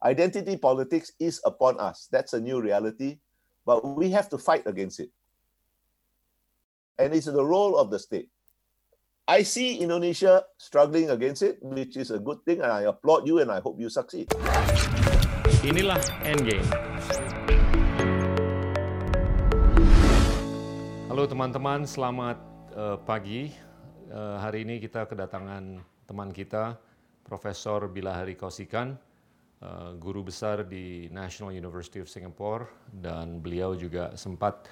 Identity 0.00 0.56
politics 0.56 1.12
is 1.20 1.44
upon 1.44 1.76
us. 1.76 2.08
That's 2.08 2.32
a 2.32 2.40
new 2.40 2.56
reality, 2.56 3.20
but 3.68 3.84
we 3.84 4.08
have 4.16 4.32
to 4.32 4.40
fight 4.40 4.64
against 4.64 4.96
it. 4.96 5.12
And 6.96 7.12
it's 7.12 7.28
the 7.28 7.44
role 7.44 7.76
of 7.76 7.92
the 7.92 8.00
state. 8.00 8.32
I 9.28 9.44
see 9.44 9.76
Indonesia 9.76 10.48
struggling 10.56 11.12
against 11.12 11.44
it, 11.44 11.60
which 11.60 12.00
is 12.00 12.08
a 12.08 12.16
good 12.16 12.40
thing, 12.48 12.64
and 12.64 12.72
I 12.72 12.88
applaud 12.88 13.28
you 13.28 13.44
and 13.44 13.52
I 13.52 13.60
hope 13.60 13.76
you 13.76 13.92
succeed. 13.92 14.32
Inilah 15.60 16.00
Endgame. 16.24 16.64
Halo 21.12 21.28
teman-teman, 21.28 21.84
selamat 21.84 22.40
uh, 22.72 22.96
pagi. 23.04 23.52
Uh, 24.08 24.40
hari 24.40 24.64
ini 24.64 24.80
kita 24.80 25.04
kedatangan 25.04 25.84
teman 26.08 26.32
kita, 26.32 26.80
Profesor 27.20 27.84
Bilahari 27.92 28.32
Kausikan, 28.32 28.96
uh, 29.64 29.96
guru 29.96 30.24
besar 30.24 30.64
di 30.66 31.08
National 31.12 31.54
University 31.54 32.00
of 32.00 32.08
Singapore, 32.08 32.68
dan 32.90 33.40
beliau 33.40 33.76
juga 33.76 34.12
sempat 34.16 34.68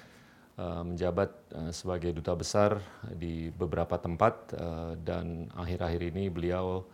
uh, 0.57 0.85
menjabat 0.85 1.29
uh, 1.53 1.71
sebagai 1.73 2.13
duta 2.13 2.33
besar 2.37 2.81
di 3.13 3.49
beberapa 3.53 3.97
tempat, 3.97 4.53
uh, 4.57 4.93
dan 5.01 5.49
akhir-akhir 5.53 6.01
ini 6.13 6.29
beliau 6.29 6.85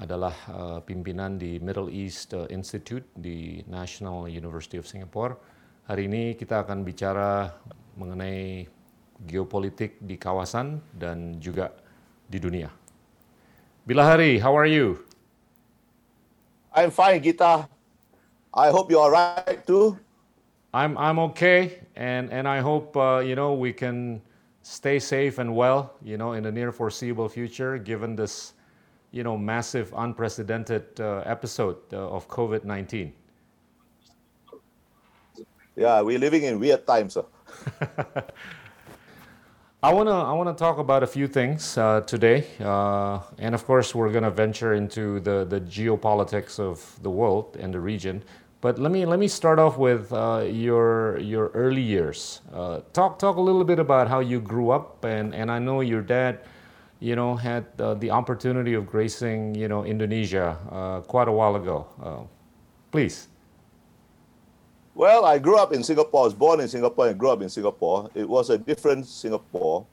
adalah 0.00 0.32
uh, 0.48 0.80
pimpinan 0.80 1.36
di 1.36 1.60
Middle 1.60 1.92
East 1.92 2.32
Institute 2.48 3.04
di 3.12 3.60
National 3.68 4.32
University 4.32 4.80
of 4.80 4.88
Singapore. 4.88 5.36
Hari 5.84 6.08
ini 6.08 6.32
kita 6.40 6.64
akan 6.64 6.80
bicara 6.86 7.52
mengenai 8.00 8.64
geopolitik 9.28 10.00
di 10.00 10.16
kawasan 10.16 10.80
dan 10.96 11.36
juga 11.36 11.68
di 12.24 12.40
dunia. 12.40 12.72
Bilahari, 13.84 14.40
how 14.40 14.56
are 14.56 14.70
you? 14.70 15.09
I'm 16.72 16.90
fine, 16.90 17.22
Gita. 17.22 17.68
I 18.54 18.70
hope 18.70 18.90
you're 18.90 19.00
all 19.00 19.10
right 19.10 19.66
too. 19.66 19.98
I'm 20.72 20.96
I'm 20.98 21.18
okay, 21.30 21.80
and 21.96 22.30
and 22.30 22.46
I 22.46 22.60
hope 22.60 22.96
uh, 22.96 23.18
you 23.18 23.34
know 23.34 23.54
we 23.54 23.72
can 23.72 24.22
stay 24.62 24.98
safe 24.98 25.38
and 25.38 25.54
well, 25.54 25.94
you 26.02 26.16
know, 26.16 26.32
in 26.32 26.44
the 26.44 26.52
near 26.52 26.70
foreseeable 26.70 27.28
future, 27.28 27.78
given 27.78 28.14
this, 28.14 28.52
you 29.10 29.24
know, 29.24 29.36
massive, 29.36 29.92
unprecedented 29.96 31.00
uh, 31.00 31.22
episode 31.26 31.78
uh, 31.92 32.08
of 32.08 32.28
COVID 32.28 32.64
nineteen. 32.64 33.12
Yeah, 35.76 36.02
we're 36.02 36.18
living 36.18 36.44
in 36.44 36.60
weird 36.60 36.86
times. 36.86 37.16
I 39.82 39.94
wanna 39.94 40.12
I 40.12 40.32
wanna 40.34 40.52
talk 40.52 40.76
about 40.76 41.02
a 41.02 41.06
few 41.06 41.26
things 41.26 41.78
uh, 41.78 42.02
today, 42.02 42.44
uh, 42.60 43.20
and 43.38 43.54
of 43.54 43.64
course 43.64 43.94
we're 43.94 44.12
gonna 44.12 44.30
venture 44.30 44.74
into 44.74 45.20
the 45.20 45.46
the 45.48 45.58
geopolitics 45.58 46.60
of 46.60 47.02
the 47.02 47.08
world 47.08 47.56
and 47.58 47.72
the 47.72 47.80
region. 47.80 48.22
But 48.60 48.78
let 48.78 48.92
me 48.92 49.06
let 49.06 49.18
me 49.18 49.26
start 49.26 49.58
off 49.58 49.78
with 49.78 50.12
uh, 50.12 50.44
your 50.46 51.18
your 51.18 51.48
early 51.54 51.80
years. 51.80 52.42
Uh, 52.52 52.80
talk 52.92 53.18
talk 53.18 53.36
a 53.36 53.40
little 53.40 53.64
bit 53.64 53.78
about 53.78 54.06
how 54.06 54.20
you 54.20 54.38
grew 54.38 54.68
up, 54.68 55.02
and 55.02 55.34
and 55.34 55.50
I 55.50 55.58
know 55.58 55.80
your 55.80 56.02
dad, 56.02 56.40
you 56.98 57.16
know, 57.16 57.34
had 57.34 57.64
uh, 57.78 57.94
the 57.94 58.10
opportunity 58.10 58.74
of 58.74 58.84
gracing 58.86 59.54
you 59.54 59.68
know 59.68 59.86
Indonesia 59.86 60.58
uh, 60.70 61.00
quite 61.08 61.28
a 61.28 61.32
while 61.32 61.56
ago. 61.56 62.28
please. 62.92 63.29
Well, 65.00 65.24
I 65.24 65.38
grew 65.38 65.56
up 65.56 65.72
in 65.72 65.82
Singapore. 65.82 66.20
I 66.20 66.24
was 66.24 66.34
born 66.34 66.60
in 66.60 66.68
Singapore 66.68 67.08
and 67.08 67.18
grew 67.18 67.30
up 67.30 67.40
in 67.40 67.48
Singapore. 67.48 68.10
It 68.14 68.28
was 68.28 68.50
a 68.50 68.58
different 68.58 69.06
Singapore. 69.06 69.86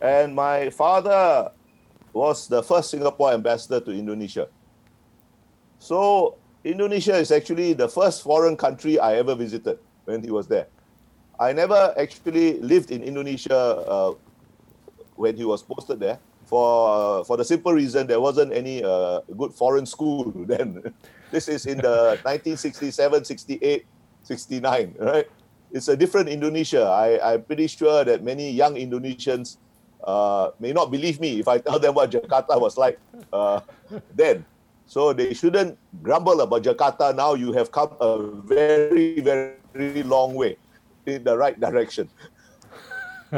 And 0.00 0.34
my 0.34 0.70
father 0.70 1.52
was 2.12 2.48
the 2.48 2.60
first 2.60 2.90
Singapore 2.90 3.30
ambassador 3.30 3.78
to 3.78 3.92
Indonesia. 3.92 4.48
So, 5.78 6.34
Indonesia 6.64 7.14
is 7.14 7.30
actually 7.30 7.74
the 7.74 7.88
first 7.88 8.24
foreign 8.24 8.56
country 8.56 8.98
I 8.98 9.22
ever 9.22 9.36
visited 9.36 9.78
when 10.04 10.20
he 10.20 10.32
was 10.32 10.48
there. 10.48 10.66
I 11.38 11.52
never 11.52 11.94
actually 11.96 12.58
lived 12.58 12.90
in 12.90 13.04
Indonesia 13.04 13.54
uh, 13.54 14.14
when 15.14 15.36
he 15.36 15.44
was 15.44 15.62
posted 15.62 16.00
there 16.00 16.18
for, 16.46 17.20
uh, 17.20 17.22
for 17.22 17.36
the 17.36 17.44
simple 17.44 17.72
reason 17.72 18.08
there 18.08 18.20
wasn't 18.20 18.52
any 18.52 18.82
uh, 18.82 19.20
good 19.38 19.54
foreign 19.54 19.86
school 19.86 20.32
then. 20.34 20.92
this 21.30 21.46
is 21.46 21.66
in 21.66 21.78
the 21.78 22.18
1967 22.26 22.98
68 23.24 23.86
69, 24.22 24.94
right? 24.98 25.28
It's 25.72 25.88
a 25.88 25.96
different 25.96 26.28
Indonesia. 26.28 26.82
I, 26.84 27.34
I'm 27.34 27.42
pretty 27.42 27.66
sure 27.66 28.04
that 28.04 28.24
many 28.24 28.50
young 28.50 28.74
Indonesians 28.74 29.56
uh, 30.04 30.50
may 30.58 30.72
not 30.72 30.90
believe 30.90 31.20
me 31.20 31.40
if 31.40 31.48
I 31.48 31.58
tell 31.58 31.78
them 31.78 31.94
what 31.94 32.10
Jakarta 32.10 32.60
was 32.60 32.76
like 32.76 32.98
uh, 33.32 33.60
then. 34.14 34.44
So 34.86 35.12
they 35.12 35.34
shouldn't 35.34 35.78
grumble 36.02 36.40
about 36.40 36.62
Jakarta. 36.64 37.14
Now 37.14 37.34
you 37.34 37.52
have 37.52 37.70
come 37.70 37.94
a 38.00 38.18
very, 38.42 39.20
very 39.20 40.02
long 40.02 40.34
way 40.34 40.56
in 41.06 41.22
the 41.22 41.38
right 41.38 41.58
direction. 41.58 42.08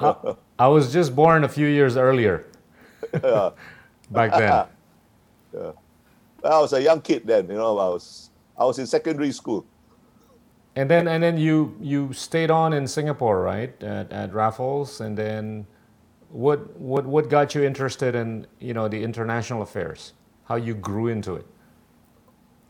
I, 0.00 0.14
I, 0.58 0.68
was 0.68 0.92
just 0.92 1.14
born 1.14 1.44
a 1.44 1.48
few 1.48 1.66
years 1.66 1.96
earlier. 1.96 2.46
Back 4.10 4.32
then. 4.32 4.64
Yeah. 5.48 5.72
I 6.44 6.60
was 6.60 6.74
a 6.74 6.82
young 6.82 7.00
kid 7.00 7.26
then, 7.26 7.48
you 7.48 7.54
know, 7.54 7.78
I 7.78 7.88
was 7.88 8.27
I 8.58 8.64
was 8.64 8.78
in 8.78 8.86
secondary 8.86 9.32
school. 9.32 9.64
And 10.76 10.90
then 10.90 11.08
and 11.08 11.22
then 11.22 11.38
you 11.38 11.76
you 11.80 12.12
stayed 12.12 12.50
on 12.50 12.72
in 12.72 12.86
Singapore, 12.86 13.42
right? 13.42 13.82
At, 13.82 14.12
at 14.12 14.32
Raffles, 14.32 15.00
and 15.00 15.16
then 15.16 15.66
what 16.30 16.78
what 16.78 17.06
what 17.06 17.28
got 17.28 17.54
you 17.54 17.64
interested 17.64 18.14
in 18.14 18.46
you 18.60 18.74
know 18.74 18.88
the 18.88 19.02
international 19.02 19.62
affairs? 19.62 20.12
How 20.44 20.56
you 20.56 20.74
grew 20.74 21.08
into 21.08 21.34
it? 21.34 21.46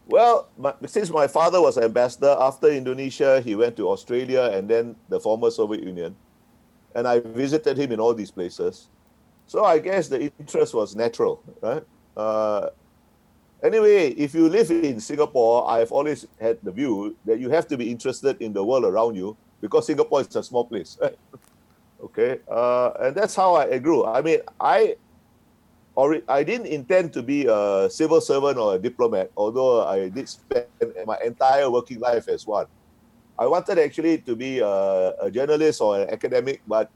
Well, 0.06 0.49
my, 0.56 0.72
since 0.87 1.10
my 1.10 1.26
father 1.26 1.60
was 1.60 1.76
ambassador 1.76 2.34
after 2.41 2.69
Indonesia, 2.69 3.43
he 3.43 3.55
went 3.55 3.76
to 3.76 3.88
Australia 3.91 4.50
and 4.55 4.69
then 4.69 4.97
the 5.10 5.20
former 5.20 5.50
Soviet 5.50 5.84
Union, 5.84 6.16
and 6.94 7.06
I 7.06 7.20
visited 7.20 7.76
him 7.76 7.93
in 7.93 8.00
all 8.00 8.15
these 8.15 8.31
places. 8.31 8.88
So 9.47 9.65
I 9.65 9.78
guess 9.78 10.09
the 10.09 10.32
interest 10.41 10.72
was 10.72 10.97
natural, 10.97 11.43
right? 11.60 11.84
Uh, 12.16 12.70
Anyway, 13.62 14.10
if 14.10 14.34
you 14.34 14.48
live 14.48 14.70
in 14.70 15.00
Singapore, 15.00 15.69
I've 15.69 15.91
always 15.91 16.26
had 16.41 16.58
the 16.62 16.70
view 16.70 17.16
that 17.24 17.41
you 17.41 17.50
have 17.50 17.66
to 17.69 17.76
be 17.76 17.91
interested 17.91 18.41
in 18.41 18.52
the 18.52 18.62
world 18.62 18.84
around 18.84 19.16
you 19.16 19.36
because 19.60 19.86
Singapore 19.86 20.20
is 20.20 20.34
a 20.36 20.42
small 20.42 20.64
place. 20.64 20.98
Okay, 21.98 22.38
uh, 22.46 22.91
and 23.00 23.12
that's 23.16 23.34
how 23.34 23.56
I 23.56 23.78
grew. 23.78 24.06
I 24.06 24.22
mean, 24.22 24.38
I 24.60 24.94
or 25.98 26.22
I 26.28 26.44
didn't 26.44 26.70
intend 26.70 27.12
to 27.14 27.24
be 27.26 27.46
a 27.50 27.91
civil 27.91 28.20
servant 28.20 28.56
or 28.56 28.76
a 28.76 28.78
diplomat, 28.78 29.32
although 29.36 29.82
I 29.82 30.08
did 30.08 30.28
spend 30.28 30.70
my 31.04 31.19
entire 31.26 31.69
working 31.69 31.98
life 31.98 32.28
as 32.28 32.46
one. 32.46 32.66
I 33.36 33.46
wanted 33.50 33.80
actually 33.80 34.19
to 34.19 34.36
be 34.36 34.60
a, 34.60 35.14
a 35.22 35.28
journalist 35.28 35.80
or 35.80 35.98
an 35.98 36.10
academic, 36.10 36.62
but 36.69 36.88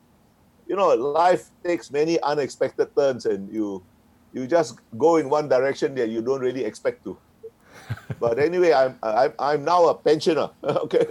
you 0.68 0.76
know, 0.76 0.94
life 0.94 1.50
takes 1.64 1.90
many 1.90 2.22
unexpected 2.22 2.94
turns, 2.94 3.26
and 3.26 3.52
you 3.52 3.82
you 4.32 4.46
just 4.46 4.78
go 4.98 5.16
in 5.16 5.28
one 5.28 5.48
direction 5.48 5.94
that 5.96 6.08
you 6.08 6.22
don't 6.22 6.40
really 6.40 6.64
expect 6.64 7.04
to. 7.04 7.16
but 8.20 8.38
anyway, 8.38 8.72
I'm, 8.72 8.98
I'm, 9.02 9.32
I'm 9.38 9.64
now 9.64 9.88
a 9.88 9.94
pensioner. 9.94 10.50
okay. 10.64 11.06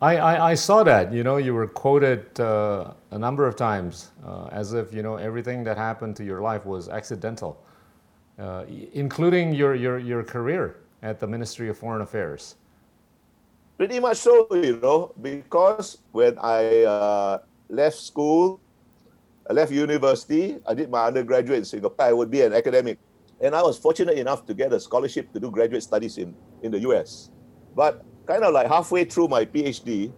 I, 0.00 0.16
I, 0.16 0.50
I, 0.50 0.54
saw 0.54 0.84
that, 0.84 1.12
you 1.12 1.24
know, 1.24 1.38
you 1.38 1.54
were 1.54 1.66
quoted 1.66 2.38
uh, 2.38 2.92
a 3.10 3.18
number 3.18 3.46
of 3.46 3.56
times 3.56 4.12
uh, 4.24 4.46
as 4.52 4.72
if, 4.72 4.94
you 4.94 5.02
know, 5.02 5.16
everything 5.16 5.64
that 5.64 5.76
happened 5.76 6.14
to 6.16 6.24
your 6.24 6.40
life 6.40 6.64
was 6.64 6.88
accidental, 6.88 7.60
uh, 8.38 8.64
including 8.92 9.52
your, 9.52 9.74
your, 9.74 9.98
your 9.98 10.22
career 10.22 10.76
at 11.02 11.18
the 11.18 11.26
Ministry 11.26 11.68
of 11.68 11.76
Foreign 11.76 12.02
Affairs. 12.02 12.54
Pretty 13.76 13.98
much 13.98 14.18
so, 14.18 14.46
you 14.52 14.78
know, 14.80 15.12
because 15.20 15.98
when 16.12 16.38
I 16.38 16.84
uh, 16.84 17.38
left 17.68 17.96
school, 17.96 18.60
I 19.48 19.52
left 19.52 19.72
university. 19.72 20.58
I 20.66 20.74
did 20.74 20.90
my 20.90 21.06
undergraduate 21.06 21.58
in 21.58 21.64
Singapore. 21.64 22.06
I 22.06 22.12
would 22.12 22.30
be 22.30 22.42
an 22.42 22.52
academic. 22.52 22.98
And 23.40 23.54
I 23.54 23.62
was 23.62 23.78
fortunate 23.78 24.18
enough 24.18 24.44
to 24.46 24.54
get 24.54 24.72
a 24.72 24.80
scholarship 24.80 25.32
to 25.32 25.40
do 25.40 25.50
graduate 25.50 25.82
studies 25.82 26.18
in, 26.18 26.34
in 26.62 26.70
the 26.72 26.80
US. 26.80 27.30
But 27.74 28.04
kind 28.26 28.44
of 28.44 28.52
like 28.52 28.66
halfway 28.66 29.04
through 29.04 29.28
my 29.28 29.44
PhD, 29.44 30.12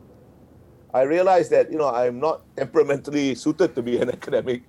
I 0.93 1.03
realized 1.03 1.53
that, 1.53 1.71
you 1.71 1.79
know, 1.79 1.88
I'm 1.88 2.19
not 2.19 2.43
temperamentally 2.56 3.37
suited 3.37 3.77
to 3.77 3.82
be 3.82 3.99
an 3.99 4.11
academic. 4.17 4.62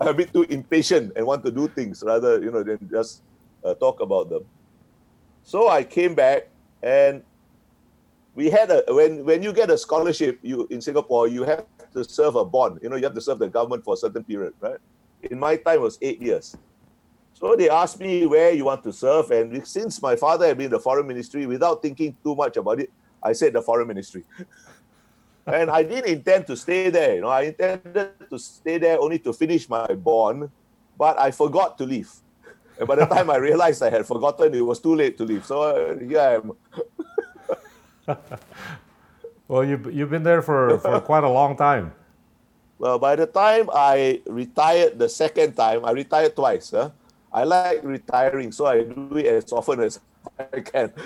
I'm 0.00 0.08
a 0.08 0.14
bit 0.14 0.32
too 0.32 0.42
impatient 0.42 1.12
and 1.16 1.24
want 1.24 1.44
to 1.44 1.50
do 1.50 1.68
things 1.68 2.02
rather, 2.04 2.42
you 2.42 2.50
know, 2.50 2.62
than 2.62 2.78
just 2.90 3.22
uh, 3.64 3.74
talk 3.74 4.00
about 4.00 4.28
them. 4.28 4.44
So 5.42 5.68
I 5.68 5.84
came 5.84 6.14
back 6.14 6.48
and 6.82 7.22
we 8.34 8.50
had 8.50 8.70
a 8.70 8.84
when 8.88 9.24
when 9.24 9.42
you 9.42 9.52
get 9.52 9.70
a 9.70 9.78
scholarship 9.78 10.38
you 10.42 10.66
in 10.70 10.80
Singapore 10.80 11.28
you 11.28 11.44
have 11.44 11.66
to 11.94 12.04
serve 12.04 12.36
a 12.36 12.44
bond. 12.44 12.80
You 12.82 12.88
know, 12.88 12.96
you 12.96 13.04
have 13.04 13.14
to 13.14 13.20
serve 13.20 13.38
the 13.38 13.48
government 13.48 13.84
for 13.84 13.94
a 13.94 13.96
certain 13.96 14.24
period, 14.24 14.54
right? 14.60 14.78
In 15.22 15.38
my 15.38 15.56
time, 15.56 15.76
it 15.76 15.80
was 15.80 15.98
eight 16.02 16.20
years. 16.20 16.56
So 17.34 17.56
they 17.56 17.68
asked 17.68 17.98
me 17.98 18.26
where 18.26 18.52
you 18.52 18.64
want 18.64 18.84
to 18.84 18.92
serve, 18.92 19.30
and 19.30 19.66
since 19.66 20.00
my 20.00 20.16
father 20.16 20.46
had 20.46 20.56
been 20.56 20.66
in 20.66 20.72
the 20.72 20.80
foreign 20.80 21.06
ministry, 21.06 21.46
without 21.46 21.82
thinking 21.82 22.16
too 22.22 22.34
much 22.34 22.56
about 22.56 22.80
it, 22.80 22.90
I 23.22 23.32
said 23.32 23.52
the 23.52 23.62
foreign 23.62 23.88
ministry. 23.88 24.24
and 25.46 25.70
I 25.70 25.82
didn't 25.82 26.10
intend 26.10 26.46
to 26.48 26.56
stay 26.56 26.90
there. 26.90 27.16
You 27.16 27.22
know, 27.22 27.28
I 27.28 27.42
intended 27.42 28.12
to 28.30 28.38
stay 28.38 28.78
there 28.78 29.00
only 29.00 29.18
to 29.20 29.32
finish 29.32 29.68
my 29.68 29.86
bond, 29.94 30.50
but 30.96 31.18
I 31.18 31.30
forgot 31.30 31.78
to 31.78 31.84
leave. 31.84 32.10
And 32.78 32.88
by 32.88 32.96
the 32.96 33.06
time 33.06 33.30
I 33.30 33.36
realized 33.36 33.82
I 33.82 33.90
had 33.90 34.06
forgotten, 34.06 34.54
it 34.54 34.60
was 34.60 34.80
too 34.80 34.94
late 34.94 35.18
to 35.18 35.24
leave. 35.24 35.44
So 35.44 35.62
uh, 35.62 35.96
am. 36.18 36.52
well, 39.52 39.62
you've, 39.62 39.84
you've 39.92 40.08
been 40.08 40.22
there 40.22 40.40
for, 40.40 40.78
for 40.78 40.98
quite 41.12 41.24
a 41.24 41.28
long 41.28 41.54
time. 41.58 41.92
Well, 42.78 42.98
by 42.98 43.16
the 43.16 43.26
time 43.26 43.68
I 43.68 44.22
retired 44.24 44.98
the 44.98 45.10
second 45.10 45.52
time, 45.52 45.84
I 45.84 45.90
retired 45.90 46.34
twice. 46.34 46.70
Huh? 46.70 46.88
I 47.30 47.44
like 47.44 47.84
retiring, 47.84 48.50
so 48.50 48.64
I 48.64 48.82
do 48.82 49.12
it 49.14 49.26
as 49.26 49.52
often 49.52 49.80
as 49.80 50.00
I 50.38 50.60
can. 50.60 50.92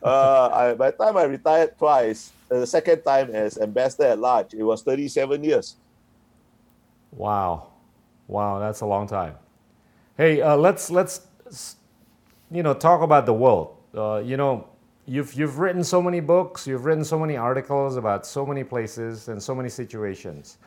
Uh, 0.00 0.48
I, 0.54 0.74
by 0.74 0.92
the 0.92 0.96
time 0.96 1.16
I 1.16 1.24
retired 1.24 1.76
twice, 1.76 2.30
the 2.48 2.64
second 2.64 3.02
time 3.02 3.34
as 3.34 3.58
ambassador 3.58 4.04
at 4.04 4.20
large, 4.20 4.54
it 4.54 4.62
was 4.62 4.80
37 4.82 5.42
years. 5.42 5.74
Wow, 7.10 7.66
wow, 8.28 8.60
that's 8.60 8.80
a 8.80 8.86
long 8.86 9.08
time. 9.08 9.34
Hey, 10.16 10.40
uh, 10.40 10.54
let's 10.54 10.88
let's 10.92 11.26
you 12.48 12.62
know 12.62 12.74
talk 12.74 13.02
about 13.02 13.26
the 13.26 13.34
world. 13.34 13.74
Uh, 13.92 14.22
you 14.24 14.36
know, 14.36 14.68
you've 15.08 15.34
you've 15.34 15.58
written 15.58 15.82
so 15.82 16.02
many 16.02 16.20
books, 16.20 16.66
you've 16.66 16.84
written 16.84 17.04
so 17.04 17.18
many 17.18 17.36
articles 17.36 17.96
about 17.96 18.26
so 18.26 18.44
many 18.44 18.62
places 18.62 19.28
and 19.28 19.42
so 19.42 19.54
many 19.54 19.68
situations. 19.68 20.58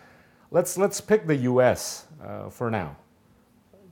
Let's 0.50 0.78
let's 0.78 1.00
pick 1.00 1.28
the 1.28 1.36
U.S. 1.36 2.08
Uh, 2.24 2.50
for 2.50 2.70
now. 2.70 2.98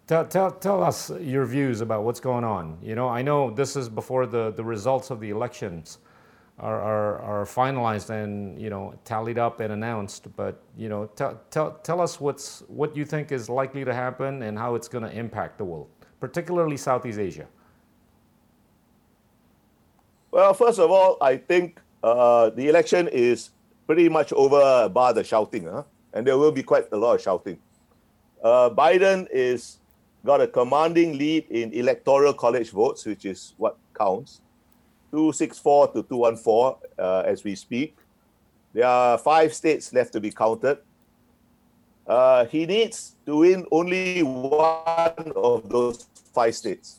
Tell, 0.07 0.25
tell, 0.25 0.49
tell 0.49 0.83
us 0.83 1.11
your 1.21 1.45
views 1.45 1.81
about 1.81 2.03
what's 2.03 2.19
going 2.19 2.43
on. 2.43 2.79
You 2.81 2.95
know, 2.95 3.07
I 3.07 3.21
know 3.21 3.51
this 3.51 3.75
is 3.75 3.87
before 3.87 4.25
the, 4.25 4.51
the 4.57 4.63
results 4.63 5.11
of 5.11 5.19
the 5.19 5.29
elections 5.29 5.99
are, 6.57 6.81
are, 6.81 7.19
are 7.19 7.45
finalized 7.45 8.09
and, 8.09 8.59
you 8.59 8.71
know, 8.71 8.95
tallied 9.05 9.37
up 9.37 9.59
and 9.59 9.71
announced, 9.71 10.35
but, 10.35 10.63
you 10.75 10.89
know, 10.89 11.05
tell, 11.15 11.39
tell, 11.51 11.73
tell 11.83 12.01
us 12.01 12.19
what's, 12.19 12.63
what 12.67 12.97
you 12.97 13.05
think 13.05 13.31
is 13.31 13.49
likely 13.49 13.85
to 13.85 13.93
happen 13.93 14.41
and 14.41 14.57
how 14.57 14.73
it's 14.73 14.87
going 14.87 15.03
to 15.03 15.11
impact 15.11 15.59
the 15.59 15.63
world, 15.63 15.89
particularly 16.19 16.75
Southeast 16.75 17.19
Asia. 17.19 17.45
Well, 20.39 20.53
first 20.53 20.79
of 20.79 20.89
all, 20.89 21.17
I 21.19 21.35
think 21.35 21.81
uh, 22.01 22.51
the 22.51 22.69
election 22.69 23.09
is 23.09 23.49
pretty 23.85 24.07
much 24.07 24.31
over 24.31 24.87
bar 24.87 25.11
the 25.11 25.21
shouting, 25.21 25.65
huh? 25.65 25.83
and 26.13 26.25
there 26.25 26.37
will 26.37 26.53
be 26.53 26.63
quite 26.63 26.85
a 26.93 26.95
lot 26.95 27.15
of 27.15 27.21
shouting. 27.21 27.59
Uh, 28.41 28.69
Biden 28.69 29.27
is 29.33 29.79
got 30.25 30.39
a 30.39 30.47
commanding 30.47 31.17
lead 31.17 31.43
in 31.49 31.73
electoral 31.73 32.33
college 32.33 32.69
votes, 32.71 33.05
which 33.05 33.25
is 33.25 33.53
what 33.57 33.75
counts 33.93 34.39
264 35.11 35.87
to 35.87 36.03
214 36.03 36.89
uh, 36.97 37.23
as 37.25 37.43
we 37.43 37.53
speak. 37.53 37.97
There 38.71 38.87
are 38.87 39.17
five 39.17 39.53
states 39.53 39.91
left 39.91 40.13
to 40.13 40.21
be 40.21 40.31
counted. 40.31 40.77
Uh, 42.07 42.45
he 42.45 42.65
needs 42.65 43.17
to 43.25 43.39
win 43.39 43.65
only 43.73 44.23
one 44.23 45.33
of 45.35 45.67
those 45.67 46.07
five 46.33 46.55
states, 46.55 46.98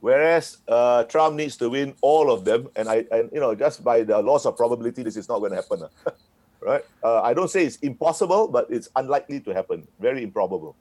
whereas 0.00 0.58
uh, 0.68 1.04
Trump 1.04 1.36
needs 1.36 1.56
to 1.58 1.70
win 1.70 1.94
all 2.00 2.30
of 2.30 2.44
them. 2.44 2.68
And 2.76 2.88
I, 2.88 3.04
and 3.10 3.30
you 3.32 3.40
know, 3.40 3.54
just 3.54 3.84
by 3.84 4.02
the 4.02 4.20
loss 4.20 4.46
of 4.46 4.56
probability, 4.56 5.02
this 5.02 5.16
is 5.16 5.28
not 5.28 5.38
going 5.38 5.52
to 5.52 5.56
happen, 5.56 5.84
right? 6.60 6.84
Uh, 7.02 7.22
I 7.22 7.34
don't 7.34 7.50
say 7.50 7.64
it's 7.64 7.76
impossible, 7.76 8.48
but 8.48 8.66
it's 8.70 8.88
unlikely 8.96 9.40
to 9.40 9.54
happen. 9.54 9.86
Very 9.98 10.22
improbable. 10.22 10.74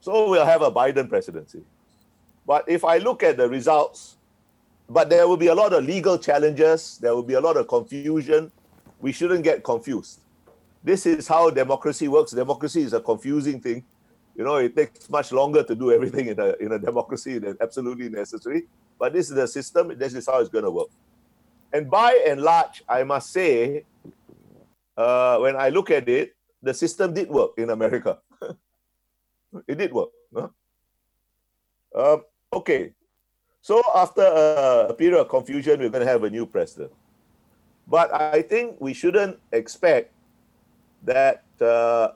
So 0.00 0.28
we'll 0.30 0.44
have 0.44 0.62
a 0.62 0.70
Biden 0.70 1.08
presidency. 1.08 1.62
But 2.46 2.68
if 2.68 2.84
I 2.84 2.98
look 2.98 3.22
at 3.22 3.36
the 3.36 3.48
results, 3.48 4.16
but 4.88 5.08
there 5.08 5.26
will 5.26 5.38
be 5.38 5.46
a 5.46 5.54
lot 5.54 5.72
of 5.72 5.84
legal 5.84 6.18
challenges, 6.18 6.98
there 6.98 7.14
will 7.14 7.22
be 7.22 7.34
a 7.34 7.40
lot 7.40 7.56
of 7.56 7.68
confusion. 7.68 8.52
We 9.00 9.12
shouldn't 9.12 9.44
get 9.44 9.64
confused. 9.64 10.20
This 10.82 11.06
is 11.06 11.26
how 11.26 11.48
democracy 11.48 12.08
works. 12.08 12.32
Democracy 12.32 12.82
is 12.82 12.92
a 12.92 13.00
confusing 13.00 13.60
thing. 13.60 13.84
You 14.36 14.44
know, 14.44 14.56
it 14.56 14.74
takes 14.74 15.08
much 15.08 15.32
longer 15.32 15.62
to 15.62 15.74
do 15.74 15.92
everything 15.92 16.26
in 16.26 16.40
a, 16.40 16.54
in 16.56 16.72
a 16.72 16.78
democracy 16.78 17.38
than 17.38 17.56
absolutely 17.60 18.08
necessary. 18.08 18.66
But 18.98 19.12
this 19.12 19.28
is 19.28 19.36
the 19.36 19.46
system, 19.46 19.96
this 19.96 20.14
is 20.14 20.26
how 20.26 20.40
it's 20.40 20.48
going 20.48 20.64
to 20.64 20.70
work. 20.70 20.88
And 21.72 21.90
by 21.90 22.22
and 22.26 22.40
large, 22.40 22.82
I 22.88 23.04
must 23.04 23.32
say, 23.32 23.84
uh, 24.96 25.38
when 25.38 25.56
I 25.56 25.68
look 25.70 25.90
at 25.90 26.08
it, 26.08 26.34
the 26.62 26.74
system 26.74 27.14
did 27.14 27.28
work 27.28 27.52
in 27.58 27.70
America. 27.70 28.18
It 29.68 29.78
did 29.78 29.92
work. 29.92 30.10
Huh? 30.34 30.48
Um, 31.94 32.24
okay. 32.52 32.90
So 33.62 33.82
after 33.94 34.22
a, 34.22 34.88
a 34.90 34.94
period 34.94 35.20
of 35.20 35.28
confusion, 35.28 35.78
we're 35.78 35.90
going 35.90 36.04
to 36.04 36.10
have 36.10 36.24
a 36.24 36.30
new 36.30 36.44
president. 36.44 36.90
But 37.86 38.12
I 38.12 38.42
think 38.42 38.80
we 38.80 38.92
shouldn't 38.94 39.38
expect 39.52 40.12
that 41.04 41.44
uh, 41.60 42.08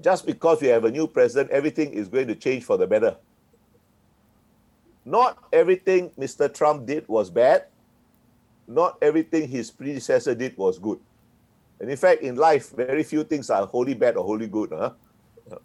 just 0.00 0.26
because 0.26 0.60
we 0.60 0.68
have 0.68 0.84
a 0.84 0.90
new 0.90 1.06
president, 1.06 1.50
everything 1.50 1.92
is 1.92 2.08
going 2.08 2.28
to 2.28 2.34
change 2.34 2.64
for 2.64 2.76
the 2.76 2.86
better. 2.86 3.16
Not 5.04 5.38
everything 5.52 6.10
Mr. 6.18 6.52
Trump 6.52 6.86
did 6.86 7.08
was 7.08 7.30
bad. 7.30 7.66
Not 8.66 8.98
everything 9.00 9.48
his 9.48 9.70
predecessor 9.70 10.34
did 10.34 10.56
was 10.56 10.78
good. 10.78 11.00
And 11.80 11.90
in 11.90 11.96
fact, 11.96 12.22
in 12.22 12.36
life, 12.36 12.74
very 12.74 13.02
few 13.02 13.24
things 13.24 13.48
are 13.50 13.66
wholly 13.66 13.94
bad 13.94 14.16
or 14.16 14.24
wholly 14.24 14.46
good. 14.46 14.70
Huh? 14.72 14.92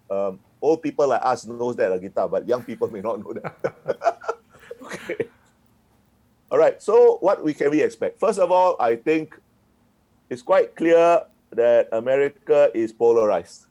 um, 0.10 0.40
old 0.62 0.82
people 0.82 1.08
like 1.08 1.22
us 1.24 1.46
knows 1.46 1.76
that, 1.76 2.00
Gita, 2.02 2.28
but 2.28 2.48
young 2.48 2.64
people 2.64 2.88
may 2.92 3.02
not 3.02 3.20
know 3.20 3.34
that. 3.34 3.56
okay. 4.84 5.28
All 6.52 6.58
right. 6.58 6.82
So 6.82 7.18
what 7.20 7.44
we 7.44 7.54
can 7.54 7.72
we 7.72 7.82
expect? 7.82 8.20
First 8.20 8.40
of 8.40 8.52
all, 8.52 8.76
I 8.80 8.96
think 8.96 9.40
it's 10.30 10.42
quite 10.42 10.76
clear 10.76 11.24
that 11.52 11.90
America 11.92 12.72
is 12.74 12.92
polarized. 12.92 13.66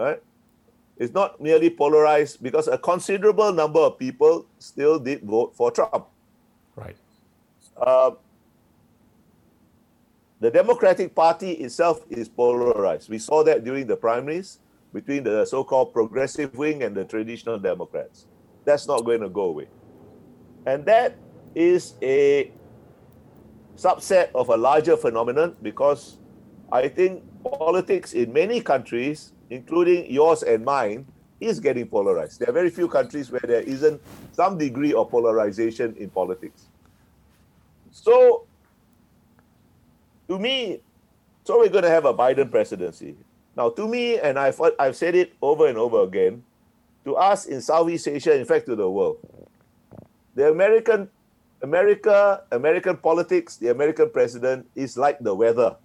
Right? 0.00 0.22
It's 0.96 1.12
not 1.12 1.40
merely 1.40 1.68
polarized 1.70 2.42
because 2.42 2.68
a 2.68 2.78
considerable 2.78 3.52
number 3.52 3.80
of 3.80 3.98
people 3.98 4.46
still 4.58 4.98
did 4.98 5.22
vote 5.22 5.54
for 5.54 5.70
Trump. 5.70 6.06
Right. 6.74 6.96
Uh, 7.76 8.12
the 10.40 10.50
Democratic 10.50 11.14
Party 11.14 11.52
itself 11.52 12.04
is 12.08 12.28
polarized. 12.28 13.10
We 13.10 13.18
saw 13.18 13.44
that 13.44 13.62
during 13.62 13.86
the 13.86 13.96
primaries 13.96 14.58
between 14.92 15.22
the 15.22 15.44
so 15.44 15.62
called 15.64 15.92
progressive 15.92 16.56
wing 16.56 16.82
and 16.82 16.96
the 16.96 17.04
traditional 17.04 17.58
Democrats. 17.58 18.26
That's 18.64 18.86
not 18.86 19.04
going 19.04 19.20
to 19.20 19.28
go 19.28 19.42
away. 19.42 19.68
And 20.66 20.84
that 20.86 21.16
is 21.54 21.94
a 22.02 22.52
subset 23.76 24.30
of 24.34 24.48
a 24.48 24.56
larger 24.56 24.96
phenomenon 24.96 25.56
because 25.62 26.16
I 26.72 26.88
think 26.88 27.22
politics 27.42 28.12
in 28.12 28.32
many 28.32 28.60
countries, 28.60 29.32
including 29.50 30.10
yours 30.10 30.42
and 30.42 30.64
mine, 30.64 31.06
is 31.40 31.58
getting 31.58 31.86
polarized. 31.86 32.40
There 32.40 32.48
are 32.48 32.52
very 32.52 32.70
few 32.70 32.86
countries 32.86 33.30
where 33.30 33.42
there 33.42 33.62
isn't 33.62 34.00
some 34.32 34.58
degree 34.58 34.92
of 34.92 35.10
polarization 35.10 35.96
in 35.96 36.10
politics. 36.10 36.66
So, 37.90 38.46
to 40.28 40.38
me, 40.38 40.80
so 41.44 41.58
we're 41.58 41.68
going 41.68 41.84
to 41.84 41.90
have 41.90 42.04
a 42.04 42.14
Biden 42.14 42.50
presidency. 42.50 43.16
Now, 43.56 43.70
to 43.70 43.88
me, 43.88 44.18
and 44.20 44.38
I've, 44.38 44.60
I've 44.78 44.96
said 44.96 45.14
it 45.14 45.32
over 45.42 45.66
and 45.66 45.76
over 45.76 46.02
again, 46.02 46.44
to 47.04 47.16
us 47.16 47.46
in 47.46 47.60
Southeast 47.60 48.06
Asia, 48.06 48.38
in 48.38 48.44
fact, 48.44 48.66
to 48.66 48.76
the 48.76 48.88
world, 48.88 49.18
the 50.34 50.50
American, 50.50 51.08
America, 51.62 52.44
American 52.52 52.96
politics, 52.98 53.56
the 53.56 53.68
American 53.68 54.10
president 54.10 54.68
is 54.74 54.96
like 54.96 55.18
the 55.18 55.34
weather. 55.34 55.76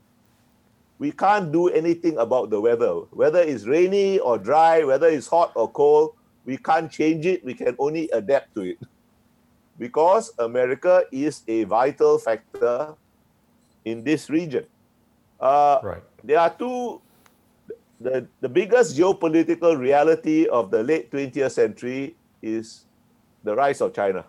We 0.98 1.12
can't 1.12 1.52
do 1.52 1.68
anything 1.70 2.18
about 2.18 2.50
the 2.50 2.60
weather. 2.60 3.04
Whether 3.12 3.40
it's 3.40 3.66
rainy 3.66 4.20
or 4.20 4.38
dry, 4.38 4.84
whether 4.84 5.08
it's 5.08 5.28
hot 5.28 5.52
or 5.56 5.70
cold, 5.70 6.16
we 6.46 6.58
can't 6.58 6.90
change 6.90 7.26
it. 7.26 7.44
We 7.44 7.54
can 7.54 7.76
only 7.80 8.10
adapt 8.12 8.56
to 8.56 8.62
it. 8.62 8.80
Because 9.78 10.32
America 10.40 11.04
is 11.12 11.44
a 11.48 11.66
vital 11.66 12.18
factor 12.18 12.96
in 13.84 14.04
this 14.04 14.30
region. 14.30 14.66
Uh, 15.40 15.80
right. 15.84 16.04
There 16.24 16.40
are 16.40 16.50
two 16.50 17.02
the, 18.00 18.28
the 18.42 18.50
biggest 18.50 18.98
geopolitical 18.98 19.78
reality 19.78 20.48
of 20.48 20.72
the 20.72 20.84
late 20.84 21.12
20th 21.12 21.52
century 21.52 22.16
is 22.42 22.86
the 23.44 23.56
rise 23.56 23.82
of 23.82 23.94
China. 23.94 24.26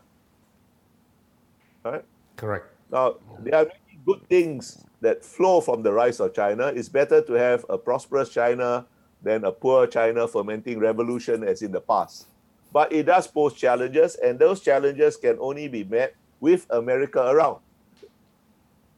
Right? 1.84 2.04
Correct. 2.36 2.66
Now, 2.90 3.16
there 3.40 3.54
are 3.54 3.64
many 3.64 3.98
good 4.04 4.26
things 4.28 4.84
that 5.00 5.24
flow 5.24 5.60
from 5.60 5.82
the 5.82 5.92
rise 5.92 6.20
of 6.20 6.34
China. 6.34 6.68
It's 6.68 6.88
better 6.88 7.20
to 7.22 7.32
have 7.34 7.64
a 7.68 7.76
prosperous 7.78 8.30
China 8.30 8.86
than 9.22 9.44
a 9.44 9.52
poor 9.52 9.86
China 9.86 10.28
fermenting 10.28 10.78
revolution 10.78 11.44
as 11.44 11.62
in 11.62 11.72
the 11.72 11.80
past. 11.80 12.26
But 12.72 12.92
it 12.92 13.06
does 13.06 13.26
pose 13.26 13.54
challenges, 13.54 14.16
and 14.16 14.38
those 14.38 14.60
challenges 14.60 15.16
can 15.16 15.36
only 15.40 15.68
be 15.68 15.84
met 15.84 16.14
with 16.40 16.66
America 16.70 17.22
around. 17.22 17.60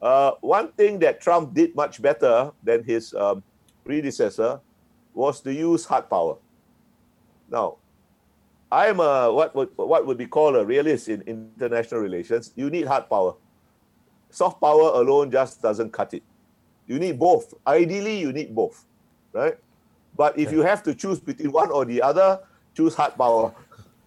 Uh, 0.01 0.33
one 0.41 0.71
thing 0.73 0.99
that 1.01 1.21
Trump 1.21 1.55
did 1.55 1.75
much 1.75 2.01
better 2.01 2.53
than 2.63 2.85
his 2.85 3.15
um, 3.15 3.43
predecessor 3.85 4.61
was 5.15 5.41
to 5.41 5.53
use 5.53 5.85
hard 5.85 6.09
power. 6.09 6.37
Now, 7.51 7.77
I 8.71 8.87
am 8.87 9.01
a 9.01 9.33
what 9.33 9.55
would 9.57 9.71
what 9.77 10.07
would 10.07 10.19
be 10.19 10.27
called 10.27 10.55
a 10.57 10.65
realist 10.65 11.09
in 11.09 11.23
international 11.23 12.01
relations. 12.01 12.53
You 12.55 12.71
need 12.71 12.87
hard 12.87 13.09
power. 13.09 13.35
Soft 14.31 14.61
power 14.61 15.01
alone 15.01 15.31
just 15.31 15.63
doesn't 15.63 15.93
cut 15.93 16.15
it. 16.15 16.23
You 16.87 16.99
need 16.99 17.19
both. 17.19 17.55
Ideally, 17.67 18.19
you 18.19 18.33
need 18.33 18.55
both, 18.55 18.85
right? 19.33 19.57
But 20.17 20.39
if 20.39 20.53
you 20.53 20.61
have 20.63 20.83
to 20.85 20.95
choose 20.95 21.21
between 21.21 21.53
one 21.53 21.71
or 21.71 21.85
the 21.85 22.03
other, 22.03 22.41
choose 22.75 22.95
hard 22.95 23.17
power. 23.17 23.55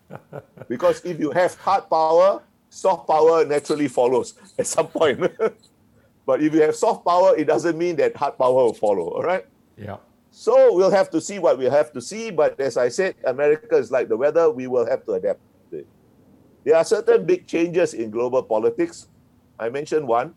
because 0.68 1.04
if 1.06 1.20
you 1.20 1.32
have 1.32 1.56
hard 1.56 1.90
power, 1.90 2.42
soft 2.70 3.08
power 3.08 3.46
naturally 3.46 3.88
follows 3.88 4.34
at 4.60 4.68
some 4.68 4.88
point. 4.88 5.20
but 6.26 6.42
if 6.42 6.54
you 6.54 6.62
have 6.62 6.76
soft 6.76 7.06
power, 7.06 7.36
it 7.38 7.46
doesn't 7.46 7.78
mean 7.78 7.96
that 7.96 8.16
hard 8.16 8.38
power 8.38 8.54
will 8.54 8.74
follow, 8.74 9.10
all 9.10 9.24
right? 9.24 9.46
Yeah. 9.78 9.98
So 10.32 10.74
we'll 10.76 10.92
have 10.92 11.10
to 11.12 11.22
see 11.22 11.40
what 11.40 11.58
we 11.58 11.66
have 11.66 11.92
to 11.94 12.02
see. 12.02 12.32
But 12.32 12.60
as 12.60 12.78
I 12.78 12.90
said, 12.90 13.16
America 13.26 13.76
is 13.76 13.92
like 13.92 14.08
the 14.08 14.18
weather, 14.18 14.50
we 14.50 14.68
will 14.68 14.88
have 14.88 15.06
to 15.06 15.14
adapt. 15.14 15.40
There 16.64 16.76
are 16.76 16.84
certain 16.84 17.26
big 17.26 17.48
changes 17.48 17.94
in 17.94 18.12
global 18.12 18.44
politics. 18.44 19.08
I 19.62 19.70
mentioned 19.70 20.08
one 20.08 20.34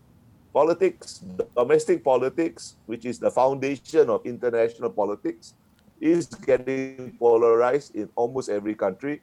politics, 0.53 1.25
domestic 1.57 2.05
politics, 2.05 2.77
which 2.87 3.05
is 3.05 3.19
the 3.19 3.31
foundation 3.31 4.09
of 4.09 4.25
international 4.25 4.91
politics, 4.91 5.55
is 6.01 6.27
getting 6.27 7.17
polarized 7.19 7.97
in 7.97 8.09
almost 8.15 8.49
every 8.49 8.75
country. 8.75 9.21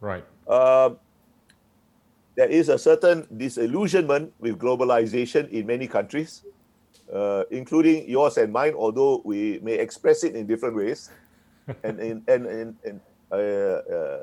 Right. 0.00 0.24
Uh, 0.46 0.90
there 2.36 2.48
is 2.48 2.68
a 2.68 2.78
certain 2.78 3.26
disillusionment 3.34 4.32
with 4.38 4.58
globalization 4.58 5.50
in 5.50 5.66
many 5.66 5.88
countries, 5.88 6.44
uh, 7.12 7.42
including 7.50 8.08
yours 8.08 8.36
and 8.36 8.52
mine, 8.52 8.74
although 8.76 9.22
we 9.24 9.58
may 9.64 9.74
express 9.74 10.22
it 10.22 10.36
in 10.36 10.46
different 10.46 10.76
ways. 10.76 11.10
and, 11.82 11.98
and, 11.98 12.22
and, 12.28 12.46
and, 12.46 12.76
and 12.84 13.00
uh, 13.32 13.36
uh 13.36 14.22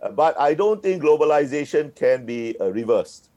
uh, 0.00 0.10
but 0.10 0.38
I 0.38 0.54
don't 0.54 0.82
think 0.82 1.02
globalization 1.02 1.94
can 1.94 2.24
be 2.24 2.54
uh, 2.60 2.70
reversed. 2.70 3.30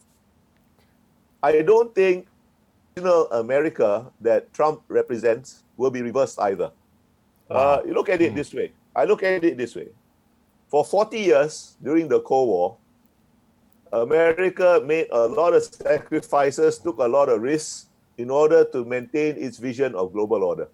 I 1.43 1.61
don't 1.61 1.93
think 1.93 2.27
regional 2.95 3.27
America 3.31 4.05
that 4.21 4.53
Trump 4.53 4.81
represents 4.87 5.63
will 5.77 5.91
be 5.91 6.01
reversed 6.01 6.39
either. 6.39 6.71
Uh, 7.49 7.53
wow. 7.53 7.57
Uh, 7.57 7.81
you 7.85 7.93
look 7.93 8.09
at 8.09 8.21
it 8.21 8.33
mm. 8.33 8.35
this 8.35 8.53
way. 8.53 8.71
I 8.95 9.05
look 9.05 9.23
at 9.23 9.43
it 9.43 9.57
this 9.57 9.75
way. 9.75 9.87
For 10.69 10.85
40 10.85 11.19
years 11.19 11.75
during 11.83 12.07
the 12.07 12.21
Cold 12.21 12.47
War, 12.47 12.77
America 13.91 14.81
made 14.85 15.07
a 15.11 15.27
lot 15.27 15.53
of 15.53 15.63
sacrifices, 15.63 16.77
took 16.77 16.97
a 16.99 17.07
lot 17.07 17.27
of 17.27 17.41
risks 17.41 17.87
in 18.17 18.29
order 18.29 18.63
to 18.71 18.85
maintain 18.85 19.35
its 19.35 19.57
vision 19.57 19.95
of 19.95 20.13
global 20.13 20.43
order. 20.43 20.69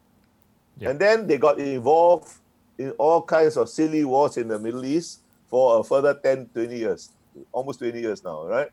Yeah. 0.77 0.89
And 0.89 0.99
then 0.99 1.25
they 1.25 1.37
got 1.37 1.59
involved 1.59 2.29
in 2.77 2.91
all 2.91 3.21
kinds 3.21 3.57
of 3.57 3.69
silly 3.69 4.05
wars 4.05 4.37
in 4.37 4.47
the 4.47 4.59
Middle 4.59 4.85
East 4.85 5.21
for 5.47 5.79
a 5.79 5.83
further 5.83 6.13
10, 6.13 6.49
20 6.53 6.77
years, 6.77 7.09
almost 7.51 7.79
20 7.79 7.99
years 7.99 8.23
now, 8.23 8.45
right? 8.45 8.69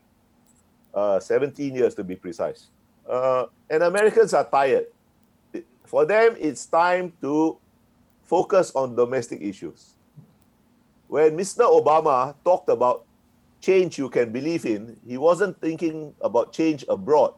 Uh, 0.95 1.19
17 1.19 1.75
years 1.75 1.93
to 1.93 2.03
be 2.03 2.15
precise. 2.15 2.67
Uh, 3.03 3.47
and 3.69 3.83
Americans 3.83 4.33
are 4.33 4.47
tired. 4.49 4.87
For 5.83 6.05
them, 6.05 6.35
it's 6.39 6.65
time 6.65 7.11
to 7.19 7.57
focus 8.23 8.71
on 8.73 8.95
domestic 8.95 9.41
issues. 9.41 9.93
When 11.07 11.37
Mr. 11.37 11.67
Obama 11.67 12.33
talked 12.45 12.69
about 12.69 13.03
change 13.61 13.97
you 13.97 14.09
can 14.09 14.31
believe 14.31 14.65
in, 14.65 14.95
he 15.05 15.17
wasn't 15.17 15.59
thinking 15.59 16.13
about 16.21 16.53
change 16.53 16.85
abroad. 16.87 17.33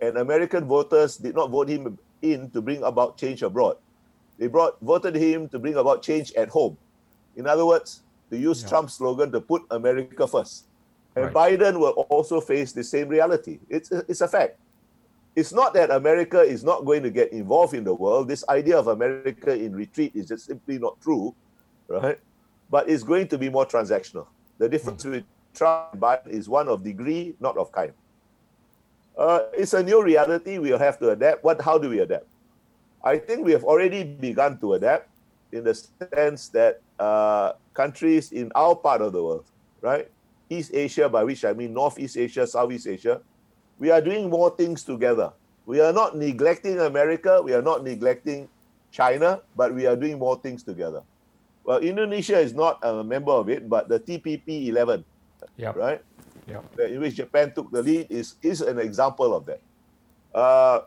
And 0.00 0.16
American 0.16 0.64
voters 0.64 1.16
did 1.16 1.34
not 1.34 1.50
vote 1.50 1.68
him 1.68 1.98
in 2.22 2.50
to 2.50 2.62
bring 2.62 2.82
about 2.82 3.18
change 3.18 3.42
abroad. 3.42 3.76
They 4.38 4.48
brought 4.48 4.80
voted 4.80 5.14
him 5.14 5.48
to 5.50 5.58
bring 5.58 5.76
about 5.76 6.02
change 6.02 6.32
at 6.32 6.48
home. 6.48 6.76
In 7.36 7.46
other 7.46 7.64
words, 7.64 8.02
to 8.30 8.36
use 8.36 8.62
yeah. 8.62 8.68
Trump's 8.68 8.94
slogan 8.94 9.32
to 9.32 9.40
put 9.40 9.62
America 9.70 10.26
first. 10.26 10.64
And 11.16 11.34
right. 11.34 11.58
Biden 11.58 11.80
will 11.80 12.06
also 12.10 12.40
face 12.40 12.72
the 12.72 12.84
same 12.84 13.08
reality. 13.08 13.58
It's, 13.68 13.90
it's 13.90 14.20
a 14.20 14.28
fact. 14.28 14.58
It's 15.34 15.52
not 15.52 15.74
that 15.74 15.90
America 15.90 16.40
is 16.40 16.62
not 16.62 16.84
going 16.84 17.02
to 17.02 17.10
get 17.10 17.32
involved 17.32 17.74
in 17.74 17.84
the 17.84 17.94
world. 17.94 18.28
This 18.28 18.44
idea 18.48 18.78
of 18.78 18.86
America 18.86 19.54
in 19.54 19.74
retreat 19.74 20.12
is 20.14 20.28
just 20.28 20.46
simply 20.46 20.78
not 20.78 21.00
true, 21.00 21.34
right? 21.88 22.18
But 22.70 22.88
it's 22.88 23.02
going 23.02 23.28
to 23.28 23.38
be 23.38 23.48
more 23.48 23.66
transactional. 23.66 24.26
The 24.58 24.68
difference 24.68 25.04
mm. 25.04 25.10
with 25.10 25.24
Trump 25.54 25.92
and 25.92 26.00
Biden 26.00 26.28
is 26.28 26.48
one 26.48 26.68
of 26.68 26.82
degree, 26.82 27.34
not 27.40 27.56
of 27.56 27.72
kind. 27.72 27.92
Uh, 29.16 29.40
it's 29.52 29.72
a 29.72 29.82
new 29.82 30.02
reality. 30.02 30.58
We'll 30.58 30.78
have 30.78 30.98
to 31.00 31.10
adapt. 31.10 31.44
What? 31.44 31.60
How 31.60 31.78
do 31.78 31.88
we 31.88 32.00
adapt? 32.00 32.26
I 33.02 33.18
think 33.18 33.44
we 33.44 33.52
have 33.52 33.64
already 33.64 34.04
begun 34.04 34.58
to 34.60 34.74
adapt 34.74 35.08
in 35.52 35.64
the 35.64 35.74
sense 35.74 36.48
that 36.48 36.80
uh, 36.98 37.52
countries 37.72 38.32
in 38.32 38.52
our 38.54 38.74
part 38.74 39.00
of 39.00 39.12
the 39.12 39.22
world, 39.22 39.46
right? 39.80 40.10
East 40.48 40.70
Asia, 40.74 41.08
by 41.08 41.24
which 41.24 41.44
I 41.44 41.52
mean 41.52 41.74
Northeast 41.74 42.16
Asia, 42.16 42.46
Southeast 42.46 42.86
Asia, 42.86 43.20
we 43.78 43.90
are 43.90 44.00
doing 44.00 44.30
more 44.30 44.50
things 44.50 44.84
together. 44.84 45.32
We 45.66 45.80
are 45.80 45.92
not 45.92 46.16
neglecting 46.16 46.78
America, 46.78 47.42
we 47.42 47.52
are 47.52 47.62
not 47.62 47.82
neglecting 47.82 48.48
China, 48.90 49.40
but 49.56 49.74
we 49.74 49.86
are 49.86 49.96
doing 49.96 50.18
more 50.18 50.38
things 50.38 50.62
together. 50.62 51.02
Well, 51.64 51.78
Indonesia 51.78 52.38
is 52.38 52.54
not 52.54 52.78
a 52.82 53.02
member 53.02 53.32
of 53.32 53.48
it, 53.50 53.68
but 53.68 53.88
the 53.88 53.98
TPP 53.98 54.68
11, 54.68 55.04
yep. 55.56 55.74
right? 55.74 56.00
Yep. 56.46 56.78
In 56.90 57.00
which 57.00 57.16
Japan 57.16 57.52
took 57.52 57.70
the 57.72 57.82
lead 57.82 58.06
is, 58.08 58.36
is 58.40 58.60
an 58.60 58.78
example 58.78 59.34
of 59.34 59.46
that. 59.46 59.60
Uh, 60.32 60.80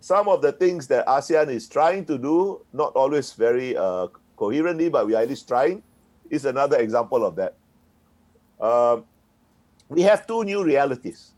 some 0.00 0.28
of 0.28 0.42
the 0.42 0.52
things 0.52 0.86
that 0.88 1.06
ASEAN 1.06 1.48
is 1.48 1.66
trying 1.66 2.04
to 2.06 2.18
do, 2.18 2.60
not 2.72 2.92
always 2.94 3.32
very 3.32 3.76
uh, 3.76 4.08
coherently, 4.36 4.88
but 4.88 5.06
we 5.06 5.14
are 5.14 5.22
at 5.22 5.28
least 5.28 5.48
trying, 5.48 5.82
is 6.30 6.44
another 6.44 6.76
example 6.78 7.24
of 7.24 7.34
that. 7.36 7.57
Uh, 8.60 9.00
we 9.88 10.02
have 10.02 10.26
two 10.26 10.44
new 10.44 10.64
realities. 10.64 11.32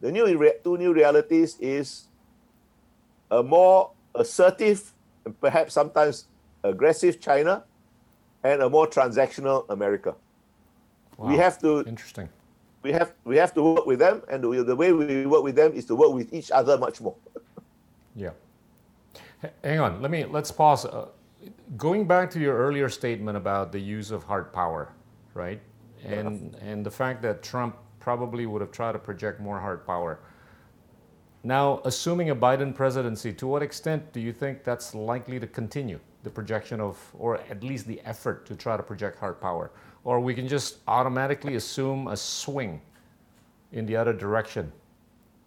The 0.00 0.12
new 0.12 0.36
re- 0.36 0.58
two 0.62 0.76
new 0.76 0.92
realities 0.92 1.56
is 1.60 2.08
a 3.30 3.42
more 3.42 3.90
assertive 4.14 4.92
and 5.24 5.38
perhaps 5.40 5.74
sometimes 5.74 6.26
aggressive 6.62 7.20
China 7.20 7.64
and 8.44 8.62
a 8.62 8.70
more 8.70 8.86
transactional 8.86 9.68
America. 9.70 10.14
Wow. 11.16 11.28
We 11.28 11.36
have 11.36 11.58
to 11.60 11.84
interesting. 11.86 12.28
We 12.82 12.92
have 12.92 13.12
we 13.24 13.36
have 13.36 13.52
to 13.54 13.62
work 13.62 13.86
with 13.86 13.98
them, 13.98 14.22
and 14.30 14.44
the, 14.44 14.62
the 14.62 14.76
way 14.76 14.92
we 14.92 15.26
work 15.26 15.42
with 15.42 15.56
them 15.56 15.72
is 15.72 15.84
to 15.86 15.96
work 15.96 16.12
with 16.12 16.32
each 16.32 16.50
other 16.50 16.78
much 16.78 17.00
more. 17.00 17.16
yeah. 18.14 18.30
Hang 19.64 19.80
on. 19.80 20.02
Let 20.02 20.10
me 20.10 20.24
let's 20.24 20.52
pause. 20.52 20.84
Uh, 20.84 21.08
going 21.76 22.06
back 22.06 22.30
to 22.30 22.38
your 22.38 22.56
earlier 22.56 22.88
statement 22.88 23.36
about 23.36 23.72
the 23.72 23.80
use 23.80 24.10
of 24.10 24.22
hard 24.24 24.52
power, 24.52 24.92
right? 25.34 25.60
And 26.04 26.54
yeah. 26.54 26.70
and 26.70 26.86
the 26.86 26.90
fact 26.90 27.22
that 27.22 27.42
Trump 27.42 27.76
probably 28.00 28.46
would 28.46 28.60
have 28.60 28.70
tried 28.70 28.92
to 28.92 28.98
project 28.98 29.40
more 29.40 29.58
hard 29.58 29.86
power. 29.86 30.20
Now, 31.42 31.80
assuming 31.84 32.30
a 32.30 32.36
Biden 32.36 32.74
presidency, 32.74 33.32
to 33.34 33.46
what 33.46 33.62
extent 33.62 34.12
do 34.12 34.20
you 34.20 34.32
think 34.32 34.64
that's 34.64 34.94
likely 34.94 35.38
to 35.38 35.46
continue? 35.46 36.00
The 36.22 36.30
projection 36.30 36.80
of, 36.80 36.98
or 37.18 37.38
at 37.50 37.62
least 37.62 37.86
the 37.86 38.00
effort 38.04 38.46
to 38.46 38.56
try 38.56 38.76
to 38.76 38.82
project 38.82 39.18
hard 39.18 39.40
power? 39.40 39.70
Or 40.02 40.18
we 40.20 40.34
can 40.34 40.48
just 40.48 40.78
automatically 40.88 41.54
assume 41.54 42.08
a 42.08 42.16
swing 42.16 42.80
in 43.72 43.86
the 43.86 43.96
other 43.96 44.12
direction 44.12 44.72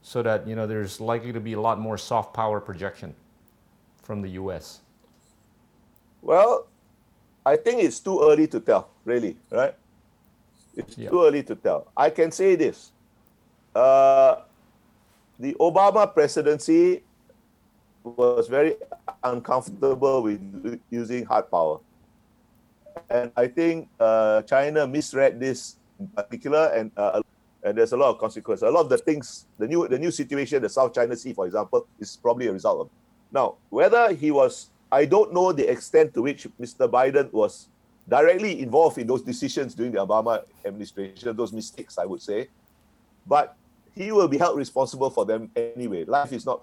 so 0.01 0.21
that, 0.23 0.47
you 0.47 0.55
know, 0.55 0.65
there's 0.65 1.01
likely 1.01 1.33
to 1.33 1.39
be 1.39 1.53
a 1.53 1.59
lot 1.59 1.79
more 1.79 1.97
soft 1.97 2.33
power 2.33 2.59
projection 2.59 3.13
from 4.01 4.21
the 4.21 4.29
US? 4.31 4.81
Well, 6.21 6.67
I 7.45 7.55
think 7.55 7.83
it's 7.83 7.99
too 7.99 8.19
early 8.21 8.47
to 8.47 8.59
tell, 8.59 8.89
really, 9.05 9.37
right? 9.51 9.75
It's 10.79 10.97
yeah. 10.97 11.09
too 11.09 11.25
early 11.25 11.43
to 11.43 11.55
tell. 11.55 11.91
I 11.95 12.09
can 12.09 12.31
say 12.31 12.55
this. 12.55 12.91
Uh, 13.75 14.47
the 15.37 15.53
Obama 15.59 16.11
presidency 16.11 17.03
was 18.03 18.47
very 18.47 18.75
uncomfortable 19.23 20.23
with 20.23 20.79
using 20.89 21.25
hard 21.25 21.51
power. 21.51 21.79
And 23.09 23.31
I 23.35 23.47
think 23.47 23.89
uh, 23.99 24.41
China 24.43 24.87
misread 24.87 25.39
this 25.39 25.75
in 25.99 26.07
particular, 26.07 26.71
and 26.75 26.91
uh, 26.95 27.21
and 27.63 27.77
there's 27.77 27.91
a 27.91 27.97
lot 27.97 28.09
of 28.09 28.17
consequences. 28.19 28.63
A 28.63 28.71
lot 28.71 28.81
of 28.81 28.89
the 28.89 28.97
things, 28.97 29.45
the 29.57 29.67
new 29.67 29.87
the 29.87 29.99
new 29.99 30.11
situation, 30.11 30.61
the 30.61 30.69
South 30.69 30.93
China 30.93 31.15
Sea, 31.15 31.33
for 31.33 31.45
example, 31.45 31.87
is 31.99 32.15
probably 32.15 32.47
a 32.47 32.53
result 32.53 32.81
of. 32.81 32.89
Now, 33.31 33.55
whether 33.69 34.13
he 34.13 34.31
was 34.31 34.71
I 34.91 35.05
don't 35.05 35.33
know 35.33 35.51
the 35.51 35.69
extent 35.69 36.13
to 36.15 36.21
which 36.21 36.47
Mr. 36.59 36.89
Biden 36.89 37.31
was 37.31 37.67
directly 38.09 38.61
involved 38.61 38.97
in 38.97 39.07
those 39.07 39.21
decisions 39.21 39.75
during 39.75 39.91
the 39.91 39.99
Obama 39.99 40.43
administration, 40.65 41.35
those 41.35 41.53
mistakes, 41.53 41.97
I 41.97 42.05
would 42.05 42.21
say. 42.21 42.49
But 43.25 43.55
he 43.95 44.11
will 44.11 44.27
be 44.27 44.37
held 44.37 44.57
responsible 44.57 45.09
for 45.09 45.25
them 45.25 45.51
anyway. 45.55 46.05
Life 46.05 46.33
is 46.33 46.45
not. 46.45 46.61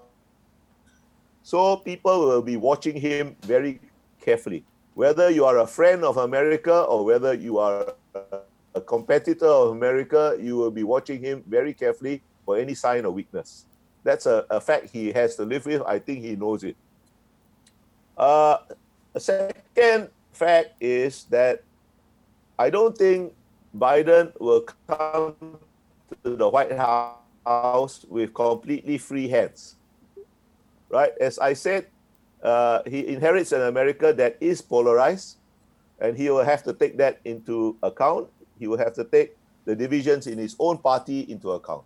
So 1.43 1.77
people 1.77 2.19
will 2.19 2.41
be 2.41 2.57
watching 2.57 2.99
him 2.99 3.35
very 3.41 3.79
carefully. 4.19 4.65
Whether 4.95 5.29
you 5.29 5.45
are 5.45 5.59
a 5.59 5.67
friend 5.67 6.03
of 6.03 6.17
America 6.17 6.81
or 6.81 7.05
whether 7.05 7.33
you 7.33 7.59
are 7.59 7.93
a 8.75 8.81
competitor 8.81 9.47
of 9.47 9.71
America, 9.71 10.37
you 10.39 10.57
will 10.57 10.71
be 10.71 10.83
watching 10.83 11.21
him 11.21 11.43
very 11.47 11.73
carefully 11.73 12.21
for 12.45 12.57
any 12.57 12.73
sign 12.73 13.05
of 13.05 13.13
weakness. 13.13 13.65
That's 14.03 14.25
a, 14.25 14.45
a 14.49 14.59
fact 14.59 14.89
he 14.91 15.11
has 15.11 15.35
to 15.35 15.43
live 15.43 15.65
with. 15.65 15.81
I 15.83 15.99
think 15.99 16.23
he 16.23 16.35
knows 16.35 16.63
it. 16.63 16.75
Uh, 18.17 18.57
second 19.17 20.09
fact 20.37 20.77
is 20.79 21.25
that 21.33 21.65
I 22.57 22.69
don't 22.69 22.93
think 22.93 23.33
Biden 23.73 24.29
will 24.39 24.61
come 24.85 25.33
to 26.23 26.29
the 26.37 26.47
White 26.47 26.73
House 26.77 28.05
with 28.05 28.33
completely 28.33 28.97
free 28.97 29.27
hands. 29.27 29.75
Right? 30.89 31.11
As 31.19 31.37
I 31.41 31.53
said, 31.53 31.89
uh, 32.41 32.85
he 32.85 33.07
inherits 33.09 33.51
an 33.51 33.65
America 33.65 34.13
that 34.13 34.37
is 34.39 34.61
polarized, 34.61 35.37
and 35.99 36.15
he 36.15 36.29
will 36.29 36.45
have 36.45 36.61
to 36.63 36.73
take 36.73 36.97
that 36.97 37.19
into 37.25 37.75
account. 37.81 38.29
he 38.57 38.65
will 38.65 38.81
have 38.81 38.93
to 38.97 39.05
take 39.05 39.37
the 39.69 39.75
divisions 39.77 40.25
in 40.25 40.41
his 40.41 40.57
own 40.57 40.81
party 40.81 41.29
into 41.29 41.53
account. 41.53 41.85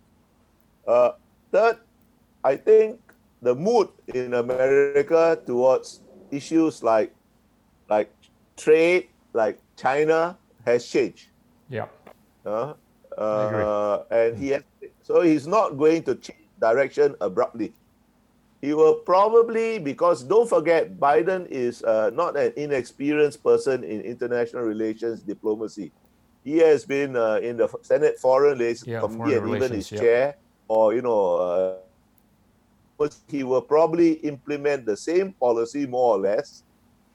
Uh, 0.88 1.12
third, 1.52 1.76
I 2.40 2.56
think 2.56 2.96
the 3.42 3.54
mood 3.54 3.92
in 4.08 4.32
America 4.32 5.36
towards 5.44 6.00
issues 6.30 6.80
like 6.80 7.12
like 7.90 8.08
trade, 8.62 9.08
like 9.34 9.58
China, 9.76 10.38
has 10.64 10.86
changed. 10.86 11.28
Yeah. 11.68 11.86
Uh, 12.46 12.74
uh, 13.18 14.04
and 14.10 14.38
he 14.38 14.48
has, 14.50 14.62
so 15.02 15.20
he's 15.22 15.46
not 15.46 15.76
going 15.76 16.02
to 16.04 16.14
change 16.14 16.46
direction 16.60 17.14
abruptly. 17.20 17.74
He 18.62 18.74
will 18.74 18.94
probably 18.94 19.80
because 19.80 20.22
don't 20.22 20.48
forget 20.48 20.94
Biden 20.94 21.50
is 21.50 21.82
uh, 21.82 22.10
not 22.14 22.36
an 22.36 22.52
inexperienced 22.56 23.42
person 23.42 23.82
in 23.82 24.00
international 24.02 24.62
relations 24.62 25.20
diplomacy. 25.20 25.90
He 26.44 26.58
has 26.58 26.84
been 26.86 27.16
uh, 27.16 27.42
in 27.42 27.56
the 27.56 27.68
Senate 27.82 28.18
Foreign 28.18 28.58
Relations 28.58 28.86
Yeah, 28.86 29.00
Committee 29.00 29.34
and 29.34 29.48
even 29.50 29.72
his 29.72 29.90
yeah. 29.90 29.98
chair, 30.00 30.36
or 30.68 30.94
you 30.94 31.02
know, 31.02 31.82
uh, 33.02 33.08
he 33.26 33.42
will 33.42 33.62
probably 33.62 34.22
implement 34.22 34.86
the 34.86 34.96
same 34.96 35.32
policy 35.32 35.86
more 35.86 36.14
or 36.14 36.20
less 36.20 36.62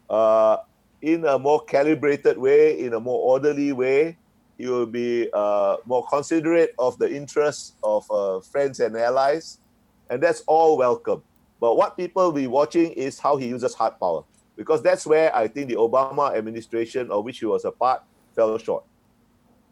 uh, 0.09 0.57
in 1.01 1.25
a 1.25 1.37
more 1.37 1.63
calibrated 1.63 2.37
way, 2.37 2.79
in 2.79 2.93
a 2.93 2.99
more 2.99 3.19
orderly 3.19 3.71
way. 3.71 4.17
He 4.57 4.65
will 4.67 4.87
be 4.87 5.29
uh, 5.33 5.77
more 5.85 6.05
considerate 6.07 6.73
of 6.79 6.97
the 6.97 7.13
interests 7.13 7.73
of 7.83 8.09
uh, 8.09 8.39
friends 8.39 8.79
and 8.79 8.97
allies, 8.97 9.59
and 10.09 10.21
that's 10.21 10.41
all 10.47 10.77
welcome. 10.77 11.21
But 11.59 11.77
what 11.77 11.95
people 11.95 12.23
will 12.25 12.31
be 12.31 12.47
watching 12.47 12.91
is 12.91 13.19
how 13.19 13.37
he 13.37 13.47
uses 13.47 13.75
hard 13.75 13.99
power, 13.99 14.23
because 14.55 14.81
that's 14.81 15.05
where 15.05 15.35
I 15.35 15.47
think 15.47 15.69
the 15.69 15.75
Obama 15.75 16.35
administration, 16.35 17.11
of 17.11 17.23
which 17.23 17.39
he 17.39 17.45
was 17.45 17.65
a 17.65 17.71
part, 17.71 18.01
fell 18.35 18.57
short. 18.57 18.83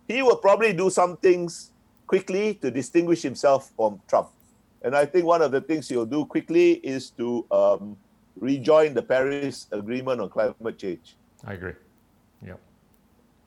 He 0.07 0.21
will 0.21 0.37
probably 0.37 0.73
do 0.73 0.91
some 0.91 1.17
things 1.17 1.71
quickly 2.05 2.53
to 2.55 2.69
distinguish 2.69 3.23
himself 3.23 3.71
from 3.75 3.99
Trump. 4.07 4.29
And 4.83 4.95
I 4.95 5.07
think 5.07 5.25
one 5.25 5.41
of 5.41 5.51
the 5.51 5.61
things 5.61 5.89
he'll 5.89 6.05
do 6.05 6.25
quickly 6.25 6.73
is 6.73 7.09
to 7.17 7.43
um, 7.49 7.97
rejoin 8.39 8.93
the 8.93 9.01
Paris 9.01 9.67
Agreement 9.71 10.21
on 10.21 10.29
climate 10.29 10.77
change. 10.77 11.15
I 11.45 11.53
agree. 11.53 11.73
Yeah. 12.45 12.55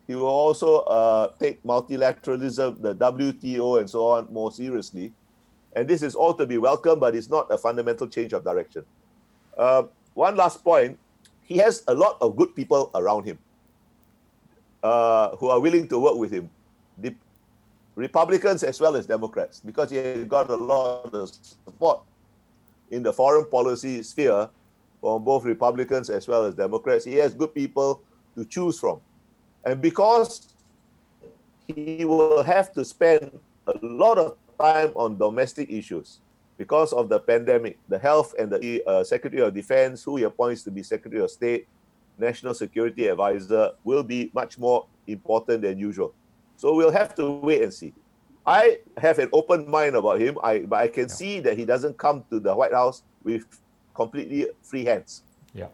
He 0.07 0.14
will 0.14 0.26
also 0.26 0.78
uh, 0.80 1.33
take 1.38 1.62
multilateralism, 1.62 2.80
the 2.80 2.95
WTO, 2.95 3.80
and 3.80 3.90
so 3.90 4.07
on 4.07 4.33
more 4.33 4.50
seriously. 4.50 5.12
And 5.76 5.87
this 5.87 6.02
is 6.02 6.14
all 6.14 6.35
to 6.35 6.47
be 6.47 6.59
welcomed, 6.59 7.00
but 7.00 7.14
it's 7.14 7.28
not 7.28 7.52
a 7.52 7.59
fundamental 7.59 8.09
change 8.09 8.33
of 8.33 8.42
direction. 8.42 8.85
Uh, 9.57 9.85
one 10.14 10.37
last 10.37 10.64
point 10.64 10.99
he 11.49 11.57
has 11.57 11.83
a 11.88 11.95
lot 11.95 12.18
of 12.21 12.37
good 12.37 12.54
people 12.54 12.90
around 12.95 13.25
him 13.25 13.38
uh, 14.83 15.35
who 15.37 15.49
are 15.49 15.59
willing 15.59 15.88
to 15.88 15.99
work 15.99 16.16
with 16.16 16.30
him. 16.30 16.50
The 16.99 17.14
Republicans 17.97 18.62
as 18.62 18.78
well 18.78 18.97
as 18.97 19.07
Democrats, 19.07 19.61
because 19.64 19.90
he 19.90 19.97
has 19.97 20.25
got 20.25 20.50
a 20.50 20.57
lot 20.57 21.14
of 21.14 21.30
support 21.64 22.02
in 22.90 23.02
the 23.02 23.12
foreign 23.12 23.47
policy 23.47 24.02
sphere 24.02 24.50
from 25.00 25.25
both 25.25 25.45
Republicans 25.45 26.11
as 26.11 26.26
well 26.26 26.45
as 26.45 26.55
Democrats. 26.55 27.05
He 27.05 27.14
has 27.14 27.35
good 27.35 27.55
people 27.55 28.02
to 28.37 28.45
choose 28.45 28.78
from. 28.78 29.00
And 29.64 29.81
because 29.81 30.55
he 31.67 32.05
will 32.05 32.43
have 32.43 32.73
to 32.73 32.85
spend 32.85 33.38
a 33.67 33.75
lot 33.83 34.19
of 34.19 34.37
time 34.59 34.93
on 34.97 35.19
domestic 35.19 35.71
issues 35.71 36.21
because 36.57 36.93
of 36.93 37.09
the 37.09 37.21
pandemic, 37.21 37.78
the 37.88 37.99
health 37.99 38.35
and 38.38 38.50
the 38.50 38.83
uh, 38.87 39.05
Secretary 39.05 39.43
of 39.43 39.55
Defense, 39.55 40.02
who 40.02 40.17
he 40.17 40.25
appoints 40.25 40.62
to 40.64 40.71
be 40.71 40.83
Secretary 40.83 41.23
of 41.23 41.31
State, 41.31 41.69
National 42.19 42.55
Security 42.55 43.07
Advisor, 43.07 43.73
will 43.85 44.02
be 44.02 44.31
much 44.35 44.59
more 44.59 44.87
important 45.07 45.62
than 45.62 45.78
usual. 45.78 46.12
So 46.57 46.75
we'll 46.75 46.90
have 46.90 47.14
to 47.17 47.31
wait 47.31 47.62
and 47.62 47.73
see. 47.73 47.95
I 48.45 48.78
have 48.97 49.19
an 49.19 49.28
open 49.33 49.71
mind 49.71 49.95
about 49.95 50.21
him, 50.21 50.38
I, 50.43 50.61
but 50.61 50.76
I 50.76 50.88
can 50.88 51.09
see 51.09 51.38
that 51.40 51.57
he 51.57 51.64
doesn't 51.64 51.99
come 51.99 52.25
to 52.31 52.40
the 52.40 52.55
White 52.55 52.72
House 52.72 53.03
with 53.22 53.44
completely 53.98 54.46
free 54.62 54.84
hands. 54.84 55.22
Yeah. 55.52 55.70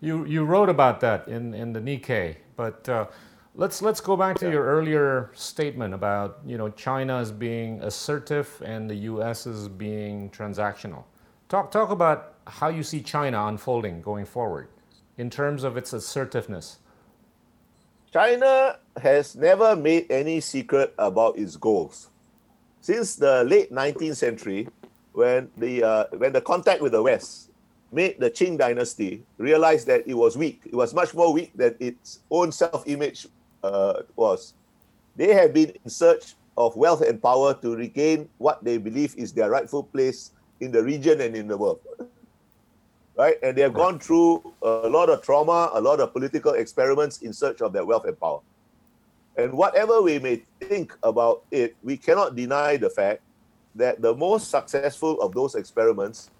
You 0.00 0.24
you 0.24 0.44
wrote 0.44 0.68
about 0.68 1.00
that 1.00 1.28
in, 1.28 1.54
in 1.54 1.72
the 1.72 1.80
Nikkei, 1.80 2.36
but 2.56 2.88
uh, 2.88 3.06
let's 3.54 3.82
let's 3.82 4.00
go 4.00 4.16
back 4.16 4.38
to 4.38 4.50
your 4.50 4.64
earlier 4.64 5.30
statement 5.34 5.92
about 5.94 6.38
you 6.46 6.56
know 6.60 6.68
China 6.70 7.16
as 7.18 7.32
being 7.32 7.82
assertive 7.82 8.48
and 8.64 8.88
the 8.88 8.98
U.S. 9.12 9.46
as 9.46 9.68
being 9.68 10.30
transactional. 10.30 11.04
Talk 11.48 11.70
talk 11.70 11.90
about 11.90 12.34
how 12.46 12.68
you 12.68 12.82
see 12.82 13.00
China 13.02 13.46
unfolding 13.46 14.02
going 14.02 14.26
forward 14.26 14.68
in 15.18 15.30
terms 15.30 15.64
of 15.64 15.76
its 15.76 15.92
assertiveness. 15.92 16.78
China 18.12 18.78
has 19.00 19.36
never 19.36 19.76
made 19.76 20.10
any 20.10 20.40
secret 20.40 20.94
about 20.98 21.38
its 21.38 21.56
goals. 21.56 22.10
Since 22.80 23.16
the 23.16 23.44
late 23.44 23.70
19th 23.70 24.16
century, 24.16 24.68
when 25.12 25.50
the, 25.56 25.82
uh, 25.82 26.04
when 26.16 26.32
the 26.32 26.40
contact 26.40 26.80
with 26.80 26.92
the 26.92 27.02
West 27.02 27.50
made 27.92 28.20
the 28.20 28.30
Qing 28.30 28.58
dynasty 28.58 29.22
realize 29.38 29.84
that 29.86 30.06
it 30.06 30.14
was 30.14 30.36
weak, 30.36 30.62
it 30.66 30.74
was 30.74 30.94
much 30.94 31.14
more 31.14 31.32
weak 31.32 31.52
than 31.54 31.74
its 31.80 32.20
own 32.30 32.52
self 32.52 32.86
image 32.86 33.26
uh, 33.62 34.02
was. 34.16 34.54
They 35.16 35.34
have 35.34 35.52
been 35.52 35.72
in 35.84 35.90
search 35.90 36.34
of 36.56 36.76
wealth 36.76 37.00
and 37.00 37.20
power 37.22 37.54
to 37.54 37.76
regain 37.76 38.28
what 38.38 38.62
they 38.62 38.78
believe 38.78 39.14
is 39.16 39.32
their 39.32 39.50
rightful 39.50 39.84
place 39.84 40.32
in 40.60 40.70
the 40.70 40.82
region 40.82 41.20
and 41.20 41.34
in 41.34 41.48
the 41.48 41.56
world 41.56 41.80
right? 43.20 43.36
And 43.42 43.56
they 43.56 43.60
have 43.60 43.74
gone 43.74 43.98
through 43.98 44.54
a 44.62 44.88
lot 44.88 45.10
of 45.10 45.20
trauma, 45.20 45.70
a 45.74 45.80
lot 45.80 46.00
of 46.00 46.12
political 46.12 46.54
experiments 46.54 47.20
in 47.20 47.34
search 47.34 47.60
of 47.60 47.72
their 47.72 47.84
wealth 47.84 48.06
and 48.06 48.18
power. 48.18 48.40
And 49.36 49.52
whatever 49.52 50.00
we 50.00 50.18
may 50.18 50.42
think 50.60 50.96
about 51.02 51.44
it, 51.50 51.76
we 51.82 51.98
cannot 51.98 52.34
deny 52.34 52.78
the 52.78 52.88
fact 52.88 53.20
that 53.74 54.02
the 54.02 54.14
most 54.14 54.50
successful 54.50 55.20
of 55.20 55.32
those 55.34 55.54
experiments 55.54 56.30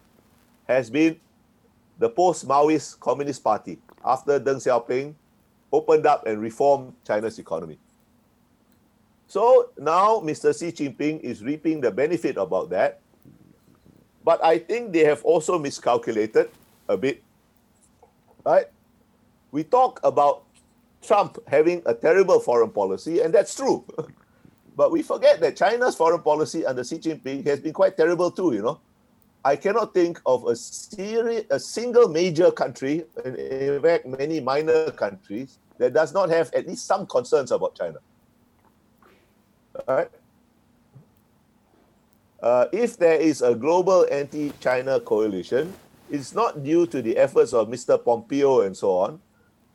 has 0.67 0.91
been 0.91 1.19
the 1.99 2.09
post 2.09 2.47
Maoist 2.47 2.99
Communist 3.01 3.45
Party 3.45 3.79
after 4.05 4.41
Deng 4.41 4.57
Xiaoping 4.57 5.15
opened 5.73 6.07
up 6.07 6.27
and 6.27 6.41
reformed 6.41 6.95
China's 7.07 7.39
economy. 7.39 7.79
So 9.29 9.71
now 9.79 10.19
Mr. 10.19 10.51
Xi 10.51 10.73
Jinping 10.73 11.21
is 11.21 11.45
reaping 11.45 11.81
the 11.81 11.91
benefit 11.91 12.37
about 12.37 12.71
that. 12.71 13.01
But 14.25 14.43
I 14.45 14.59
think 14.59 14.93
they 14.93 15.05
have 15.05 15.25
also 15.25 15.59
miscalculated 15.59 16.51
a 16.89 16.97
bit. 16.97 17.23
Right? 18.45 18.67
We 19.53 19.65
talk 19.65 20.01
about 20.03 20.45
Trump 21.03 21.39
having 21.47 21.83
a 21.87 21.95
terrible 21.95 22.41
foreign 22.41 22.71
policy, 22.71 23.21
and 23.21 23.33
that's 23.33 23.55
true. 23.55 23.85
but 24.77 24.91
we 24.91 25.03
forget 25.03 25.41
that 25.41 25.57
China's 25.57 25.95
foreign 25.95 26.23
policy 26.23 26.65
under 26.65 26.85
Xi 26.85 26.99
Jinping 26.99 27.47
has 27.47 27.61
been 27.61 27.73
quite 27.73 27.97
terrible 27.97 28.31
too, 28.31 28.53
you 28.55 28.63
know. 28.63 28.81
I 29.45 29.57
cannot 29.57 29.95
think 29.95 30.21
of 30.27 30.45
a 30.45 30.53
a 30.53 31.59
single 31.59 32.09
major 32.09 32.51
country, 32.51 33.05
in 33.25 33.81
fact, 33.81 34.07
many 34.07 34.41
minor 34.41 34.91
countries, 34.91 35.59
that 35.79 35.95
does 35.95 36.13
not 36.13 36.29
have 36.29 36.53
at 36.53 36.69
least 36.69 36.85
some 36.87 37.07
concerns 37.07 37.51
about 37.51 37.75
China. 37.75 37.99
All 39.89 39.97
right? 39.97 40.11
Uh, 42.43 42.67
if 42.73 42.97
there 42.99 43.17
is 43.21 43.41
a 43.41 43.55
global 43.55 44.07
anti-China 44.11 45.01
coalition, 45.01 45.73
it's 46.11 46.35
not 46.35 46.63
due 46.63 46.87
to 46.87 47.01
the 47.01 47.17
efforts 47.17 47.53
of 47.53 47.69
Mr. 47.69 48.03
Pompeo 48.03 48.61
and 48.61 48.77
so 48.77 48.93
on. 48.93 49.21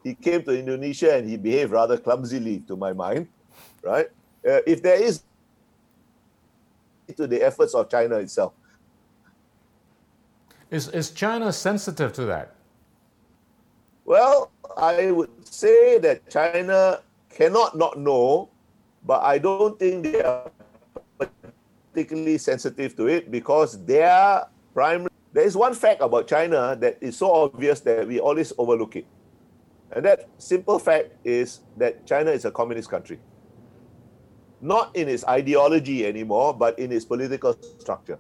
He 0.04 0.14
came 0.14 0.44
to 0.44 0.58
Indonesia 0.58 1.16
and 1.16 1.28
he 1.28 1.38
behaved 1.38 1.72
rather 1.72 1.98
clumsily, 1.98 2.60
to 2.68 2.76
my 2.76 2.94
mind, 2.94 3.28
right? 3.82 4.08
Uh, 4.46 4.60
if 4.68 4.82
there 4.82 5.02
is 5.02 5.24
to 7.18 7.28
the 7.28 7.42
efforts 7.42 7.74
of 7.74 7.90
China 7.90 8.18
itself, 8.18 8.54
Is 10.72 10.90
is 10.90 11.12
China 11.12 11.54
sensitive 11.54 12.12
to 12.14 12.26
that? 12.26 12.56
Well, 14.04 14.52
I 14.78 15.12
would 15.12 15.30
say 15.46 15.98
that 16.00 16.30
China 16.30 17.02
cannot 17.30 17.78
not 17.78 17.98
know, 17.98 18.50
but 19.06 19.22
I 19.24 19.38
don't 19.38 19.78
think 19.80 20.04
they 20.04 20.22
are 20.22 20.50
particularly 21.18 22.38
sensitive 22.38 22.96
to 22.98 23.08
it 23.08 23.32
because 23.32 23.80
their 23.86 24.46
primary. 24.74 25.10
There 25.34 25.46
is 25.46 25.56
one 25.56 25.74
fact 25.74 26.02
about 26.02 26.28
China 26.28 26.76
that 26.80 26.98
is 27.02 27.18
so 27.18 27.32
obvious 27.32 27.80
that 27.82 28.08
we 28.08 28.20
always 28.20 28.54
overlook 28.58 28.96
it. 28.96 29.06
And 29.92 30.04
that 30.06 30.28
simple 30.38 30.80
fact 30.80 31.12
is 31.24 31.60
that 31.78 32.06
China 32.08 32.32
is 32.32 32.46
a 32.46 32.52
communist 32.52 32.90
country. 32.90 33.20
Not 34.66 34.96
in 34.96 35.08
its 35.08 35.24
ideology 35.28 36.08
anymore, 36.08 36.52
but 36.52 36.80
in 36.80 36.92
its 36.92 37.06
political 37.06 37.56
structure. 37.78 38.18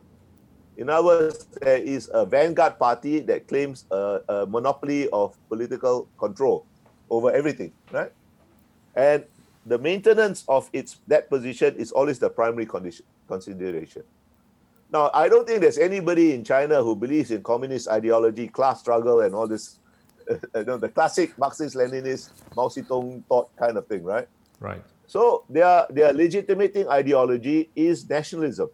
In 0.77 0.91
other 0.91 1.03
words, 1.03 1.45
there 1.60 1.77
is 1.77 2.08
a 2.13 2.23
vanguard 2.23 2.77
party 2.77 3.19
that 3.21 3.47
claims 3.47 3.86
a, 3.89 4.21
a 4.29 4.45
monopoly 4.45 5.10
of 5.10 5.36
political 5.49 6.08
control 6.19 6.67
over 7.10 7.31
everything, 7.31 7.71
right? 7.91 8.12
And 8.95 9.23
the 9.65 9.79
maintenance 9.79 10.43
of 10.47 10.69
its 10.71 10.99
that 11.08 11.31
position 11.31 11.75
is 11.77 11.91
always 11.91 12.19
the 12.19 12.29
primary 12.29 12.67
condition, 12.67 13.05
consideration. 13.27 14.03
Now, 14.93 15.10
I 15.15 15.27
don't 15.29 15.47
think 15.47 15.62
there's 15.62 15.79
anybody 15.79 16.36
in 16.36 16.43
China 16.43 16.84
who 16.84 16.95
believes 16.95 17.31
in 17.31 17.41
communist 17.41 17.88
ideology, 17.88 18.49
class 18.49 18.81
struggle, 18.81 19.21
and 19.21 19.34
all 19.34 19.47
this, 19.47 19.79
you 20.29 20.63
know, 20.63 20.77
the 20.77 20.89
classic 20.89 21.36
Marxist-Leninist 21.39 22.29
Mao 22.55 22.67
Zedong 22.67 23.23
thought 23.25 23.49
kind 23.55 23.77
of 23.77 23.88
thing, 23.88 24.03
right? 24.03 24.27
Right. 24.60 24.84
So 25.07 25.43
their, 25.49 25.85
their 25.89 26.13
legitimating 26.13 26.87
ideology 26.87 27.69
is 27.75 28.09
nationalism 28.09 28.69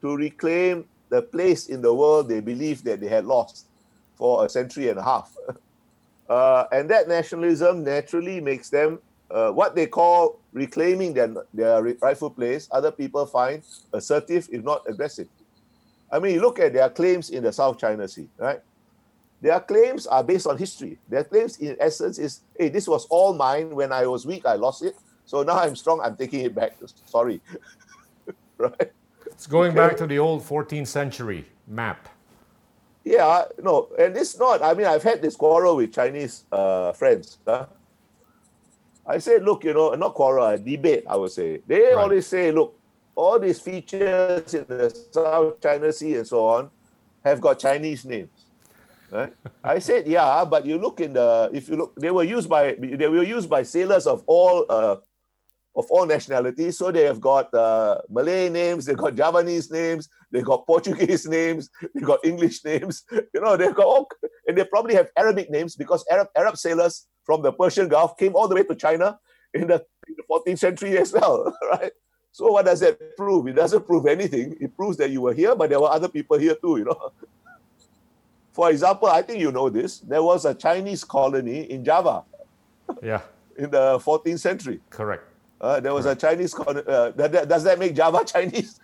to 0.00 0.16
reclaim 0.16 0.86
the 1.08 1.22
place 1.22 1.66
in 1.68 1.82
the 1.82 1.92
world 1.92 2.28
they 2.28 2.40
believe 2.40 2.82
that 2.84 3.00
they 3.00 3.08
had 3.08 3.26
lost 3.26 3.66
for 4.16 4.44
a 4.44 4.48
century 4.48 4.88
and 4.88 4.98
a 4.98 5.02
half. 5.02 5.34
Uh, 6.28 6.66
and 6.72 6.88
that 6.88 7.08
nationalism 7.08 7.84
naturally 7.84 8.40
makes 8.40 8.70
them 8.70 8.98
uh, 9.30 9.50
what 9.50 9.74
they 9.74 9.86
call 9.86 10.38
reclaiming 10.54 11.12
their, 11.12 11.34
their 11.52 11.82
rightful 12.00 12.30
place. 12.30 12.68
Other 12.70 12.90
people 12.90 13.26
find 13.26 13.62
assertive, 13.92 14.48
if 14.50 14.64
not 14.64 14.82
aggressive. 14.88 15.28
I 16.10 16.18
mean, 16.20 16.40
look 16.40 16.58
at 16.58 16.72
their 16.72 16.88
claims 16.88 17.28
in 17.28 17.42
the 17.42 17.52
South 17.52 17.76
China 17.78 18.08
Sea, 18.08 18.28
right? 18.38 18.60
Their 19.42 19.60
claims 19.60 20.06
are 20.06 20.22
based 20.22 20.46
on 20.46 20.56
history. 20.56 20.98
Their 21.08 21.24
claims, 21.24 21.56
in 21.58 21.76
essence, 21.80 22.18
is 22.18 22.40
hey, 22.58 22.68
this 22.68 22.86
was 22.86 23.06
all 23.06 23.34
mine. 23.34 23.74
When 23.74 23.92
I 23.92 24.06
was 24.06 24.24
weak, 24.24 24.46
I 24.46 24.54
lost 24.54 24.84
it. 24.84 24.94
So 25.24 25.42
now 25.42 25.58
I'm 25.58 25.76
strong, 25.76 26.00
I'm 26.02 26.16
taking 26.16 26.40
it 26.40 26.54
back. 26.54 26.76
Sorry. 27.06 27.40
right? 28.58 28.92
It's 29.26 29.46
going 29.46 29.70
okay. 29.70 29.88
back 29.88 29.96
to 29.98 30.06
the 30.06 30.18
old 30.18 30.42
14th 30.42 30.86
century 30.86 31.46
map. 31.66 32.08
Yeah, 33.04 33.44
no, 33.60 33.88
and 33.98 34.16
it's 34.16 34.38
not. 34.38 34.62
I 34.62 34.74
mean, 34.74 34.86
I've 34.86 35.02
had 35.02 35.20
this 35.20 35.34
quarrel 35.34 35.76
with 35.76 35.92
Chinese 35.92 36.44
uh, 36.52 36.92
friends. 36.92 37.38
Huh? 37.44 37.66
I 39.04 39.18
said, 39.18 39.42
look, 39.42 39.64
you 39.64 39.74
know, 39.74 39.94
not 39.94 40.14
quarrel, 40.14 40.46
a 40.46 40.58
debate, 40.58 41.04
I 41.08 41.16
would 41.16 41.32
say. 41.32 41.60
They 41.66 41.80
right. 41.80 41.96
always 41.96 42.26
say, 42.26 42.52
look, 42.52 42.78
all 43.14 43.38
these 43.38 43.58
features 43.58 44.54
in 44.54 44.64
the 44.68 44.90
South 45.10 45.60
China 45.60 45.92
Sea 45.92 46.16
and 46.16 46.26
so 46.26 46.46
on 46.46 46.70
have 47.24 47.40
got 47.40 47.58
Chinese 47.58 48.04
names. 48.04 48.46
Right? 49.10 49.34
I 49.64 49.78
said, 49.80 50.06
yeah, 50.06 50.44
but 50.44 50.64
you 50.64 50.78
look 50.78 51.00
in 51.00 51.12
the 51.12 51.50
if 51.52 51.68
you 51.68 51.76
look, 51.76 51.94
they 51.96 52.10
were 52.10 52.24
used 52.24 52.48
by 52.48 52.76
they 52.78 53.08
were 53.08 53.22
used 53.22 53.50
by 53.50 53.62
sailors 53.64 54.06
of 54.06 54.22
all 54.26 54.64
uh, 54.68 54.96
of 55.74 55.86
all 55.90 56.06
nationalities. 56.06 56.78
So 56.78 56.90
they 56.90 57.04
have 57.04 57.20
got 57.20 57.52
uh, 57.54 57.98
Malay 58.08 58.48
names, 58.48 58.84
they've 58.84 58.96
got 58.96 59.14
Javanese 59.14 59.70
names, 59.70 60.08
they've 60.30 60.44
got 60.44 60.66
Portuguese 60.66 61.26
names, 61.26 61.70
they've 61.94 62.04
got 62.04 62.24
English 62.24 62.64
names. 62.64 63.04
You 63.34 63.40
know, 63.40 63.56
they've 63.56 63.74
got 63.74 63.86
all, 63.86 64.08
and 64.46 64.56
they 64.56 64.64
probably 64.64 64.94
have 64.94 65.08
Arabic 65.16 65.50
names 65.50 65.74
because 65.74 66.04
Arab 66.10 66.28
Arab 66.36 66.56
sailors 66.56 67.06
from 67.24 67.42
the 67.42 67.52
Persian 67.52 67.88
Gulf 67.88 68.16
came 68.18 68.36
all 68.36 68.48
the 68.48 68.54
way 68.54 68.64
to 68.64 68.74
China 68.74 69.18
in 69.54 69.68
the, 69.68 69.84
in 70.06 70.14
the 70.16 70.24
14th 70.30 70.58
century 70.58 70.98
as 70.98 71.12
well, 71.12 71.56
right? 71.70 71.92
So 72.32 72.52
what 72.52 72.66
does 72.66 72.80
that 72.80 73.16
prove? 73.16 73.46
It 73.46 73.54
doesn't 73.54 73.86
prove 73.86 74.06
anything. 74.06 74.56
It 74.60 74.76
proves 74.76 74.96
that 74.98 75.10
you 75.10 75.20
were 75.22 75.34
here, 75.34 75.54
but 75.54 75.70
there 75.70 75.80
were 75.80 75.90
other 75.90 76.08
people 76.08 76.38
here 76.38 76.54
too, 76.54 76.78
you 76.78 76.84
know. 76.84 77.12
For 78.52 78.70
example, 78.70 79.08
I 79.08 79.22
think 79.22 79.40
you 79.40 79.50
know 79.50 79.70
this. 79.70 80.00
There 80.00 80.22
was 80.22 80.44
a 80.44 80.54
Chinese 80.54 81.04
colony 81.04 81.70
in 81.70 81.84
Java. 81.84 82.24
Yeah. 83.02 83.22
In 83.56 83.70
the 83.70 83.98
14th 83.98 84.40
century. 84.40 84.80
Correct. 84.90 85.24
Uh, 85.62 85.78
there 85.78 85.94
was 85.94 86.06
a 86.06 86.16
Chinese. 86.16 86.54
Uh, 86.58 87.10
does 87.12 87.62
that 87.62 87.78
make 87.78 87.94
Java 87.94 88.24
Chinese? 88.26 88.80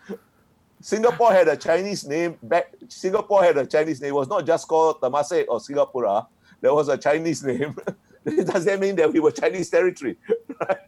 Singapore 0.81 1.33
had 1.33 1.49
a 1.49 1.57
Chinese 1.57 2.07
name. 2.07 2.39
Back 2.43 2.73
Singapore 2.89 3.43
had 3.43 3.59
a 3.59 3.67
Chinese 3.67 4.01
name. 4.01 4.11
It 4.11 4.15
was 4.15 4.29
not 4.29 4.47
just 4.47 4.69
called 4.69 5.01
Temasek 5.01 5.47
or 5.49 5.59
Singapura. 5.59 6.27
There 6.61 6.73
was 6.73 6.89
a 6.89 6.97
Chinese 6.97 7.43
name. 7.51 7.77
does 8.25 8.65
that 8.65 8.79
mean 8.79 8.95
that 8.97 9.13
we 9.13 9.19
were 9.19 9.33
Chinese 9.33 9.71
territory? 9.71 10.17
right? 10.61 10.79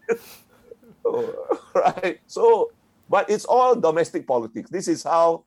right? 1.75 2.21
So, 2.29 2.71
but 3.09 3.29
it's 3.29 3.45
all 3.45 3.75
domestic 3.75 4.29
politics. 4.29 4.71
This 4.71 4.87
is 4.87 5.03
how 5.03 5.45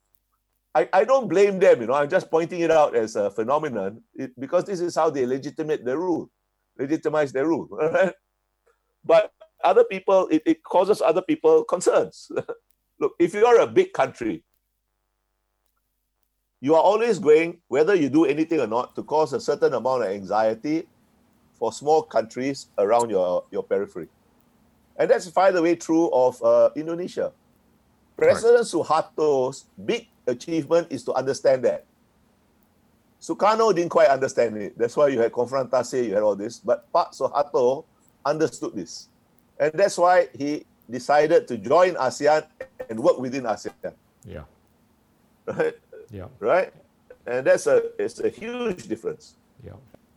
I, 0.76 0.90
I 0.92 1.04
don't 1.06 1.30
blame 1.30 1.60
them, 1.60 1.82
you 1.82 1.88
know, 1.88 1.94
I'm 1.94 2.10
just 2.10 2.32
pointing 2.32 2.62
it 2.62 2.72
out 2.72 2.96
as 2.96 3.16
a 3.16 3.30
phenomenon 3.30 4.02
it, 4.16 4.38
because 4.40 4.66
this 4.66 4.80
is 4.80 4.96
how 4.96 5.10
they 5.10 5.26
legitimate 5.26 5.86
the 5.86 5.96
rule, 5.98 6.32
legitimize 6.78 7.32
their 7.32 7.48
rule. 7.48 7.68
Right? 7.72 8.14
But 9.06 9.32
other 9.64 9.84
people, 9.84 10.28
it, 10.28 10.44
it 10.46 10.64
causes 10.64 11.02
other 11.02 11.22
people 11.22 11.64
concerns. 11.64 12.32
Look, 13.00 13.16
if 13.20 13.34
you 13.34 13.46
are 13.46 13.60
a 13.60 13.68
big 13.68 13.94
country, 13.94 14.44
you 16.62 16.76
are 16.76 16.82
always 16.82 17.20
going, 17.20 17.60
whether 17.68 17.94
you 17.94 18.10
do 18.10 18.26
anything 18.26 18.60
or 18.60 18.68
not, 18.68 18.96
to 18.96 19.04
cause 19.04 19.34
a 19.34 19.40
certain 19.40 19.74
amount 19.74 20.04
of 20.04 20.10
anxiety 20.10 20.88
for 21.60 21.74
small 21.74 22.02
countries 22.02 22.68
around 22.78 23.10
your, 23.10 23.44
your 23.52 23.64
periphery. 23.64 24.08
And 24.98 25.10
that's, 25.10 25.30
by 25.30 25.52
the 25.52 25.62
way, 25.62 25.76
true 25.76 26.10
of 26.14 26.42
uh, 26.42 26.70
Indonesia. 26.76 27.34
President 28.16 28.58
right. 28.58 28.66
Suharto's 28.66 29.66
big 29.84 30.08
achievement 30.28 30.88
is 30.90 31.04
to 31.04 31.14
understand 31.14 31.66
that. 31.66 31.86
Sukarno 33.20 33.74
didn't 33.74 33.90
quite 33.90 34.10
understand 34.10 34.58
it. 34.58 34.78
That's 34.78 34.96
why 34.96 35.08
you 35.08 35.20
had 35.20 35.32
confrontasi, 35.32 36.08
you 36.08 36.14
had 36.14 36.24
all 36.24 36.36
this. 36.36 36.60
But 36.60 36.92
Pak 36.92 37.12
Suharto 37.12 37.86
understood 38.26 38.76
this. 38.76 39.10
And 39.60 39.72
that's 39.74 39.98
why 39.98 40.28
he 40.38 40.66
decided 40.90 41.48
to 41.48 41.58
join 41.58 41.96
ASEAN 41.96 42.46
and 42.90 43.00
work 43.00 43.20
within 43.20 43.44
ASEAN. 43.44 43.94
Yeah. 44.26 44.44
Right? 45.46 45.78
Yeah. 46.12 46.28
Right? 46.40 46.74
And 47.26 47.48
that's 47.48 47.68
a 47.68 47.92
it's 47.98 48.20
a 48.20 48.30
huge 48.30 48.88
difference. 48.88 49.36
Yeah. 49.66 49.74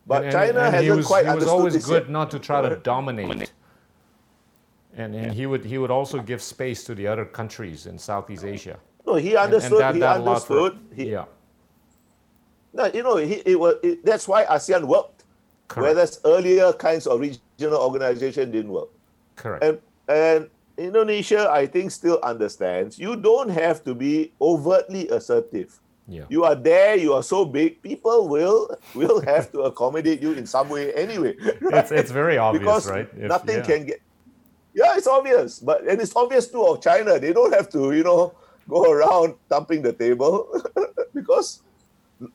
But 0.07 0.25
and, 0.25 0.33
China 0.33 0.49
and, 0.49 0.59
and 0.59 0.75
hasn't 0.75 0.97
was, 0.97 1.07
quite 1.07 1.27
he 1.27 1.35
was 1.35 1.47
always 1.47 1.85
good 1.85 2.05
yet. 2.05 2.11
not 2.11 2.31
to 2.31 2.39
try 2.39 2.63
to 2.63 2.77
dominate. 2.77 3.53
And, 4.97 5.15
and 5.15 5.33
he 5.33 5.47
would 5.47 5.65
he 5.65 5.79
would 5.79 5.91
also 5.91 6.21
give 6.21 6.43
space 6.43 6.85
to 6.85 6.95
the 6.95 7.07
other 7.07 7.25
countries 7.25 7.87
in 7.87 7.99
Southeast 7.99 8.45
Asia. 8.45 8.79
No, 9.07 9.15
he 9.15 9.37
understood. 9.37 9.73
And, 9.73 9.83
and 9.83 9.83
that, 9.83 9.95
he 9.95 10.01
that 10.01 10.17
understood. 10.17 10.73
For, 10.73 10.95
he, 10.95 11.11
yeah. 11.11 11.25
No, 12.73 12.87
you 12.87 13.03
know, 13.03 13.17
he, 13.17 13.35
it 13.47 13.59
was, 13.59 13.77
it, 13.83 14.05
that's 14.05 14.27
why 14.29 14.45
ASEAN 14.45 14.85
worked. 14.85 15.25
Correct. 15.69 15.95
Whereas 15.95 16.21
earlier 16.25 16.73
kinds 16.73 17.07
of 17.07 17.21
regional 17.21 17.81
organization 17.81 18.51
didn't 18.51 18.71
work. 18.71 18.89
Correct. 19.37 19.63
And 19.63 19.79
and 20.09 20.51
Indonesia, 20.77 21.49
I 21.51 21.67
think, 21.67 21.91
still 21.91 22.21
understands 22.23 22.99
you 22.99 23.17
don't 23.17 23.49
have 23.49 23.85
to 23.85 23.95
be 23.95 24.33
overtly 24.41 25.09
assertive. 25.09 25.79
Yeah. 26.09 26.25
You 26.29 26.45
are 26.45 26.55
there, 26.55 26.95
you 26.95 27.15
are 27.15 27.23
so 27.23 27.45
big, 27.45 27.83
people 27.83 28.29
will 28.29 28.71
will 28.95 29.21
have 29.31 29.51
to 29.53 29.63
accommodate 29.67 30.23
you 30.23 30.33
in 30.33 30.47
some 30.47 30.69
way 30.69 30.93
anyway. 30.95 31.35
Right? 31.61 31.83
It's, 31.83 31.93
it's 31.93 32.11
very 32.11 32.39
obvious, 32.43 32.63
because 32.63 32.91
right? 32.91 33.09
If, 33.17 33.29
nothing 33.29 33.57
yeah. 33.57 33.71
can 33.71 33.87
get 33.87 34.01
Yeah, 34.77 34.93
it's 34.97 35.09
obvious. 35.09 35.59
But 35.59 35.89
and 35.89 36.01
it's 36.01 36.15
obvious 36.15 36.49
too 36.49 36.63
of 36.63 36.85
China. 36.85 37.19
They 37.19 37.33
don't 37.33 37.53
have 37.53 37.69
to, 37.73 37.97
you 37.97 38.05
know, 38.05 38.37
go 38.69 38.91
around 38.91 39.35
thumping 39.49 39.83
the 39.83 39.93
table 39.93 40.53
because 41.15 41.63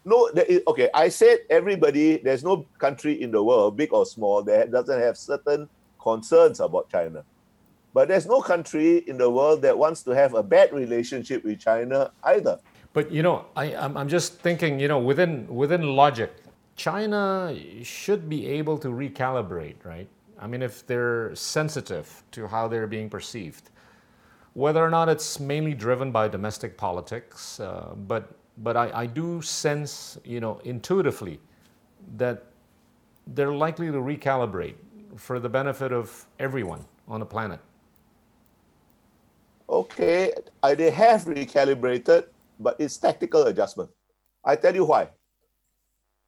no 0.06 0.28
is, 0.48 0.62
okay 0.68 0.90
i 0.94 1.10
said 1.10 1.40
everybody 1.50 2.18
there's 2.18 2.44
no 2.44 2.66
country 2.78 3.22
in 3.22 3.32
the 3.32 3.42
world 3.42 3.76
big 3.76 3.92
or 3.94 4.06
small 4.06 4.44
that 4.44 4.72
doesn't 4.72 5.02
have 5.02 5.18
certain 5.18 5.68
concerns 6.02 6.60
about 6.60 6.90
china. 6.90 7.24
But 7.94 8.08
there's 8.08 8.26
no 8.26 8.42
country 8.42 9.00
in 9.08 9.18
the 9.18 9.30
world 9.30 9.62
that 9.64 9.78
wants 9.78 10.02
to 10.04 10.12
have 10.12 10.34
a 10.34 10.44
bad 10.44 10.72
relationship 10.74 11.44
with 11.44 11.60
china 11.60 12.12
either. 12.24 12.60
But 12.94 13.12
you 13.12 13.24
know 13.24 13.46
I, 13.56 13.76
I'm, 13.76 13.98
I'm 13.98 14.10
just 14.10 14.40
thinking 14.40 14.80
you 14.80 14.88
know 14.88 15.00
within 15.00 15.48
within 15.48 15.96
logic 15.96 16.32
china 16.76 17.56
should 17.84 18.30
be 18.30 18.48
able 18.48 18.78
to 18.80 18.88
recalibrate 18.88 19.76
right? 19.84 20.08
I 20.40 20.48
mean 20.48 20.62
if 20.62 20.86
they're 20.88 21.36
sensitive 21.36 22.24
to 22.32 22.48
how 22.48 22.68
they're 22.68 22.88
being 22.88 23.10
perceived 23.10 23.70
whether 24.54 24.84
or 24.84 24.90
not 24.90 25.08
it's 25.08 25.40
mainly 25.40 25.74
driven 25.74 26.12
by 26.12 26.28
domestic 26.28 26.78
politics, 26.78 27.60
uh, 27.60 27.94
but 28.08 28.36
but 28.58 28.76
I, 28.76 28.92
I 28.94 29.06
do 29.06 29.42
sense, 29.42 30.18
you 30.24 30.40
know, 30.40 30.60
intuitively 30.66 31.40
that 32.18 32.44
they're 33.28 33.54
likely 33.54 33.88
to 33.88 33.94
recalibrate 33.94 34.76
for 35.16 35.40
the 35.40 35.50
benefit 35.50 35.92
of 35.92 36.26
everyone 36.40 36.86
on 37.08 37.20
the 37.20 37.26
planet. 37.26 37.60
Okay, 39.70 40.34
I, 40.62 40.76
they 40.76 40.92
have 40.92 41.24
recalibrated, 41.26 42.26
but 42.60 42.76
it's 42.80 42.98
tactical 42.98 43.44
adjustment. 43.44 43.90
I 44.44 44.56
tell 44.56 44.76
you 44.76 44.86
why. 44.86 45.10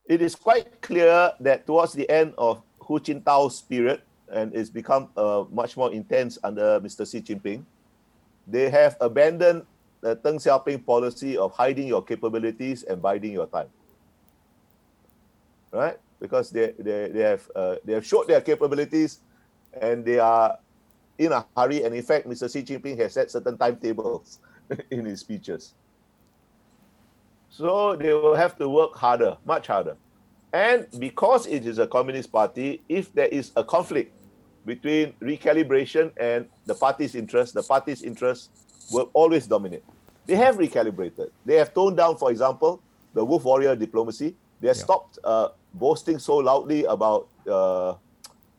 It 0.05 0.21
is 0.21 0.35
quite 0.35 0.81
clear 0.81 1.31
that 1.39 1.65
towards 1.65 1.93
the 1.93 2.09
end 2.09 2.33
of 2.37 2.61
Hu 2.79 2.99
Jintao's 2.99 3.61
period, 3.61 4.01
and 4.31 4.53
it's 4.55 4.69
become 4.69 5.09
uh, 5.15 5.45
much 5.51 5.75
more 5.77 5.91
intense 5.91 6.37
under 6.43 6.79
Mr. 6.79 7.09
Xi 7.09 7.21
Jinping, 7.21 7.63
they 8.47 8.69
have 8.69 8.97
abandoned 8.99 9.65
the 10.01 10.15
Deng 10.17 10.35
Xiaoping 10.35 10.85
policy 10.85 11.37
of 11.37 11.53
hiding 11.53 11.87
your 11.87 12.03
capabilities 12.03 12.83
and 12.83 13.01
biding 13.01 13.31
your 13.31 13.47
time. 13.47 13.67
Right? 15.71 15.97
Because 16.23 16.49
they, 16.49 16.71
they, 16.79 17.09
they, 17.09 17.19
have, 17.19 17.51
uh, 17.53 17.75
they 17.83 17.91
have 17.91 18.05
showed 18.05 18.29
their 18.29 18.39
capabilities 18.39 19.19
and 19.81 20.05
they 20.05 20.19
are 20.19 20.57
in 21.17 21.33
a 21.33 21.45
hurry. 21.55 21.83
And 21.83 21.93
in 21.93 22.01
fact, 22.01 22.25
Mr. 22.27 22.49
Xi 22.49 22.63
Jinping 22.63 22.97
has 22.97 23.11
set 23.13 23.29
certain 23.29 23.57
timetables 23.57 24.39
in 24.89 25.03
his 25.03 25.19
speeches. 25.19 25.73
So 27.49 27.97
they 27.97 28.13
will 28.13 28.35
have 28.35 28.57
to 28.59 28.69
work 28.69 28.95
harder, 28.95 29.35
much 29.43 29.67
harder. 29.67 29.97
And 30.53 30.87
because 30.97 31.45
it 31.45 31.65
is 31.65 31.77
a 31.77 31.87
communist 31.87 32.31
party, 32.31 32.81
if 32.87 33.11
there 33.13 33.27
is 33.27 33.51
a 33.57 33.63
conflict 33.65 34.13
between 34.65 35.11
recalibration 35.21 36.13
and 36.15 36.47
the 36.65 36.73
party's 36.73 37.15
interest, 37.15 37.53
the 37.53 37.63
party's 37.63 38.01
interest 38.01 38.49
will 38.93 39.11
always 39.13 39.45
dominate. 39.45 39.83
They 40.25 40.35
have 40.35 40.55
recalibrated. 40.55 41.31
They 41.45 41.55
have 41.55 41.73
toned 41.73 41.97
down, 41.97 42.15
for 42.15 42.31
example, 42.31 42.81
the 43.13 43.25
wolf 43.25 43.43
warrior 43.43 43.75
diplomacy. 43.75 44.37
They 44.63 44.69
have 44.69 44.77
yeah. 44.79 44.83
stopped 44.87 45.19
uh, 45.27 45.49
boasting 45.73 46.19
so 46.19 46.37
loudly 46.37 46.85
about 46.85 47.27
uh, 47.43 47.95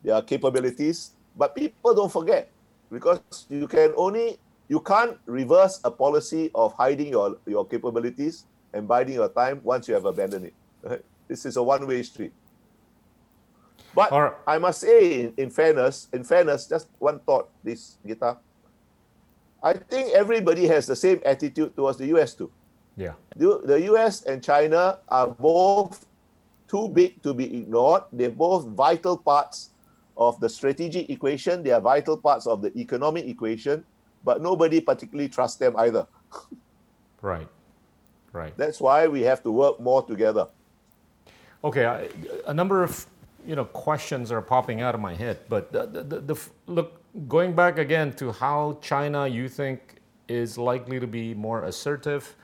their 0.05 0.21
capabilities. 0.21 1.17
But 1.35 1.57
people 1.57 1.95
don't 1.95 2.13
forget. 2.13 2.53
because 2.93 3.47
you 3.49 3.67
can 3.67 3.93
only 3.97 4.39
you 4.69 4.81
can't 4.81 5.19
reverse 5.27 5.81
a 5.85 5.91
policy 5.91 6.51
of 6.55 6.73
hiding 6.75 7.09
your, 7.09 7.37
your 7.47 7.67
capabilities 7.67 8.45
and 8.73 8.89
biding 8.89 9.15
your 9.15 9.29
time 9.29 9.61
once 9.63 9.89
you 9.89 9.95
have 9.95 10.05
abandoned 10.05 10.47
it. 10.47 10.55
Right? 10.83 11.05
This 11.29 11.45
is 11.45 11.57
a 11.57 11.63
one-way 11.63 12.03
street. 12.03 12.33
But 13.95 14.11
right. 14.11 14.33
I 14.47 14.59
must 14.59 14.81
say, 14.81 15.21
in, 15.21 15.35
in, 15.37 15.51
fairness, 15.51 16.09
in 16.13 16.25
fairness, 16.25 16.67
just 16.67 16.89
one 16.99 17.21
thought, 17.21 17.49
this 17.63 17.97
Gita. 18.07 18.39
I 19.63 19.75
think 19.75 20.13
everybody 20.15 20.67
has 20.67 20.87
the 20.87 20.97
same 20.97 21.21
attitude 21.25 21.77
towards 21.77 21.99
the 21.99 22.07
US 22.17 22.35
too. 22.35 22.51
Yeah. 22.97 23.13
The, 23.37 23.61
the 23.65 23.83
US 23.93 24.23
and 24.23 24.43
China 24.43 24.99
are 25.09 25.29
both 25.29 26.07
too 26.69 26.89
big 26.89 27.23
to 27.23 27.35
be 27.35 27.63
ignored. 27.63 28.03
They're 28.13 28.31
both 28.31 28.67
vital 28.69 29.17
parts 29.17 29.71
of 30.17 30.39
the 30.41 30.49
strategic 30.49 31.11
equation. 31.11 31.63
They 31.63 31.71
are 31.71 31.81
vital 31.81 32.17
parts 32.17 32.47
of 32.47 32.63
the 32.63 32.77
economic 32.79 33.27
equation, 33.27 33.85
but 34.25 34.41
nobody 34.41 34.81
particularly 34.81 35.29
trusts 35.29 35.59
them 35.59 35.77
either. 35.77 36.07
right. 37.23 37.49
Right. 38.33 38.57
That's 38.57 38.81
why 38.81 39.07
we 39.07 39.23
have 39.23 39.43
to 39.45 39.51
work 39.53 39.79
more 39.79 40.03
together. 40.05 40.49
Okay, 41.63 41.87
I, 41.87 42.09
a 42.47 42.53
number 42.53 42.83
of 42.83 43.07
you 43.47 43.55
know 43.55 43.65
questions 43.65 44.33
are 44.33 44.43
popping 44.43 44.83
out 44.83 44.95
of 44.95 45.01
my 45.01 45.15
head, 45.15 45.39
but 45.49 45.73
the, 45.73 45.87
the, 45.87 46.21
the, 46.21 46.37
look 46.67 47.01
going 47.29 47.55
back 47.55 47.79
again 47.79 48.13
to 48.15 48.33
how 48.33 48.77
China 48.83 49.27
you 49.29 49.49
think 49.49 50.01
is 50.29 50.59
likely 50.59 50.99
to 50.99 51.07
be 51.07 51.33
more 51.33 51.63
assertive, 51.65 52.35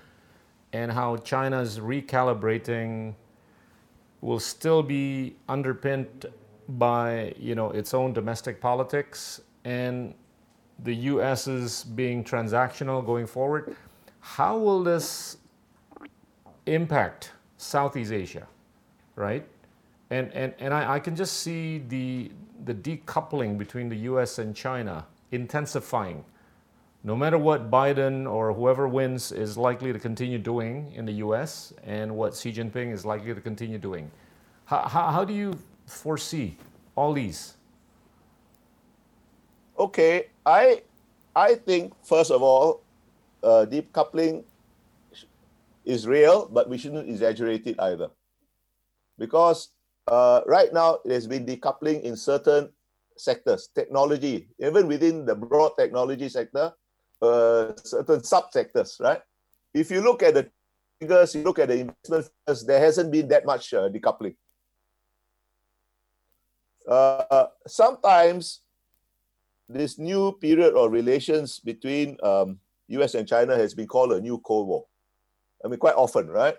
and 0.73 0.93
how 0.93 1.17
China's 1.19 1.79
recalibrating 1.79 3.15
will 4.21 4.41
still 4.41 4.83
be 4.83 5.37
underpinned 5.49 6.27
by 6.69 7.35
you 7.39 7.55
know 7.55 7.71
its 7.71 7.95
own 7.95 8.13
domestic 8.13 8.61
politics 8.61 9.41
and 9.65 10.15
the 10.85 10.95
U.S.'s 10.95 11.85
being 11.85 12.25
transactional 12.25 13.05
going 13.05 13.27
forward. 13.27 13.77
How 14.21 14.57
will 14.57 14.83
this 14.83 15.37
impact 16.67 17.33
Southeast 17.57 18.13
Asia, 18.13 18.47
right? 19.17 19.47
And 20.11 20.33
and 20.33 20.55
and 20.59 20.73
I, 20.73 20.95
I 20.95 21.01
can 21.01 21.17
just 21.17 21.39
see 21.39 21.79
the 21.89 22.31
the 22.65 22.75
decoupling 22.75 23.59
between 23.59 23.89
the 23.89 23.97
U.S. 23.97 24.39
and 24.39 24.55
China 24.55 25.07
intensifying. 25.33 26.25
No 27.03 27.17
matter 27.17 27.39
what 27.39 27.71
Biden 27.71 28.31
or 28.31 28.53
whoever 28.53 28.87
wins 28.87 29.33
is 29.33 29.57
likely 29.57 29.91
to 29.91 29.99
continue 29.99 30.39
doing 30.39 30.93
in 30.93 31.07
the 31.07 31.25
U.S. 31.25 31.73
and 31.83 32.15
what 32.15 32.37
Xi 32.37 32.53
Jinping 32.53 32.93
is 32.93 33.07
likely 33.07 33.35
to 33.35 33.41
continue 33.41 33.79
doing, 33.79 34.11
how, 34.67 34.87
how, 34.87 35.11
how 35.11 35.25
do 35.25 35.33
you 35.33 35.59
foresee 35.87 36.59
all 36.95 37.15
these? 37.15 37.55
Okay, 39.79 40.29
I 40.45 40.83
I 41.35 41.55
think 41.55 41.95
first 42.05 42.31
of 42.31 42.43
all, 42.43 42.83
uh, 43.43 43.65
decoupling 43.65 44.45
is 45.87 46.07
real, 46.07 46.49
but 46.53 46.69
we 46.69 46.77
shouldn't 46.77 47.09
exaggerate 47.09 47.67
it 47.67 47.81
either, 47.81 48.11
because 49.17 49.73
uh, 50.07 50.43
right 50.45 50.71
now 50.75 50.99
there's 51.07 51.27
been 51.27 51.47
decoupling 51.47 52.03
in 52.03 52.15
certain 52.15 52.69
sectors, 53.17 53.71
technology, 53.75 54.49
even 54.59 54.87
within 54.87 55.25
the 55.25 55.35
broad 55.35 55.73
technology 55.79 56.29
sector, 56.29 56.73
uh, 57.23 57.73
certain 57.77 58.21
subsectors, 58.21 59.01
right? 59.01 59.21
If 59.73 59.91
you 59.91 60.01
look 60.01 60.23
at 60.23 60.35
the 60.35 60.51
figures, 61.01 61.35
you 61.35 61.43
look 61.43 61.59
at 61.59 61.69
the 61.69 61.81
investment 61.81 62.31
figures, 62.47 62.65
there 62.65 62.81
hasn't 62.81 63.13
been 63.13 63.29
that 63.29 63.47
much 63.47 63.73
uh, 63.75 63.89
decoupling. 63.89 64.35
Uh, 66.89 67.47
sometimes 67.67 68.61
this 69.69 69.99
new 69.99 70.33
period 70.41 70.75
of 70.75 70.91
relations 70.91 71.61
between 71.61 72.17
um, 72.23 72.59
US 72.89 73.15
and 73.15 73.29
China 73.29 73.57
has 73.57 73.75
been 73.75 73.87
called 73.87 74.13
a 74.13 74.21
new 74.21 74.39
Cold 74.39 74.67
War. 74.67 74.87
I 75.65 75.69
mean, 75.69 75.79
quite 75.79 75.95
often, 75.95 76.29
right? 76.29 76.57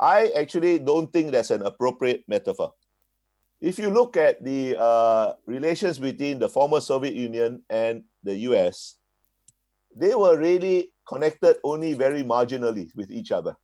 I 0.00 0.30
actually 0.36 0.78
don't 0.78 1.12
think 1.12 1.32
that's 1.32 1.50
an 1.50 1.62
appropriate 1.62 2.24
metaphor. 2.28 2.72
If 3.60 3.78
you 3.78 3.90
look 3.90 4.16
at 4.16 4.42
the 4.44 4.78
uh, 4.78 5.34
relations 5.44 5.98
between 5.98 6.38
the 6.38 6.48
former 6.48 6.80
Soviet 6.80 7.14
Union 7.14 7.62
and 7.68 8.04
the 8.22 8.36
US, 8.50 8.97
they 9.98 10.14
were 10.14 10.38
really 10.38 10.92
connected 11.06 11.56
only 11.64 11.94
very 11.94 12.22
marginally 12.22 12.94
with 12.94 13.10
each 13.10 13.32
other. 13.32 13.56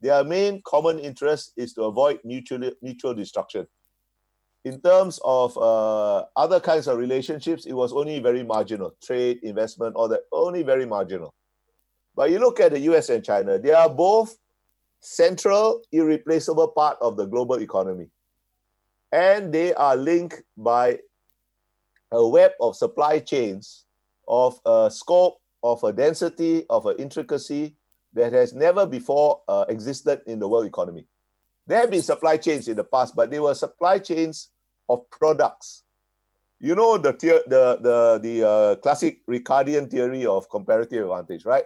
Their 0.00 0.22
main 0.24 0.60
common 0.64 0.98
interest 0.98 1.52
is 1.56 1.72
to 1.74 1.84
avoid 1.84 2.20
mutual, 2.24 2.70
mutual 2.82 3.14
destruction 3.14 3.66
in 4.64 4.80
terms 4.80 5.20
of 5.24 5.56
uh, 5.58 6.24
other 6.36 6.58
kinds 6.58 6.88
of 6.88 6.96
relationships, 6.96 7.66
it 7.66 7.74
was 7.74 7.92
only 7.92 8.18
very 8.18 8.42
marginal. 8.42 8.94
Trade, 9.02 9.40
investment, 9.42 9.94
all 9.94 10.08
that, 10.08 10.22
only 10.32 10.62
very 10.62 10.86
marginal. 10.86 11.34
But 12.16 12.30
you 12.30 12.38
look 12.38 12.60
at 12.60 12.72
the 12.72 12.80
US 12.80 13.10
and 13.10 13.22
China, 13.22 13.58
they 13.58 13.72
are 13.72 13.90
both 13.90 14.36
central, 15.00 15.82
irreplaceable 15.92 16.68
part 16.68 16.96
of 17.02 17.16
the 17.16 17.26
global 17.26 17.60
economy. 17.60 18.08
And 19.12 19.52
they 19.52 19.74
are 19.74 19.96
linked 19.96 20.42
by 20.56 21.00
a 22.10 22.26
web 22.26 22.52
of 22.60 22.74
supply 22.74 23.18
chains 23.18 23.83
of 24.28 24.60
a 24.66 24.90
scope, 24.90 25.38
of 25.62 25.82
a 25.84 25.92
density, 25.92 26.64
of 26.70 26.86
an 26.86 26.96
intricacy 26.98 27.76
that 28.14 28.32
has 28.32 28.54
never 28.54 28.86
before 28.86 29.42
uh, 29.48 29.64
existed 29.68 30.20
in 30.26 30.38
the 30.38 30.48
world 30.48 30.66
economy. 30.66 31.06
There 31.66 31.80
have 31.80 31.90
been 31.90 32.02
supply 32.02 32.36
chains 32.36 32.68
in 32.68 32.76
the 32.76 32.84
past, 32.84 33.16
but 33.16 33.30
they 33.30 33.40
were 33.40 33.54
supply 33.54 33.98
chains 33.98 34.50
of 34.88 35.08
products. 35.10 35.84
You 36.60 36.74
know 36.74 36.96
the 36.98 37.12
the 37.12 37.78
the 37.80 38.20
the 38.22 38.48
uh, 38.48 38.76
classic 38.76 39.26
Ricardian 39.26 39.90
theory 39.90 40.24
of 40.26 40.48
comparative 40.48 41.02
advantage, 41.04 41.44
right? 41.44 41.64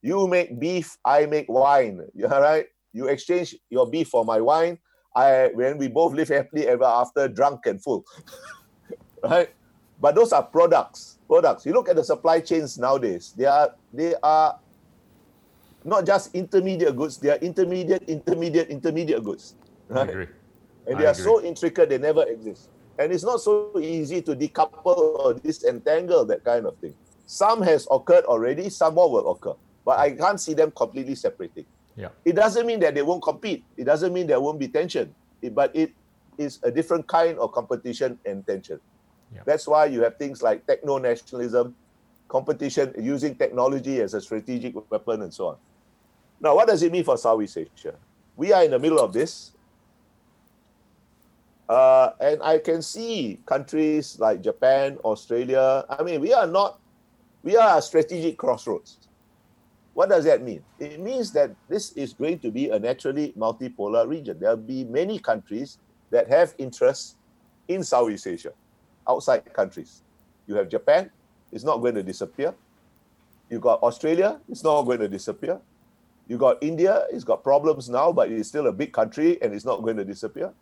You 0.00 0.26
make 0.26 0.58
beef, 0.58 0.96
I 1.04 1.26
make 1.26 1.48
wine. 1.48 2.00
Yeah, 2.14 2.38
right. 2.38 2.66
You 2.92 3.08
exchange 3.08 3.56
your 3.70 3.88
beef 3.88 4.08
for 4.08 4.24
my 4.24 4.40
wine. 4.40 4.78
I 5.14 5.50
when 5.54 5.78
we 5.78 5.88
both 5.88 6.14
live 6.14 6.28
happily 6.28 6.66
ever 6.68 6.84
after, 6.84 7.28
drunk 7.28 7.66
and 7.66 7.82
full, 7.82 8.04
right? 9.24 9.50
But 10.00 10.14
those 10.14 10.32
are 10.32 10.42
products. 10.42 11.11
Products. 11.28 11.64
You 11.64 11.72
look 11.72 11.88
at 11.88 11.96
the 11.96 12.04
supply 12.04 12.40
chains 12.40 12.78
nowadays. 12.78 13.32
They 13.36 13.46
are 13.46 13.74
they 13.92 14.14
are 14.22 14.58
not 15.84 16.06
just 16.06 16.34
intermediate 16.34 16.96
goods. 16.96 17.18
They 17.18 17.30
are 17.30 17.38
intermediate, 17.38 18.02
intermediate, 18.04 18.68
intermediate 18.68 19.24
goods. 19.24 19.54
Right? 19.88 20.08
I 20.08 20.12
agree 20.12 20.26
and 20.86 20.98
they 20.98 21.04
I 21.04 21.08
are 21.08 21.12
agree. 21.12 21.24
so 21.24 21.42
intricate 21.42 21.88
they 21.88 21.98
never 21.98 22.24
exist. 22.24 22.68
And 22.98 23.12
it's 23.12 23.24
not 23.24 23.40
so 23.40 23.78
easy 23.78 24.22
to 24.22 24.36
decouple 24.36 24.96
or 25.18 25.34
disentangle 25.34 26.24
that 26.26 26.44
kind 26.44 26.66
of 26.66 26.76
thing. 26.78 26.94
Some 27.26 27.62
has 27.62 27.86
occurred 27.90 28.24
already, 28.24 28.68
some 28.68 28.94
more 28.94 29.10
will 29.10 29.30
occur. 29.30 29.54
But 29.84 29.98
I 29.98 30.10
can't 30.12 30.40
see 30.40 30.54
them 30.54 30.70
completely 30.70 31.14
separating. 31.14 31.64
Yeah. 31.96 32.08
It 32.24 32.34
doesn't 32.34 32.66
mean 32.66 32.80
that 32.80 32.94
they 32.94 33.02
won't 33.02 33.22
compete. 33.22 33.64
It 33.76 33.84
doesn't 33.84 34.12
mean 34.12 34.26
there 34.26 34.40
won't 34.40 34.58
be 34.58 34.68
tension. 34.68 35.14
It, 35.40 35.54
but 35.54 35.74
it 35.74 35.92
is 36.38 36.58
a 36.62 36.70
different 36.70 37.06
kind 37.06 37.38
of 37.38 37.52
competition 37.52 38.18
and 38.24 38.46
tension. 38.46 38.80
That's 39.44 39.66
why 39.66 39.86
you 39.86 40.02
have 40.02 40.16
things 40.16 40.42
like 40.42 40.66
techno 40.66 40.98
nationalism, 40.98 41.74
competition 42.28 42.94
using 42.98 43.34
technology 43.34 44.00
as 44.00 44.14
a 44.14 44.20
strategic 44.20 44.74
weapon, 44.90 45.22
and 45.22 45.32
so 45.32 45.48
on. 45.48 45.56
Now, 46.40 46.54
what 46.56 46.68
does 46.68 46.82
it 46.82 46.92
mean 46.92 47.04
for 47.04 47.16
Southeast 47.16 47.56
Asia? 47.56 47.94
We 48.36 48.52
are 48.52 48.64
in 48.64 48.70
the 48.70 48.78
middle 48.78 49.00
of 49.00 49.12
this. 49.12 49.52
Uh, 51.68 52.10
and 52.20 52.42
I 52.42 52.58
can 52.58 52.82
see 52.82 53.40
countries 53.46 54.18
like 54.18 54.42
Japan, 54.42 54.98
Australia. 55.04 55.84
I 55.88 56.02
mean, 56.02 56.20
we 56.20 56.34
are 56.34 56.46
not, 56.46 56.80
we 57.42 57.56
are 57.56 57.78
a 57.78 57.82
strategic 57.82 58.36
crossroads. 58.36 58.98
What 59.94 60.08
does 60.08 60.24
that 60.24 60.42
mean? 60.42 60.62
It 60.78 61.00
means 61.00 61.32
that 61.32 61.54
this 61.68 61.92
is 61.92 62.12
going 62.12 62.40
to 62.40 62.50
be 62.50 62.70
a 62.70 62.78
naturally 62.78 63.32
multipolar 63.38 64.08
region. 64.08 64.38
There'll 64.40 64.56
be 64.56 64.84
many 64.84 65.18
countries 65.18 65.78
that 66.10 66.28
have 66.28 66.54
interests 66.58 67.16
in 67.68 67.84
Southeast 67.84 68.26
Asia, 68.26 68.52
outside 69.08 69.52
countries. 69.52 70.02
You 70.46 70.54
have 70.56 70.68
Japan, 70.68 71.10
it's 71.52 71.64
not 71.64 71.78
going 71.78 71.94
to 71.94 72.02
disappear. 72.02 72.54
You 73.50 73.60
got 73.60 73.82
Australia, 73.82 74.40
it's 74.48 74.64
not 74.64 74.82
going 74.82 75.00
to 75.00 75.08
disappear. 75.08 75.60
You 76.28 76.38
got 76.38 76.62
India, 76.62 77.04
it's 77.10 77.24
got 77.24 77.42
problems 77.42 77.88
now, 77.88 78.12
but 78.12 78.30
it's 78.30 78.48
still 78.48 78.66
a 78.66 78.72
big 78.72 78.92
country 78.92 79.40
and 79.42 79.52
it's 79.52 79.64
not 79.64 79.82
going 79.82 79.96
to 79.96 80.04
disappear. 80.04 80.52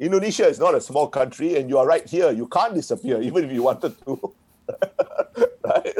Indonesia 0.00 0.46
is 0.46 0.58
not 0.58 0.74
a 0.74 0.80
small 0.80 1.08
country, 1.08 1.56
and 1.58 1.68
you 1.68 1.76
are 1.76 1.86
right 1.86 2.08
here. 2.08 2.30
You 2.30 2.46
can't 2.46 2.74
disappear, 2.74 3.20
even 3.28 3.44
if 3.44 3.52
you 3.52 3.62
wanted 3.62 3.96
to. 4.04 4.34
right? 5.64 5.94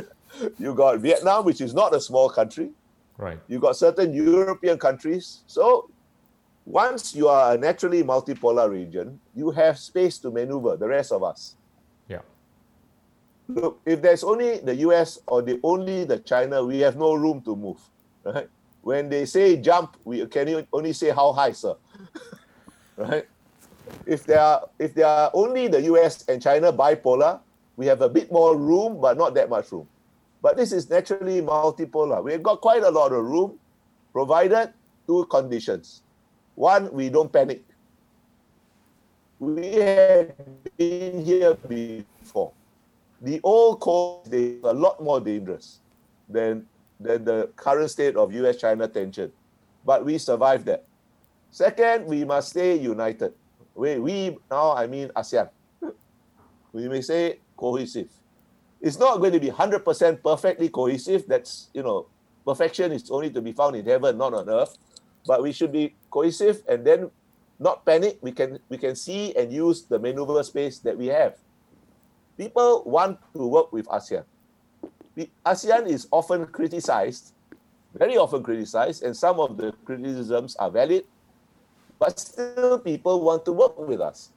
You 0.59 0.75
got 0.75 1.01
Vietnam, 1.01 1.44
which 1.44 1.61
is 1.61 1.75
not 1.75 1.94
a 1.94 2.01
small 2.01 2.31
country. 2.31 2.71
Right. 3.16 3.40
You 3.49 3.59
got 3.59 3.77
certain 3.77 4.14
European 4.14 4.79
countries. 4.79 5.42
So 5.47 5.90
once 6.69 7.15
you 7.15 7.29
are 7.29 7.55
a 7.55 7.59
naturally 7.59 8.05
multipolar 8.05 8.71
region, 8.71 9.19
you 9.35 9.51
have 9.51 9.79
space 9.79 10.19
to 10.19 10.31
maneuver. 10.31 10.77
The 10.77 10.87
rest 10.87 11.13
of 11.13 11.23
us. 11.23 11.57
Yeah. 12.09 12.21
Look, 13.49 13.81
if 13.87 14.03
there's 14.03 14.23
only 14.23 14.59
the 14.59 14.77
US 14.89 15.19
or 15.27 15.41
the 15.41 15.59
only 15.63 16.05
the 16.05 16.19
China, 16.19 16.63
we 16.63 16.81
have 16.81 16.97
no 16.97 17.15
room 17.15 17.41
to 17.43 17.57
move. 17.57 17.81
Right? 18.23 18.49
When 18.83 19.09
they 19.09 19.25
say 19.25 19.57
jump, 19.57 19.97
we 20.05 20.27
can 20.27 20.67
only 20.71 20.93
say 20.93 21.09
how 21.09 21.33
high, 21.33 21.53
sir. 21.53 21.75
right? 22.97 23.27
if 24.05 24.25
there 24.25 24.41
are 24.41 24.69
if 24.79 24.93
they 24.93 25.03
are 25.03 25.31
only 25.33 25.69
the 25.69 25.81
US 25.93 26.29
and 26.29 26.43
China 26.43 26.71
bipolar, 26.71 27.41
we 27.77 27.87
have 27.87 28.03
a 28.03 28.09
bit 28.11 28.31
more 28.31 28.57
room, 28.57 29.01
but 29.01 29.17
not 29.17 29.33
that 29.35 29.49
much 29.49 29.73
room. 29.73 29.89
But 30.43 30.59
this 30.59 30.73
is 30.73 30.91
naturally 30.91 31.41
multipolar. 31.41 32.23
We've 32.23 32.43
got 32.43 32.61
quite 32.61 32.83
a 32.83 32.91
lot 32.91 33.13
of 33.13 33.25
room, 33.25 33.59
provided 34.13 34.75
two 35.07 35.25
conditions. 35.31 36.03
One, 36.59 36.90
we 36.92 37.09
don't 37.09 37.33
panic. 37.33 37.62
We 39.38 39.75
have 39.75 40.33
been 40.77 41.25
here 41.25 41.55
before. 41.55 42.51
The 43.23 43.38
old 43.44 43.79
cold 43.79 44.27
is 44.35 44.59
a 44.64 44.73
lot 44.73 45.01
more 45.01 45.21
dangerous 45.21 45.79
than, 46.29 46.66
than 46.99 47.25
the 47.25 47.53
current 47.55 47.88
state 47.92 48.16
of 48.16 48.35
US-China 48.35 48.88
tension. 48.88 49.31
But 49.87 50.05
we 50.05 50.18
survived 50.18 50.66
that. 50.66 50.85
Second, 51.53 52.07
we 52.07 52.25
must 52.25 52.51
stay 52.51 52.75
united. 52.75 53.35
We, 53.77 54.01
we 54.01 54.38
now, 54.51 54.75
I 54.75 54.88
mean 54.88 55.12
ASEAN. 55.14 55.49
We 56.73 56.88
may 56.88 57.03
say 57.03 57.38
cohesive. 57.57 58.11
It's 58.81 58.99
not 58.99 59.18
going 59.21 59.33
to 59.33 59.38
be 59.38 59.51
100% 59.51 60.25
perfectly 60.25 60.71
cohesive. 60.71 61.25
That's, 61.29 61.71
you 61.73 61.85
know, 61.85 62.09
perfection 62.44 62.90
is 62.90 63.09
only 63.12 63.31
to 63.31 63.40
be 63.40 63.53
found 63.53 63.77
in 63.77 63.87
heaven, 63.87 64.18
not 64.18 64.35
on 64.35 64.51
earth. 64.51 64.77
But 65.29 65.45
we 65.45 65.53
should 65.53 65.71
be 65.71 65.93
cohesive 66.11 66.64
and 66.64 66.81
then 66.88 67.11
not 67.61 67.85
panic. 67.85 68.17
We 68.25 68.33
can, 68.33 68.59
we 68.73 68.79
can 68.79 68.97
see 68.97 69.37
and 69.37 69.53
use 69.53 69.85
the 69.85 69.99
maneuver 69.99 70.43
space 70.43 70.79
that 70.81 70.97
we 70.97 71.12
have. 71.12 71.37
People 72.38 72.83
want 72.87 73.21
to 73.37 73.47
work 73.47 73.71
with 73.71 73.87
ASEAN. 73.88 74.25
The 75.14 75.29
ASEAN 75.45 75.87
is 75.87 76.09
often 76.11 76.47
criticized, 76.47 77.35
very 77.93 78.17
often 78.17 78.43
criticized, 78.43 79.03
and 79.03 79.14
some 79.14 79.38
of 79.38 79.59
the 79.59 79.73
criticisms 79.85 80.57
are 80.57 80.71
valid, 80.71 81.05
but 81.99 82.19
still 82.19 82.79
people 82.79 83.21
want 83.21 83.45
to 83.45 83.53
work 83.53 83.77
with 83.77 84.01
us. 84.01 84.31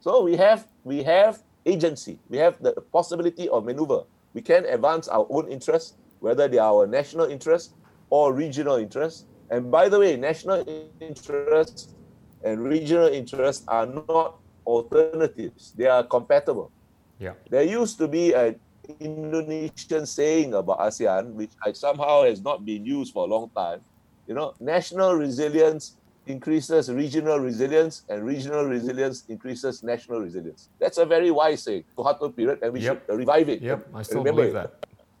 So 0.00 0.24
we 0.24 0.36
have 0.36 0.66
we 0.82 1.02
have 1.04 1.42
agency. 1.66 2.18
We 2.28 2.38
have 2.38 2.60
the 2.60 2.72
possibility 2.92 3.48
of 3.48 3.64
maneuver. 3.64 4.04
We 4.32 4.42
can 4.42 4.64
advance 4.66 5.08
our 5.08 5.26
own 5.30 5.48
interests, 5.48 5.94
whether 6.20 6.48
they 6.48 6.58
are 6.58 6.72
our 6.72 6.86
national 6.86 7.26
interests 7.26 7.74
or 8.10 8.32
regional 8.32 8.76
interests. 8.76 9.26
And 9.54 9.70
by 9.70 9.88
the 9.88 10.00
way, 10.00 10.16
national 10.16 10.66
interests 10.98 11.94
and 12.42 12.58
regional 12.64 13.06
interests 13.06 13.62
are 13.68 13.86
not 13.86 14.40
alternatives. 14.66 15.70
They 15.78 15.86
are 15.86 16.02
compatible. 16.02 16.72
Yeah. 17.20 17.34
There 17.48 17.62
used 17.62 17.96
to 17.98 18.08
be 18.08 18.32
an 18.34 18.58
Indonesian 18.98 20.06
saying 20.06 20.54
about 20.54 20.80
ASEAN, 20.80 21.34
which 21.34 21.52
I 21.64 21.70
somehow 21.70 22.24
has 22.24 22.42
not 22.42 22.64
been 22.66 22.84
used 22.84 23.12
for 23.12 23.22
a 23.26 23.30
long 23.30 23.48
time. 23.54 23.80
You 24.26 24.34
know, 24.34 24.54
national 24.58 25.14
resilience 25.14 25.98
increases 26.26 26.90
regional 26.90 27.38
resilience, 27.38 28.02
and 28.08 28.24
regional 28.26 28.64
resilience 28.64 29.22
increases 29.28 29.84
national 29.84 30.18
resilience. 30.18 30.68
That's 30.80 30.98
a 30.98 31.06
very 31.06 31.30
wise 31.30 31.62
saying, 31.62 31.84
Suharto 31.96 32.34
period, 32.34 32.58
and 32.60 32.72
we 32.72 32.80
Yep. 32.80 33.06
should 33.06 33.16
revive 33.16 33.48
it. 33.50 33.62
Yep, 33.62 33.86
I 33.94 34.02
still 34.02 34.18
Remember 34.24 34.42
believe 34.42 34.56
it. 34.56 34.58
that. 34.58 34.70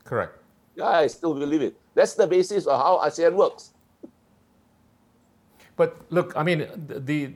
Correct. 0.02 0.32
Yeah, 0.74 0.88
I 0.88 1.06
still 1.06 1.34
believe 1.34 1.62
it. 1.62 1.76
That's 1.94 2.14
the 2.14 2.26
basis 2.26 2.66
of 2.66 2.80
how 2.80 2.98
ASEAN 2.98 3.34
works. 3.36 3.73
But 5.76 5.96
look, 6.10 6.32
I 6.36 6.42
mean, 6.42 6.68
the 6.88 7.32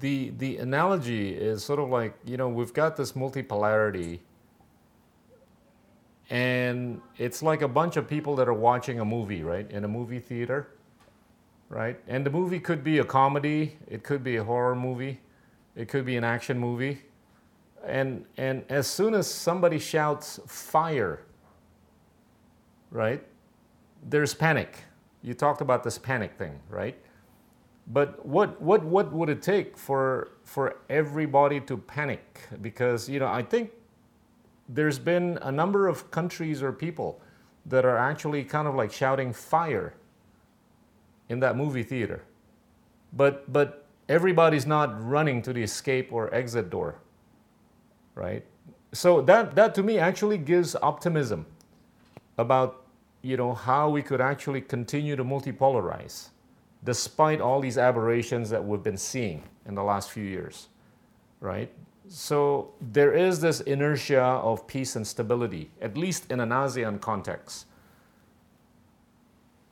the 0.00 0.30
the 0.38 0.58
analogy 0.58 1.30
is 1.30 1.64
sort 1.64 1.80
of 1.80 1.88
like 1.88 2.14
you 2.24 2.36
know 2.36 2.48
we've 2.48 2.74
got 2.74 2.96
this 2.96 3.12
multipolarity, 3.12 4.20
and 6.30 7.00
it's 7.18 7.42
like 7.42 7.62
a 7.62 7.68
bunch 7.68 7.96
of 7.96 8.08
people 8.08 8.36
that 8.36 8.48
are 8.48 8.54
watching 8.54 9.00
a 9.00 9.04
movie, 9.04 9.42
right, 9.42 9.70
in 9.70 9.84
a 9.84 9.88
movie 9.88 10.20
theater, 10.20 10.68
right? 11.68 11.98
And 12.08 12.24
the 12.26 12.30
movie 12.30 12.60
could 12.60 12.84
be 12.84 12.98
a 12.98 13.04
comedy, 13.04 13.78
it 13.88 14.04
could 14.04 14.24
be 14.24 14.36
a 14.36 14.44
horror 14.44 14.76
movie, 14.76 15.20
it 15.76 15.88
could 15.88 16.06
be 16.06 16.16
an 16.16 16.24
action 16.24 16.58
movie, 16.58 17.02
and 17.84 18.24
and 18.36 18.64
as 18.68 18.86
soon 18.86 19.14
as 19.14 19.26
somebody 19.28 19.78
shouts 19.78 20.40
fire, 20.46 21.22
right, 22.90 23.24
there's 24.08 24.34
panic. 24.34 24.84
You 25.22 25.34
talked 25.34 25.60
about 25.62 25.84
this 25.84 25.98
panic 25.98 26.34
thing, 26.38 26.60
right? 26.70 26.96
But 27.86 28.24
what, 28.24 28.60
what, 28.60 28.84
what 28.84 29.12
would 29.12 29.28
it 29.28 29.42
take 29.42 29.76
for, 29.76 30.30
for 30.44 30.76
everybody 30.88 31.60
to 31.62 31.76
panic? 31.76 32.40
Because, 32.62 33.08
you 33.08 33.18
know, 33.18 33.26
I 33.26 33.42
think 33.42 33.72
there's 34.68 34.98
been 34.98 35.38
a 35.42 35.50
number 35.50 35.88
of 35.88 36.10
countries 36.10 36.62
or 36.62 36.72
people 36.72 37.20
that 37.66 37.84
are 37.84 37.98
actually 37.98 38.44
kind 38.44 38.68
of 38.68 38.74
like 38.74 38.92
shouting 38.92 39.32
fire 39.32 39.94
in 41.28 41.40
that 41.40 41.56
movie 41.56 41.82
theater. 41.82 42.22
But, 43.12 43.52
but 43.52 43.86
everybody's 44.08 44.66
not 44.66 45.04
running 45.04 45.42
to 45.42 45.52
the 45.52 45.62
escape 45.62 46.12
or 46.12 46.32
exit 46.32 46.70
door, 46.70 46.96
right? 48.14 48.44
So 48.92 49.20
that, 49.22 49.54
that 49.56 49.74
to 49.76 49.82
me 49.82 49.98
actually 49.98 50.38
gives 50.38 50.76
optimism 50.76 51.46
about, 52.38 52.84
you 53.22 53.36
know, 53.36 53.52
how 53.52 53.90
we 53.90 54.02
could 54.02 54.20
actually 54.20 54.60
continue 54.60 55.16
to 55.16 55.24
multipolarize 55.24 56.28
despite 56.84 57.40
all 57.40 57.60
these 57.60 57.76
aberrations 57.78 58.50
that 58.50 58.64
we've 58.64 58.82
been 58.82 58.96
seeing 58.96 59.42
in 59.66 59.74
the 59.74 59.82
last 59.82 60.10
few 60.10 60.24
years, 60.24 60.68
right? 61.40 61.70
So 62.08 62.72
there 62.80 63.12
is 63.12 63.40
this 63.40 63.60
inertia 63.60 64.20
of 64.22 64.66
peace 64.66 64.96
and 64.96 65.06
stability, 65.06 65.70
at 65.80 65.96
least 65.96 66.30
in 66.30 66.40
an 66.40 66.48
ASEAN 66.50 67.00
context. 67.00 67.66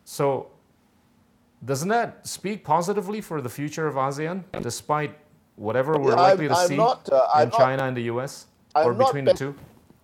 So 0.05 0.49
doesn't 1.65 1.89
that 1.89 2.27
speak 2.27 2.65
positively 2.65 3.21
for 3.21 3.41
the 3.41 3.49
future 3.49 3.87
of 3.87 3.97
ASEAN, 3.97 4.45
despite 4.63 5.17
whatever 5.57 5.99
we're 5.99 6.11
Yeah, 6.11 6.21
likely 6.21 6.47
I'm- 6.49 6.55
to 6.55 6.61
I'm 6.61 6.69
see 6.69 6.77
not, 6.77 7.09
uh, 7.13 7.27
I'm 7.35 7.43
in 7.45 7.49
not- 7.49 7.59
China 7.59 7.85
and 7.85 7.97
the 7.97 8.03
US, 8.03 8.47
I'm 8.75 8.87
or 8.87 8.93
not 8.95 9.07
between 9.07 9.25
the 9.25 9.35
two? 9.35 9.55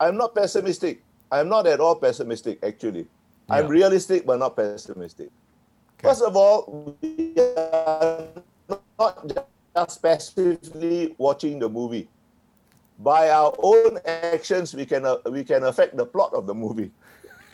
I'm 0.01 0.17
not 0.17 0.35
pessimistic. 0.35 1.03
I'm 1.31 1.49
not 1.49 1.67
at 1.67 1.79
all 1.81 1.95
pessimistic, 1.95 2.59
actually. 2.65 3.07
I'm 3.49 3.69
realistic, 3.69 4.27
but 4.27 4.39
not 4.39 4.57
pessimistic. 4.57 5.31
First 6.05 6.21
of 6.21 6.37
all, 6.37 6.95
we 7.01 7.33
are 7.41 8.29
not 9.01 9.25
just 9.75 10.03
passively 10.03 11.15
watching 11.17 11.59
the 11.59 11.69
movie. 11.69 12.11
By 12.99 13.31
our 13.31 13.57
own 13.57 13.99
actions, 14.05 14.75
we 14.75 14.85
can 14.85 15.07
uh, 15.07 15.17
we 15.33 15.45
can 15.45 15.65
affect 15.65 15.97
the 15.97 16.05
plot 16.05 16.35
of 16.35 16.47
the 16.47 16.53
movie. 16.53 16.93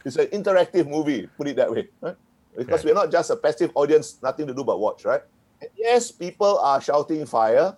It's 0.04 0.16
an 0.16 0.26
interactive 0.34 0.90
movie, 0.90 1.30
put 1.38 1.46
it 1.46 1.56
that 1.62 1.70
way, 1.70 1.86
right? 2.00 2.16
Because 2.58 2.82
we're 2.82 2.98
not 2.98 3.12
just 3.12 3.30
a 3.30 3.36
passive 3.36 3.70
audience, 3.76 4.18
nothing 4.20 4.48
to 4.48 4.54
do 4.54 4.64
but 4.64 4.80
watch, 4.80 5.04
right? 5.04 5.22
And 5.62 5.70
yes, 5.76 6.10
people 6.10 6.58
are 6.58 6.80
shouting 6.80 7.26
fire, 7.26 7.76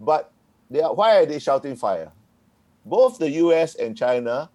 but 0.00 0.32
they 0.70 0.80
are, 0.80 0.94
why 0.94 1.20
are 1.20 1.26
they 1.26 1.38
shouting 1.38 1.76
fire? 1.76 2.10
Both 2.86 3.18
the 3.18 3.28
US 3.44 3.74
and 3.74 3.94
China 3.94 4.48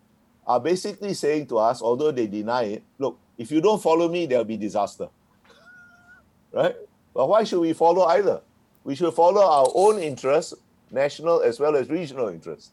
are 0.48 0.60
basically 0.60 1.14
saying 1.14 1.46
to 1.54 1.60
us, 1.60 1.80
although 1.80 2.10
they 2.10 2.26
deny 2.26 2.82
it, 2.82 2.84
look, 2.98 3.20
if 3.38 3.52
you 3.52 3.62
don't 3.62 3.82
follow 3.82 4.10
me, 4.10 4.26
there'll 4.26 4.44
be 4.44 4.58
disaster. 4.58 5.10
Right? 6.52 6.76
But 7.14 7.28
why 7.30 7.44
should 7.44 7.60
we 7.60 7.74
follow 7.74 8.06
either? 8.06 8.42
We 8.84 8.96
should 8.96 9.14
follow 9.14 9.42
our 9.42 9.68
own 9.76 10.00
interests, 10.00 10.54
national 10.92 11.42
as 11.42 11.60
well 11.60 11.76
as 11.76 11.90
regional 11.90 12.30
interests. 12.30 12.72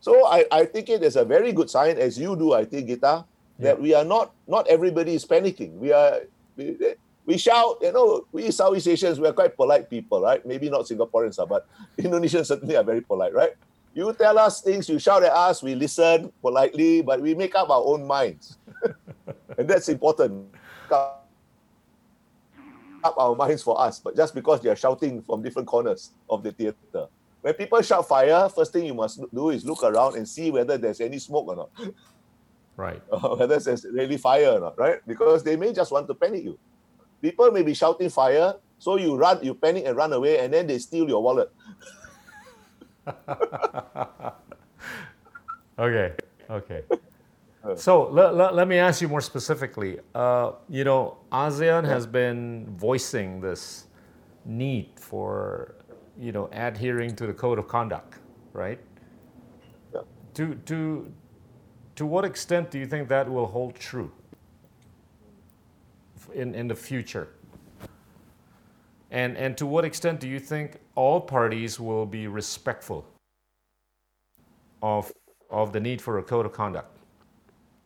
So 0.00 0.26
I, 0.26 0.44
I 0.50 0.64
think 0.64 0.88
it 0.88 1.02
is 1.02 1.16
a 1.16 1.24
very 1.24 1.52
good 1.52 1.70
sign, 1.70 1.98
as 1.98 2.18
you 2.18 2.36
do, 2.36 2.52
I 2.52 2.64
think, 2.64 2.88
Gita, 2.88 3.24
that 3.58 3.76
Yeah. 3.78 3.82
we 3.82 3.94
are 3.94 4.04
not, 4.04 4.32
not 4.46 4.66
everybody 4.68 5.14
is 5.14 5.24
panicking. 5.24 5.72
We 5.78 5.92
are, 5.92 6.20
we, 6.56 6.76
we 7.24 7.38
shout, 7.38 7.78
you 7.80 7.92
know, 7.92 8.24
we 8.32 8.50
Southeast 8.50 8.88
Asians, 8.88 9.18
we 9.20 9.26
are 9.26 9.32
quite 9.32 9.56
polite 9.56 9.90
people, 9.90 10.20
right? 10.22 10.44
Maybe 10.46 10.70
not 10.70 10.86
Singaporeans, 10.86 11.38
are, 11.38 11.46
but 11.46 11.66
Indonesians 11.98 12.46
certainly 12.46 12.76
are 12.76 12.84
very 12.84 13.00
polite, 13.00 13.34
right? 13.34 13.50
You 13.94 14.12
tell 14.12 14.38
us 14.38 14.60
things, 14.60 14.88
you 14.88 14.98
shout 14.98 15.22
at 15.24 15.32
us, 15.32 15.62
we 15.62 15.74
listen 15.74 16.30
politely, 16.42 17.00
but 17.02 17.20
we 17.20 17.34
make 17.34 17.54
up 17.56 17.70
our 17.70 17.82
own 17.84 18.06
minds. 18.06 18.58
and 19.58 19.66
that's 19.66 19.88
important. 19.88 20.54
Up 23.06 23.14
our 23.18 23.36
minds 23.36 23.62
for 23.62 23.80
us, 23.80 24.00
but 24.00 24.16
just 24.16 24.34
because 24.34 24.60
they 24.60 24.68
are 24.68 24.74
shouting 24.74 25.22
from 25.22 25.40
different 25.40 25.68
corners 25.68 26.10
of 26.28 26.42
the 26.42 26.50
theater. 26.50 27.06
When 27.40 27.54
people 27.54 27.80
shout 27.80 28.08
fire, 28.08 28.48
first 28.48 28.72
thing 28.72 28.84
you 28.84 28.94
must 28.94 29.20
do 29.32 29.50
is 29.50 29.64
look 29.64 29.84
around 29.84 30.16
and 30.16 30.28
see 30.28 30.50
whether 30.50 30.76
there's 30.76 31.00
any 31.00 31.20
smoke 31.20 31.46
or 31.46 31.54
not, 31.56 31.70
Right. 32.76 33.00
or 33.08 33.24
uh, 33.32 33.36
whether 33.36 33.58
there's 33.60 33.86
really 33.92 34.16
fire 34.16 34.50
or 34.54 34.60
not, 34.60 34.76
right? 34.76 34.98
Because 35.06 35.44
they 35.44 35.54
may 35.54 35.72
just 35.72 35.92
want 35.92 36.08
to 36.08 36.14
panic 36.14 36.42
you. 36.42 36.58
People 37.22 37.52
may 37.52 37.62
be 37.62 37.74
shouting 37.74 38.10
fire, 38.10 38.54
so 38.78 38.96
you 38.96 39.14
run, 39.16 39.38
you 39.44 39.54
panic 39.54 39.84
and 39.86 39.96
run 39.96 40.12
away, 40.12 40.40
and 40.40 40.52
then 40.52 40.66
they 40.66 40.78
steal 40.78 41.08
your 41.08 41.22
wallet. 41.22 41.48
Okay, 45.78 46.14
okay. 46.50 46.82
So 47.74 48.08
let, 48.10 48.34
let, 48.34 48.54
let 48.54 48.68
me 48.68 48.78
ask 48.78 49.00
you 49.00 49.08
more 49.08 49.20
specifically. 49.20 49.98
Uh, 50.14 50.52
you 50.68 50.84
know, 50.84 51.18
ASEAN 51.32 51.84
has 51.84 52.06
been 52.06 52.66
voicing 52.76 53.40
this 53.40 53.86
need 54.44 54.90
for, 54.96 55.74
you 56.18 56.32
know, 56.32 56.48
adhering 56.52 57.16
to 57.16 57.26
the 57.26 57.32
code 57.32 57.58
of 57.58 57.66
conduct, 57.66 58.18
right? 58.52 58.78
Yeah. 59.94 60.02
To, 60.34 60.54
to, 60.66 61.12
to 61.96 62.06
what 62.06 62.24
extent 62.24 62.70
do 62.70 62.78
you 62.78 62.86
think 62.86 63.08
that 63.08 63.28
will 63.28 63.46
hold 63.46 63.74
true 63.74 64.12
in, 66.34 66.54
in 66.54 66.68
the 66.68 66.74
future? 66.74 67.28
And, 69.10 69.36
and 69.36 69.56
to 69.56 69.66
what 69.66 69.84
extent 69.84 70.20
do 70.20 70.28
you 70.28 70.38
think 70.38 70.78
all 70.94 71.20
parties 71.20 71.80
will 71.80 72.06
be 72.06 72.26
respectful 72.26 73.06
of 74.82 75.10
of 75.50 75.72
the 75.72 75.80
need 75.80 76.00
for 76.02 76.18
a 76.18 76.22
code 76.22 76.46
of 76.46 76.52
conduct. 76.52 76.95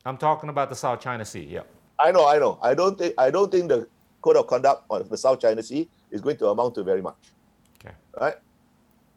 I'm 0.04 0.16
talking 0.16 0.48
about 0.48 0.68
the 0.68 0.76
South 0.76 1.00
China 1.00 1.24
Sea. 1.24 1.44
Yeah. 1.44 1.62
I 1.98 2.12
know, 2.12 2.26
I 2.26 2.38
know. 2.38 2.58
I 2.62 2.74
don't 2.74 2.96
think 2.98 3.14
I 3.18 3.30
don't 3.30 3.52
think 3.52 3.68
the 3.68 3.86
code 4.22 4.36
of 4.36 4.46
conduct 4.46 4.84
on 4.88 5.06
the 5.08 5.16
South 5.16 5.40
China 5.40 5.62
Sea 5.62 5.88
is 6.10 6.20
going 6.20 6.36
to 6.38 6.48
amount 6.48 6.74
to 6.76 6.82
very 6.82 7.02
much. 7.02 7.32
Okay. 7.78 7.94
Right? 8.18 8.36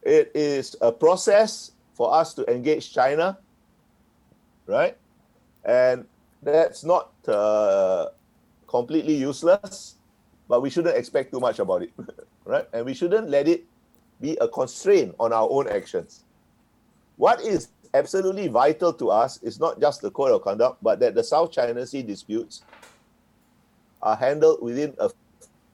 It 0.02 0.32
is 0.36 0.76
a 0.82 0.92
process 0.92 1.72
for 1.94 2.14
us 2.14 2.34
to 2.34 2.52
engage 2.52 2.92
China, 2.92 3.38
right? 4.68 4.98
And 5.64 6.06
that's 6.42 6.84
not 6.84 7.12
uh, 7.28 8.08
completely 8.68 9.16
useless, 9.16 9.96
but 10.50 10.62
we 10.62 10.70
shouldn't 10.70 10.98
expect 10.98 11.32
too 11.32 11.40
much 11.40 11.60
about 11.60 11.84
it, 11.84 11.94
right? 12.46 12.68
And 12.74 12.86
we 12.86 12.94
shouldn't 12.94 13.30
let 13.30 13.48
it 13.48 13.64
be 14.20 14.38
a 14.42 14.48
constraint 14.48 15.16
on 15.20 15.32
our 15.32 15.48
own 15.50 15.70
actions. 15.70 16.24
What 17.16 17.40
is 17.42 17.70
absolutely 17.94 18.48
vital 18.48 18.94
to 18.94 19.10
us 19.10 19.42
is 19.44 19.60
not 19.60 19.80
just 19.80 20.02
the 20.02 20.12
code 20.12 20.32
of 20.32 20.42
conduct, 20.42 20.84
but 20.84 21.00
that 21.00 21.16
the 21.16 21.24
South 21.24 21.52
China 21.52 21.86
Sea 21.86 22.02
disputes 22.02 22.64
are 24.02 24.16
handled 24.16 24.62
within 24.62 24.94
a 25.00 25.10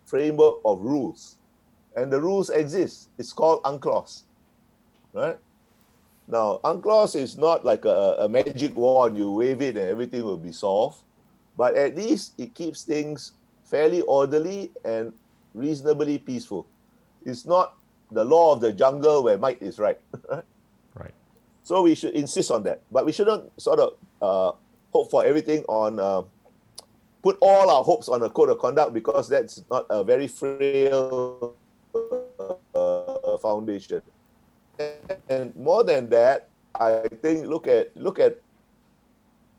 framework 0.05 0.55
of 0.65 0.81
rules. 0.81 1.37
And 1.95 2.11
the 2.11 2.21
rules 2.21 2.49
exist. 2.49 3.09
It's 3.17 3.33
called 3.33 3.63
UNCLOS. 3.63 4.23
Right? 5.13 5.37
Now, 6.27 6.59
UNCLOS 6.63 7.15
is 7.15 7.37
not 7.37 7.65
like 7.65 7.85
a, 7.85 8.17
a 8.19 8.29
magic 8.29 8.75
wand, 8.75 9.17
you 9.17 9.31
wave 9.31 9.61
it 9.61 9.77
and 9.77 9.89
everything 9.89 10.23
will 10.23 10.37
be 10.37 10.51
solved. 10.51 11.01
But 11.57 11.75
at 11.75 11.95
least 11.95 12.33
it 12.37 12.53
keeps 12.53 12.83
things 12.83 13.33
fairly 13.65 14.01
orderly 14.01 14.71
and 14.85 15.11
reasonably 15.53 16.17
peaceful. 16.17 16.67
It's 17.25 17.45
not 17.45 17.73
the 18.11 18.23
law 18.23 18.53
of 18.53 18.61
the 18.61 18.71
jungle 18.71 19.23
where 19.23 19.37
might 19.37 19.61
is 19.61 19.79
right. 19.79 19.99
right. 20.31 20.43
So 21.69 21.83
we 21.83 21.93
should 21.93 22.15
insist 22.15 22.49
on 22.49 22.63
that. 22.63 22.81
But 22.89 23.05
we 23.05 23.11
shouldn't 23.11 23.45
sort 23.61 23.77
of 23.77 23.93
uh, 24.23 24.57
hope 24.89 25.11
for 25.11 25.23
everything 25.23 25.61
on, 25.69 25.99
uh, 25.99 26.23
put 27.21 27.37
all 27.41 27.69
our 27.69 27.83
hopes 27.83 28.09
on 28.09 28.23
a 28.23 28.29
code 28.31 28.49
of 28.49 28.57
conduct 28.57 28.91
because 28.91 29.29
that's 29.29 29.63
not 29.69 29.85
a 29.91 30.03
very 30.03 30.27
frail 30.27 31.53
uh, 32.73 33.37
foundation. 33.37 34.01
And 35.29 35.55
more 35.55 35.83
than 35.83 36.09
that, 36.09 36.49
I 36.73 37.05
think 37.21 37.45
look 37.45 37.67
at 37.67 37.95
look 37.95 38.17
at 38.17 38.41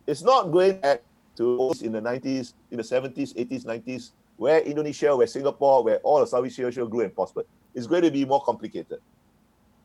it's 0.09 0.23
not 0.23 0.51
going 0.51 0.81
back 0.81 1.03
to 1.37 1.59
those 1.59 1.83
in 1.83 1.93
the 1.93 2.03
90s, 2.03 2.55
in 2.73 2.79
the 2.79 2.83
70s, 2.83 3.39
80s, 3.39 3.63
90s, 3.65 4.11
where 4.37 4.59
Indonesia, 4.63 5.15
where 5.15 5.29
Singapore, 5.29 5.85
where 5.85 5.99
all 5.99 6.21
of 6.21 6.29
Southeast 6.29 6.59
Asia 6.59 6.85
grew 6.87 7.03
and 7.03 7.15
prospered. 7.15 7.47
It's 7.73 7.87
going 7.87 8.03
to 8.03 8.11
be 8.11 8.25
more 8.25 8.43
complicated. 8.43 8.99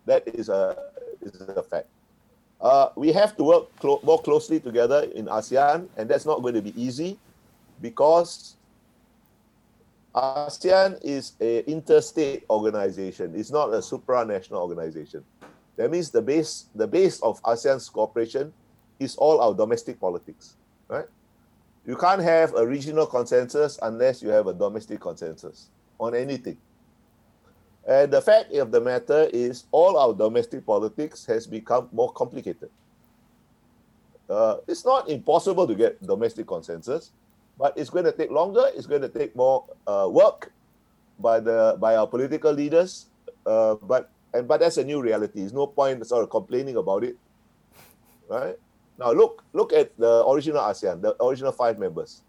That 0.08 0.28
is 0.28 0.50
a, 0.50 0.76
is 1.22 1.40
a 1.40 1.62
fact. 1.62 1.86
Uh, 2.66 2.90
we 2.96 3.12
have 3.12 3.38
to 3.38 3.44
work 3.44 3.68
clo- 3.78 4.00
more 4.02 4.20
closely 4.20 4.60
together 4.60 5.04
in 5.14 5.28
ASEAN, 5.28 5.88
and 5.98 6.10
that's 6.10 6.26
not 6.26 6.42
going 6.42 6.56
to 6.56 6.64
be 6.64 6.74
easy 6.82 7.16
because 7.80 8.56
ASEAN 10.16 10.98
is 11.04 11.34
an 11.40 11.62
interstate 11.68 12.44
organization. 12.50 13.36
It's 13.36 13.52
not 13.52 13.70
a 13.70 13.78
supranational 13.86 14.66
organization. 14.66 15.24
That 15.76 15.92
means 15.92 16.10
the 16.10 16.24
base, 16.24 16.66
the 16.74 16.88
base 16.88 17.22
of 17.22 17.40
ASEAN's 17.44 17.88
cooperation 17.88 18.52
is 19.00 19.16
all 19.16 19.42
our 19.42 19.54
domestic 19.54 20.00
politics, 20.00 20.56
right? 20.88 21.06
You 21.86 21.96
can't 21.96 22.24
have 22.24 22.56
a 22.56 22.66
regional 22.66 23.06
consensus 23.06 23.78
unless 23.84 24.24
you 24.24 24.30
have 24.30 24.48
a 24.48 24.54
domestic 24.56 25.02
consensus 25.02 25.68
on 26.00 26.16
anything. 26.16 26.58
And 27.86 28.12
the 28.12 28.22
fact 28.22 28.52
of 28.54 28.72
the 28.72 28.82
matter 28.82 29.30
is, 29.32 29.66
all 29.72 29.98
our 29.98 30.14
domestic 30.14 30.66
politics 30.66 31.26
has 31.26 31.46
become 31.46 31.88
more 31.92 32.12
complicated. 32.12 32.70
Uh, 34.28 34.58
it's 34.68 34.84
not 34.84 35.08
impossible 35.08 35.68
to 35.68 35.76
get 35.76 36.02
domestic 36.02 36.48
consensus, 36.48 37.12
but 37.60 37.78
it's 37.78 37.92
going 37.92 38.06
to 38.06 38.12
take 38.12 38.32
longer. 38.32 38.66
It's 38.74 38.88
going 38.88 39.02
to 39.02 39.10
take 39.10 39.36
more 39.36 39.66
uh, 39.86 40.10
work 40.10 40.52
by 41.20 41.40
the 41.40 41.78
by 41.80 41.96
our 41.96 42.08
political 42.08 42.52
leaders. 42.52 43.06
Uh, 43.46 43.76
but 43.76 44.10
and 44.34 44.48
but 44.48 44.60
that's 44.62 44.78
a 44.78 44.84
new 44.84 45.00
reality. 45.00 45.40
There's 45.42 45.54
no 45.54 45.68
point 45.68 46.06
sort 46.08 46.24
of 46.24 46.32
complaining 46.32 46.76
about 46.78 47.04
it, 47.04 47.16
right? 48.28 48.58
Now 48.98 49.12
look 49.12 49.44
look 49.54 49.74
at 49.74 49.96
the 49.98 50.26
original 50.26 50.62
ASEAN, 50.62 51.02
the 51.02 51.16
original 51.24 51.52
five 51.52 51.78
members. 51.78 52.24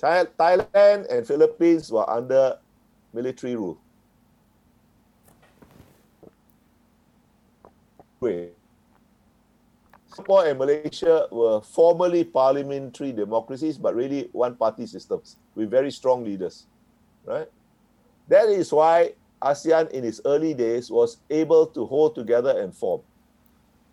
Thailand 0.00 1.06
and 1.10 1.26
Philippines 1.26 1.92
were 1.92 2.08
under 2.08 2.58
military 3.12 3.56
rule. 3.56 3.78
Singapore 10.06 10.46
and 10.46 10.58
Malaysia 10.58 11.26
were 11.30 11.60
formerly 11.60 12.24
parliamentary 12.24 13.12
democracies, 13.12 13.78
but 13.78 13.94
really 13.94 14.28
one-party 14.32 14.86
systems 14.86 15.36
with 15.54 15.70
very 15.70 15.90
strong 15.90 16.24
leaders, 16.24 16.66
right? 17.24 17.48
That 18.28 18.48
is 18.48 18.72
why 18.72 19.14
ASEAN 19.42 19.90
in 19.92 20.04
its 20.04 20.20
early 20.26 20.52
days 20.52 20.90
was 20.90 21.18
able 21.30 21.66
to 21.68 21.86
hold 21.86 22.14
together 22.14 22.60
and 22.60 22.74
form. 22.74 23.00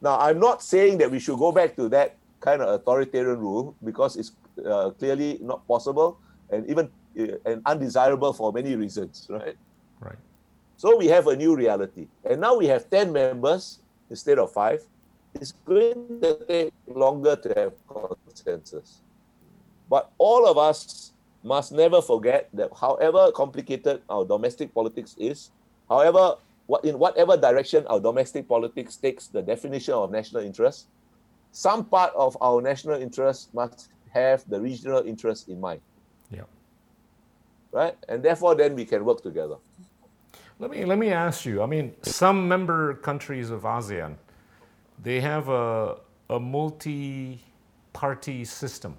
Now, 0.02 0.20
I'm 0.20 0.40
not 0.40 0.62
saying 0.62 0.98
that 1.00 1.10
we 1.10 1.20
should 1.20 1.40
go 1.40 1.52
back 1.52 1.76
to 1.78 1.88
that 1.90 2.18
kind 2.40 2.62
of 2.62 2.70
authoritarian 2.70 3.40
rule 3.40 3.76
because 3.84 4.18
it's 4.18 4.34
uh, 4.66 4.92
clearly 4.92 5.40
not 5.42 5.68
possible 5.68 6.20
and 6.50 6.68
even 6.70 6.90
uh, 7.20 7.38
and 7.46 7.62
undesirable 7.66 8.34
for 8.34 8.54
many 8.54 8.76
reasons, 8.76 9.28
right? 9.30 9.58
Right. 10.00 10.18
So 10.78 10.96
we 10.96 11.08
have 11.08 11.28
a 11.28 11.36
new 11.36 11.56
reality. 11.56 12.08
And 12.24 12.40
now 12.40 12.56
we 12.56 12.68
have 12.68 12.90
10 12.90 13.12
members 13.12 13.80
instead 14.10 14.38
of 14.38 14.52
five. 14.54 14.84
It's 15.34 15.54
going 15.66 16.22
to 16.22 16.38
take 16.48 16.74
longer 16.88 17.36
to 17.36 17.50
have 17.58 17.74
consensus. 17.90 19.02
But 19.90 20.12
all 20.18 20.48
of 20.48 20.58
us 20.58 21.14
must 21.44 21.72
never 21.72 22.02
forget 22.02 22.50
that 22.54 22.70
however 22.80 23.32
complicated 23.32 24.02
our 24.10 24.26
domestic 24.26 24.74
politics 24.74 25.16
is, 25.18 25.50
however, 25.90 26.36
what, 26.68 26.84
in 26.84 27.00
whatever 27.00 27.38
direction 27.38 27.88
our 27.88 28.00
domestic 28.00 28.48
politics 28.48 28.98
takes 28.98 29.28
the 29.28 29.42
definition 29.42 29.94
of 29.94 30.12
national 30.12 30.44
interest, 30.44 30.88
some 31.52 31.86
part 31.86 32.14
of 32.16 32.38
our 32.42 32.62
national 32.62 33.02
interest 33.02 33.54
must 33.54 33.90
have 34.14 34.50
the 34.50 34.60
regional 34.60 35.04
interest 35.06 35.50
in 35.50 35.60
mind. 35.60 35.82
Yeah. 36.32 36.42
Right? 37.72 37.96
And 38.08 38.24
therefore, 38.24 38.56
then 38.56 38.76
we 38.76 38.86
can 38.86 39.06
work 39.06 39.22
together. 39.22 39.56
Let 40.60 40.72
me 40.72 40.86
let 40.86 40.98
me 40.98 41.12
ask 41.12 41.46
you. 41.46 41.62
I 41.62 41.68
mean, 41.68 41.94
some 42.02 42.48
member 42.48 42.96
countries 42.96 43.52
of 43.52 43.62
ASEAN, 43.62 44.16
they 45.04 45.22
have 45.22 45.50
a 45.50 45.98
a 46.30 46.40
multi-party 46.40 48.44
system, 48.44 48.98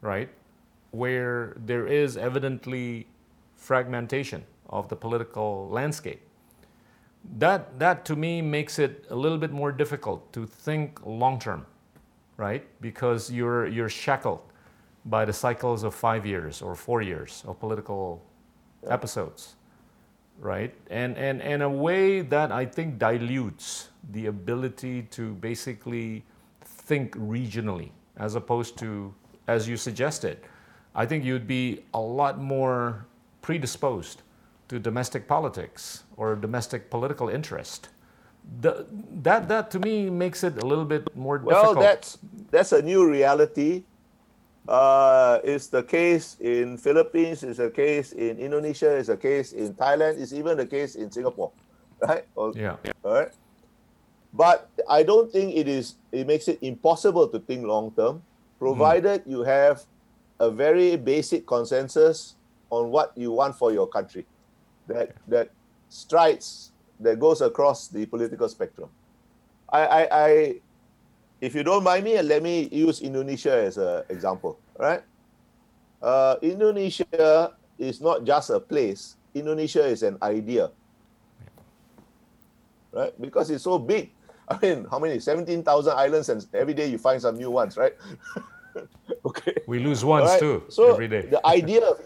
right? 0.00 0.30
Where 0.92 1.56
there 1.66 1.86
is 1.86 2.16
evidently 2.16 3.06
fragmentation 3.56 4.44
of 4.70 4.88
the 4.88 4.96
political 4.96 5.68
landscape. 5.68 6.22
That 7.38 7.78
that 7.78 8.04
to 8.06 8.16
me 8.16 8.42
makes 8.42 8.78
it 8.78 9.06
a 9.10 9.16
little 9.16 9.38
bit 9.38 9.52
more 9.52 9.72
difficult 9.72 10.32
to 10.32 10.46
think 10.46 11.00
long 11.04 11.38
term, 11.38 11.66
right? 12.36 12.64
Because 12.80 13.30
you're 13.30 13.66
you're 13.66 13.88
shackled 13.88 14.42
by 15.04 15.24
the 15.24 15.32
cycles 15.32 15.82
of 15.82 15.94
five 15.94 16.24
years 16.26 16.62
or 16.62 16.74
four 16.74 17.02
years 17.02 17.42
of 17.46 17.58
political 17.58 18.22
yeah. 18.82 18.92
episodes, 18.92 19.56
right? 20.38 20.74
And, 20.90 21.16
and, 21.16 21.42
and 21.42 21.62
a 21.62 21.70
way 21.70 22.20
that 22.22 22.52
I 22.52 22.66
think 22.66 22.98
dilutes 22.98 23.88
the 24.12 24.26
ability 24.26 25.02
to 25.10 25.34
basically 25.34 26.24
think 26.64 27.16
regionally 27.16 27.90
as 28.16 28.34
opposed 28.34 28.78
to, 28.78 29.12
as 29.48 29.68
you 29.68 29.76
suggested, 29.76 30.38
I 30.94 31.06
think 31.06 31.24
you'd 31.24 31.46
be 31.46 31.84
a 31.94 32.00
lot 32.00 32.38
more 32.38 33.06
predisposed 33.40 34.22
to 34.68 34.78
domestic 34.78 35.26
politics 35.26 36.04
or 36.16 36.36
domestic 36.36 36.90
political 36.90 37.28
interest. 37.28 37.88
The, 38.60 38.86
that, 39.22 39.48
that 39.48 39.70
to 39.72 39.78
me 39.78 40.10
makes 40.10 40.44
it 40.44 40.62
a 40.62 40.66
little 40.66 40.84
bit 40.84 41.14
more 41.16 41.38
well, 41.38 41.54
difficult. 41.54 41.76
Well, 41.76 41.84
that's, 41.84 42.18
that's 42.50 42.72
a 42.72 42.82
new 42.82 43.08
reality 43.08 43.84
uh, 44.68 45.40
is 45.42 45.68
the 45.68 45.82
case 45.82 46.36
in 46.40 46.76
Philippines, 46.76 47.42
is 47.42 47.58
a 47.58 47.70
case 47.70 48.12
in 48.12 48.38
Indonesia, 48.38 48.94
is 48.96 49.08
a 49.08 49.16
case 49.16 49.52
in 49.52 49.74
Thailand, 49.74 50.18
is 50.18 50.32
even 50.34 50.56
the 50.56 50.66
case 50.66 50.94
in 50.94 51.10
Singapore, 51.10 51.52
right? 52.00 52.24
Yeah. 52.54 52.76
All 53.04 53.14
right. 53.14 53.32
But 54.32 54.70
I 54.88 55.02
don't 55.02 55.30
think 55.30 55.54
it 55.54 55.68
is. 55.68 55.96
It 56.10 56.26
makes 56.26 56.48
it 56.48 56.58
impossible 56.62 57.28
to 57.28 57.38
think 57.38 57.66
long 57.66 57.92
term, 57.92 58.22
provided 58.58 59.24
mm. 59.24 59.30
you 59.30 59.42
have 59.42 59.82
a 60.40 60.50
very 60.50 60.96
basic 60.96 61.46
consensus 61.46 62.36
on 62.70 62.90
what 62.90 63.12
you 63.14 63.30
want 63.32 63.56
for 63.56 63.72
your 63.72 63.86
country, 63.86 64.24
that 64.88 65.12
that 65.28 65.50
strides 65.90 66.71
that 67.02 67.18
goes 67.18 67.40
across 67.40 67.88
the 67.88 68.06
political 68.06 68.48
spectrum. 68.48 68.88
I, 69.68 69.86
I, 69.86 70.08
I 70.10 70.54
if 71.40 71.54
you 71.54 71.62
don't 71.62 71.82
mind 71.82 72.04
me, 72.04 72.20
let 72.22 72.42
me 72.42 72.68
use 72.70 73.00
Indonesia 73.00 73.52
as 73.52 73.76
an 73.76 74.04
example, 74.08 74.58
right? 74.78 75.02
Uh, 76.00 76.36
Indonesia 76.42 77.52
is 77.78 78.00
not 78.00 78.24
just 78.24 78.50
a 78.50 78.60
place. 78.60 79.16
Indonesia 79.34 79.84
is 79.86 80.02
an 80.02 80.18
idea. 80.22 80.70
right? 82.92 83.12
Because 83.20 83.50
it's 83.50 83.64
so 83.64 83.78
big. 83.78 84.10
I 84.48 84.58
mean, 84.60 84.86
how 84.90 84.98
many? 84.98 85.18
17,000 85.18 85.64
islands, 85.96 86.28
and 86.28 86.46
every 86.52 86.74
day 86.74 86.86
you 86.86 86.98
find 86.98 87.20
some 87.20 87.36
new 87.36 87.50
ones, 87.50 87.76
right? 87.76 87.94
okay. 89.26 89.56
We 89.66 89.78
lose 89.80 90.04
ones 90.04 90.30
right? 90.30 90.40
too 90.40 90.64
so 90.68 90.92
every 90.92 91.08
day. 91.08 91.22
the 91.22 91.44
idea 91.46 91.80
of, 91.84 92.00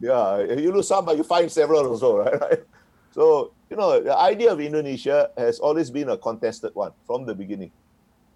yeah, 0.00 0.38
you 0.54 0.72
lose 0.72 0.88
some, 0.88 1.04
but 1.04 1.16
you 1.16 1.24
find 1.24 1.50
several 1.50 1.86
also, 1.86 2.18
right? 2.40 2.62
So, 3.10 3.52
you 3.70 3.76
know, 3.76 4.02
the 4.02 4.16
idea 4.18 4.52
of 4.52 4.60
Indonesia 4.60 5.30
has 5.38 5.60
always 5.60 5.90
been 5.90 6.10
a 6.10 6.18
contested 6.18 6.74
one 6.74 6.90
from 7.06 7.24
the 7.24 7.34
beginning, 7.34 7.70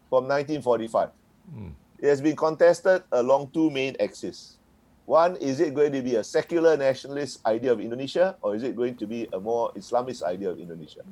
from 0.08 0.30
1945. 0.30 1.10
Mm. 1.50 1.72
It 1.98 2.08
has 2.08 2.20
been 2.20 2.36
contested 2.36 3.02
along 3.10 3.50
two 3.52 3.68
main 3.70 3.96
axes. 3.98 4.58
One, 5.06 5.36
is 5.36 5.60
it 5.60 5.74
going 5.74 5.92
to 5.92 6.02
be 6.02 6.16
a 6.16 6.24
secular 6.24 6.76
nationalist 6.76 7.44
idea 7.44 7.72
of 7.72 7.80
Indonesia, 7.80 8.36
or 8.40 8.54
is 8.54 8.62
it 8.62 8.76
going 8.76 8.96
to 8.96 9.06
be 9.06 9.28
a 9.32 9.40
more 9.40 9.72
Islamist 9.74 10.22
idea 10.22 10.50
of 10.50 10.58
Indonesia? 10.58 11.02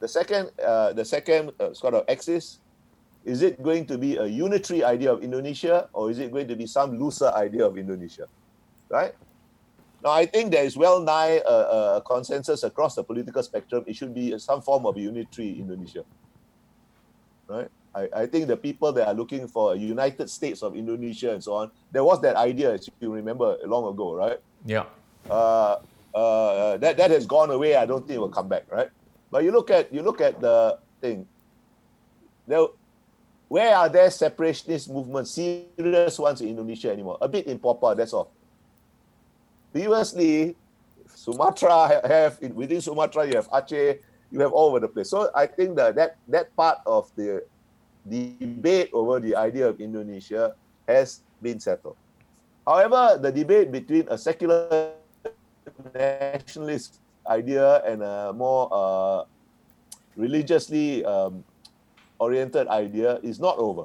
The 0.00 0.08
second, 0.08 0.50
uh, 0.58 0.92
the 0.92 1.04
second 1.04 1.52
uh, 1.60 1.74
sort 1.74 1.94
of 1.94 2.04
axis, 2.08 2.58
is 3.24 3.42
it 3.42 3.62
going 3.62 3.86
to 3.86 3.98
be 3.98 4.16
a 4.16 4.26
unitary 4.26 4.82
idea 4.82 5.12
of 5.12 5.22
Indonesia, 5.22 5.88
or 5.92 6.10
is 6.10 6.18
it 6.18 6.32
going 6.32 6.48
to 6.48 6.56
be 6.56 6.66
some 6.66 6.98
looser 6.98 7.30
idea 7.36 7.66
of 7.66 7.76
Indonesia? 7.76 8.26
Right? 8.88 9.14
Now, 10.06 10.12
I 10.12 10.24
think 10.24 10.52
there 10.52 10.62
is 10.62 10.76
well 10.76 11.02
nigh 11.02 11.42
a, 11.44 11.98
a 11.98 12.02
consensus 12.06 12.62
across 12.62 12.94
the 12.94 13.02
political 13.02 13.42
spectrum. 13.42 13.82
It 13.88 13.96
should 13.96 14.14
be 14.14 14.38
some 14.38 14.62
form 14.62 14.86
of 14.86 14.96
unitary 14.96 15.58
Indonesia. 15.58 16.04
Right? 17.48 17.66
I, 17.92 18.08
I 18.14 18.26
think 18.26 18.46
the 18.46 18.56
people 18.56 18.92
that 18.92 19.08
are 19.08 19.14
looking 19.14 19.48
for 19.48 19.74
a 19.74 19.76
United 19.76 20.30
States 20.30 20.62
of 20.62 20.76
Indonesia 20.76 21.32
and 21.32 21.42
so 21.42 21.54
on, 21.54 21.72
there 21.90 22.04
was 22.04 22.22
that 22.22 22.36
idea, 22.36 22.74
as 22.74 22.88
you 23.00 23.12
remember, 23.12 23.58
long 23.66 23.92
ago, 23.92 24.14
right? 24.14 24.38
Yeah. 24.64 24.84
Uh, 25.28 25.82
uh, 26.14 26.76
that 26.76 26.96
that 26.98 27.10
has 27.10 27.26
gone 27.26 27.50
away. 27.50 27.74
I 27.74 27.84
don't 27.84 28.06
think 28.06 28.14
it 28.14 28.20
will 28.20 28.30
come 28.30 28.46
back, 28.46 28.70
right? 28.70 28.90
But 29.32 29.42
you 29.42 29.50
look 29.50 29.74
at 29.74 29.92
you 29.92 30.06
look 30.06 30.20
at 30.20 30.38
the 30.38 30.78
thing. 31.00 31.26
There, 32.46 32.62
where 33.48 33.74
are 33.74 33.88
there 33.88 34.06
separationist 34.06 34.86
movements, 34.86 35.32
serious 35.34 36.14
ones 36.16 36.46
in 36.46 36.54
Indonesia 36.54 36.94
anymore? 36.94 37.18
A 37.20 37.26
bit 37.26 37.50
in 37.50 37.58
Papua, 37.58 37.96
that's 37.96 38.14
all. 38.14 38.30
Previously, 39.76 40.56
Sumatra 41.04 42.00
have 42.08 42.40
within 42.56 42.80
Sumatra 42.80 43.28
you 43.28 43.36
have 43.36 43.44
Aceh, 43.52 44.00
you 44.32 44.40
have 44.40 44.48
all 44.56 44.72
over 44.72 44.80
the 44.80 44.88
place. 44.88 45.12
So 45.12 45.28
I 45.36 45.44
think 45.44 45.76
that 45.76 45.92
that 46.00 46.16
that 46.32 46.48
part 46.56 46.80
of 46.88 47.12
the 47.12 47.44
debate 48.08 48.88
over 48.96 49.20
the 49.20 49.36
idea 49.36 49.68
of 49.68 49.76
Indonesia 49.76 50.56
has 50.88 51.20
been 51.44 51.60
settled. 51.60 52.00
However, 52.64 53.20
the 53.20 53.28
debate 53.28 53.68
between 53.68 54.08
a 54.08 54.16
secular 54.16 54.96
nationalist 55.92 56.96
idea 57.28 57.84
and 57.84 58.00
a 58.00 58.32
more 58.32 58.72
uh, 58.72 59.28
religiously 60.16 61.04
um, 61.04 61.44
oriented 62.16 62.64
idea 62.72 63.20
is 63.20 63.36
not 63.36 63.60
over. 63.60 63.84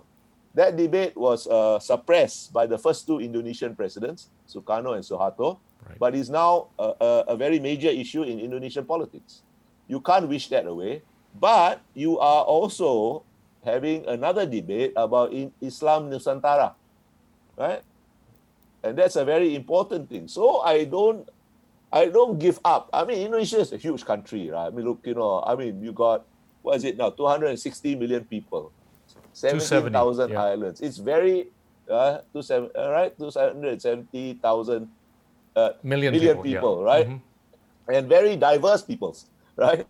That 0.53 0.75
debate 0.75 1.15
was 1.15 1.47
uh, 1.47 1.79
suppressed 1.79 2.51
by 2.51 2.67
the 2.67 2.77
first 2.77 3.07
two 3.07 3.19
Indonesian 3.19 3.75
presidents, 3.75 4.29
Sukarno 4.47 4.95
and 4.95 5.03
Suharto, 5.03 5.59
right. 5.87 5.97
but 5.97 6.15
is 6.15 6.29
now 6.29 6.67
a, 6.77 6.93
a, 6.99 7.23
a 7.29 7.35
very 7.37 7.59
major 7.59 7.87
issue 7.87 8.23
in 8.23 8.39
Indonesian 8.39 8.83
politics. 8.85 9.43
You 9.87 10.01
can't 10.01 10.27
wish 10.27 10.49
that 10.49 10.67
away, 10.67 11.03
but 11.39 11.79
you 11.93 12.19
are 12.19 12.43
also 12.43 13.23
having 13.63 14.05
another 14.07 14.45
debate 14.45 14.91
about 14.95 15.31
in 15.31 15.53
Islam 15.61 16.11
Nusantara, 16.11 16.73
right? 17.55 17.81
And 18.83 18.97
that's 18.97 19.15
a 19.15 19.23
very 19.23 19.55
important 19.55 20.09
thing. 20.09 20.27
So 20.27 20.59
I 20.59 20.83
don't, 20.83 21.29
I 21.93 22.07
don't 22.07 22.39
give 22.39 22.59
up. 22.65 22.89
I 22.91 23.05
mean, 23.05 23.23
Indonesia 23.23 23.59
is 23.59 23.71
a 23.71 23.77
huge 23.77 24.03
country, 24.03 24.49
right? 24.49 24.67
I 24.67 24.69
mean, 24.69 24.83
look, 24.83 24.99
you 25.05 25.13
know, 25.13 25.43
I 25.45 25.55
mean, 25.55 25.81
you 25.81 25.93
got 25.93 26.25
what 26.61 26.77
is 26.77 26.83
it 26.83 26.97
now? 26.97 27.09
260 27.09 27.95
million 27.95 28.23
people, 28.25 28.71
17,000 29.33 30.31
yeah. 30.31 30.43
islands. 30.43 30.81
It's 30.81 30.97
very, 30.97 31.47
uh, 31.89 32.19
two 32.33 32.41
seven, 32.41 32.69
uh, 32.77 32.91
right? 32.91 33.17
270,000 33.17 34.89
uh, 35.55 35.69
million, 35.83 36.13
million 36.13 36.37
people, 36.37 36.43
people 36.43 36.77
yeah. 36.79 36.85
right? 36.85 37.07
Mm-hmm. 37.07 37.93
And 37.93 38.07
very 38.07 38.35
diverse 38.37 38.83
peoples, 38.83 39.25
right? 39.55 39.85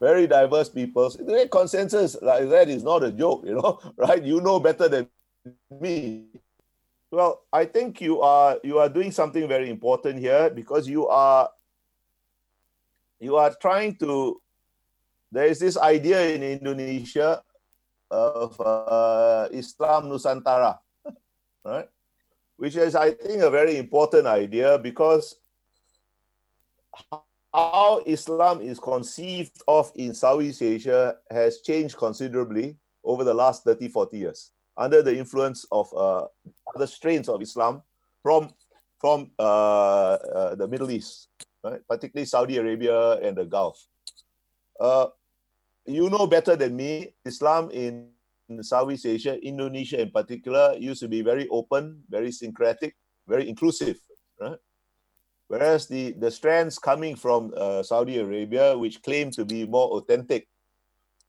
very 0.00 0.26
diverse 0.26 0.68
peoples. 0.68 1.16
The 1.16 1.46
consensus 1.52 2.16
like 2.20 2.48
that 2.48 2.68
is 2.68 2.82
not 2.82 3.04
a 3.04 3.12
joke, 3.12 3.44
you 3.44 3.54
know, 3.54 3.78
right? 3.96 4.22
You 4.22 4.40
know 4.40 4.58
better 4.58 4.88
than 4.88 5.08
me. 5.70 6.24
Well, 7.10 7.42
I 7.52 7.66
think 7.66 8.00
you 8.00 8.20
are 8.22 8.58
you 8.64 8.78
are 8.78 8.88
doing 8.88 9.12
something 9.12 9.46
very 9.46 9.68
important 9.68 10.18
here 10.18 10.48
because 10.48 10.88
you 10.88 11.06
are 11.06 11.50
you 13.20 13.36
are 13.36 13.54
trying 13.60 13.96
to. 13.96 14.40
There 15.30 15.46
is 15.46 15.60
this 15.60 15.78
idea 15.78 16.34
in 16.34 16.42
Indonesia 16.42 17.42
of 18.10 18.60
uh, 18.60 19.48
Islam 19.52 20.10
Nusantara, 20.10 20.78
right? 21.64 21.88
Which 22.56 22.76
is, 22.76 22.94
I 22.94 23.12
think, 23.12 23.42
a 23.42 23.50
very 23.50 23.76
important 23.76 24.26
idea 24.26 24.78
because 24.78 25.36
how 27.52 28.02
Islam 28.06 28.60
is 28.60 28.78
conceived 28.78 29.62
of 29.66 29.90
in 29.94 30.14
Southeast 30.14 30.62
Asia 30.62 31.16
has 31.30 31.60
changed 31.62 31.96
considerably 31.96 32.76
over 33.04 33.24
the 33.24 33.34
last 33.34 33.64
30, 33.64 33.88
40 33.88 34.18
years 34.18 34.52
under 34.76 35.02
the 35.02 35.16
influence 35.16 35.66
of 35.72 35.92
uh, 35.94 36.26
other 36.74 36.86
strains 36.86 37.28
of 37.28 37.42
Islam 37.42 37.82
from, 38.22 38.50
from 38.98 39.30
uh, 39.38 39.42
uh, 39.42 40.54
the 40.54 40.68
Middle 40.68 40.90
East, 40.90 41.28
right? 41.64 41.80
particularly 41.88 42.26
Saudi 42.26 42.56
Arabia 42.56 43.12
and 43.20 43.36
the 43.36 43.44
Gulf. 43.44 43.86
You 45.86 46.10
know 46.10 46.26
better 46.26 46.56
than 46.56 46.76
me, 46.76 47.14
Islam 47.24 47.70
in, 47.70 48.08
in 48.48 48.62
Southeast 48.62 49.06
Asia, 49.06 49.40
Indonesia 49.42 50.00
in 50.00 50.10
particular, 50.10 50.74
used 50.78 51.00
to 51.00 51.08
be 51.08 51.22
very 51.22 51.48
open, 51.48 52.02
very 52.08 52.30
syncretic, 52.30 52.96
very 53.26 53.48
inclusive. 53.48 53.98
Right? 54.40 54.58
Whereas 55.48 55.88
the, 55.88 56.12
the 56.12 56.30
strands 56.30 56.78
coming 56.78 57.16
from 57.16 57.52
uh, 57.56 57.82
Saudi 57.82 58.18
Arabia, 58.18 58.78
which 58.78 59.02
claim 59.02 59.30
to 59.32 59.44
be 59.44 59.66
more 59.66 59.88
authentic, 59.98 60.46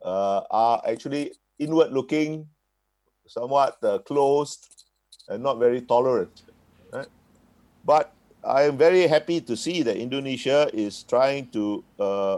uh, 0.04 0.42
are 0.52 0.82
actually 0.86 1.32
inward 1.58 1.92
looking, 1.92 2.48
somewhat 3.28 3.78
uh, 3.84 4.00
closed, 4.00 4.86
and 5.30 5.42
not 5.42 5.58
very 5.58 5.82
tolerant. 5.82 6.44
Right? 6.92 7.08
But 7.86 8.14
I 8.44 8.64
am 8.64 8.78
very 8.78 9.08
happy 9.08 9.42
to 9.42 9.56
see 9.56 9.82
that 9.84 9.98
Indonesia 9.98 10.70
is 10.74 11.04
trying 11.04 11.48
to 11.50 11.84
uh, 12.00 12.38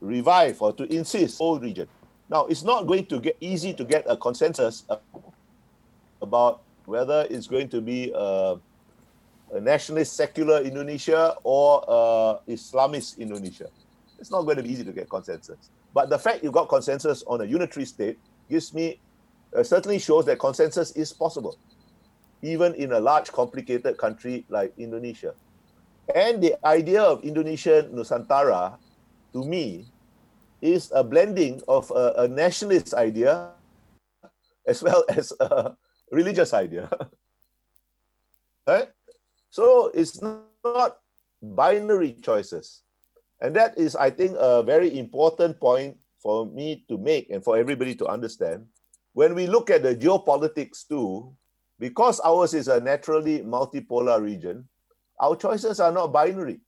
revive 0.00 0.60
or 0.62 0.72
to 0.74 0.84
insist 0.92 1.38
whole 1.38 1.58
region. 1.58 1.88
Now, 2.30 2.46
it's 2.46 2.62
not 2.62 2.86
going 2.86 3.06
to 3.06 3.20
get 3.20 3.36
easy 3.40 3.72
to 3.74 3.84
get 3.84 4.04
a 4.06 4.16
consensus 4.16 4.84
about 6.20 6.62
whether 6.84 7.26
it's 7.30 7.46
going 7.46 7.68
to 7.70 7.80
be 7.80 8.12
uh, 8.14 8.56
a 9.52 9.60
nationalist 9.60 10.14
secular 10.14 10.60
Indonesia 10.60 11.36
or 11.42 11.84
uh, 11.88 12.38
Islamist 12.48 13.18
Indonesia. 13.18 13.68
It's 14.18 14.30
not 14.30 14.42
going 14.42 14.56
to 14.56 14.62
be 14.62 14.70
easy 14.70 14.84
to 14.84 14.92
get 14.92 15.08
consensus. 15.08 15.70
But 15.94 16.10
the 16.10 16.18
fact 16.18 16.44
you 16.44 16.50
got 16.50 16.68
consensus 16.68 17.24
on 17.26 17.40
a 17.40 17.44
unitary 17.44 17.86
state 17.86 18.18
gives 18.50 18.74
me, 18.74 19.00
uh, 19.56 19.62
certainly 19.62 19.98
shows 19.98 20.26
that 20.26 20.38
consensus 20.38 20.90
is 20.92 21.12
possible, 21.12 21.56
even 22.42 22.74
in 22.74 22.92
a 22.92 23.00
large, 23.00 23.32
complicated 23.32 23.96
country 23.96 24.44
like 24.48 24.72
Indonesia. 24.76 25.34
And 26.14 26.42
the 26.42 26.56
idea 26.66 27.02
of 27.02 27.22
Indonesian 27.24 27.92
Nusantara, 27.92 28.76
to 29.32 29.44
me, 29.44 29.86
is 30.60 30.90
a 30.94 31.04
blending 31.04 31.62
of 31.68 31.90
a, 31.90 32.24
a 32.24 32.28
nationalist 32.28 32.94
idea 32.94 33.52
as 34.66 34.82
well 34.82 35.04
as 35.08 35.32
a 35.40 35.76
religious 36.10 36.52
idea. 36.52 36.90
right? 38.66 38.88
So 39.50 39.90
it's 39.94 40.20
not 40.20 40.98
binary 41.42 42.12
choices. 42.20 42.82
And 43.40 43.54
that 43.54 43.78
is, 43.78 43.94
I 43.94 44.10
think, 44.10 44.36
a 44.38 44.62
very 44.62 44.98
important 44.98 45.60
point 45.60 45.96
for 46.18 46.46
me 46.46 46.84
to 46.88 46.98
make 46.98 47.30
and 47.30 47.42
for 47.42 47.56
everybody 47.56 47.94
to 47.94 48.06
understand. 48.06 48.66
When 49.12 49.34
we 49.34 49.46
look 49.46 49.70
at 49.70 49.82
the 49.82 49.94
geopolitics 49.94 50.86
too, 50.86 51.32
because 51.78 52.20
ours 52.20 52.54
is 52.54 52.66
a 52.66 52.80
naturally 52.80 53.40
multipolar 53.40 54.20
region, 54.20 54.68
our 55.20 55.36
choices 55.36 55.80
are 55.80 55.92
not 55.92 56.12
binary. 56.12 56.60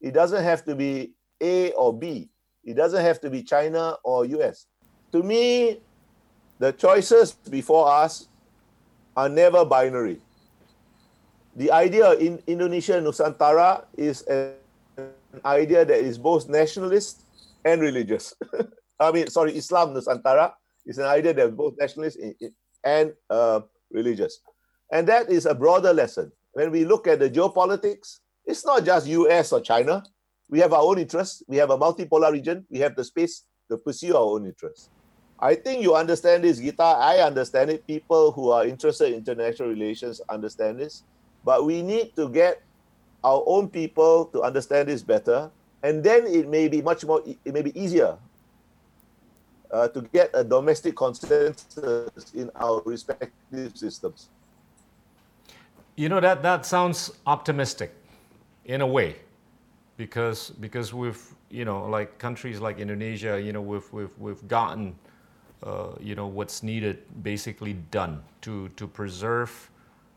It 0.00 0.14
doesn't 0.14 0.42
have 0.42 0.64
to 0.66 0.74
be 0.74 1.14
A 1.42 1.72
or 1.72 1.92
B. 1.92 2.30
It 2.64 2.74
doesn't 2.74 3.02
have 3.02 3.20
to 3.20 3.30
be 3.30 3.42
China 3.42 3.96
or 4.04 4.24
US. 4.24 4.66
To 5.10 5.22
me, 5.22 5.80
the 6.58 6.72
choices 6.72 7.32
before 7.32 7.90
us 7.90 8.28
are 9.16 9.28
never 9.28 9.64
binary 9.64 10.22
the 11.56 11.70
idea 11.70 12.12
in 12.14 12.42
Indonesia 12.46 13.00
Nusantara 13.00 13.84
is 13.96 14.22
an 14.22 14.54
idea 15.44 15.84
that 15.84 15.98
is 15.98 16.16
both 16.16 16.48
nationalist 16.48 17.24
and 17.64 17.80
religious. 17.80 18.34
I 19.00 19.12
mean, 19.12 19.28
sorry, 19.28 19.56
Islam 19.56 19.94
Nusantara 19.94 20.52
is 20.86 20.98
an 20.98 21.06
idea 21.06 21.34
that 21.34 21.48
is 21.48 21.54
both 21.54 21.74
nationalist 21.78 22.18
and 22.84 23.12
uh, 23.28 23.60
religious. 23.90 24.40
And 24.90 25.06
that 25.08 25.30
is 25.30 25.46
a 25.46 25.54
broader 25.54 25.92
lesson. 25.92 26.32
When 26.52 26.70
we 26.70 26.84
look 26.84 27.06
at 27.06 27.18
the 27.18 27.30
geopolitics, 27.30 28.20
it's 28.44 28.64
not 28.64 28.84
just 28.84 29.06
US 29.06 29.52
or 29.52 29.60
China. 29.60 30.02
We 30.52 30.60
have 30.60 30.74
our 30.74 30.82
own 30.82 30.98
interests. 30.98 31.42
We 31.48 31.56
have 31.56 31.70
a 31.70 31.78
multipolar 31.78 32.30
region. 32.30 32.66
We 32.68 32.78
have 32.80 32.94
the 32.94 33.04
space 33.04 33.44
to 33.70 33.78
pursue 33.78 34.14
our 34.14 34.36
own 34.36 34.44
interests. 34.44 34.90
I 35.40 35.54
think 35.54 35.82
you 35.82 35.96
understand 35.96 36.44
this, 36.44 36.58
Gita. 36.58 36.82
I 36.82 37.24
understand 37.24 37.70
it. 37.70 37.86
People 37.86 38.32
who 38.32 38.50
are 38.50 38.66
interested 38.66 39.08
in 39.08 39.14
international 39.14 39.70
relations 39.70 40.20
understand 40.28 40.78
this. 40.78 41.04
But 41.42 41.64
we 41.64 41.80
need 41.80 42.14
to 42.16 42.28
get 42.28 42.60
our 43.24 43.42
own 43.46 43.70
people 43.70 44.26
to 44.26 44.42
understand 44.42 44.90
this 44.90 45.00
better. 45.00 45.50
And 45.82 46.04
then 46.04 46.26
it 46.26 46.46
may 46.50 46.68
be 46.68 46.82
much 46.82 47.06
more, 47.06 47.22
it 47.24 47.54
may 47.54 47.62
be 47.62 47.72
easier 47.72 48.18
uh, 49.70 49.88
to 49.88 50.02
get 50.12 50.28
a 50.34 50.44
domestic 50.44 50.94
consensus 50.94 52.30
in 52.34 52.50
our 52.56 52.82
respective 52.84 53.74
systems. 53.74 54.28
You 55.96 56.10
know 56.10 56.20
that 56.20 56.42
that 56.42 56.66
sounds 56.66 57.10
optimistic, 57.26 57.94
in 58.66 58.82
a 58.82 58.86
way, 58.86 59.16
because 59.96 60.50
because 60.50 60.94
we've 60.94 61.22
you 61.50 61.64
know 61.64 61.88
like 61.88 62.18
countries 62.18 62.60
like 62.60 62.78
Indonesia, 62.78 63.40
you 63.40 63.52
know 63.52 63.60
we've 63.60 63.92
we've 63.92 64.16
we've 64.18 64.46
gotten 64.48 64.94
uh, 65.62 65.90
you 66.00 66.14
know 66.14 66.26
what's 66.26 66.62
needed 66.62 66.98
basically 67.22 67.74
done 67.90 68.22
to 68.42 68.68
to 68.70 68.86
preserve 68.86 69.70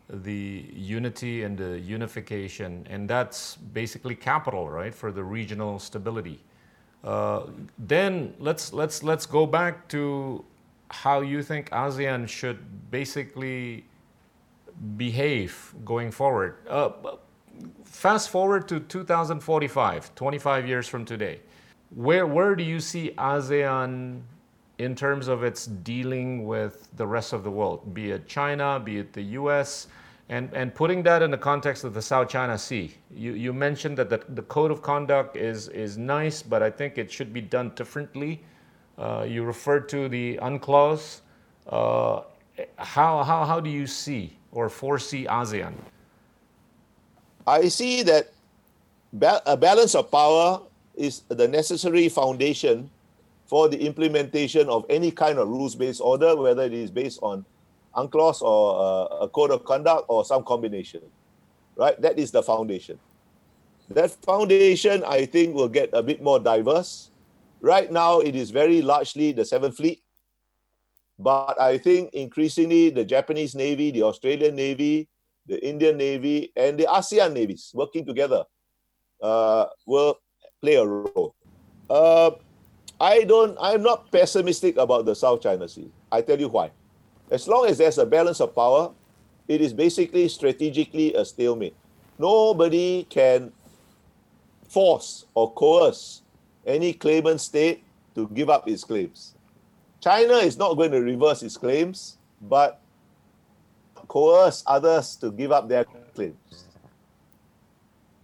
the 0.09 0.65
unity 0.73 1.43
and 1.43 1.57
the 1.57 1.79
unification, 1.79 2.85
and 2.89 3.09
that's 3.09 3.55
basically 3.55 4.15
capital, 4.15 4.69
right, 4.69 4.93
for 4.93 5.11
the 5.11 5.23
regional 5.23 5.79
stability. 5.79 6.39
Uh, 7.03 7.47
then 7.77 8.33
let's 8.39 8.73
let's 8.73 9.03
let's 9.03 9.25
go 9.25 9.45
back 9.45 9.87
to 9.87 10.43
how 10.89 11.21
you 11.21 11.41
think 11.41 11.69
ASEAN 11.71 12.27
should 12.27 12.59
basically 12.91 13.85
behave 14.97 15.73
going 15.83 16.11
forward. 16.11 16.57
Uh, 16.67 16.89
fast 17.83 18.29
forward 18.29 18.67
to 18.67 18.79
2045, 18.79 20.15
25 20.15 20.67
years 20.67 20.87
from 20.87 21.05
today. 21.05 21.39
Where, 21.95 22.27
where 22.27 22.55
do 22.55 22.63
you 22.63 22.79
see 22.79 23.11
ASEAN 23.17 24.21
in 24.77 24.95
terms 24.95 25.27
of 25.27 25.43
its 25.43 25.65
dealing 25.65 26.45
with 26.45 26.89
the 26.97 27.07
rest 27.07 27.33
of 27.33 27.43
the 27.43 27.51
world, 27.51 27.93
be 27.93 28.11
it 28.11 28.27
China, 28.27 28.79
be 28.79 28.97
it 28.97 29.13
the 29.13 29.21
US, 29.39 29.87
and, 30.27 30.51
and 30.53 30.73
putting 30.75 31.03
that 31.03 31.21
in 31.21 31.31
the 31.31 31.37
context 31.37 31.83
of 31.83 31.93
the 31.93 32.01
South 32.01 32.27
China 32.27 32.57
Sea? 32.57 32.93
You, 33.11 33.33
you 33.33 33.53
mentioned 33.53 33.97
that 33.97 34.09
the, 34.09 34.21
the 34.29 34.41
code 34.43 34.71
of 34.71 34.81
conduct 34.81 35.37
is, 35.37 35.69
is 35.69 35.97
nice, 35.97 36.41
but 36.41 36.61
I 36.61 36.69
think 36.69 36.97
it 36.97 37.11
should 37.11 37.31
be 37.31 37.41
done 37.41 37.71
differently. 37.75 38.43
Uh, 38.97 39.25
you 39.27 39.43
referred 39.43 39.87
to 39.89 40.09
the 40.09 40.37
UNCLOS. 40.41 41.21
Uh, 41.67 42.21
how, 42.77 43.23
how, 43.23 43.45
how 43.45 43.59
do 43.59 43.69
you 43.69 43.87
see 43.87 44.37
or 44.51 44.69
foresee 44.69 45.25
ASEAN? 45.25 45.73
I 47.47 47.67
see 47.69 48.03
that 48.03 48.31
a 49.21 49.55
balance 49.55 49.95
of 49.95 50.09
power 50.11 50.61
is 50.95 51.21
the 51.27 51.47
necessary 51.47 52.09
foundation 52.09 52.89
for 53.45 53.69
the 53.69 53.85
implementation 53.85 54.67
of 54.69 54.85
any 54.89 55.11
kind 55.11 55.37
of 55.37 55.47
rules-based 55.47 56.01
order, 56.01 56.35
whether 56.35 56.63
it 56.63 56.73
is 56.73 56.89
based 56.89 57.19
on 57.21 57.45
UNCLOS 57.95 58.41
or 58.41 58.79
uh, 58.79 59.25
a 59.25 59.29
code 59.29 59.51
of 59.51 59.63
conduct 59.63 60.05
or 60.07 60.25
some 60.25 60.43
combination. 60.43 61.01
Right? 61.75 61.99
That 62.01 62.17
is 62.17 62.31
the 62.31 62.41
foundation. 62.41 62.97
That 63.89 64.11
foundation, 64.25 65.03
I 65.05 65.25
think, 65.25 65.53
will 65.53 65.69
get 65.69 65.91
a 65.93 66.01
bit 66.01 66.23
more 66.23 66.39
diverse. 66.39 67.11
Right 67.61 67.91
now, 67.91 68.19
it 68.19 68.35
is 68.35 68.49
very 68.49 68.81
largely 68.81 69.31
the 69.31 69.45
Seventh 69.45 69.77
Fleet, 69.77 70.01
but 71.19 71.59
I 71.61 71.77
think 71.77 72.13
increasingly 72.13 72.89
the 72.89 73.05
Japanese 73.05 73.53
Navy, 73.53 73.91
the 73.91 74.03
Australian 74.03 74.55
Navy, 74.55 75.07
the 75.47 75.63
Indian 75.65 75.97
Navy, 75.97 76.51
and 76.55 76.79
the 76.79 76.85
ASEAN 76.85 77.33
navies 77.33 77.71
working 77.73 78.05
together 78.05 78.43
uh, 79.21 79.65
will 79.85 80.19
play 80.61 80.75
a 80.75 80.85
role. 80.85 81.35
Uh, 81.89 82.31
I 82.99 83.23
don't. 83.23 83.57
I'm 83.59 83.83
not 83.83 84.11
pessimistic 84.11 84.77
about 84.77 85.05
the 85.05 85.15
South 85.15 85.41
China 85.41 85.67
Sea. 85.67 85.91
I 86.11 86.21
tell 86.21 86.39
you 86.39 86.47
why. 86.47 86.71
As 87.29 87.47
long 87.47 87.67
as 87.67 87.77
there's 87.77 87.97
a 87.97 88.05
balance 88.05 88.39
of 88.39 88.55
power, 88.55 88.91
it 89.47 89.61
is 89.61 89.73
basically 89.73 90.27
strategically 90.29 91.13
a 91.13 91.25
stalemate. 91.25 91.75
Nobody 92.17 93.03
can 93.09 93.51
force 94.67 95.25
or 95.33 95.51
coerce 95.53 96.21
any 96.65 96.93
claimant 96.93 97.41
state 97.41 97.83
to 98.15 98.27
give 98.33 98.49
up 98.49 98.67
its 98.67 98.83
claims. 98.83 99.35
China 100.01 100.35
is 100.35 100.57
not 100.57 100.75
going 100.75 100.91
to 100.91 101.01
reverse 101.01 101.43
its 101.43 101.57
claims, 101.57 102.17
but 102.41 102.81
coerce 104.07 104.63
others 104.65 105.15
to 105.17 105.31
give 105.31 105.51
up 105.51 105.67
their 105.67 105.85
claims. 106.13 106.65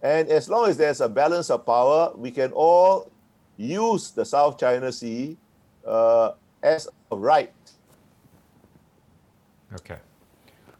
And 0.02 0.28
as 0.28 0.48
long 0.48 0.68
as 0.68 0.76
there's 0.76 1.00
a 1.00 1.08
balance 1.08 1.48
of 1.50 1.64
power, 1.64 2.12
we 2.16 2.30
can 2.30 2.50
all 2.52 3.10
use 3.56 4.10
the 4.10 4.24
South 4.24 4.58
China 4.58 4.90
Sea 4.90 5.36
uh, 5.86 6.32
as 6.62 6.88
a 7.10 7.16
right. 7.16 7.52
Okay. 9.74 9.98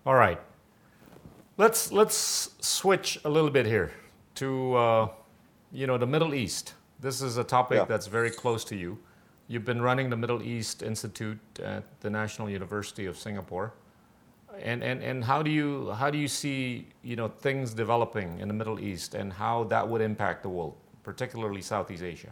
All 0.05 0.15
right. 0.15 0.41
Let's 1.57 1.93
let's 1.93 2.51
switch 2.61 3.21
a 3.25 3.31
little 3.31 3.51
bit 3.51 3.67
here 3.67 3.93
to 4.37 4.75
uh, 4.75 5.09
you 5.71 5.87
know 5.87 5.99
the 5.99 6.07
Middle 6.07 6.35
East. 6.35 6.75
This 6.99 7.23
is 7.23 7.37
a 7.37 7.45
topic 7.45 7.79
yeah. 7.79 7.85
that's 7.85 8.07
very 8.07 8.31
close 8.31 8.65
to 8.65 8.77
you. 8.77 8.99
You've 9.49 9.65
been 9.65 9.83
running 9.83 10.11
the 10.11 10.17
Middle 10.17 10.43
East 10.43 10.83
Institute 10.83 11.39
at 11.63 11.85
the 12.01 12.11
National 12.11 12.49
University 12.49 13.07
of 13.07 13.19
Singapore. 13.19 13.75
And, 14.61 14.83
and, 14.83 15.03
and 15.03 15.25
how, 15.25 15.43
do 15.43 15.51
you, 15.51 15.91
how 15.93 16.11
do 16.11 16.19
you 16.19 16.29
see 16.29 16.87
you 17.03 17.17
know, 17.17 17.29
things 17.29 17.73
developing 17.73 18.39
in 18.39 18.49
the 18.49 18.55
Middle 18.55 18.79
East 18.79 19.15
and 19.15 19.33
how 19.33 19.65
that 19.65 19.89
would 19.89 20.01
impact 20.01 20.43
the 20.43 20.49
world, 20.49 20.77
particularly 21.03 21.63
Southeast 21.63 22.03
Asia? 22.03 22.31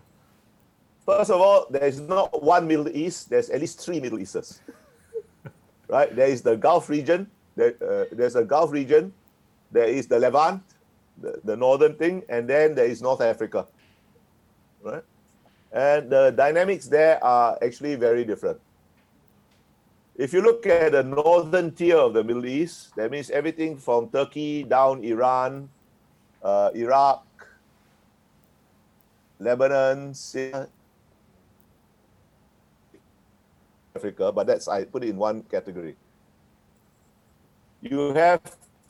First 1.07 1.31
of 1.31 1.41
all, 1.41 1.67
there 1.71 1.85
is 1.85 2.01
not 2.01 2.43
one 2.43 2.69
Middle 2.69 2.89
East, 2.89 3.31
there's 3.31 3.51
at 3.51 3.61
least 3.61 3.81
three 3.81 4.01
Middle 4.01 4.21
Easts. 4.21 4.61
right? 5.89 6.15
There 6.15 6.29
is 6.29 6.43
the 6.43 6.57
Gulf 6.57 6.89
region, 6.89 7.29
there, 7.57 7.75
uh, 7.83 8.05
there's 8.13 8.37
a 8.37 8.45
Gulf 8.45 8.71
region, 8.71 9.13
there 9.73 9.87
is 9.87 10.07
the 10.07 10.19
Levant, 10.19 10.63
the, 11.21 11.41
the 11.45 11.57
northern 11.57 11.95
thing, 11.95 12.23
and 12.29 12.49
then 12.49 12.75
there 12.75 12.87
is 12.87 13.03
North 13.03 13.21
Africa. 13.21 13.67
Right? 14.83 15.03
And 15.73 16.11
the 16.11 16.33
dynamics 16.37 16.87
there 16.87 17.23
are 17.25 17.59
actually 17.63 17.95
very 17.95 18.25
different. 18.25 18.61
If 20.21 20.35
you 20.35 20.43
look 20.43 20.67
at 20.67 20.93
the 20.93 21.03
northern 21.03 21.73
tier 21.73 21.97
of 21.97 22.13
the 22.13 22.23
Middle 22.23 22.45
East, 22.45 22.95
that 22.97 23.11
means 23.11 23.31
everything 23.31 23.79
from 23.79 24.11
Turkey 24.11 24.65
down 24.65 25.03
Iran, 25.03 25.71
uh, 26.45 26.69
Iraq, 26.75 27.25
Lebanon, 29.39 30.13
Syria, 30.13 30.69
Africa, 33.97 34.31
but 34.31 34.47
that's 34.47 34.69
I 34.69 34.85
put 34.85 35.05
it 35.05 35.09
in 35.09 35.17
one 35.17 35.41
category. 35.45 35.97
You 37.81 38.13
have 38.13 38.43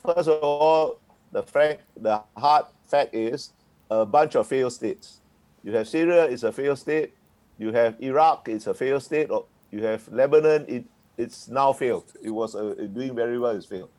first 0.03 0.27
of 0.27 0.43
all 0.43 0.99
the 1.31 1.43
fact, 1.43 1.83
the 1.95 2.21
hard 2.35 2.65
fact 2.87 3.15
is 3.15 3.53
a 3.89 4.05
bunch 4.05 4.35
of 4.35 4.47
failed 4.47 4.73
states. 4.73 5.21
You 5.63 5.71
have 5.79 5.87
Syria, 5.87 6.25
it's 6.25 6.43
a 6.43 6.51
failed 6.51 6.79
state. 6.79 7.15
You 7.57 7.71
have 7.71 7.95
Iraq, 8.03 8.49
it's 8.49 8.67
a 8.67 8.73
failed 8.73 9.03
state. 9.03 9.29
You 9.71 9.85
have 9.85 10.05
Lebanon, 10.11 10.65
it, 10.67 10.83
it's 11.17 11.47
now 11.47 11.73
failed. 11.73 12.11
It 12.21 12.29
was 12.29 12.55
uh, 12.55 12.75
doing 12.93 13.15
very 13.15 13.37
well, 13.37 13.55
it's 13.55 13.65
failed. 13.65 13.89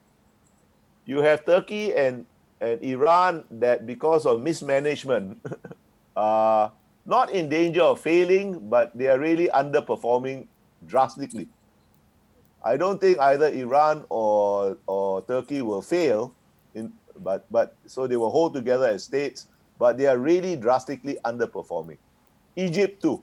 You 1.05 1.19
have 1.19 1.45
Turkey 1.45 1.95
and, 1.95 2.27
and 2.61 2.81
Iran 2.83 3.45
that 3.51 3.87
because 3.87 4.27
of 4.27 4.43
mismanagement 4.43 5.45
are 6.17 6.73
not 7.07 7.31
in 7.31 7.49
danger 7.49 7.83
of 7.83 8.01
failing, 8.01 8.69
but 8.69 8.97
they 8.97 9.09
are 9.09 9.19
really 9.19 9.49
underperforming 9.49 10.47
drastically. 10.87 11.49
I 12.65 12.77
don't 12.77 13.01
think 13.01 13.19
either 13.19 13.49
Iran 13.49 14.05
or, 14.09 14.79
or 14.87 15.23
Turkey 15.23 15.63
will 15.63 15.83
fail, 15.83 16.33
in, 16.75 16.93
but, 17.19 17.45
but 17.51 17.75
so 17.87 18.07
they 18.07 18.17
will 18.17 18.31
hold 18.31 18.55
together 18.55 18.87
as 18.87 19.03
states 19.03 19.49
but 19.83 19.99
they 19.99 20.07
are 20.07 20.17
really 20.17 20.55
drastically 20.55 21.19
underperforming. 21.25 21.99
Egypt 22.55 23.03
too, 23.03 23.21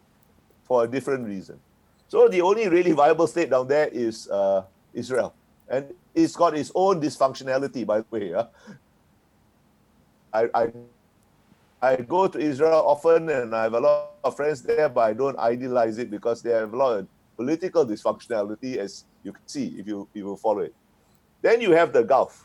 for 0.64 0.84
a 0.84 0.88
different 0.90 1.26
reason. 1.26 1.58
So 2.10 2.28
the 2.28 2.42
only 2.42 2.68
really 2.68 2.92
viable 2.92 3.28
state 3.28 3.52
down 3.52 3.68
there 3.68 3.88
is 3.88 4.28
uh, 4.30 4.64
Israel, 4.94 5.34
and 5.70 5.94
it's 6.16 6.36
got 6.36 6.58
its 6.58 6.72
own 6.74 7.00
dysfunctionality, 7.00 7.86
by 7.86 8.00
the 8.00 8.06
way. 8.10 8.34
I, 10.34 10.50
I 10.54 10.72
I 11.82 11.96
go 11.98 12.28
to 12.28 12.40
Israel 12.40 12.84
often, 12.86 13.30
and 13.30 13.56
I 13.56 13.64
have 13.64 13.74
a 13.74 13.80
lot 13.80 14.12
of 14.24 14.36
friends 14.36 14.64
there, 14.64 14.90
but 14.90 15.02
I 15.02 15.14
don't 15.14 15.38
idealize 15.38 15.98
it 16.00 16.10
because 16.10 16.42
they 16.42 16.50
have 16.50 16.74
a 16.74 16.78
lot 16.78 17.00
of 17.00 17.08
political 17.38 17.86
dysfunctionality, 17.86 18.78
as 18.78 19.06
you 19.24 19.32
can 19.32 19.48
see 19.48 19.76
if 19.78 19.86
you 19.86 20.08
if 20.14 20.26
you 20.26 20.36
follow 20.36 20.60
it. 20.60 20.74
Then 21.42 21.62
you 21.62 21.72
have 21.72 21.94
the 21.94 22.04
Gulf. 22.04 22.44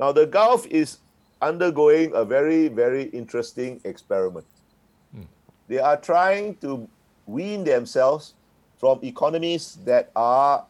Now 0.00 0.10
the 0.10 0.26
Gulf 0.26 0.66
is 0.66 0.98
undergoing 1.42 2.12
a 2.14 2.24
very, 2.24 2.68
very 2.68 3.04
interesting 3.12 3.80
experiment. 3.84 4.46
Hmm. 5.12 5.28
They 5.68 5.78
are 5.78 6.00
trying 6.00 6.56
to 6.64 6.88
wean 7.26 7.62
themselves 7.62 8.34
from 8.78 9.00
economies 9.02 9.78
that 9.84 10.10
are 10.14 10.66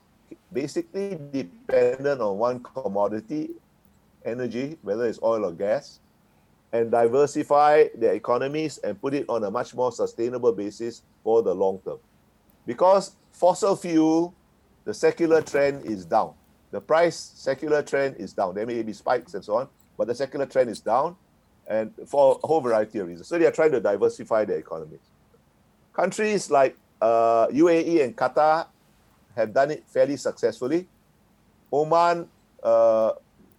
basically 0.53 1.19
dependent 1.33 2.21
on 2.21 2.39
one 2.39 2.61
commodity, 2.63 3.51
energy, 4.25 4.79
whether 4.83 5.07
it's 5.07 5.19
oil 5.23 5.45
or 5.45 5.53
gas, 5.53 6.01
and 6.73 6.91
diversify 6.91 7.87
their 7.95 8.15
economies 8.15 8.79
and 8.79 9.01
put 9.01 9.15
it 9.15 9.25
on 9.29 9.45
a 9.45 9.51
much 9.51 9.75
more 9.75 9.93
sustainable 9.93 10.53
basis 10.53 11.03
for 11.23 11.43
the 11.43 11.55
long 11.55 11.79
term. 11.85 11.99
Because 12.67 13.15
fossil 13.33 13.77
fuel, 13.77 14.35
the 14.85 14.95
secular 14.95 15.41
trend 15.41 15.85
is 15.85 16.05
down. 16.05 16.35
The 16.71 16.81
price 16.81 17.17
secular 17.17 17.83
trend 17.83 18.17
is 18.17 18.33
down. 18.33 18.55
There 18.55 18.67
may 18.67 18.83
be 18.83 18.93
spikes 18.93 19.35
and 19.35 19.45
so 19.45 19.57
on, 19.57 19.69
but 19.97 20.09
the 20.09 20.15
secular 20.15 20.47
trend 20.47 20.69
is 20.69 20.81
down 20.81 21.17
and 21.69 21.93
for 22.07 22.41
a 22.43 22.47
whole 22.47 22.61
variety 22.61 22.99
of 22.99 23.07
reasons. 23.07 23.29
So 23.29 23.39
they 23.39 23.47
are 23.47 23.53
trying 23.53 23.73
to 23.73 23.81
diversify 23.81 24.45
their 24.45 24.59
economies. 24.59 25.01
Countries 25.93 26.51
like 26.51 26.77
uh, 27.01 27.47
UAE 27.49 28.05
and 28.05 28.17
Qatar 28.17 28.67
have 29.37 29.53
done 29.53 29.71
it 29.71 29.85
fairly 29.87 30.17
successfully. 30.17 30.87
Oman 31.73 32.29
uh, 32.63 33.13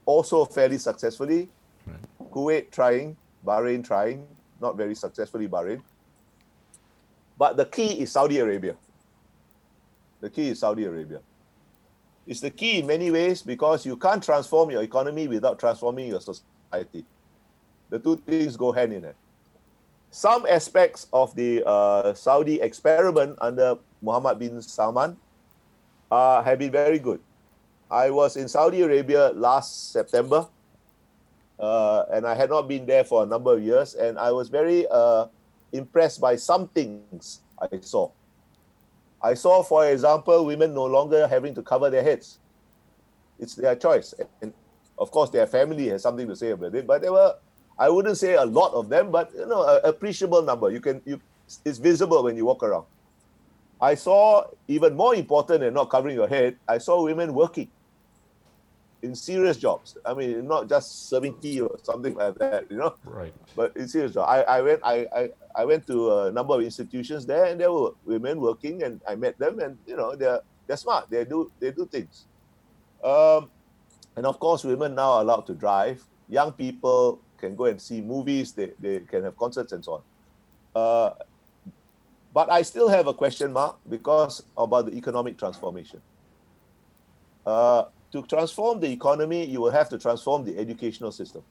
also 0.06 0.46
fairly 0.46 0.78
successfully. 0.78 1.50
Right. 1.86 2.32
Kuwait 2.32 2.72
trying, 2.72 3.18
Bahrain 3.46 3.84
trying, 3.84 4.26
not 4.62 4.78
very 4.78 4.96
successfully 4.96 5.48
Bahrain. 5.48 5.82
But 7.38 7.58
the 7.58 7.66
key 7.66 8.02
is 8.02 8.12
Saudi 8.12 8.40
Arabia. 8.40 8.76
The 10.22 10.30
key 10.30 10.50
is 10.50 10.60
Saudi 10.60 10.86
Arabia. 10.86 11.20
It's 12.26 12.40
the 12.40 12.50
key 12.50 12.80
in 12.80 12.88
many 12.88 13.12
ways 13.12 13.42
because 13.42 13.86
you 13.86 13.98
can't 13.98 14.24
transform 14.24 14.72
your 14.72 14.82
economy 14.82 15.28
without 15.28 15.60
transforming 15.60 16.08
your 16.08 16.22
society. 16.22 17.06
The 17.90 18.00
two 18.00 18.16
things 18.18 18.58
go 18.58 18.72
hand 18.72 18.94
in 18.94 19.04
hand. 19.04 19.16
Some 20.16 20.46
aspects 20.48 21.08
of 21.12 21.36
the 21.36 21.60
uh, 21.68 22.14
Saudi 22.14 22.62
experiment 22.62 23.36
under 23.42 23.76
Muhammad 24.02 24.40
bin 24.40 24.62
Salman 24.62 25.18
uh, 26.10 26.42
have 26.42 26.58
been 26.58 26.72
very 26.72 27.00
good. 27.00 27.20
I 27.92 28.12
was 28.12 28.38
in 28.38 28.48
Saudi 28.48 28.80
Arabia 28.80 29.36
last 29.36 29.92
September, 29.92 30.48
uh, 31.60 32.06
and 32.14 32.26
I 32.26 32.34
had 32.34 32.50
not 32.50 32.70
been 32.70 32.86
there 32.86 33.04
for 33.04 33.24
a 33.24 33.26
number 33.26 33.60
of 33.60 33.62
years, 33.62 33.94
and 33.96 34.18
I 34.18 34.32
was 34.32 34.48
very 34.48 34.88
uh, 34.90 35.28
impressed 35.74 36.22
by 36.22 36.38
some 36.38 36.70
things 36.70 37.42
I 37.60 37.68
saw. 37.82 38.10
I 39.22 39.34
saw, 39.34 39.64
for 39.64 39.86
example, 39.86 40.46
women 40.46 40.74
no 40.74 40.86
longer 40.86 41.28
having 41.28 41.54
to 41.56 41.62
cover 41.62 41.90
their 41.90 42.04
heads. 42.04 42.40
It's 43.38 43.56
their 43.56 43.76
choice. 43.76 44.14
And 44.42 44.54
of 44.98 45.12
course, 45.12 45.30
their 45.30 45.46
family 45.46 45.90
has 45.90 46.04
something 46.04 46.30
to 46.30 46.38
say 46.38 46.52
about 46.52 46.74
it, 46.74 46.88
but 46.88 47.02
there 47.02 47.12
were, 47.12 47.36
I 47.78 47.90
wouldn't 47.90 48.18
say 48.18 48.36
a 48.36 48.46
lot 48.46 48.74
of 48.74 48.90
them, 48.90 49.12
but 49.12 49.32
you 49.34 49.46
know, 49.46 49.68
an 49.68 49.82
appreciable 49.84 50.42
number. 50.42 50.72
You 50.72 50.80
can, 50.80 51.02
you, 51.06 51.20
it's 51.64 51.78
visible 51.78 52.24
when 52.24 52.38
you 52.38 52.46
walk 52.46 52.64
around. 52.64 52.86
I 53.82 53.96
saw, 53.96 54.46
even 54.68 54.96
more 54.96 55.16
important 55.16 55.60
than 55.60 55.74
not 55.74 55.90
covering 55.90 56.16
your 56.16 56.28
head, 56.28 56.56
I 56.68 56.78
saw 56.78 57.04
women 57.04 57.34
working 57.34 57.70
in 59.06 59.16
serious 59.16 59.58
jobs. 59.58 59.98
I 60.06 60.14
mean, 60.14 60.48
not 60.48 60.68
just 60.68 61.10
serving 61.10 61.38
tea 61.40 61.62
or 61.62 61.78
something 61.84 62.16
like 62.16 62.36
that, 62.36 62.72
you 62.72 62.78
know. 62.78 62.96
Right. 63.06 63.34
But 63.56 63.76
in 63.78 63.88
serious 63.88 64.14
job. 64.14 64.28
I, 64.28 64.42
I 64.42 64.62
went 64.62 64.80
I, 64.84 65.08
I, 65.16 65.30
I 65.56 65.66
went 65.66 65.86
to 65.88 66.20
a 66.20 66.32
number 66.32 66.56
of 66.56 66.62
institutions 66.62 67.26
there 67.26 67.46
and 67.46 67.60
there 67.60 67.72
were 67.72 67.92
women 68.06 68.42
working 68.42 68.84
and 68.84 69.02
I 69.08 69.16
met 69.16 69.38
them 69.38 69.60
and 69.60 69.78
you 69.86 69.96
know 69.96 70.16
they're 70.16 70.42
they're 70.68 70.78
smart. 70.78 71.10
They 71.10 71.24
do 71.24 71.52
they 71.60 71.72
do 71.72 71.86
things. 71.86 72.26
Um, 73.04 73.50
and 74.16 74.26
of 74.26 74.40
course 74.40 74.64
women 74.64 74.96
now 74.96 75.12
are 75.12 75.22
allowed 75.22 75.46
to 75.48 75.54
drive. 75.54 76.04
Young 76.28 76.52
people 76.54 77.22
can 77.38 77.56
go 77.56 77.66
and 77.66 77.82
see 77.82 78.02
movies, 78.02 78.52
they, 78.54 78.72
they 78.80 79.00
can 79.00 79.24
have 79.24 79.38
concerts 79.38 79.72
and 79.72 79.84
so 79.84 79.94
on. 79.94 80.02
Uh, 80.76 81.14
but 82.34 82.52
I 82.52 82.64
still 82.64 82.90
have 82.90 83.08
a 83.08 83.14
question 83.14 83.54
mark 83.54 83.78
because 83.90 84.44
about 84.58 84.88
the 84.88 84.98
economic 84.98 85.38
transformation. 85.38 86.02
Uh, 87.46 87.86
to 88.12 88.24
transform 88.24 88.80
the 88.80 88.92
economy, 88.92 89.46
you 89.46 89.62
will 89.62 89.72
have 89.72 89.90
to 89.90 89.98
transform 89.98 90.44
the 90.44 90.58
educational 90.58 91.12
system. 91.12 91.44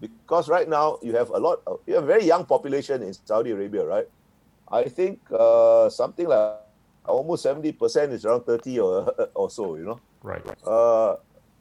Because 0.00 0.48
right 0.48 0.68
now 0.68 0.98
you 1.02 1.14
have 1.14 1.30
a 1.30 1.38
lot, 1.38 1.62
of, 1.66 1.80
you 1.86 1.94
have 1.94 2.04
a 2.04 2.06
very 2.06 2.24
young 2.24 2.44
population 2.44 3.02
in 3.02 3.14
Saudi 3.14 3.50
Arabia, 3.50 3.84
right? 3.84 4.08
I 4.70 4.84
think 4.84 5.20
uh, 5.30 5.88
something 5.90 6.26
like 6.26 6.58
almost 7.04 7.44
70% 7.44 8.12
is 8.12 8.24
around 8.24 8.42
30 8.44 8.80
or, 8.80 9.14
or 9.34 9.50
so, 9.50 9.76
you 9.76 9.84
know? 9.84 10.00
Right. 10.22 10.44
Uh, 10.66 11.16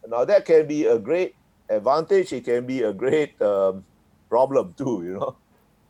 now 0.07 0.25
that 0.25 0.45
can 0.45 0.67
be 0.67 0.85
a 0.85 0.97
great 0.97 1.35
advantage, 1.71 2.33
it 2.33 2.45
can 2.45 2.65
be 2.65 2.83
a 2.83 2.93
great 2.93 3.41
um, 3.41 3.83
problem 4.29 4.73
too, 4.77 5.03
you 5.05 5.13
know? 5.13 5.37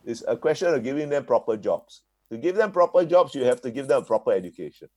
It's 0.04 0.24
a 0.26 0.36
question 0.36 0.74
of 0.74 0.82
giving 0.82 1.08
them 1.08 1.24
proper 1.24 1.56
jobs. 1.56 2.02
To 2.30 2.38
give 2.38 2.56
them 2.56 2.72
proper 2.72 3.04
jobs, 3.04 3.34
you 3.34 3.44
have 3.44 3.60
to 3.60 3.70
give 3.70 3.86
them 3.86 4.04
proper 4.04 4.32
education. 4.32 4.88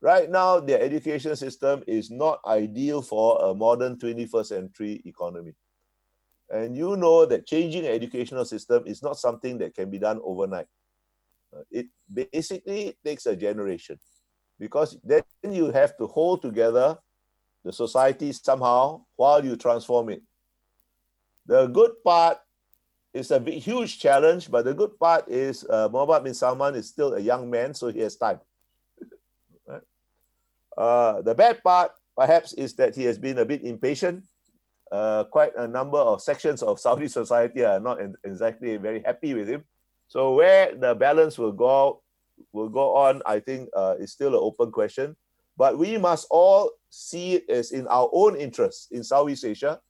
Right 0.00 0.30
now, 0.30 0.60
their 0.60 0.80
education 0.80 1.36
system 1.36 1.82
is 1.86 2.10
not 2.10 2.40
ideal 2.46 3.02
for 3.02 3.38
a 3.42 3.54
modern 3.54 3.96
21st 3.96 4.46
century 4.46 5.02
economy. 5.04 5.54
And 6.50 6.76
you 6.76 6.96
know 6.96 7.26
that 7.26 7.46
changing 7.46 7.86
an 7.86 7.92
educational 7.92 8.44
system 8.44 8.84
is 8.86 9.02
not 9.02 9.18
something 9.18 9.58
that 9.58 9.74
can 9.74 9.90
be 9.90 9.98
done 9.98 10.20
overnight. 10.22 10.66
Uh, 11.54 11.62
it 11.70 11.86
basically 12.12 12.96
takes 13.04 13.26
a 13.26 13.34
generation 13.34 13.98
because 14.58 14.96
then 15.02 15.22
you 15.50 15.70
have 15.70 15.96
to 15.96 16.06
hold 16.06 16.42
together 16.42 16.98
the 17.64 17.72
society 17.72 18.32
somehow 18.32 19.02
while 19.16 19.44
you 19.44 19.56
transform 19.56 20.10
it. 20.10 20.22
The 21.46 21.66
good 21.66 22.02
part 22.02 22.38
is 23.12 23.30
a 23.30 23.38
big, 23.38 23.62
huge 23.62 23.98
challenge, 23.98 24.50
but 24.50 24.64
the 24.64 24.74
good 24.74 24.98
part 24.98 25.28
is 25.28 25.64
uh, 25.68 25.88
Mohammed 25.92 26.24
bin 26.24 26.34
Salman 26.34 26.74
is 26.74 26.88
still 26.88 27.14
a 27.14 27.20
young 27.20 27.50
man, 27.50 27.74
so 27.74 27.88
he 27.88 28.00
has 28.00 28.16
time. 28.16 28.40
uh, 30.76 31.22
the 31.22 31.34
bad 31.34 31.62
part, 31.62 31.92
perhaps, 32.16 32.52
is 32.54 32.74
that 32.74 32.96
he 32.96 33.04
has 33.04 33.18
been 33.18 33.38
a 33.38 33.44
bit 33.44 33.62
impatient. 33.62 34.24
Uh, 34.90 35.24
quite 35.24 35.54
a 35.56 35.66
number 35.66 35.98
of 35.98 36.22
sections 36.22 36.62
of 36.62 36.80
Saudi 36.80 37.08
society 37.20 37.64
are 37.64 37.80
not 37.80 37.98
exactly 38.24 38.76
very 38.76 39.02
happy 39.02 39.34
with 39.34 39.48
him. 39.48 39.64
So 40.08 40.34
where 40.34 40.74
the 40.74 40.94
balance 40.94 41.38
will 41.38 41.52
go 41.52 42.02
will 42.52 42.68
go 42.68 42.96
on, 42.96 43.22
I 43.26 43.38
think, 43.38 43.68
uh, 43.76 43.94
is 43.98 44.12
still 44.12 44.34
an 44.34 44.40
open 44.42 44.72
question. 44.72 45.16
But 45.56 45.78
we 45.78 45.98
must 45.98 46.26
all 46.30 46.70
see 46.90 47.34
it 47.34 47.50
as 47.50 47.70
in 47.70 47.86
our 47.86 48.10
own 48.12 48.36
interest 48.36 48.90
in 48.90 49.04
Southeast 49.04 49.44
Asia 49.44 49.80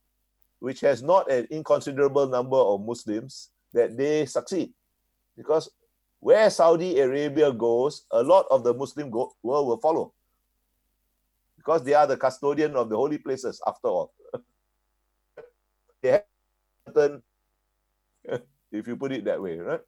which 0.64 0.80
has 0.80 1.02
not 1.02 1.30
an 1.30 1.46
inconsiderable 1.50 2.26
number 2.26 2.56
of 2.56 2.80
Muslims, 2.80 3.50
that 3.74 3.98
they 3.98 4.24
succeed. 4.24 4.72
Because 5.36 5.70
where 6.20 6.48
Saudi 6.48 6.98
Arabia 7.00 7.52
goes, 7.52 8.06
a 8.10 8.22
lot 8.22 8.46
of 8.50 8.64
the 8.64 8.72
Muslim 8.72 9.10
go- 9.10 9.36
world 9.42 9.68
will 9.68 9.76
follow. 9.76 10.14
Because 11.58 11.84
they 11.84 11.92
are 11.92 12.06
the 12.06 12.16
custodian 12.16 12.76
of 12.76 12.88
the 12.88 12.96
holy 12.96 13.18
places, 13.18 13.60
after 13.66 13.88
all. 13.88 14.14
they 16.02 16.22
have 16.88 17.20
if 18.72 18.88
you 18.88 18.96
put 18.96 19.12
it 19.12 19.26
that 19.26 19.42
way, 19.42 19.58
right? 19.58 19.82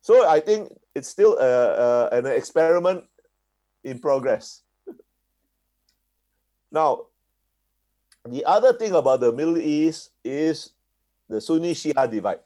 So 0.00 0.28
I 0.28 0.38
think 0.38 0.70
it's 0.94 1.08
still 1.08 1.36
a, 1.38 2.08
a, 2.12 2.18
an 2.18 2.26
experiment 2.26 3.02
in 3.82 3.98
progress. 3.98 4.62
now, 6.70 7.06
the 8.28 8.44
other 8.46 8.72
thing 8.72 8.92
about 8.92 9.20
the 9.20 9.32
Middle 9.32 9.58
East 9.58 10.10
is 10.24 10.70
the 11.28 11.40
Sunni 11.40 11.74
Shia 11.74 12.10
divide, 12.10 12.40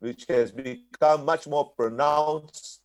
which 0.00 0.26
has 0.28 0.52
become 0.52 1.24
much 1.24 1.46
more 1.46 1.70
pronounced. 1.70 2.82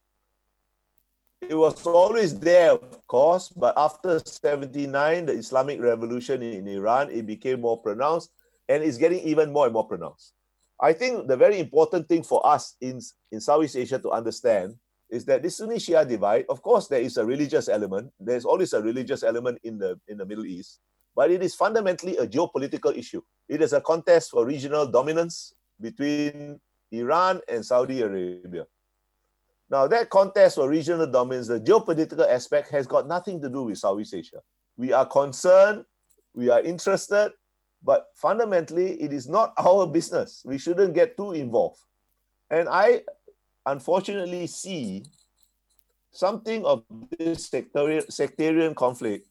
It 1.41 1.55
was 1.55 1.86
always 1.86 2.39
there, 2.39 2.72
of 2.72 3.05
course, 3.07 3.49
but 3.49 3.74
after 3.78 4.20
79, 4.20 5.26
the 5.26 5.34
Islamic 5.34 5.82
Revolution 5.82 6.41
in 6.43 6.68
Iran, 6.68 7.09
it 7.09 7.26
became 7.26 7.62
more 7.62 7.78
pronounced 7.78 8.32
and 8.70 8.84
it's 8.84 8.97
getting 8.97 9.20
even 9.22 9.51
more 9.51 9.66
and 9.66 9.74
more 9.74 9.88
pronounced. 9.88 10.34
I 10.80 10.93
think 10.93 11.28
the 11.28 11.36
very 11.36 11.59
important 11.59 12.07
thing 12.07 12.24
for 12.24 12.45
us 12.45 12.76
in, 12.80 13.01
in 13.32 13.41
Southeast 13.41 13.76
Asia 13.76 13.99
to 13.99 14.12
understand 14.12 14.76
is 15.09 15.26
that 15.26 15.43
this 15.43 15.57
Sunni 15.57 15.76
Shia 15.76 16.07
divide, 16.07 16.45
of 16.47 16.62
course, 16.62 16.88
there 16.88 17.01
is 17.01 17.18
a 17.18 17.26
religious 17.26 17.68
element. 17.68 18.14
There's 18.18 18.45
always 18.45 18.72
a 18.72 18.82
religious 18.82 19.24
element 19.24 19.59
in 19.64 19.78
the 19.78 19.99
in 20.07 20.18
the 20.18 20.26
Middle 20.26 20.45
East 20.45 20.80
but 21.16 21.32
it 21.32 21.43
is 21.43 21.55
fundamentally 21.55 22.18
a 22.18 22.28
geopolitical 22.28 22.95
issue. 22.95 23.22
It 23.47 23.62
is 23.62 23.74
a 23.74 23.82
contest 23.82 24.32
for 24.32 24.45
regional 24.45 24.86
dominance 24.88 25.53
between 25.80 26.59
Iran 26.91 27.41
and 27.47 27.66
Saudi 27.66 28.01
Arabia. 28.01 28.66
Now, 29.70 29.88
that 29.88 30.09
contest 30.09 30.55
for 30.55 30.70
regional 30.70 31.07
dominance, 31.07 31.47
the 31.47 31.59
geopolitical 31.59 32.28
aspect, 32.28 32.70
has 32.72 32.88
got 32.88 33.07
nothing 33.07 33.41
to 33.41 33.49
do 33.49 33.64
with 33.64 33.78
Southeast 33.78 34.14
Asia. 34.14 34.41
We 34.78 34.91
are 34.91 35.05
concerned, 35.05 35.86
we 36.34 36.49
are 36.49 36.62
interested, 36.62 37.32
but 37.84 38.07
fundamentally, 38.16 39.01
it 39.01 39.14
is 39.14 39.28
not 39.28 39.53
our 39.57 39.88
business. 39.88 40.43
We 40.45 40.57
shouldn't 40.57 40.93
get 40.93 41.18
too 41.18 41.32
involved. 41.32 41.80
And 42.49 42.68
I 42.68 43.03
unfortunately 43.66 44.47
see 44.47 45.05
something 46.12 46.66
of 46.66 46.84
this 47.18 47.47
sectarian, 47.47 48.09
sectarian 48.12 48.76
conflict 48.76 49.28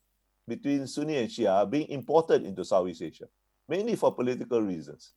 between 0.51 0.87
Sunni 0.89 1.17
and 1.17 1.31
Shia 1.31 1.63
are 1.63 1.67
being 1.67 1.89
imported 1.89 2.45
into 2.45 2.65
Southeast 2.65 3.03
Asia, 3.03 3.27
mainly 3.69 3.95
for 3.95 4.13
political 4.13 4.61
reasons. 4.61 5.13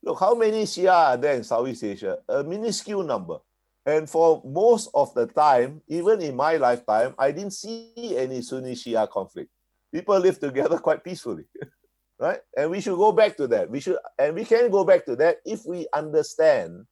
Look, 0.00 0.20
how 0.20 0.34
many 0.34 0.62
Shia 0.62 0.92
are 0.92 1.16
there 1.16 1.34
in 1.34 1.42
Southeast 1.42 1.82
Asia? 1.82 2.18
A 2.28 2.44
minuscule 2.44 3.02
number. 3.02 3.38
And 3.84 4.08
for 4.08 4.40
most 4.44 4.88
of 4.94 5.12
the 5.14 5.26
time, 5.26 5.82
even 5.88 6.22
in 6.22 6.36
my 6.36 6.56
lifetime, 6.56 7.14
I 7.18 7.32
didn't 7.32 7.52
see 7.52 8.16
any 8.16 8.42
Sunni 8.42 8.74
Shia 8.74 9.10
conflict. 9.10 9.50
People 9.92 10.18
live 10.20 10.38
together 10.38 10.78
quite 10.86 11.02
peacefully. 11.02 11.44
right? 12.20 12.38
And 12.56 12.70
we 12.70 12.80
should 12.80 12.96
go 12.96 13.10
back 13.10 13.36
to 13.38 13.48
that. 13.48 13.68
We 13.68 13.80
should, 13.80 13.98
and 14.18 14.36
we 14.36 14.44
can 14.44 14.70
go 14.70 14.84
back 14.84 15.04
to 15.06 15.16
that 15.16 15.38
if 15.44 15.66
we 15.66 15.88
understand 15.92 16.86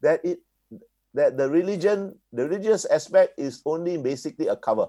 that 0.00 0.24
it 0.24 0.40
that 1.12 1.36
the 1.36 1.48
religion, 1.48 2.18
the 2.32 2.48
religious 2.48 2.86
aspect 2.86 3.38
is 3.38 3.62
only 3.64 3.96
basically 3.96 4.48
a 4.48 4.56
cover 4.56 4.88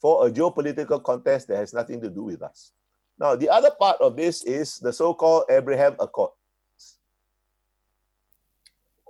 for 0.00 0.26
a 0.26 0.30
geopolitical 0.30 1.02
contest 1.02 1.48
that 1.48 1.56
has 1.56 1.74
nothing 1.74 2.00
to 2.00 2.08
do 2.10 2.22
with 2.22 2.42
us. 2.42 2.72
Now, 3.18 3.34
the 3.34 3.48
other 3.48 3.70
part 3.78 4.00
of 4.00 4.16
this 4.16 4.44
is 4.44 4.78
the 4.78 4.92
so-called 4.92 5.44
Abraham 5.50 5.96
Accord. 5.98 6.30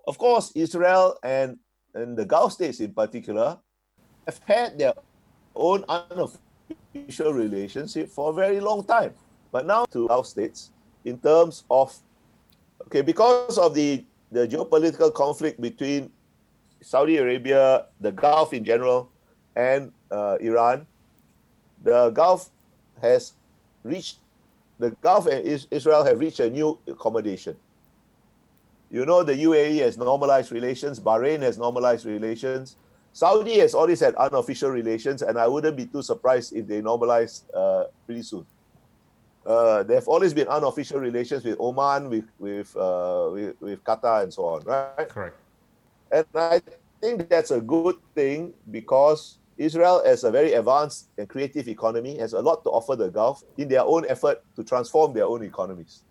Of 0.06 0.16
course, 0.16 0.50
Israel 0.54 1.16
and, 1.22 1.58
and 1.94 2.16
the 2.16 2.24
Gulf 2.24 2.54
states 2.54 2.80
in 2.80 2.94
particular 2.94 3.58
have 4.26 4.40
had 4.46 4.78
their 4.78 4.94
own 5.54 5.84
unofficial 5.88 7.34
relationship 7.34 8.08
for 8.08 8.30
a 8.30 8.32
very 8.32 8.60
long 8.60 8.84
time. 8.84 9.12
But 9.52 9.66
now 9.66 9.84
to 9.92 10.08
Gulf 10.08 10.26
states, 10.26 10.70
in 11.04 11.18
terms 11.18 11.64
of, 11.70 11.94
okay, 12.86 13.02
because 13.02 13.58
of 13.58 13.74
the, 13.74 14.04
the 14.32 14.48
geopolitical 14.48 15.12
conflict 15.12 15.60
between 15.60 16.10
Saudi 16.80 17.18
Arabia, 17.18 17.86
the 18.00 18.12
Gulf 18.12 18.54
in 18.54 18.64
general, 18.64 19.10
and 19.56 19.92
uh, 20.10 20.36
Iran, 20.40 20.86
the 21.82 22.10
Gulf 22.10 22.50
has 23.00 23.32
reached, 23.82 24.18
the 24.78 24.90
Gulf 25.02 25.26
and 25.26 25.44
Israel 25.70 26.04
have 26.04 26.18
reached 26.18 26.40
a 26.40 26.50
new 26.50 26.78
accommodation. 26.86 27.56
You 28.90 29.04
know, 29.04 29.22
the 29.22 29.34
UAE 29.34 29.78
has 29.80 29.98
normalized 29.98 30.50
relations, 30.50 30.98
Bahrain 30.98 31.42
has 31.42 31.58
normalized 31.58 32.06
relations. 32.06 32.76
Saudi 33.12 33.58
has 33.58 33.74
always 33.74 34.00
had 34.00 34.14
unofficial 34.14 34.70
relations, 34.70 35.22
and 35.22 35.38
I 35.38 35.48
wouldn't 35.48 35.76
be 35.76 35.86
too 35.86 36.02
surprised 36.02 36.54
if 36.54 36.66
they 36.66 36.80
normalize 36.80 37.42
uh, 37.54 37.84
pretty 38.06 38.22
soon. 38.22 38.46
Uh, 39.44 39.82
there 39.82 39.96
have 39.96 40.08
always 40.08 40.34
been 40.34 40.46
unofficial 40.46 41.00
relations 41.00 41.44
with 41.44 41.58
Oman, 41.58 42.10
with 42.10 42.26
with, 42.38 42.76
uh, 42.76 43.30
with 43.32 43.60
with 43.60 43.82
Qatar, 43.82 44.22
and 44.22 44.32
so 44.32 44.44
on, 44.44 44.62
right? 44.64 45.08
Correct. 45.08 45.36
And 46.12 46.26
I 46.34 46.60
think 47.00 47.28
that's 47.28 47.50
a 47.50 47.60
good 47.60 47.96
thing 48.14 48.52
because 48.70 49.38
Israel, 49.58 50.02
as 50.06 50.22
a 50.22 50.30
very 50.30 50.52
advanced 50.52 51.10
and 51.18 51.28
creative 51.28 51.66
economy, 51.68 52.16
has 52.18 52.32
a 52.32 52.40
lot 52.40 52.62
to 52.62 52.70
offer 52.70 52.94
the 52.94 53.10
Gulf 53.10 53.42
in 53.56 53.68
their 53.68 53.82
own 53.82 54.06
effort 54.08 54.42
to 54.54 54.62
transform 54.62 55.12
their 55.12 55.26
own 55.26 55.42
economies. 55.42 56.04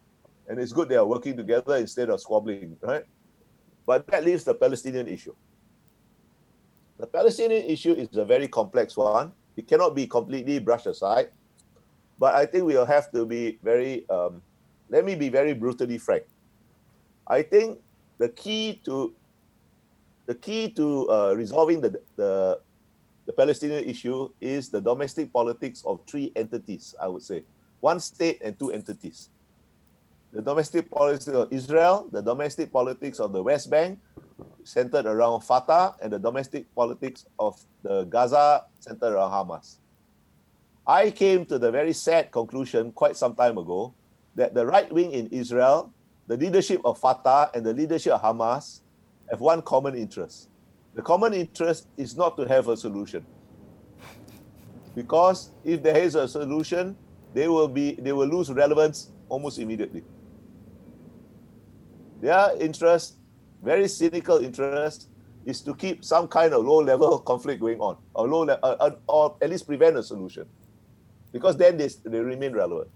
And 0.50 0.60
it's 0.60 0.74
good 0.74 0.90
they 0.90 0.98
are 0.98 1.06
working 1.06 1.36
together 1.38 1.78
instead 1.78 2.10
of 2.10 2.20
squabbling, 2.20 2.76
right? 2.82 3.06
But 3.86 4.06
that 4.08 4.26
leaves 4.26 4.44
the 4.44 4.54
Palestinian 4.54 5.08
issue. 5.08 5.34
The 7.00 7.08
Palestinian 7.08 7.64
issue 7.64 7.94
is 7.94 8.18
a 8.18 8.26
very 8.26 8.50
complex 8.50 8.98
one. 8.98 9.32
It 9.56 9.68
cannot 9.68 9.96
be 9.96 10.08
completely 10.08 10.60
brushed 10.60 10.88
aside. 10.88 11.30
But 12.20 12.36
I 12.36 12.46
think 12.46 12.66
we'll 12.66 12.86
have 12.86 13.12
to 13.12 13.26
be 13.26 13.60
very, 13.64 14.10
um, 14.10 14.42
let 14.90 15.06
me 15.06 15.16
be 15.16 15.30
very 15.30 15.54
brutally 15.54 15.98
frank. 15.98 16.24
I 17.28 17.44
think 17.44 17.80
the 18.18 18.30
key 18.30 18.82
to 18.86 19.14
the 20.26 20.36
key 20.36 20.70
to 20.72 21.10
uh, 21.10 21.34
resolving 21.38 21.80
the, 21.80 22.02
the 22.18 22.60
the 23.28 23.34
Palestinian 23.34 23.84
issue 23.84 24.32
is 24.40 24.70
the 24.70 24.80
domestic 24.80 25.32
politics 25.32 25.84
of 25.86 26.00
three 26.08 26.32
entities, 26.36 26.96
I 27.00 27.08
would 27.08 27.22
say. 27.22 27.44
One 27.82 28.00
state 28.00 28.42
and 28.42 28.58
two 28.58 28.72
entities 28.72 29.30
the 30.34 30.42
domestic 30.42 30.92
politics 30.92 31.28
of 31.28 31.52
Israel, 31.52 32.10
the 32.12 32.22
domestic 32.22 32.72
politics 32.72 33.20
of 33.20 33.32
the 33.32 33.42
West 33.42 33.70
Bank, 33.70 33.98
centered 34.64 35.06
around 35.06 35.42
Fatah, 35.42 35.96
and 36.02 36.12
the 36.12 36.20
domestic 36.20 36.68
politics 36.76 37.26
of 37.40 37.58
the 37.82 38.04
Gaza, 38.04 38.66
centered 38.80 39.14
around 39.14 39.32
Hamas. 39.32 39.78
I 40.86 41.12
came 41.12 41.46
to 41.46 41.58
the 41.58 41.72
very 41.72 41.94
sad 41.94 42.30
conclusion 42.30 42.92
quite 42.92 43.16
some 43.16 43.36
time 43.36 43.58
ago 43.58 43.94
that 44.36 44.54
the 44.54 44.66
right 44.66 44.92
wing 44.92 45.12
in 45.12 45.28
Israel, 45.28 45.92
the 46.28 46.36
leadership 46.38 46.82
of 46.84 47.00
Fatah, 47.00 47.50
and 47.54 47.66
the 47.66 47.74
leadership 47.74 48.12
of 48.14 48.22
Hamas 48.22 48.82
have 49.32 49.40
one 49.40 49.62
common 49.62 49.96
interest. 49.96 50.50
The 50.98 51.04
common 51.04 51.36
interest 51.36 51.88
is 51.96 52.18
not 52.18 52.36
to 52.38 52.48
have 52.48 52.68
a 52.70 52.76
solution. 52.76 53.24
Because 54.96 55.52
if 55.64 55.84
there 55.84 55.96
is 55.96 56.16
a 56.16 56.28
solution, 56.28 56.98
they 57.36 57.48
will 57.48 57.68
be 57.68 57.94
they 57.94 58.14
will 58.14 58.26
lose 58.26 58.52
relevance 58.52 59.12
almost 59.30 59.60
immediately. 59.60 60.04
Their 62.20 62.58
interest, 62.60 63.18
very 63.62 63.88
cynical 63.88 64.40
interest, 64.40 65.10
is 65.46 65.62
to 65.62 65.76
keep 65.76 66.04
some 66.04 66.28
kind 66.28 66.52
of 66.56 66.66
low 66.66 66.80
level 66.82 67.20
conflict 67.20 67.62
going 67.62 67.80
on, 67.80 67.98
or 68.16 68.28
low 68.28 68.42
le- 68.42 68.60
uh, 68.64 68.78
uh, 68.80 68.96
or 69.08 69.38
at 69.40 69.52
least 69.52 69.68
prevent 69.68 69.98
a 69.98 70.02
solution, 70.02 70.48
because 71.32 71.56
then 71.58 71.78
they, 71.78 71.90
they 72.06 72.22
remain 72.22 72.54
relevant. 72.54 72.90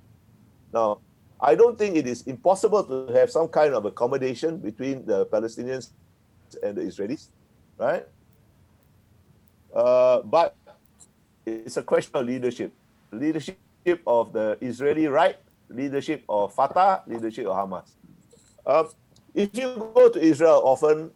Now, 0.73 1.01
I 1.39 1.53
don't 1.53 1.77
think 1.77 1.95
it 1.95 2.07
is 2.07 2.23
impossible 2.23 2.83
to 2.83 3.13
have 3.13 3.29
some 3.29 3.47
kind 3.47 3.75
of 3.75 3.85
accommodation 3.85 4.57
between 4.57 5.05
the 5.05 5.27
Palestinians 5.27 5.91
and 6.63 6.75
the 6.75 6.81
Israelis, 6.81 7.29
right? 7.81 8.05
Uh, 9.73 10.21
but 10.21 10.55
it's 11.45 11.77
a 11.77 11.83
question 11.83 12.15
of 12.15 12.25
leadership. 12.25 12.71
Leadership 13.11 13.57
of 14.05 14.31
the 14.31 14.57
Israeli 14.61 15.07
right, 15.07 15.37
leadership 15.69 16.23
of 16.29 16.53
Fatah, 16.53 17.01
leadership 17.07 17.47
of 17.47 17.57
Hamas. 17.57 17.89
Um, 18.65 18.89
if 19.33 19.49
you 19.57 19.91
go 19.95 20.09
to 20.09 20.19
Israel 20.19 20.61
often, 20.63 21.09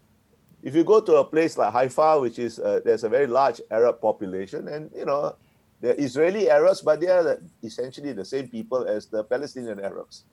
if 0.64 0.74
you 0.74 0.84
go 0.84 1.00
to 1.00 1.18
a 1.18 1.24
place 1.24 1.58
like 1.58 1.72
Haifa, 1.72 2.20
which 2.20 2.40
is 2.40 2.58
uh, 2.58 2.80
there's 2.84 3.04
a 3.04 3.10
very 3.10 3.28
large 3.28 3.62
Arab 3.70 4.02
population, 4.02 4.68
and 4.68 4.90
you 4.96 5.06
know 5.06 5.36
they're 5.80 6.00
Israeli 6.00 6.50
Arabs, 6.50 6.82
but 6.82 7.00
they 7.00 7.08
are 7.08 7.40
essentially 7.62 8.14
the 8.14 8.26
same 8.26 8.48
people 8.48 8.88
as 8.88 9.06
the 9.06 9.24
Palestinian 9.24 9.80
Arabs. 9.80 10.24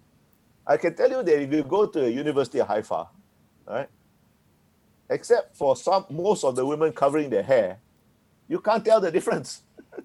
I 0.66 0.78
can 0.78 0.94
tell 0.94 1.10
you 1.10 1.22
that 1.22 1.42
if 1.42 1.52
you 1.52 1.64
go 1.64 1.86
to 1.86 2.06
a 2.06 2.08
University 2.08 2.60
of 2.60 2.68
Haifa, 2.68 3.08
right, 3.66 3.90
except 5.12 5.56
for 5.56 5.76
some 5.76 6.06
most 6.10 6.44
of 6.44 6.56
the 6.56 6.64
women 6.64 6.92
covering 6.92 7.30
their 7.30 7.42
hair, 7.42 7.78
you 8.48 8.58
can't 8.60 8.84
tell 8.84 9.00
the 9.00 9.10
difference. 9.10 9.62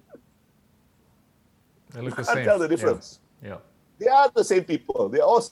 They 1.90 2.02
look 2.02 2.18
you 2.18 2.22
the 2.22 2.24
can't 2.24 2.36
same. 2.36 2.44
tell 2.44 2.58
the 2.58 2.68
difference. 2.68 3.20
Yeah. 3.42 3.48
yeah. 3.48 3.56
They 3.98 4.08
are 4.08 4.30
the 4.34 4.44
same 4.44 4.64
people. 4.64 5.08
They're 5.08 5.22
all 5.22 5.42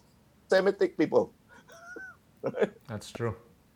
Semitic 0.48 0.96
people. 0.96 1.32
That's 2.86 3.10
true. 3.10 3.34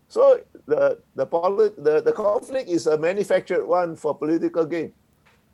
So 0.09 0.41
the 0.67 0.99
the, 1.15 1.27
poli- 1.27 1.75
the 1.79 2.03
the 2.03 2.13
conflict 2.13 2.69
is 2.69 2.87
a 2.87 2.99
manufactured 2.99 3.65
one 3.65 3.97
for 3.97 4.15
political 4.15 4.67
gain, 4.67 4.93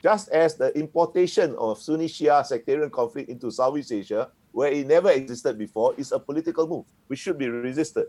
just 0.02 0.28
as 0.28 0.56
the 0.56 0.76
importation 0.76 1.54
of 1.56 1.80
Sunni 1.80 2.08
Shia 2.08 2.44
sectarian 2.44 2.90
conflict 2.90 3.30
into 3.30 3.50
Southeast 3.50 3.92
Asia, 3.92 4.28
where 4.52 4.72
it 4.72 4.86
never 4.86 5.10
existed 5.10 5.56
before, 5.56 5.94
is 5.96 6.12
a 6.12 6.18
political 6.18 6.66
move 6.66 6.84
which 7.06 7.20
should 7.20 7.38
be 7.38 7.48
resisted. 7.48 8.06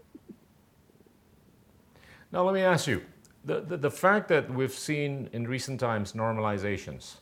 Now 2.32 2.44
let 2.44 2.54
me 2.54 2.62
ask 2.62 2.88
you, 2.88 3.02
the, 3.46 3.62
the, 3.62 3.78
the 3.78 3.92
fact 3.92 4.28
that 4.30 4.54
we've 4.54 4.74
seen 4.74 5.30
in 5.32 5.48
recent 5.48 5.80
times 5.80 6.14
normalizations 6.14 7.16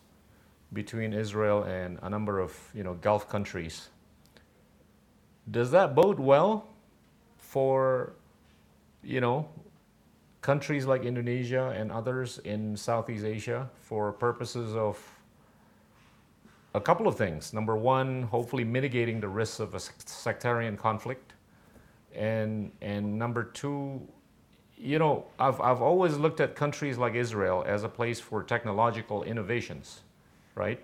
between 0.73 1.13
Israel 1.13 1.63
and 1.63 1.99
a 2.01 2.09
number 2.09 2.39
of 2.39 2.57
you 2.73 2.83
know 2.83 2.95
Gulf 2.95 3.29
countries, 3.29 3.89
does 5.51 5.71
that 5.71 5.93
bode 5.95 6.19
well 6.19 6.67
for, 7.55 8.13
you 9.01 9.21
know, 9.21 9.47
countries 10.41 10.85
like 10.85 11.03
Indonesia 11.03 11.73
and 11.77 11.89
others 11.91 12.39
in 12.39 12.75
Southeast 12.75 13.23
Asia 13.23 13.69
for 13.79 14.11
purposes 14.11 14.75
of 14.75 14.99
a 16.73 16.81
couple 16.81 17.07
of 17.07 17.15
things. 17.17 17.53
Number 17.53 17.77
one, 17.77 18.23
hopefully 18.23 18.65
mitigating 18.65 19.21
the 19.21 19.29
risks 19.29 19.61
of 19.61 19.73
a 19.73 19.79
sectarian 19.79 20.75
conflict. 20.75 21.33
And, 22.13 22.71
and 22.81 23.17
number 23.17 23.45
two, 23.45 24.05
you 24.77 24.99
know, 24.99 25.25
I've, 25.39 25.61
I've 25.61 25.81
always 25.81 26.17
looked 26.17 26.41
at 26.41 26.55
countries 26.55 26.97
like 26.97 27.15
Israel 27.15 27.63
as 27.67 27.83
a 27.83 27.89
place 27.89 28.19
for 28.19 28.43
technological 28.43 29.23
innovations, 29.23 30.01
right? 30.55 30.81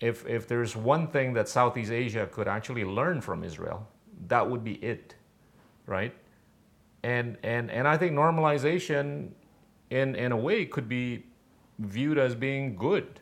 If, 0.00 0.26
if 0.26 0.48
there's 0.48 0.76
one 0.76 1.08
thing 1.08 1.34
that 1.34 1.48
Southeast 1.48 1.92
Asia 1.92 2.28
could 2.32 2.48
actually 2.48 2.84
learn 2.84 3.20
from 3.20 3.44
Israel, 3.44 3.88
that 4.28 4.48
would 4.48 4.64
be 4.64 4.74
it 4.74 5.14
right? 5.86 6.14
And 7.02 7.36
and 7.42 7.70
and 7.70 7.88
I 7.88 7.96
think 7.96 8.12
normalization, 8.12 9.30
in 9.90 10.14
in 10.16 10.32
a 10.32 10.36
way, 10.36 10.66
could 10.66 10.88
be 10.88 11.24
viewed 11.78 12.18
as 12.18 12.34
being 12.34 12.76
good. 12.76 13.20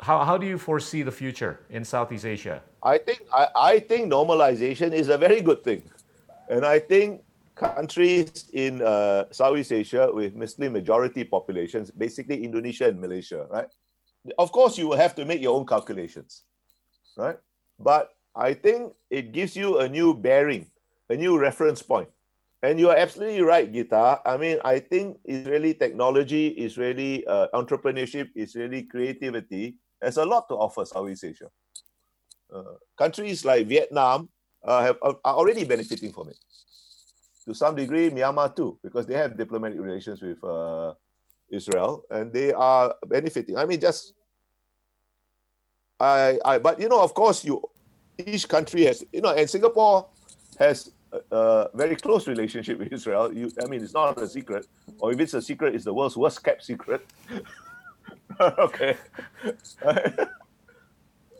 How 0.00 0.24
how 0.24 0.38
do 0.38 0.46
you 0.46 0.58
foresee 0.58 1.02
the 1.02 1.12
future 1.12 1.60
in 1.70 1.84
Southeast 1.84 2.26
Asia? 2.26 2.62
I 2.82 2.98
think 2.98 3.20
I, 3.32 3.48
I 3.56 3.80
think 3.80 4.12
normalization 4.12 4.92
is 4.92 5.08
a 5.08 5.18
very 5.18 5.40
good 5.42 5.64
thing, 5.64 5.82
and 6.50 6.66
I 6.66 6.78
think 6.80 7.22
countries 7.56 8.50
in 8.52 8.82
uh, 8.82 9.24
Southeast 9.32 9.72
Asia 9.72 10.10
with 10.12 10.36
Muslim 10.36 10.72
majority 10.72 11.24
populations, 11.24 11.90
basically 11.90 12.44
Indonesia 12.44 12.86
and 12.88 13.00
Malaysia, 13.00 13.46
right? 13.50 13.68
Of 14.38 14.52
course, 14.52 14.76
you 14.78 14.88
will 14.88 14.96
have 15.00 15.14
to 15.16 15.24
make 15.24 15.40
your 15.40 15.56
own 15.56 15.66
calculations, 15.66 16.44
right? 17.16 17.38
But 17.80 18.12
I 18.34 18.54
think 18.54 18.92
it 19.10 19.32
gives 19.32 19.56
you 19.56 19.78
a 19.78 19.88
new 19.88 20.14
bearing 20.14 20.70
a 21.08 21.16
new 21.16 21.38
reference 21.38 21.82
point. 21.82 22.08
And 22.62 22.80
you 22.80 22.90
are 22.90 22.96
absolutely 22.96 23.42
right, 23.42 23.70
Gita. 23.70 24.20
I 24.24 24.36
mean, 24.36 24.58
I 24.64 24.80
think 24.80 25.18
Israeli 25.24 25.74
technology, 25.74 26.48
Israeli 26.48 27.26
uh, 27.26 27.48
entrepreneurship, 27.54 28.30
Israeli 28.34 28.82
creativity 28.82 29.76
has 30.02 30.16
a 30.16 30.24
lot 30.24 30.48
to 30.48 30.54
offer 30.54 30.84
Southeast 30.84 31.24
Asia. 31.24 31.50
Uh, 32.52 32.80
countries 32.96 33.44
like 33.44 33.66
Vietnam 33.66 34.28
uh, 34.64 34.82
have, 34.82 34.96
are 35.02 35.34
already 35.36 35.64
benefiting 35.64 36.12
from 36.12 36.28
it. 36.28 36.38
To 37.46 37.54
some 37.54 37.76
degree, 37.76 38.10
Myanmar 38.10 38.54
too, 38.56 38.78
because 38.82 39.06
they 39.06 39.14
have 39.14 39.36
diplomatic 39.36 39.78
relations 39.80 40.20
with 40.20 40.42
uh, 40.42 40.94
Israel, 41.48 42.04
and 42.10 42.32
they 42.32 42.52
are 42.52 42.94
benefiting. 43.06 43.56
I 43.56 43.64
mean, 43.66 43.80
just 43.80 44.14
I, 46.00 46.38
I, 46.44 46.58
but 46.58 46.80
you 46.80 46.88
know, 46.88 47.00
of 47.00 47.14
course, 47.14 47.44
you 47.44 47.62
each 48.18 48.48
country 48.48 48.84
has, 48.84 49.04
you 49.12 49.20
know, 49.20 49.30
and 49.30 49.48
Singapore 49.48 50.06
has 50.58 50.90
a, 51.30 51.68
very 51.74 51.96
close 51.96 52.26
relationship 52.26 52.78
with 52.78 52.92
Israel. 52.92 53.32
You, 53.32 53.50
I 53.62 53.66
mean, 53.66 53.82
it's 53.82 53.94
not 53.94 54.20
a 54.20 54.28
secret, 54.28 54.66
or 54.98 55.12
if 55.12 55.20
it's 55.20 55.34
a 55.34 55.42
secret, 55.42 55.74
it's 55.74 55.84
the 55.84 55.94
world's 55.94 56.16
worst 56.16 56.42
kept 56.42 56.64
secret. 56.64 57.06
okay. 58.40 58.96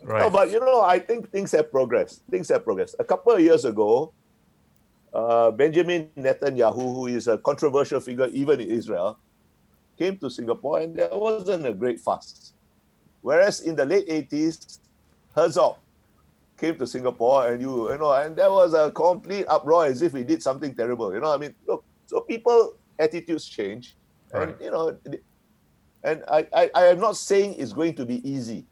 Right. 0.02 0.20
No, 0.20 0.30
but 0.30 0.52
you 0.52 0.60
know, 0.60 0.82
I 0.82 1.00
think 1.00 1.30
things 1.32 1.50
have 1.52 1.70
progressed. 1.70 2.22
Things 2.30 2.48
have 2.50 2.62
progressed. 2.62 2.94
A 3.00 3.04
couple 3.04 3.32
of 3.32 3.40
years 3.40 3.64
ago, 3.64 4.12
uh, 5.16 5.50
Benjamin 5.50 6.10
Netanyahu, 6.12 6.76
who 6.76 7.06
is 7.06 7.26
a 7.26 7.38
controversial 7.38 8.00
figure 8.00 8.28
even 8.36 8.60
in 8.60 8.68
Israel, 8.68 9.18
came 9.96 10.18
to 10.18 10.28
Singapore, 10.28 10.80
and 10.80 10.94
there 10.94 11.08
wasn't 11.10 11.64
a 11.64 11.72
great 11.72 11.98
fuss. 11.98 12.52
Whereas 13.22 13.60
in 13.60 13.74
the 13.74 13.86
late 13.86 14.06
80s, 14.08 14.78
Herzog 15.34 15.76
came 16.60 16.76
to 16.76 16.86
Singapore 16.86 17.48
and 17.48 17.60
you, 17.60 17.90
you 17.90 17.98
know, 17.98 18.12
and 18.12 18.36
there 18.36 18.50
was 18.50 18.74
a 18.74 18.90
complete 18.90 19.46
uproar 19.48 19.86
as 19.86 20.02
if 20.02 20.12
we 20.12 20.22
did 20.22 20.42
something 20.42 20.74
terrible. 20.74 21.12
You 21.12 21.20
know, 21.20 21.32
I 21.32 21.38
mean, 21.38 21.54
look, 21.66 21.84
so 22.06 22.20
people 22.20 22.76
attitudes 22.98 23.48
change. 23.48 23.96
Right. 24.32 24.48
And 24.48 24.60
you 24.60 24.70
know, 24.70 24.96
and 26.04 26.24
I, 26.28 26.46
I, 26.52 26.70
I 26.74 26.84
am 26.86 27.00
not 27.00 27.16
saying 27.16 27.56
it's 27.58 27.72
going 27.72 27.94
to 27.96 28.06
be 28.06 28.20
easy 28.28 28.64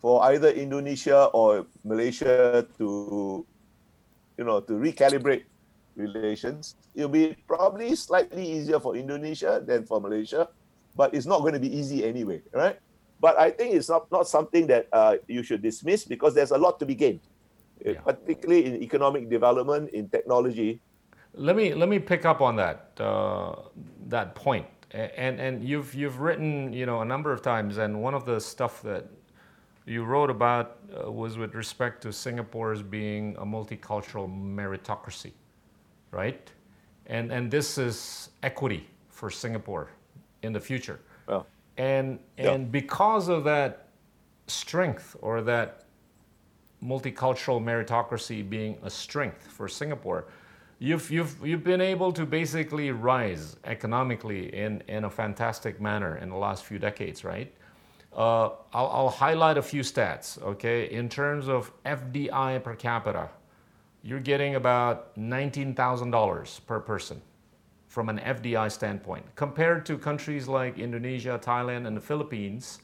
for 0.00 0.24
either 0.24 0.50
Indonesia 0.50 1.26
or 1.32 1.66
Malaysia 1.84 2.66
to, 2.78 3.46
you 4.36 4.44
know, 4.44 4.60
to 4.60 4.72
recalibrate 4.72 5.44
relations. 5.96 6.76
It'll 6.94 7.08
be 7.08 7.36
probably 7.46 7.94
slightly 7.96 8.44
easier 8.44 8.78
for 8.80 8.96
Indonesia 8.96 9.62
than 9.64 9.84
for 9.84 10.00
Malaysia, 10.00 10.48
but 10.94 11.14
it's 11.14 11.26
not 11.26 11.40
going 11.40 11.54
to 11.54 11.60
be 11.60 11.74
easy 11.74 12.04
anyway, 12.04 12.42
right? 12.52 12.78
But 13.20 13.38
I 13.38 13.50
think 13.50 13.74
it's 13.74 13.88
not, 13.88 14.10
not 14.12 14.28
something 14.28 14.66
that 14.68 14.88
uh, 14.92 15.16
you 15.26 15.42
should 15.42 15.62
dismiss 15.62 16.04
because 16.04 16.34
there's 16.34 16.50
a 16.50 16.58
lot 16.58 16.78
to 16.80 16.86
be 16.86 16.94
gained, 16.94 17.20
uh, 17.86 17.92
yeah. 17.92 18.00
particularly 18.00 18.66
in 18.66 18.82
economic 18.82 19.30
development, 19.30 19.90
in 19.90 20.08
technology. 20.08 20.80
Let 21.34 21.56
me 21.56 21.74
let 21.74 21.88
me 21.88 21.98
pick 21.98 22.24
up 22.24 22.40
on 22.40 22.56
that 22.56 22.92
uh, 22.98 23.56
that 24.08 24.34
point. 24.34 24.66
And 24.92 25.40
and 25.40 25.64
you've 25.64 25.94
you've 25.94 26.20
written 26.20 26.72
you 26.72 26.86
know 26.86 27.00
a 27.00 27.04
number 27.04 27.32
of 27.32 27.42
times, 27.42 27.76
and 27.76 28.02
one 28.02 28.14
of 28.14 28.24
the 28.24 28.40
stuff 28.40 28.80
that 28.82 29.04
you 29.86 30.04
wrote 30.04 30.30
about 30.30 30.78
uh, 30.92 31.10
was 31.10 31.38
with 31.38 31.54
respect 31.54 32.02
to 32.02 32.12
Singapore's 32.12 32.82
being 32.82 33.36
a 33.38 33.46
multicultural 33.46 34.28
meritocracy, 34.28 35.32
right? 36.10 36.50
And 37.06 37.32
and 37.32 37.50
this 37.50 37.78
is 37.78 38.30
equity 38.42 38.88
for 39.08 39.30
Singapore 39.30 39.88
in 40.42 40.52
the 40.52 40.60
future. 40.60 41.00
Well, 41.26 41.46
and 41.76 42.18
and 42.38 42.62
yep. 42.62 42.72
because 42.72 43.28
of 43.28 43.44
that 43.44 43.88
strength 44.46 45.16
or 45.20 45.42
that 45.42 45.84
multicultural 46.82 47.60
meritocracy 47.60 48.48
being 48.48 48.78
a 48.82 48.90
strength 48.90 49.46
for 49.48 49.68
Singapore, 49.68 50.26
you've 50.78 51.10
you've 51.10 51.36
you've 51.44 51.64
been 51.64 51.80
able 51.80 52.12
to 52.12 52.26
basically 52.26 52.90
rise 52.90 53.56
economically 53.64 54.54
in 54.54 54.82
in 54.88 55.04
a 55.04 55.10
fantastic 55.10 55.80
manner 55.80 56.16
in 56.18 56.28
the 56.28 56.36
last 56.36 56.64
few 56.64 56.78
decades, 56.78 57.24
right? 57.24 57.52
Uh, 58.16 58.48
I'll, 58.72 58.88
I'll 58.96 59.10
highlight 59.10 59.58
a 59.58 59.62
few 59.62 59.82
stats, 59.82 60.40
okay? 60.40 60.90
In 60.90 61.06
terms 61.08 61.48
of 61.48 61.70
FDI 61.84 62.62
per 62.62 62.74
capita, 62.74 63.28
you're 64.06 64.20
getting 64.20 64.54
about 64.54 65.16
$19,000 65.16 66.66
per 66.66 66.78
person 66.78 67.20
from 67.88 68.08
an 68.08 68.20
FDI 68.20 68.70
standpoint. 68.70 69.24
Compared 69.34 69.84
to 69.86 69.98
countries 69.98 70.46
like 70.46 70.78
Indonesia, 70.78 71.40
Thailand, 71.42 71.88
and 71.88 71.96
the 71.96 72.00
Philippines, 72.00 72.78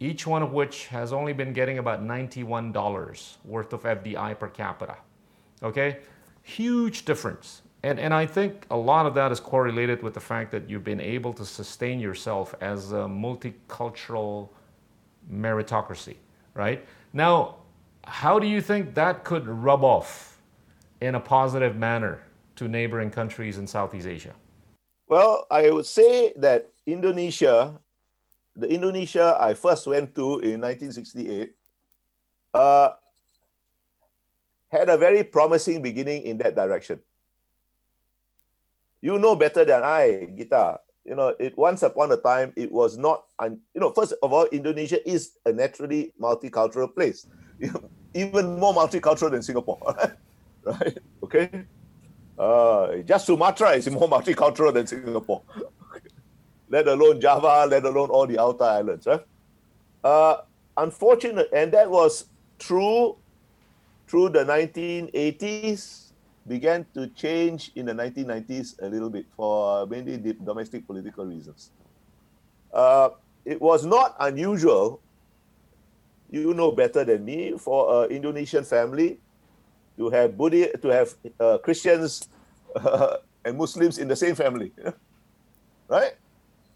each 0.00 0.26
one 0.26 0.42
of 0.42 0.52
which 0.52 0.86
has 0.86 1.12
only 1.12 1.32
been 1.32 1.52
getting 1.52 1.78
about 1.78 2.02
$91 2.02 3.36
worth 3.44 3.72
of 3.72 3.84
FDI 3.84 4.36
per 4.40 4.48
capita. 4.48 4.96
Okay? 5.62 5.98
Huge 6.42 7.04
difference. 7.04 7.62
And, 7.84 8.00
and 8.00 8.12
I 8.12 8.26
think 8.26 8.66
a 8.72 8.76
lot 8.76 9.06
of 9.06 9.14
that 9.14 9.30
is 9.30 9.38
correlated 9.38 10.02
with 10.02 10.14
the 10.14 10.20
fact 10.20 10.50
that 10.50 10.68
you've 10.68 10.82
been 10.82 11.00
able 11.00 11.32
to 11.34 11.44
sustain 11.44 12.00
yourself 12.00 12.56
as 12.60 12.90
a 12.90 13.06
multicultural 13.06 14.48
meritocracy, 15.32 16.16
right? 16.54 16.84
Now, 17.12 17.58
how 18.02 18.40
do 18.40 18.48
you 18.48 18.60
think 18.60 18.94
that 18.94 19.22
could 19.22 19.46
rub 19.46 19.84
off 19.84 20.29
in 21.00 21.14
a 21.14 21.20
positive 21.20 21.76
manner 21.76 22.22
to 22.56 22.68
neighboring 22.68 23.10
countries 23.10 23.58
in 23.58 23.66
Southeast 23.66 24.06
Asia? 24.06 24.34
Well, 25.08 25.46
I 25.50 25.70
would 25.70 25.86
say 25.86 26.32
that 26.36 26.70
Indonesia, 26.86 27.80
the 28.54 28.68
Indonesia 28.68 29.36
I 29.40 29.54
first 29.54 29.86
went 29.86 30.14
to 30.14 30.38
in 30.40 30.60
1968, 30.60 31.52
uh, 32.54 32.90
had 34.68 34.88
a 34.88 34.96
very 34.96 35.24
promising 35.24 35.82
beginning 35.82 36.22
in 36.22 36.38
that 36.38 36.54
direction. 36.54 37.00
You 39.00 39.18
know 39.18 39.34
better 39.34 39.64
than 39.64 39.82
I, 39.82 40.28
Gita. 40.36 40.80
You 41.04 41.16
know, 41.16 41.34
it 41.40 41.56
once 41.56 41.82
upon 41.82 42.12
a 42.12 42.16
time 42.16 42.52
it 42.54 42.70
was 42.70 42.98
not. 42.98 43.24
Un, 43.38 43.58
you 43.74 43.80
know, 43.80 43.90
first 43.90 44.12
of 44.22 44.32
all, 44.32 44.44
Indonesia 44.52 45.00
is 45.08 45.32
a 45.46 45.52
naturally 45.52 46.12
multicultural 46.20 46.94
place, 46.94 47.26
even 48.14 48.60
more 48.60 48.74
multicultural 48.74 49.30
than 49.30 49.42
Singapore, 49.42 49.80
right? 50.64 50.98
Okay, 51.22 51.64
uh, 52.38 52.96
just 53.04 53.26
Sumatra 53.26 53.70
is 53.72 53.88
more 53.90 54.08
multicultural 54.16 54.72
than 54.72 54.86
Singapore. 54.86 55.42
let 56.68 56.88
alone 56.88 57.20
Java, 57.20 57.66
let 57.68 57.84
alone 57.84 58.08
all 58.08 58.26
the 58.26 58.40
outer 58.40 58.64
islands. 58.64 59.06
Right? 59.06 59.20
Uh, 60.02 60.36
unfortunate, 60.76 61.48
and 61.52 61.70
that 61.72 61.90
was 61.90 62.26
true 62.58 63.16
through 64.08 64.30
the 64.30 64.44
1980s, 64.44 66.12
began 66.48 66.86
to 66.94 67.06
change 67.08 67.70
in 67.76 67.86
the 67.86 67.92
1990s 67.92 68.80
a 68.82 68.88
little 68.88 69.10
bit 69.10 69.26
for 69.36 69.86
mainly 69.86 70.16
domestic 70.42 70.86
political 70.86 71.26
reasons. 71.26 71.70
Uh, 72.72 73.10
it 73.44 73.60
was 73.60 73.84
not 73.84 74.16
unusual, 74.20 75.00
you 76.30 76.54
know 76.54 76.72
better 76.72 77.04
than 77.04 77.24
me, 77.24 77.54
for 77.58 78.04
an 78.04 78.10
Indonesian 78.10 78.64
family 78.64 79.20
to 79.96 80.10
have 80.10 80.36
Buddhist, 80.36 80.82
to 80.82 80.88
have 80.88 81.14
uh, 81.38 81.58
Christians 81.58 82.28
uh, 82.76 83.16
and 83.44 83.56
Muslims 83.56 83.98
in 83.98 84.08
the 84.08 84.16
same 84.16 84.34
family, 84.34 84.72
right? 85.88 86.14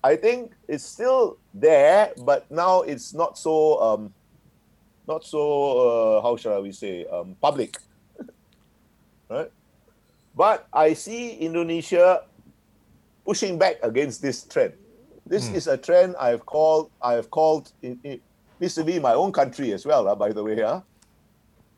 I 0.04 0.16
think 0.16 0.52
it's 0.68 0.84
still 0.84 1.38
there, 1.54 2.12
but 2.24 2.50
now 2.50 2.82
it's 2.82 3.14
not 3.14 3.38
so 3.38 3.80
um, 3.80 4.12
not 5.08 5.24
so 5.24 5.40
uh, 6.18 6.22
how 6.22 6.36
shall 6.36 6.62
we 6.62 6.72
say 6.72 7.06
um, 7.06 7.36
public, 7.40 7.78
right? 9.30 9.50
But 10.36 10.68
I 10.72 10.92
see 10.92 11.40
Indonesia 11.40 12.24
pushing 13.24 13.56
back 13.56 13.76
against 13.82 14.20
this 14.20 14.44
trend. 14.44 14.74
This 15.24 15.48
mm. 15.48 15.54
is 15.54 15.66
a 15.68 15.78
trend 15.78 16.16
I've 16.20 16.44
called 16.44 16.90
I 17.00 17.14
have 17.14 17.30
called 17.30 17.72
in, 17.80 17.98
in, 18.04 18.20
be 18.60 18.98
my 18.98 19.14
own 19.14 19.32
country 19.32 19.72
as 19.72 19.86
well, 19.86 20.08
uh, 20.08 20.14
by 20.14 20.32
the 20.32 20.44
way. 20.44 20.62
Uh, 20.62 20.80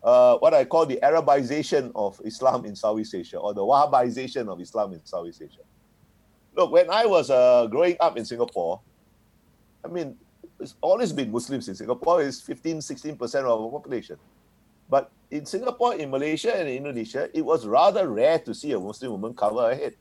uh, 0.07 0.39
what 0.39 0.55
I 0.55 0.65
call 0.65 0.87
the 0.87 1.01
Arabization 1.03 1.91
of 1.97 2.21
Islam 2.25 2.65
in 2.65 2.77
Southeast 2.77 3.13
Asia 3.13 3.39
or 3.39 3.53
the 3.53 3.61
Wahhabization 3.61 4.47
of 4.47 4.61
Islam 4.61 4.93
in 4.93 5.05
Southeast 5.05 5.43
Asia. 5.43 5.67
Look, 6.55 6.71
when 6.71 6.89
I 6.89 7.05
was 7.05 7.29
uh, 7.29 7.67
growing 7.67 7.97
up 7.99 8.17
in 8.17 8.25
Singapore, 8.25 8.81
I 9.85 9.89
mean, 9.89 10.17
it's 10.61 10.77
always 10.81 11.13
been 11.13 11.33
Muslims 11.33 11.69
in 11.69 11.75
Singapore. 11.75 12.23
It's 12.23 12.41
15, 12.41 12.79
16% 12.79 13.35
of 13.41 13.61
our 13.61 13.71
population. 13.71 14.17
But 14.89 15.11
in 15.33 15.45
Singapore, 15.45 15.97
in 15.97 16.09
Malaysia, 16.09 16.55
and 16.55 16.69
in 16.69 16.77
Indonesia, 16.77 17.29
it 17.35 17.45
was 17.45 17.67
rather 17.67 18.09
rare 18.09 18.39
to 18.39 18.55
see 18.55 18.71
a 18.73 18.79
Muslim 18.79 19.11
woman 19.11 19.35
cover 19.35 19.63
her 19.63 19.75
head. 19.75 19.97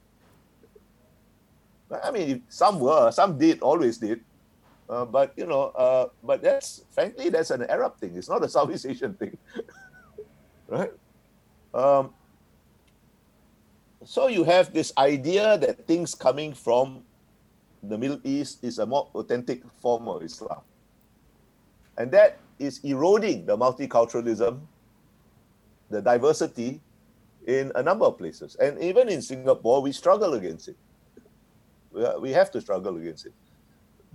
I 2.03 2.11
mean, 2.11 2.43
some 2.47 2.79
were, 2.79 3.11
some 3.11 3.39
did, 3.39 3.59
always 3.61 3.97
did. 3.97 4.21
Uh, 4.87 5.03
but 5.03 5.33
you 5.35 5.47
know, 5.47 5.73
uh, 5.73 6.09
but 6.23 6.43
that's 6.43 6.83
frankly 6.91 7.29
that's 7.29 7.49
an 7.49 7.65
Arab 7.65 7.97
thing. 7.97 8.15
It's 8.15 8.29
not 8.29 8.43
a 8.43 8.49
Southeast 8.49 8.85
Asian 8.85 9.15
thing. 9.15 9.35
right? 10.67 10.91
Um, 11.73 12.13
so 14.03 14.27
you 14.27 14.43
have 14.43 14.73
this 14.73 14.93
idea 14.97 15.57
that 15.57 15.87
things 15.87 16.15
coming 16.15 16.53
from 16.53 17.03
the 17.83 17.97
Middle 17.97 18.19
East 18.23 18.63
is 18.63 18.79
a 18.79 18.85
more 18.85 19.09
authentic 19.15 19.63
form 19.81 20.07
of 20.07 20.23
Islam. 20.23 20.61
And 21.97 22.11
that 22.11 22.39
is 22.59 22.79
eroding 22.83 23.45
the 23.45 23.57
multiculturalism, 23.57 24.59
the 25.89 26.01
diversity 26.01 26.81
in 27.47 27.71
a 27.75 27.83
number 27.83 28.05
of 28.05 28.17
places. 28.17 28.55
And 28.55 28.79
even 28.81 29.09
in 29.09 29.21
Singapore, 29.21 29.81
we 29.81 29.91
struggle 29.91 30.33
against 30.33 30.67
it. 30.69 30.77
We 32.19 32.31
have 32.31 32.51
to 32.51 32.61
struggle 32.61 32.97
against 32.97 33.25
it. 33.27 33.33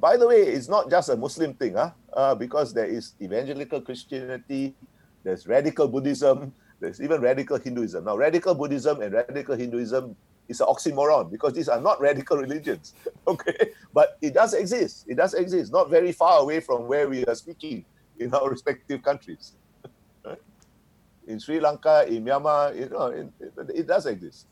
by 0.00 0.16
the 0.16 0.26
way, 0.26 0.40
it's 0.42 0.68
not 0.68 0.88
just 0.88 1.10
a 1.10 1.16
Muslim 1.16 1.54
thing, 1.54 1.74
huh? 1.74 1.90
Uh, 2.12 2.34
because 2.34 2.72
there 2.72 2.86
is 2.86 3.12
evangelical 3.20 3.80
Christianity, 3.80 4.74
there's 5.22 5.46
radical 5.46 5.88
Buddhism, 5.88 6.52
there's 6.80 7.00
even 7.00 7.20
radical 7.20 7.58
Hinduism. 7.58 8.04
Now, 8.04 8.16
radical 8.16 8.54
Buddhism 8.54 9.02
and 9.02 9.12
radical 9.12 9.56
Hinduism 9.56 10.16
is 10.48 10.60
an 10.60 10.66
oxymoron 10.66 11.30
because 11.30 11.52
these 11.52 11.68
are 11.68 11.80
not 11.80 12.00
radical 12.00 12.36
religions, 12.36 12.94
okay? 13.26 13.70
But 13.92 14.18
it 14.20 14.34
does 14.34 14.54
exist. 14.54 15.04
It 15.08 15.16
does 15.16 15.34
exist, 15.34 15.72
not 15.72 15.90
very 15.90 16.12
far 16.12 16.40
away 16.40 16.60
from 16.60 16.88
where 16.88 17.08
we 17.08 17.24
are 17.26 17.34
speaking 17.34 17.84
in 18.18 18.34
our 18.34 18.50
respective 18.50 19.02
countries. 19.02 19.52
in 21.26 21.38
Sri 21.38 21.60
Lanka, 21.60 22.04
in 22.08 22.24
Myanmar, 22.24 22.76
you 22.76 22.88
know, 22.88 23.06
it, 23.06 23.28
it 23.74 23.86
does 23.86 24.06
exist. 24.06 24.46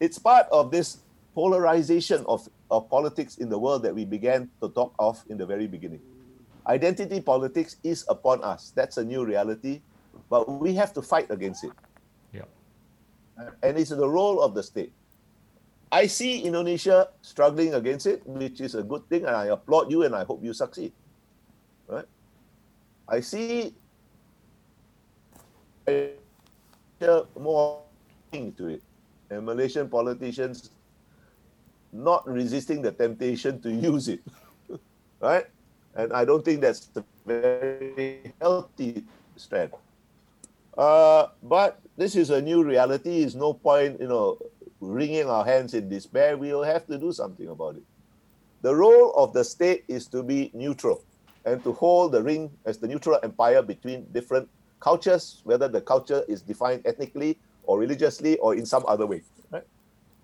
It's 0.00 0.18
part 0.18 0.46
of 0.52 0.70
this 0.70 0.98
polarization 1.34 2.24
of, 2.26 2.48
of 2.70 2.90
politics 2.90 3.38
in 3.38 3.48
the 3.48 3.58
world 3.58 3.82
that 3.84 3.94
we 3.94 4.04
began 4.04 4.50
to 4.60 4.68
talk 4.68 4.94
of 4.98 5.22
in 5.28 5.38
the 5.38 5.46
very 5.46 5.66
beginning. 5.66 6.00
Identity 6.66 7.20
politics 7.20 7.76
is 7.82 8.04
upon 8.08 8.44
us. 8.44 8.72
That's 8.74 8.98
a 8.98 9.04
new 9.04 9.24
reality, 9.24 9.80
but 10.30 10.48
we 10.48 10.74
have 10.74 10.92
to 10.94 11.02
fight 11.02 11.30
against 11.30 11.64
it. 11.64 11.72
Yeah. 12.32 12.48
And 13.62 13.78
it's 13.78 13.90
the 13.90 14.08
role 14.08 14.42
of 14.42 14.54
the 14.54 14.62
state. 14.62 14.92
I 15.90 16.06
see 16.06 16.42
Indonesia 16.42 17.08
struggling 17.22 17.72
against 17.72 18.06
it, 18.06 18.26
which 18.26 18.60
is 18.60 18.74
a 18.74 18.82
good 18.82 19.08
thing, 19.08 19.24
and 19.24 19.34
I 19.34 19.46
applaud 19.46 19.90
you 19.90 20.02
and 20.04 20.14
I 20.14 20.24
hope 20.24 20.44
you 20.44 20.52
succeed. 20.52 20.92
Right? 21.88 22.04
I 23.08 23.20
see 23.20 23.72
more 27.38 27.82
to 28.32 28.66
it. 28.68 28.82
And 29.30 29.44
Malaysian 29.46 29.88
politicians 29.88 30.70
not 31.92 32.28
resisting 32.28 32.82
the 32.82 32.92
temptation 32.92 33.60
to 33.62 33.70
use 33.90 34.08
it. 34.08 34.20
right? 35.20 35.46
And 35.94 36.12
I 36.12 36.24
don't 36.24 36.44
think 36.44 36.60
that's 36.60 36.90
a 36.96 37.04
very 37.26 38.32
healthy 38.40 39.04
strand. 39.36 39.72
Uh, 40.78 41.26
but 41.42 41.80
this 41.96 42.14
is 42.14 42.30
a 42.30 42.40
new 42.40 42.62
reality. 42.62 43.22
It's 43.22 43.34
no 43.34 43.52
point, 43.52 44.00
you 44.00 44.06
know, 44.06 44.38
wringing 44.80 45.28
our 45.28 45.44
hands 45.44 45.74
in 45.74 45.88
despair. 45.88 46.38
We 46.38 46.52
will 46.52 46.62
have 46.62 46.86
to 46.86 46.96
do 46.96 47.12
something 47.12 47.48
about 47.48 47.74
it. 47.76 47.82
The 48.62 48.74
role 48.74 49.12
of 49.14 49.32
the 49.32 49.42
state 49.42 49.84
is 49.88 50.06
to 50.08 50.22
be 50.22 50.52
neutral 50.54 51.02
and 51.44 51.62
to 51.64 51.72
hold 51.72 52.12
the 52.12 52.22
ring 52.22 52.50
as 52.64 52.78
the 52.78 52.86
neutral 52.86 53.18
empire 53.24 53.60
between 53.60 54.06
different 54.12 54.48
cultures, 54.78 55.40
whether 55.44 55.66
the 55.66 55.80
culture 55.80 56.22
is 56.28 56.42
defined 56.42 56.82
ethnically 56.84 57.38
or 57.64 57.78
religiously 57.78 58.38
or 58.38 58.54
in 58.54 58.64
some 58.64 58.84
other 58.86 59.06
way. 59.06 59.22
Right? 59.50 59.66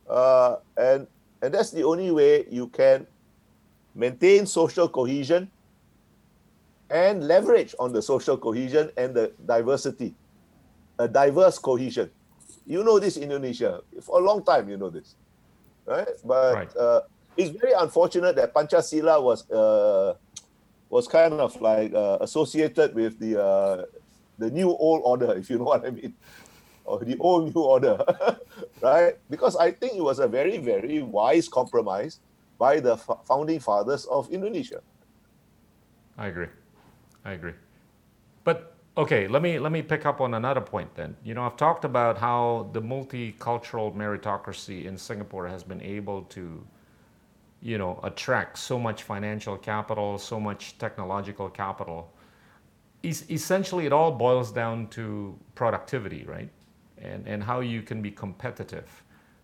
Uh, 0.08 0.56
and, 0.76 1.06
and 1.42 1.52
that's 1.52 1.70
the 1.70 1.82
only 1.82 2.12
way 2.12 2.46
you 2.48 2.68
can 2.68 3.06
maintain 3.94 4.46
social 4.46 4.88
cohesion 4.88 5.50
and 6.90 7.26
leverage 7.26 7.74
on 7.80 7.92
the 7.92 8.02
social 8.02 8.36
cohesion 8.36 8.90
and 8.96 9.14
the 9.14 9.32
diversity, 9.46 10.14
a 10.98 11.08
diverse 11.08 11.58
cohesion. 11.58 12.10
You 12.66 12.82
know 12.84 12.98
this 12.98 13.16
Indonesia 13.16 13.80
for 14.02 14.20
a 14.20 14.24
long 14.24 14.44
time. 14.44 14.68
You 14.68 14.76
know 14.76 14.90
this, 14.90 15.16
right? 15.86 16.08
But 16.24 16.54
right. 16.54 16.76
Uh, 16.76 17.00
it's 17.36 17.50
very 17.50 17.72
unfortunate 17.72 18.36
that 18.36 18.54
Pancasila 18.54 19.22
was 19.22 19.48
uh, 19.50 20.14
was 20.88 21.08
kind 21.08 21.34
of 21.34 21.60
like 21.60 21.92
uh, 21.92 22.18
associated 22.20 22.94
with 22.94 23.18
the 23.18 23.42
uh, 23.42 23.82
the 24.38 24.50
new 24.50 24.70
old 24.70 25.02
order, 25.04 25.34
if 25.40 25.50
you 25.50 25.58
know 25.58 25.64
what 25.64 25.86
I 25.86 25.90
mean, 25.90 26.14
or 26.84 27.00
the 27.04 27.16
old 27.18 27.54
new 27.54 27.62
order, 27.62 27.98
right? 28.82 29.14
Because 29.28 29.56
I 29.56 29.72
think 29.72 29.94
it 29.94 30.02
was 30.04 30.18
a 30.18 30.28
very, 30.28 30.58
very 30.58 31.02
wise 31.02 31.48
compromise 31.48 32.20
by 32.58 32.80
the 32.80 32.94
f- 32.94 33.24
founding 33.26 33.60
fathers 33.60 34.04
of 34.06 34.30
Indonesia. 34.30 34.80
I 36.16 36.28
agree. 36.28 36.48
I 37.24 37.32
agree. 37.32 37.54
Okay, 38.96 39.26
let 39.26 39.42
me 39.42 39.58
let 39.58 39.72
me 39.72 39.82
pick 39.82 40.06
up 40.06 40.20
on 40.20 40.34
another 40.34 40.60
point 40.60 40.94
then. 40.94 41.16
You 41.24 41.34
know, 41.34 41.42
I've 41.42 41.56
talked 41.56 41.84
about 41.84 42.16
how 42.18 42.70
the 42.72 42.80
multicultural 42.80 43.94
meritocracy 43.94 44.84
in 44.84 44.96
Singapore 44.96 45.48
has 45.48 45.64
been 45.64 45.82
able 45.82 46.22
to 46.36 46.64
you 47.60 47.78
know 47.78 47.98
attract 48.04 48.58
so 48.58 48.78
much 48.78 49.02
financial 49.02 49.56
capital, 49.56 50.18
so 50.18 50.38
much 50.38 50.78
technological 50.78 51.48
capital 51.48 52.14
essentially 53.04 53.86
it 53.86 53.92
all 53.92 54.10
boils 54.10 54.50
down 54.50 54.88
to 54.88 55.38
productivity, 55.54 56.24
right? 56.24 56.48
And, 56.98 57.26
and 57.26 57.42
how 57.42 57.60
you 57.60 57.82
can 57.82 58.00
be 58.00 58.10
competitive. 58.10 59.02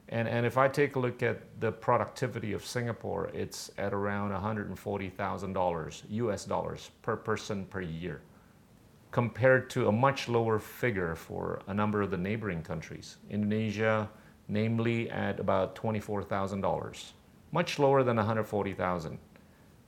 And, 0.09 0.27
and 0.27 0.47
if 0.47 0.57
I 0.59 0.67
take 0.69 0.97
a 0.97 0.99
look 0.99 1.23
at 1.23 1.61
the 1.61 1.71
productivity 1.71 2.53
of 2.53 2.65
Singapore, 2.65 3.31
it's 3.35 3.71
at 3.79 3.93
around 3.93 4.33
$140,000 4.33 6.03
US 6.11 6.45
dollars 6.45 6.91
per 7.03 7.17
person 7.17 7.65
per 7.67 7.81
year, 7.81 8.23
compared 9.11 9.69
to 9.71 9.89
a 9.89 9.93
much 9.93 10.29
lower 10.29 10.59
figure 10.59 11.15
for 11.15 11.61
a 11.67 11.75
number 11.75 12.03
of 12.03 12.11
the 12.11 12.17
neighboring 12.17 12.63
countries. 12.63 13.17
Indonesia, 13.29 14.09
namely, 14.49 15.11
at 15.11 15.41
about 15.41 15.75
$24,000, 15.75 17.13
much 17.53 17.79
lower 17.79 18.03
than 18.03 18.17
140,000 18.17 19.19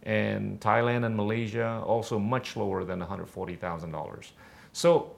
and 0.05 0.61
Thailand 0.61 1.05
and 1.05 1.17
Malaysia 1.17 1.83
also 1.87 2.19
much 2.19 2.57
lower 2.57 2.85
than 2.85 3.01
$140,000. 3.01 4.31
So 4.73 5.17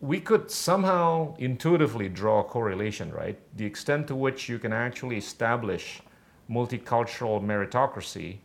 we 0.00 0.20
could 0.20 0.50
somehow 0.50 1.34
intuitively 1.38 2.08
draw 2.08 2.40
a 2.40 2.44
correlation, 2.44 3.10
right? 3.12 3.38
The 3.56 3.64
extent 3.64 4.06
to 4.08 4.14
which 4.14 4.48
you 4.48 4.58
can 4.58 4.72
actually 4.72 5.16
establish 5.16 6.02
multicultural 6.50 7.42
meritocracy 7.42 8.38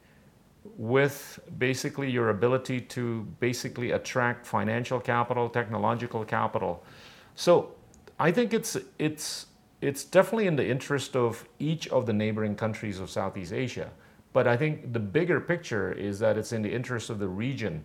with 0.75 1.39
basically 1.57 2.09
your 2.09 2.29
ability 2.29 2.81
to 2.81 3.21
basically 3.39 3.91
attract 3.91 4.45
financial 4.45 4.99
capital, 4.99 5.49
technological 5.49 6.25
capital. 6.25 6.83
So 7.35 7.75
I 8.19 8.31
think 8.31 8.53
it's 8.53 8.77
it's 8.99 9.47
it's 9.81 10.03
definitely 10.03 10.47
in 10.47 10.55
the 10.55 10.67
interest 10.67 11.15
of 11.15 11.47
each 11.59 11.87
of 11.89 12.05
the 12.05 12.13
neighboring 12.13 12.55
countries 12.55 12.99
of 12.99 13.09
Southeast 13.09 13.53
Asia 13.53 13.91
but 14.37 14.47
I 14.47 14.55
think 14.55 14.93
the 14.93 14.99
bigger 14.99 15.39
picture 15.39 15.91
is 15.91 16.19
that 16.19 16.37
it's 16.37 16.51
in 16.51 16.61
the 16.61 16.71
interest 16.71 17.09
of 17.09 17.17
the 17.17 17.27
region, 17.27 17.83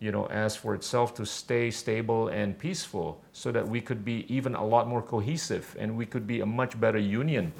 you 0.00 0.10
know, 0.10 0.26
as 0.26 0.56
for 0.56 0.74
itself 0.74 1.14
to 1.14 1.24
stay 1.24 1.70
stable 1.70 2.26
and 2.26 2.58
peaceful 2.58 3.22
so 3.32 3.52
that 3.52 3.68
we 3.68 3.80
could 3.80 4.04
be 4.04 4.26
even 4.28 4.56
a 4.56 4.66
lot 4.66 4.88
more 4.88 5.00
cohesive 5.00 5.76
and 5.78 5.96
we 5.96 6.06
could 6.06 6.26
be 6.26 6.40
a 6.40 6.46
much 6.46 6.80
better 6.80 6.98
union 6.98 7.52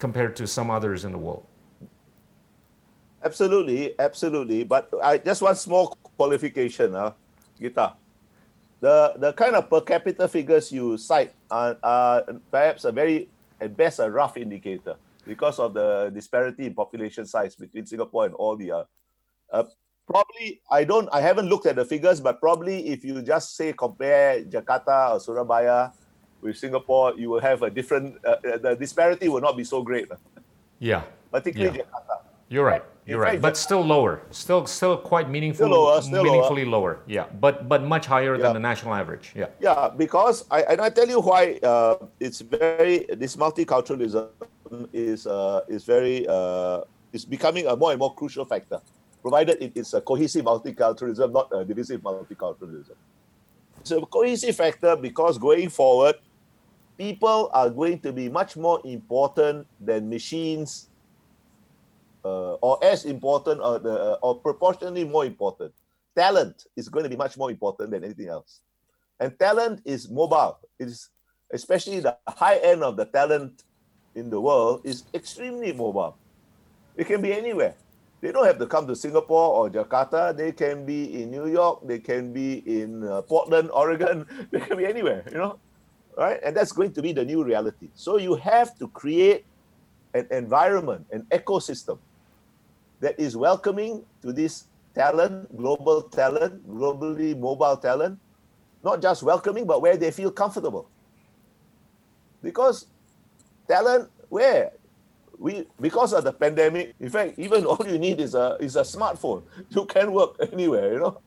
compared 0.00 0.34
to 0.34 0.46
some 0.48 0.72
others 0.72 1.04
in 1.04 1.12
the 1.12 1.18
world. 1.18 1.46
Absolutely, 3.22 3.98
absolutely. 3.98 4.64
But 4.64 4.88
I 5.02 5.18
just 5.18 5.42
one 5.42 5.56
small 5.56 5.98
qualification, 6.16 6.94
uh, 6.94 7.12
Gita. 7.58 7.94
The 8.80 9.12
the 9.18 9.32
kind 9.34 9.54
of 9.56 9.68
per 9.68 9.82
capita 9.82 10.26
figures 10.26 10.72
you 10.72 10.96
cite 10.96 11.34
are, 11.50 11.76
are 11.82 12.24
perhaps 12.50 12.84
a 12.84 12.92
very 12.92 13.28
at 13.60 13.76
best 13.76 14.00
a 14.00 14.10
rough 14.10 14.38
indicator 14.38 14.96
because 15.26 15.58
of 15.58 15.74
the 15.74 16.10
disparity 16.14 16.64
in 16.64 16.72
population 16.72 17.26
size 17.26 17.54
between 17.54 17.84
Singapore 17.84 18.24
and 18.24 18.34
all 18.34 18.56
the 18.56 18.72
uh, 18.72 18.84
uh, 19.52 19.64
probably 20.08 20.62
I 20.70 20.84
don't 20.84 21.08
I 21.12 21.20
haven't 21.20 21.52
looked 21.52 21.66
at 21.66 21.76
the 21.76 21.84
figures, 21.84 22.20
but 22.20 22.40
probably 22.40 22.88
if 22.88 23.04
you 23.04 23.20
just 23.20 23.54
say 23.54 23.74
compare 23.76 24.42
Jakarta 24.44 25.12
or 25.12 25.20
Surabaya 25.20 25.92
with 26.40 26.56
Singapore, 26.56 27.12
you 27.20 27.28
will 27.28 27.40
have 27.40 27.62
a 27.62 27.70
different 27.70 28.16
uh, 28.24 28.40
uh 28.40 28.56
the 28.56 28.76
disparity 28.80 29.28
will 29.28 29.44
not 29.44 29.56
be 29.56 29.64
so 29.64 29.82
great. 29.82 30.08
Yeah. 30.78 31.04
Particularly 31.30 31.78
yeah. 31.78 31.84
Jakarta. 31.84 32.14
You're 32.48 32.64
right. 32.64 32.82
You're 33.06 33.20
right. 33.20 33.40
But 33.40 33.56
still 33.56 33.82
lower. 33.82 34.22
Still 34.30 34.66
still 34.66 34.96
quite 34.96 35.28
meaningful. 35.28 35.66
Still 35.66 35.84
lower, 35.84 36.02
still 36.02 36.22
meaningfully 36.22 36.64
lower. 36.64 37.00
lower. 37.00 37.04
Yeah. 37.06 37.26
But 37.40 37.68
but 37.68 37.82
much 37.82 38.06
higher 38.06 38.36
yeah. 38.36 38.42
than 38.42 38.52
the 38.54 38.60
national 38.60 38.94
average. 38.94 39.32
Yeah. 39.34 39.46
Yeah, 39.60 39.90
because 39.96 40.44
I 40.50 40.62
and 40.62 40.80
I 40.80 40.90
tell 40.90 41.08
you 41.08 41.20
why 41.20 41.58
uh, 41.62 41.96
it's 42.20 42.40
very 42.40 43.06
this 43.10 43.36
multiculturalism 43.36 44.28
is 44.92 45.26
uh, 45.26 45.62
is 45.68 45.84
very 45.84 46.26
uh, 46.28 46.82
is 47.12 47.24
becoming 47.24 47.66
a 47.66 47.74
more 47.74 47.90
and 47.90 47.98
more 47.98 48.14
crucial 48.14 48.44
factor, 48.44 48.80
provided 49.22 49.62
it 49.62 49.72
is 49.74 49.94
a 49.94 50.00
cohesive 50.00 50.44
multiculturalism, 50.44 51.32
not 51.32 51.48
a 51.52 51.64
divisive 51.64 52.00
multiculturalism. 52.00 52.94
It's 53.80 53.90
a 53.90 54.00
cohesive 54.02 54.56
factor 54.56 54.94
because 54.94 55.38
going 55.38 55.70
forward, 55.70 56.16
people 56.98 57.50
are 57.52 57.70
going 57.70 57.98
to 58.00 58.12
be 58.12 58.28
much 58.28 58.56
more 58.56 58.80
important 58.84 59.66
than 59.80 60.08
machines, 60.08 60.89
uh, 62.24 62.54
or 62.54 62.82
as 62.84 63.04
important, 63.04 63.60
or, 63.60 63.78
the, 63.78 63.92
uh, 63.92 64.18
or 64.22 64.36
proportionally 64.36 65.04
more 65.04 65.24
important. 65.24 65.72
Talent 66.16 66.66
is 66.76 66.88
going 66.88 67.04
to 67.04 67.08
be 67.08 67.16
much 67.16 67.36
more 67.36 67.50
important 67.50 67.90
than 67.90 68.04
anything 68.04 68.28
else, 68.28 68.60
and 69.18 69.38
talent 69.38 69.80
is 69.84 70.10
mobile. 70.10 70.58
It 70.78 70.88
is 70.88 71.08
especially 71.52 72.00
the 72.00 72.16
high 72.28 72.56
end 72.56 72.82
of 72.82 72.96
the 72.96 73.04
talent 73.04 73.64
in 74.14 74.30
the 74.30 74.40
world 74.40 74.82
is 74.84 75.04
extremely 75.14 75.72
mobile. 75.72 76.16
It 76.96 77.06
can 77.06 77.22
be 77.22 77.32
anywhere. 77.32 77.74
They 78.20 78.32
don't 78.32 78.44
have 78.44 78.58
to 78.58 78.66
come 78.66 78.86
to 78.86 78.94
Singapore 78.94 79.54
or 79.54 79.70
Jakarta. 79.70 80.36
They 80.36 80.52
can 80.52 80.84
be 80.84 81.22
in 81.22 81.30
New 81.30 81.46
York. 81.46 81.86
They 81.86 81.98
can 81.98 82.32
be 82.32 82.62
in 82.66 83.06
uh, 83.06 83.22
Portland, 83.22 83.70
Oregon. 83.74 84.26
They 84.50 84.60
can 84.60 84.76
be 84.76 84.84
anywhere, 84.84 85.24
you 85.30 85.38
know, 85.38 85.58
right? 86.16 86.38
And 86.44 86.56
that's 86.56 86.72
going 86.72 86.92
to 86.92 87.02
be 87.02 87.12
the 87.12 87.24
new 87.24 87.42
reality. 87.42 87.88
So 87.94 88.18
you 88.18 88.34
have 88.36 88.76
to 88.78 88.88
create 88.88 89.46
an 90.12 90.26
environment, 90.30 91.06
an 91.12 91.26
ecosystem 91.30 91.98
that 93.00 93.18
is 93.18 93.36
welcoming 93.36 94.04
to 94.22 94.32
this 94.32 94.64
talent, 94.94 95.56
global 95.56 96.02
talent, 96.02 96.68
globally 96.68 97.36
mobile 97.36 97.76
talent, 97.76 98.18
not 98.84 99.02
just 99.02 99.22
welcoming, 99.22 99.66
but 99.66 99.82
where 99.82 99.96
they 99.96 100.10
feel 100.10 100.30
comfortable. 100.30 100.88
Because 102.42 102.86
talent, 103.68 104.08
where? 104.28 104.72
We, 105.38 105.66
because 105.80 106.12
of 106.12 106.24
the 106.24 106.32
pandemic, 106.32 106.94
in 107.00 107.08
fact, 107.08 107.38
even 107.38 107.64
all 107.70 107.80
you 107.86 107.98
need 107.98 108.20
is 108.20 108.34
a 108.34 108.56
is 108.60 108.76
a 108.76 108.82
smartphone. 108.82 109.42
You 109.70 109.86
can 109.86 110.12
work 110.12 110.36
anywhere, 110.52 110.92
you 110.92 111.00
know. 111.00 111.20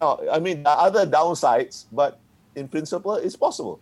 Now, 0.00 0.18
I 0.30 0.40
mean, 0.40 0.64
there 0.64 0.72
are 0.72 0.86
other 0.86 1.06
downsides, 1.06 1.86
but 1.92 2.18
in 2.56 2.66
principle, 2.66 3.14
it's 3.14 3.36
possible. 3.36 3.78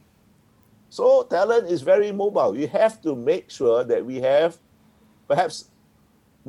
So 0.91 1.23
talent 1.23 1.71
is 1.71 1.81
very 1.81 2.13
mobile. 2.13 2.57
You 2.57 2.69
have 2.69 3.01
to 3.03 3.15
make 3.17 3.49
sure 3.49 3.85
that 3.85 4.05
we 4.05 4.21
have, 4.21 4.59
perhaps 5.29 5.70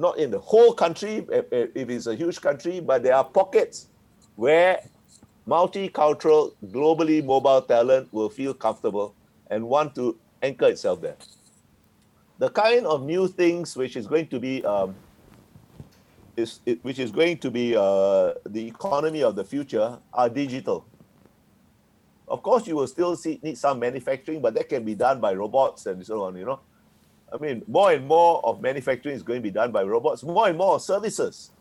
not 0.01 0.17
in 0.17 0.31
the 0.31 0.39
whole 0.39 0.73
country, 0.73 1.25
if 1.29 1.89
it's 1.89 2.07
a 2.07 2.15
huge 2.15 2.41
country, 2.41 2.79
but 2.79 3.03
there 3.03 3.15
are 3.15 3.23
pockets 3.23 3.87
where 4.35 4.81
multicultural, 5.47 6.53
globally 6.65 7.23
mobile 7.23 7.61
talent 7.61 8.11
will 8.11 8.29
feel 8.29 8.53
comfortable 8.53 9.15
and 9.49 9.63
want 9.63 9.93
to 9.95 10.17
anchor 10.41 10.67
itself 10.67 11.01
there. 11.01 11.15
The 12.39 12.49
kind 12.49 12.85
of 12.85 13.03
new 13.03 13.27
things 13.27 13.77
which 13.77 13.95
is 13.95 14.07
going 14.07 14.27
to 14.27 14.39
be 14.39 14.65
um, 14.65 14.95
is 16.35 16.59
it, 16.65 16.83
which 16.83 16.97
is 16.97 17.11
going 17.11 17.37
to 17.37 17.51
be 17.51 17.75
uh, 17.75 18.33
the 18.45 18.65
economy 18.67 19.21
of 19.21 19.35
the 19.35 19.43
future 19.43 19.99
are 20.13 20.29
digital. 20.29 20.85
Of 22.27 22.41
course, 22.41 22.65
you 22.65 22.77
will 22.77 22.87
still 22.87 23.15
see, 23.15 23.39
need 23.43 23.57
some 23.57 23.79
manufacturing, 23.79 24.41
but 24.41 24.53
that 24.55 24.69
can 24.69 24.83
be 24.83 24.95
done 24.95 25.19
by 25.19 25.33
robots 25.33 25.85
and 25.85 26.03
so 26.05 26.23
on. 26.23 26.35
You 26.37 26.45
know, 26.45 26.59
I 27.33 27.37
mean, 27.37 27.63
more 27.67 27.91
and 27.91 28.07
more 28.07 28.45
of 28.45 28.61
manufacturing 28.61 29.15
is 29.15 29.23
going 29.23 29.39
to 29.39 29.43
be 29.43 29.51
done 29.51 29.71
by 29.71 29.83
robots. 29.83 30.23
More 30.23 30.49
and 30.49 30.57
more 30.57 30.79
services, 30.79 31.51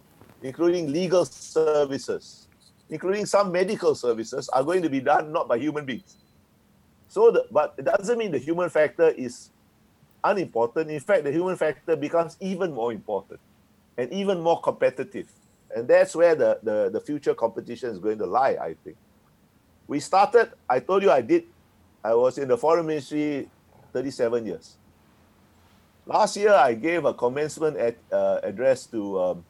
including 0.43 0.91
legal 0.93 1.25
services, 1.25 2.49
including 2.89 3.27
some 3.27 3.53
medical 3.53 3.95
services, 3.95 4.49
are 4.49 4.65
going 4.65 4.83
to 4.83 4.91
be 4.91 5.01
done 5.01 5.33
not 5.33 5.49
by 5.49 5.59
human 5.59 5.85
beings. 5.85 6.17
So, 7.09 7.31
the, 7.31 7.47
but 7.51 7.75
it 7.79 7.85
doesn't 7.85 8.19
mean 8.19 8.33
the 8.33 8.39
human 8.39 8.69
factor 8.69 9.09
is 9.11 9.51
unimportant. 10.25 10.91
In 10.91 11.01
fact, 11.01 11.25
the 11.25 11.33
human 11.33 11.57
factor 11.57 11.97
becomes 11.97 12.37
even 12.41 12.73
more 12.73 12.93
important 12.93 13.41
and 13.97 14.13
even 14.13 14.41
more 14.41 14.61
competitive. 14.61 15.29
And 15.75 15.87
that's 15.87 16.15
where 16.17 16.35
the, 16.35 16.59
the, 16.63 16.91
the 16.93 17.01
future 17.01 17.35
competition 17.35 17.91
is 17.91 17.99
going 17.99 18.19
to 18.19 18.27
lie, 18.27 18.57
I 18.61 18.75
think 18.85 18.97
we 19.91 19.99
started, 19.99 20.53
I 20.69 20.79
told 20.79 21.03
you 21.03 21.11
I 21.11 21.21
did, 21.21 21.47
I 22.05 22.15
was 22.15 22.39
in 22.39 22.47
the 22.47 22.57
foreign 22.57 22.87
ministry 22.87 23.51
37 23.93 24.47
years. 24.47 24.77
Last 26.07 26.37
year, 26.37 26.53
I 26.53 26.75
gave 26.75 27.05
a 27.05 27.15
commencement 27.15 27.77
at, 27.77 27.97
uh, 28.11 28.41
address 28.43 28.87
to, 28.87 29.21
um, 29.21 29.45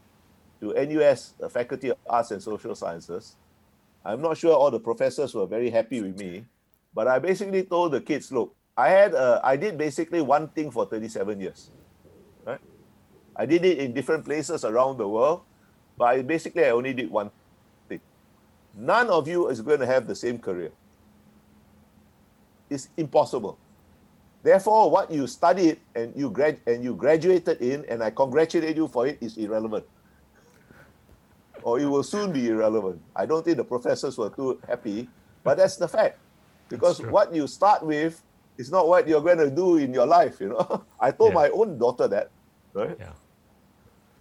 to 0.61 0.75
NUS, 0.75 1.35
the 1.39 1.49
Faculty 1.49 1.91
of 1.91 1.99
Arts 2.09 2.31
and 2.31 2.43
Social 2.43 2.75
Sciences. 2.75 3.37
I'm 4.05 4.21
not 4.21 4.37
sure 4.37 4.55
all 4.55 4.71
the 4.71 4.81
professors 4.81 5.35
were 5.35 5.47
very 5.47 5.71
happy 5.71 6.01
with 6.01 6.19
me, 6.19 6.45
but 6.95 7.07
I 7.07 7.19
basically 7.19 7.65
told 7.65 7.93
the 7.93 8.01
kids, 8.01 8.33
look, 8.33 8.55
I 8.77 8.89
had 8.89 9.15
I 9.15 9.57
did 9.57 9.77
basically 9.77 10.23
one 10.23 10.49
thing 10.49 10.71
for 10.71 10.87
37 10.87 11.41
years. 11.41 11.71
Right? 12.47 12.61
I 13.37 13.45
did 13.45 13.65
it 13.65 13.79
in 13.79 13.93
different 13.93 14.25
places 14.25 14.65
around 14.65 14.97
the 14.97 15.09
world, 15.09 15.43
but 15.99 16.05
I 16.07 16.23
basically 16.23 16.65
I 16.65 16.71
only 16.71 16.95
did 16.95 17.11
one 17.11 17.31
thing. 17.89 18.01
None 18.75 19.11
of 19.11 19.29
you 19.29 19.49
is 19.49 19.61
going 19.61 19.81
to 19.81 19.87
have 19.87 20.07
the 20.07 20.15
same 20.15 20.39
career. 20.39 20.73
It's 22.71 22.89
impossible. 22.97 23.59
Therefore, 24.43 24.91
what 24.91 25.11
you 25.11 25.27
studied 25.27 25.81
and 25.95 26.17
you 26.17 26.31
grad 26.31 26.61
and 26.67 26.83
you 26.83 26.95
graduated 26.95 27.61
in, 27.61 27.85
and 27.89 28.03
I 28.03 28.11
congratulate 28.11 28.77
you 28.77 28.89
for 28.89 29.07
it, 29.07 29.19
is 29.21 29.37
irrelevant. 29.37 29.85
Or 31.63 31.79
it 31.79 31.85
will 31.85 32.03
soon 32.03 32.33
be 32.33 32.49
irrelevant. 32.49 33.03
I 33.15 33.27
don't 33.27 33.45
think 33.45 33.59
the 33.59 33.65
professors 33.65 34.17
were 34.17 34.31
too 34.31 34.59
happy, 34.67 35.09
but 35.45 35.59
that's 35.59 35.77
the 35.77 35.89
fact. 35.89 36.19
Because 36.71 37.03
what 37.03 37.35
you 37.35 37.47
start 37.47 37.85
with 37.85 38.23
is 38.57 38.71
not 38.71 38.89
what 38.89 39.07
you're 39.07 39.21
going 39.21 39.39
to 39.39 39.51
do 39.51 39.77
in 39.77 39.93
your 39.93 40.07
life. 40.07 40.41
You 40.41 40.51
know, 40.51 40.85
I 41.01 41.11
told 41.11 41.33
yeah. 41.33 41.45
my 41.45 41.49
own 41.51 41.77
daughter 41.77 42.09
that, 42.09 42.31
right? 42.73 42.97
Yeah. 42.99 43.13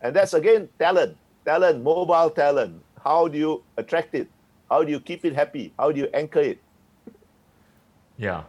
And 0.02 0.16
that's 0.16 0.34
again 0.34 0.68
talent, 0.80 1.16
talent, 1.46 1.84
mobile 1.84 2.30
talent. 2.30 2.82
How 3.04 3.28
do 3.28 3.38
you 3.38 3.64
attract 3.78 4.16
it? 4.16 4.28
How 4.70 4.84
do 4.84 4.92
you 4.92 5.00
keep 5.00 5.24
it 5.24 5.34
happy? 5.34 5.74
How 5.80 5.92
do 5.92 6.00
you 6.00 6.10
anchor 6.14 6.42
it? 6.42 6.60
Yeah. 8.18 8.44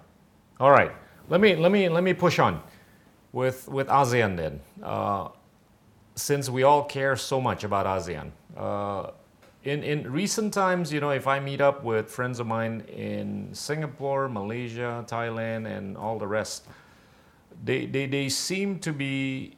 All 0.59 0.71
right. 0.71 0.91
Let 1.31 1.41
me 1.41 1.57
let 1.57 1.73
me 1.73 1.89
let 1.89 2.05
me 2.05 2.13
push 2.13 2.39
on 2.39 2.61
with 3.33 3.69
with 3.69 3.89
ASEAN 3.89 4.37
then. 4.37 4.61
Uh, 4.83 5.29
since 6.17 6.51
we 6.51 6.65
all 6.65 6.85
care 6.85 7.17
so 7.17 7.41
much 7.41 7.65
about 7.65 7.87
ASEAN, 7.87 8.33
uh, 8.57 9.13
in 9.65 9.83
in 9.83 10.11
recent 10.13 10.53
times, 10.53 10.93
you 10.93 11.01
know, 11.01 11.11
if 11.11 11.27
I 11.27 11.41
meet 11.41 11.61
up 11.61 11.85
with 11.85 12.11
friends 12.11 12.41
of 12.41 12.47
mine 12.49 12.83
in 12.89 13.55
Singapore, 13.55 14.29
Malaysia, 14.29 15.05
Thailand, 15.07 15.67
and 15.67 15.97
all 15.97 16.19
the 16.19 16.27
rest, 16.27 16.67
they 17.65 17.87
they, 17.87 18.07
they 18.07 18.29
seem 18.29 18.81
to 18.81 18.93
be 18.93 19.57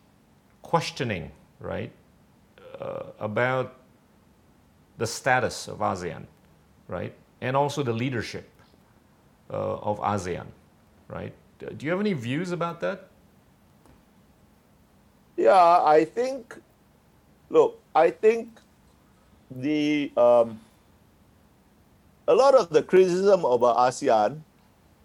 questioning, 0.62 1.32
right, 1.58 1.90
uh, 2.80 3.04
about 3.18 3.76
the 4.98 5.06
status 5.06 5.68
of 5.68 5.78
ASEAN 5.78 6.26
right? 6.92 7.14
And 7.40 7.56
also 7.56 7.82
the 7.82 7.92
leadership 7.92 8.48
uh, 9.50 9.76
of 9.78 9.98
ASEAN, 10.00 10.46
right? 11.08 11.32
Do 11.70 11.86
you 11.86 11.90
have 11.90 12.00
any 12.00 12.12
views 12.12 12.50
about 12.50 12.80
that? 12.80 13.08
Yeah, 15.36 15.82
I 15.84 16.04
think, 16.04 16.60
look, 17.48 17.80
I 17.94 18.10
think 18.10 18.58
the, 19.50 20.12
um, 20.16 20.60
a 22.28 22.34
lot 22.34 22.54
of 22.54 22.70
the 22.70 22.82
criticism 22.82 23.44
about 23.44 23.76
ASEAN 23.76 24.40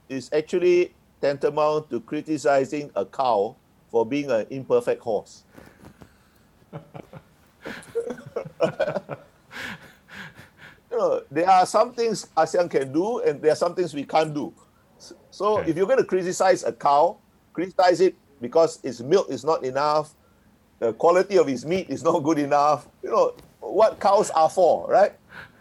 is 0.10 0.30
actually 0.34 0.94
tantamount 1.22 1.90
to 1.90 2.00
criticizing 2.02 2.92
a 2.96 3.06
cow 3.06 3.56
for 3.90 4.06
being 4.06 4.30
an 4.30 4.46
imperfect 4.50 5.02
horse. 5.02 5.44
you 6.74 6.80
know, 10.92 11.22
there 11.32 11.50
are 11.50 11.66
some 11.66 11.94
things 11.94 12.28
ASEAN 12.36 12.70
can 12.70 12.92
do, 12.92 13.20
and 13.20 13.42
there 13.42 13.52
are 13.52 13.56
some 13.56 13.74
things 13.74 13.94
we 13.94 14.04
can't 14.04 14.34
do. 14.34 14.54
So 15.38 15.60
okay. 15.60 15.70
if 15.70 15.78
you're 15.78 15.86
going 15.86 16.00
to 16.00 16.04
criticize 16.04 16.64
a 16.64 16.74
cow, 16.74 17.18
criticize 17.54 18.02
it 18.02 18.16
because 18.42 18.80
its 18.82 19.02
milk 19.02 19.30
is 19.30 19.46
not 19.46 19.64
enough, 19.64 20.16
the 20.80 20.94
quality 20.94 21.38
of 21.38 21.48
its 21.48 21.64
meat 21.64 21.92
is 21.92 22.04
not 22.04 22.24
good 22.24 22.40
enough. 22.40 22.88
You 23.04 23.12
know 23.12 23.36
what 23.60 24.00
cows 24.00 24.32
are 24.32 24.50
for, 24.50 24.90
right? 24.90 25.14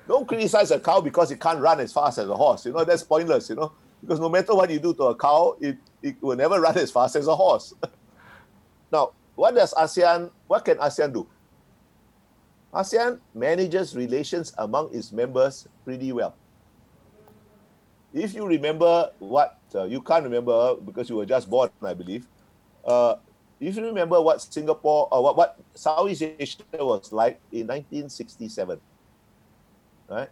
Don't 0.09 0.27
criticize 0.27 0.71
a 0.71 0.81
cow 0.81 1.03
because 1.03 1.31
it 1.31 1.43
can't 1.43 1.61
run 1.61 1.79
as 1.81 1.93
fast 1.93 2.17
as 2.17 2.27
a 2.27 2.35
horse. 2.35 2.65
You 2.65 2.73
know 2.73 2.85
that's 2.85 3.03
pointless. 3.03 3.51
You 3.51 3.57
know 3.57 3.73
because 4.01 4.19
no 4.19 4.31
matter 4.31 4.55
what 4.55 4.71
you 4.71 4.79
do 4.79 4.95
to 4.95 5.03
a 5.13 5.15
cow, 5.15 5.59
it, 5.61 5.77
it 6.01 6.17
will 6.23 6.37
never 6.37 6.59
run 6.67 6.79
as 6.79 6.91
fast 6.91 7.15
as 7.15 7.27
a 7.27 7.37
horse. 7.37 7.75
now, 8.91 9.11
what 9.35 9.55
does 9.55 9.75
ASEAN? 9.75 10.31
What 10.47 10.65
can 10.65 10.79
ASEAN 10.79 11.13
do? 11.13 11.27
ASEAN 12.73 13.21
manages 13.35 13.95
relations 13.95 14.55
among 14.57 14.95
its 14.95 15.13
members 15.13 15.69
pretty 15.85 16.13
well. 16.13 16.35
If 18.17 18.33
you 18.33 18.47
remember 18.47 19.13
what, 19.19 19.61
uh, 19.75 19.85
you 19.85 20.01
can't 20.01 20.25
remember 20.25 20.77
because 20.77 21.11
you 21.11 21.17
were 21.17 21.27
just 21.27 21.51
born, 21.51 21.69
I 21.83 21.93
believe. 21.93 22.27
Uh, 22.83 23.17
if 23.61 23.77
you 23.77 23.85
remember 23.85 24.23
what 24.23 24.41
Singapore 24.41 25.07
or 25.13 25.23
what, 25.23 25.37
what 25.37 25.59
Southeast 25.75 26.23
Asia 26.23 26.65
was 26.81 27.13
like 27.13 27.39
in 27.53 27.67
1967, 27.67 28.81
right? 30.09 30.31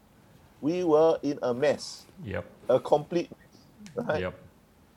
We 0.62 0.82
were 0.82 1.18
in 1.22 1.38
a 1.42 1.52
mess. 1.52 2.06
Yep. 2.24 2.46
A 2.70 2.80
complete 2.80 3.28
mess. 3.36 4.06
Right? 4.08 4.20
Yep. 4.22 4.34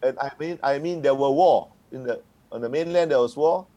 And 0.03 0.19
I 0.19 0.31
mean, 0.39 0.59
I 0.63 0.79
mean, 0.79 1.01
there 1.01 1.15
were 1.15 1.31
war 1.31 1.67
in 1.91 2.03
the 2.03 2.21
on 2.53 2.61
the 2.61 2.69
mainland. 2.69 3.11
There 3.11 3.19
was 3.19 3.35
war. 3.35 3.67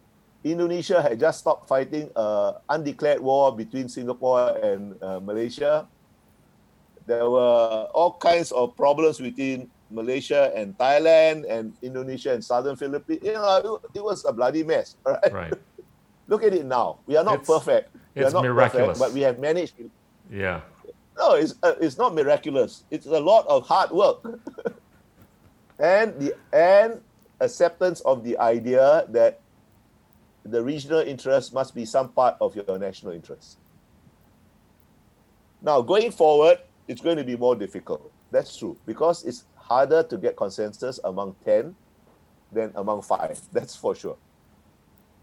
Indonesia 0.44 1.02
had 1.02 1.18
just 1.18 1.40
stopped 1.40 1.66
fighting 1.66 2.08
an 2.14 2.54
undeclared 2.68 3.18
war 3.18 3.54
between 3.54 3.88
Singapore 3.88 4.56
and 4.62 5.02
uh, 5.02 5.18
Malaysia. 5.18 5.88
There 7.10 7.28
were 7.28 7.90
all 7.90 8.14
kinds 8.22 8.52
of 8.52 8.76
problems 8.76 9.18
between 9.18 9.68
Malaysia 9.90 10.54
and 10.54 10.78
Thailand 10.78 11.42
and 11.50 11.74
Indonesia 11.82 12.30
and 12.30 12.38
Southern 12.38 12.76
Philippines. 12.76 13.18
You 13.24 13.34
know, 13.34 13.80
it, 13.92 13.98
was 13.98 14.24
a 14.24 14.32
bloody 14.32 14.62
mess. 14.62 14.94
Right. 15.04 15.32
right. 15.32 15.54
Look 16.28 16.44
at 16.44 16.54
it 16.54 16.64
now. 16.64 17.02
We 17.10 17.16
are 17.16 17.24
not 17.24 17.42
it's, 17.42 17.50
perfect. 17.50 17.90
We 18.14 18.22
it's 18.22 18.30
are 18.30 18.38
not 18.38 18.44
miraculous. 18.46 18.98
perfect, 18.98 18.98
but 19.00 19.10
we 19.12 19.22
have 19.26 19.40
managed. 19.40 19.74
Yeah. 20.30 20.60
No, 21.18 21.34
it's 21.34 21.58
uh, 21.66 21.74
it's 21.82 21.98
not 21.98 22.14
miraculous. 22.14 22.84
It's 22.94 23.06
a 23.06 23.18
lot 23.18 23.42
of 23.50 23.66
hard 23.66 23.90
work, 23.90 24.22
and 25.82 26.14
the 26.14 26.38
and 26.54 27.02
acceptance 27.42 27.98
of 28.06 28.22
the 28.22 28.38
idea 28.38 29.04
that 29.10 29.40
the 30.46 30.62
regional 30.62 31.00
interest 31.02 31.52
must 31.52 31.74
be 31.74 31.84
some 31.84 32.14
part 32.14 32.36
of 32.40 32.54
your 32.54 32.78
national 32.78 33.12
interest. 33.12 33.58
Now, 35.60 35.82
going 35.82 36.14
forward, 36.14 36.62
it's 36.90 37.00
going 37.00 37.16
to 37.16 37.22
be 37.22 37.36
more 37.36 37.54
difficult. 37.54 38.10
That's 38.32 38.56
true 38.56 38.76
because 38.84 39.24
it's 39.24 39.44
harder 39.54 40.02
to 40.02 40.18
get 40.18 40.36
consensus 40.36 40.98
among 41.04 41.36
10 41.44 41.76
than 42.50 42.72
among 42.74 43.02
five. 43.02 43.40
That's 43.52 43.76
for 43.76 43.94
sure. 43.94 44.16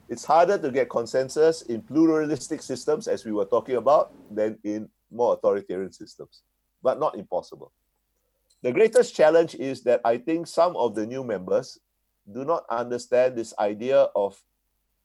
It's 0.08 0.24
harder 0.24 0.58
to 0.58 0.72
get 0.72 0.90
consensus 0.90 1.64
in 1.64 1.82
pluralistic 1.82 2.62
systems, 2.62 3.10
as 3.10 3.26
we 3.26 3.34
were 3.34 3.44
talking 3.44 3.76
about, 3.76 4.14
than 4.34 4.58
in 4.64 4.88
more 5.12 5.34
authoritarian 5.34 5.92
systems, 5.92 6.44
but 6.82 7.02
not 7.02 7.18
impossible. 7.18 7.74
The 8.64 8.72
greatest 8.72 9.14
challenge 9.14 9.56
is 9.56 9.84
that 9.84 10.00
I 10.06 10.20
think 10.20 10.48
some 10.48 10.78
of 10.78 10.96
the 10.96 11.06
new 11.06 11.26
members 11.26 11.78
do 12.34 12.46
not 12.46 12.64
understand 12.70 13.36
this 13.36 13.54
idea 13.60 14.08
of 14.16 14.42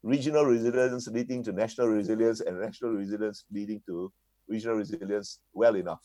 regional 0.04 0.44
resilience 0.44 1.08
leading 1.08 1.42
to 1.42 1.52
national 1.52 1.88
resilience 1.88 2.40
and 2.40 2.60
national 2.60 2.92
resilience 2.92 3.44
leading 3.50 3.82
to 3.86 4.12
regional 4.46 4.76
resilience 4.76 5.40
well 5.52 5.74
enough. 5.74 6.02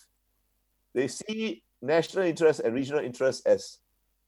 They 0.97 1.07
see 1.07 1.61
national 1.79 2.25
interest 2.25 2.61
and 2.61 2.73
regional 2.73 3.05
interest 3.05 3.45
as 3.45 3.77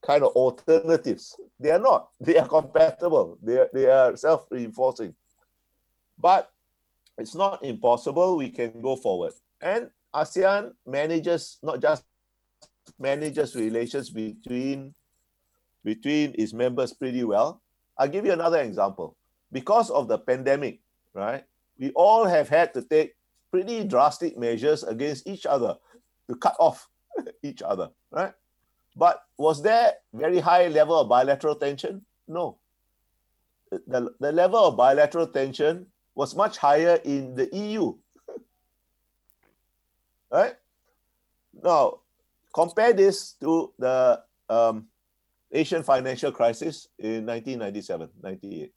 kind 0.05 0.23
of 0.23 0.33
alternatives. 0.33 1.35
They 1.59 1.71
are 1.71 1.79
not. 1.79 2.09
They 2.21 2.37
are 2.37 2.47
compatible. 2.47 3.39
They 3.41 3.57
are, 3.57 3.69
they 3.73 3.89
are 3.89 4.15
self-reinforcing. 4.15 5.15
But 6.19 6.51
it's 7.17 7.33
not 7.33 7.65
impossible. 7.65 8.37
We 8.37 8.51
can 8.51 8.79
go 8.81 8.95
forward. 8.95 9.33
And 9.59 9.89
ASEAN 10.13 10.73
manages 10.85 11.57
not 11.63 11.81
just 11.81 12.03
manages 12.99 13.55
relations 13.55 14.11
between 14.11 14.93
between 15.83 16.35
its 16.37 16.53
members 16.53 16.93
pretty 16.93 17.23
well. 17.23 17.63
I'll 17.97 18.07
give 18.07 18.27
you 18.27 18.33
another 18.33 18.61
example. 18.61 19.17
Because 19.51 19.89
of 19.89 20.07
the 20.07 20.19
pandemic, 20.19 20.81
right? 21.15 21.43
We 21.79 21.89
all 21.95 22.25
have 22.25 22.47
had 22.47 22.75
to 22.75 22.83
take 22.83 23.15
pretty 23.49 23.85
drastic 23.85 24.37
measures 24.37 24.83
against 24.83 25.25
each 25.25 25.47
other 25.47 25.75
to 26.30 26.35
cut 26.35 26.56
off 26.60 26.88
each 27.43 27.61
other, 27.61 27.89
right? 28.11 28.34
But 28.95 29.23
was 29.38 29.61
there 29.61 29.93
very 30.14 30.39
high 30.39 30.68
level 30.68 30.99
of 30.99 31.10
bilateral 31.10 31.56
tension? 31.56 32.06
No. 32.27 32.57
The, 33.72 34.14
the 34.19 34.31
level 34.31 34.60
of 34.60 34.77
bilateral 34.77 35.27
tension 35.27 35.88
was 36.15 36.35
much 36.35 36.57
higher 36.57 36.99
in 37.03 37.35
the 37.35 37.49
EU. 37.53 37.93
right? 40.31 40.56
Now, 41.64 41.99
compare 42.53 42.93
this 42.93 43.34
to 43.41 43.72
the 43.77 44.22
um, 44.49 44.88
Asian 45.51 45.84
financial 45.84 46.31
crisis 46.31 46.88
in 46.97 47.26
1997, 47.26 48.10
98. 48.22 48.73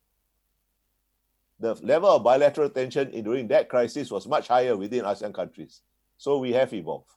The 1.61 1.75
level 1.83 2.11
of 2.11 2.23
bilateral 2.23 2.71
tension 2.71 3.11
in, 3.11 3.25
during 3.25 3.49
that 3.49 3.69
crisis 3.69 4.11
was 4.11 4.27
much 4.27 4.49
higher 4.49 4.77
within 4.77 5.05
ASEAN 5.05 5.33
countries. 5.33 5.83
So 6.19 6.39
we 6.39 6.53
have 6.53 6.73
evolved. 6.73 7.11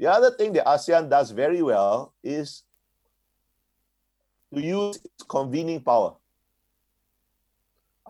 The 0.00 0.10
other 0.10 0.30
thing 0.30 0.54
that 0.54 0.64
ASEAN 0.64 1.10
does 1.10 1.30
very 1.30 1.60
well 1.60 2.14
is 2.24 2.64
to 4.54 4.58
use 4.58 4.96
its 5.04 5.22
convening 5.28 5.82
power. 5.82 6.16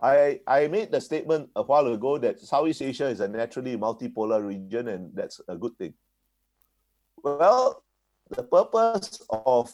I, 0.01 0.39
I 0.47 0.69
made 0.69 0.89
the 0.89 1.01
statement 1.01 1.49
a 1.53 1.61
while 1.61 1.87
ago 1.87 2.17
that 2.17 2.39
Southeast 2.39 2.81
Asia 2.81 3.07
is 3.07 3.19
a 3.19 3.27
naturally 3.27 3.75
multipolar 3.75 4.47
region, 4.47 4.87
and 4.87 5.13
that's 5.13 5.41
a 5.49 5.57
good 5.57 5.77
thing. 5.77 5.93
Well, 7.21 7.83
the 8.29 8.43
purpose 8.43 9.21
of 9.29 9.69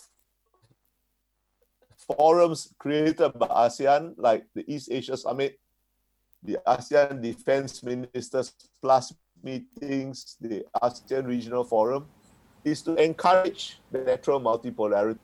forums 2.17 2.73
created 2.79 3.37
by 3.37 3.45
ASEAN, 3.45 4.15
like 4.17 4.43
the 4.55 4.65
East 4.65 4.89
Asia 4.91 5.17
Summit, 5.17 5.59
the 6.41 6.57
ASEAN 6.65 7.21
Defense 7.21 7.83
Ministers 7.83 8.53
Plus 8.81 9.13
meetings, 9.43 10.37
the 10.41 10.65
ASEAN 10.81 11.27
Regional 11.27 11.63
Forum, 11.63 12.05
is 12.63 12.81
to 12.83 12.95
encourage 12.95 13.79
the 13.91 13.99
natural 13.99 14.41
multipolarity. 14.41 15.19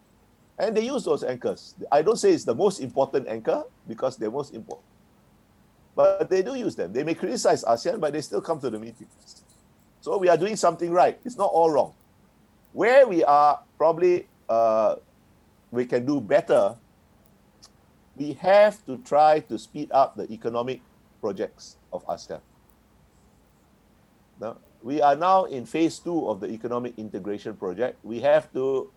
And 0.57 0.77
they 0.77 0.85
use 0.85 1.03
those 1.03 1.23
anchors. 1.23 1.76
I 1.91 2.02
don't 2.02 2.18
say 2.18 2.31
it's 2.31 2.44
the 2.45 2.56
most 2.56 2.80
important 2.80 3.27
anchor 3.27 3.64
because 3.88 4.18
they're 4.18 4.31
most 4.31 4.53
important. 4.53 4.85
But 5.95 6.30
they 6.30 6.41
do 6.41 6.56
use 6.56 6.76
them. 6.76 6.94
They 6.94 7.03
may 7.03 7.14
criticize 7.14 7.64
ASEAN, 7.64 7.99
but 7.99 8.14
they 8.14 8.22
still 8.22 8.41
come 8.41 8.60
to 8.60 8.69
the 8.69 8.80
meetings. 8.80 9.44
So 10.02 10.18
we 10.18 10.30
are 10.30 10.38
doing 10.38 10.56
something 10.56 10.91
right. 10.91 11.19
It's 11.26 11.38
not 11.38 11.49
all 11.52 11.69
wrong. 11.72 11.94
Where 12.73 13.07
we 13.07 13.23
are 13.23 13.60
probably 13.77 14.27
uh, 14.49 14.95
we 15.72 15.85
can 15.85 16.06
do 16.06 16.22
better, 16.22 16.76
we 18.15 18.34
have 18.34 18.85
to 18.85 18.98
try 18.99 19.40
to 19.40 19.57
speed 19.57 19.91
up 19.91 20.15
the 20.15 20.31
economic 20.31 20.81
projects 21.19 21.77
of 21.91 22.06
ASEAN. 22.06 22.41
We 24.82 25.02
are 25.02 25.15
now 25.15 25.45
in 25.45 25.65
phase 25.65 25.99
two 25.99 26.28
of 26.28 26.40
the 26.40 26.48
economic 26.48 26.94
integration 26.98 27.56
project. 27.56 27.98
We 28.03 28.20
have 28.22 28.52
to 28.53 28.91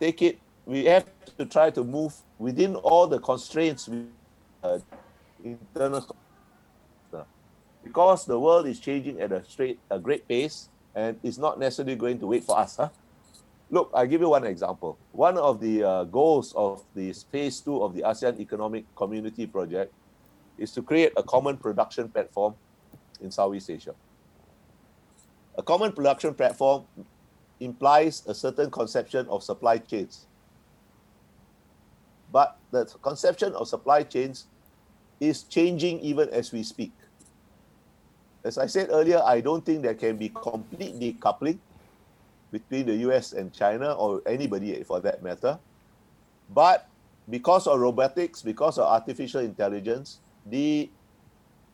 take 0.00 0.22
it, 0.22 0.38
we 0.64 0.84
have 0.86 1.04
to 1.36 1.44
try 1.44 1.70
to 1.70 1.84
move 1.84 2.14
within 2.38 2.76
all 2.76 3.06
the 3.06 3.18
constraints 3.18 3.90
uh, 4.62 4.78
internal 5.44 6.06
because 7.88 8.26
the 8.26 8.38
world 8.38 8.66
is 8.66 8.80
changing 8.80 9.20
at 9.20 9.32
a 9.32 9.44
straight 9.44 9.78
a 9.90 9.98
great 9.98 10.26
pace 10.28 10.68
and 10.94 11.18
it's 11.22 11.38
not 11.38 11.58
necessarily 11.58 11.96
going 11.96 12.18
to 12.18 12.26
wait 12.26 12.44
for 12.44 12.58
us 12.58 12.76
huh? 12.76 12.88
look 13.70 13.90
I'll 13.94 14.06
give 14.06 14.20
you 14.20 14.28
one 14.28 14.44
example 14.44 14.98
one 15.12 15.38
of 15.38 15.60
the 15.60 15.84
uh, 15.84 16.04
goals 16.04 16.52
of 16.56 16.84
the 16.94 17.12
phase 17.32 17.60
two 17.60 17.82
of 17.82 17.94
the 17.94 18.02
asean 18.02 18.38
economic 18.40 18.84
community 18.94 19.46
project 19.46 19.92
is 20.58 20.72
to 20.72 20.82
create 20.82 21.12
a 21.16 21.22
common 21.22 21.56
production 21.56 22.08
platform 22.08 22.54
in 23.20 23.30
southeast 23.30 23.70
asia 23.70 23.94
a 25.58 25.62
common 25.62 25.90
production 25.90 26.32
platform 26.32 26.84
implies 27.58 28.22
a 28.26 28.34
certain 28.34 28.70
conception 28.70 29.26
of 29.28 29.42
supply 29.42 29.76
chains. 29.76 30.26
But 32.30 32.56
the 32.70 32.86
conception 33.02 33.52
of 33.54 33.66
supply 33.66 34.04
chains 34.04 34.46
is 35.18 35.42
changing 35.42 35.98
even 36.00 36.28
as 36.30 36.52
we 36.52 36.62
speak. 36.62 36.92
As 38.44 38.56
I 38.56 38.66
said 38.66 38.88
earlier, 38.90 39.20
I 39.24 39.40
don't 39.40 39.66
think 39.66 39.82
there 39.82 39.94
can 39.94 40.16
be 40.16 40.28
complete 40.28 40.94
decoupling 40.94 41.58
between 42.52 42.86
the 42.86 42.94
US 43.10 43.32
and 43.32 43.52
China 43.52 43.92
or 43.94 44.22
anybody 44.26 44.80
for 44.84 45.00
that 45.00 45.24
matter. 45.24 45.58
But 46.54 46.86
because 47.28 47.66
of 47.66 47.80
robotics, 47.80 48.42
because 48.42 48.78
of 48.78 48.86
artificial 48.86 49.40
intelligence, 49.40 50.20
the 50.46 50.88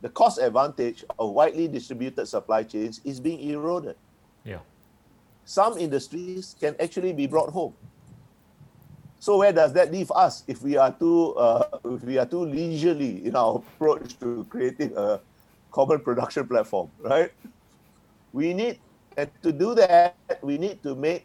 the 0.04 0.10
cost 0.10 0.36
advantage 0.36 1.02
of 1.18 1.30
widely 1.30 1.66
distributed 1.66 2.26
supply 2.28 2.62
chains 2.62 3.00
is 3.06 3.18
being 3.18 3.40
eroded. 3.48 3.96
Yeah. 4.44 4.58
Some 5.46 5.78
industries 5.78 6.54
can 6.60 6.76
actually 6.78 7.14
be 7.14 7.26
brought 7.26 7.48
home. 7.48 7.72
So 9.18 9.38
where 9.38 9.50
does 9.50 9.72
that 9.72 9.90
leave 9.90 10.12
us 10.12 10.44
if 10.46 10.60
we 10.60 10.76
are 10.76 10.92
too 10.92 11.32
uh, 11.40 11.80
if 11.86 12.04
we 12.04 12.18
are 12.18 12.26
too 12.26 12.44
leisurely 12.44 13.24
in 13.24 13.34
our 13.34 13.64
approach 13.64 14.20
to 14.20 14.44
creating 14.50 14.92
a 14.94 15.20
common 15.72 16.00
production 16.00 16.46
platform, 16.46 16.90
right? 17.00 17.32
We 18.34 18.52
need 18.52 18.80
and 19.16 19.30
to 19.40 19.52
do 19.56 19.74
that 19.74 20.20
we 20.42 20.58
need 20.58 20.82
to 20.82 20.94
make 20.94 21.24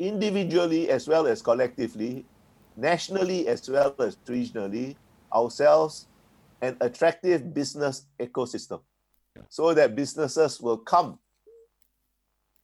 individually 0.00 0.90
as 0.90 1.06
well 1.06 1.28
as 1.28 1.42
collectively, 1.42 2.26
nationally 2.74 3.46
as 3.46 3.70
well 3.70 3.94
as 4.02 4.18
regionally, 4.26 4.96
ourselves 5.32 6.09
an 6.62 6.76
attractive 6.80 7.54
business 7.54 8.06
ecosystem 8.18 8.80
so 9.48 9.74
that 9.74 9.96
businesses 9.96 10.60
will 10.60 10.78
come. 10.78 11.18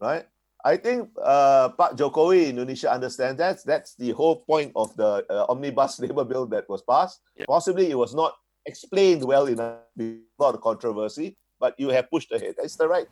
Right? 0.01 0.27
I 0.65 0.77
think 0.77 1.11
uh, 1.23 1.71
Pak 1.79 1.95
Jokowi 1.95 2.49
Indonesia 2.51 2.91
understands 2.91 3.39
that. 3.39 3.63
That's 3.65 3.95
the 3.95 4.11
whole 4.13 4.43
point 4.43 4.73
of 4.75 4.95
the 4.97 5.25
uh, 5.31 5.47
omnibus 5.49 5.99
labor 6.03 6.25
bill 6.25 6.47
that 6.47 6.69
was 6.69 6.83
passed. 6.83 7.21
Yeah. 7.37 7.45
Possibly 7.47 7.91
it 7.91 7.97
was 7.97 8.15
not 8.15 8.35
explained 8.67 9.25
well 9.25 9.47
enough, 9.47 9.79
a 9.99 10.17
lot 10.39 10.55
of 10.55 10.61
controversy, 10.61 11.37
but 11.61 11.79
you 11.79 11.91
have 11.91 12.11
pushed 12.11 12.33
ahead. 12.33 12.57
That's 12.59 12.75
the 12.77 12.89
right. 12.89 13.07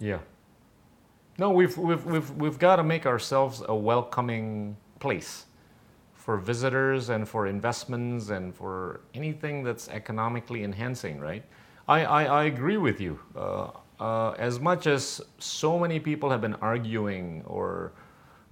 Yeah. 0.00 0.18
No, 1.36 1.50
we've 1.50 1.76
we've 1.76 2.04
we've 2.06 2.30
we've 2.30 2.58
got 2.58 2.76
to 2.76 2.84
make 2.84 3.06
ourselves 3.06 3.62
a 3.68 3.74
welcoming 3.74 4.76
place 4.98 5.46
for 6.24 6.38
visitors 6.38 7.10
and 7.10 7.28
for 7.28 7.46
investments 7.46 8.30
and 8.30 8.54
for 8.54 9.02
anything 9.12 9.62
that's 9.62 9.90
economically 9.90 10.64
enhancing, 10.64 11.20
right? 11.20 11.44
I, 11.86 12.04
I, 12.06 12.24
I 12.24 12.44
agree 12.44 12.78
with 12.78 12.98
you. 12.98 13.20
Uh, 13.36 13.68
uh, 14.00 14.30
as 14.38 14.58
much 14.58 14.86
as 14.86 15.20
so 15.38 15.78
many 15.78 16.00
people 16.00 16.30
have 16.30 16.40
been 16.40 16.54
arguing 16.62 17.42
or 17.44 17.92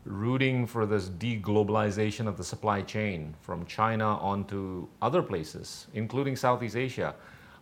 rooting 0.04 0.66
for 0.66 0.84
this 0.84 1.08
deglobalization 1.08 2.26
of 2.28 2.36
the 2.36 2.44
supply 2.44 2.82
chain 2.82 3.34
from 3.40 3.64
China 3.64 4.18
onto 4.18 4.86
other 5.00 5.22
places, 5.22 5.86
including 5.94 6.36
Southeast 6.36 6.76
Asia, 6.76 7.14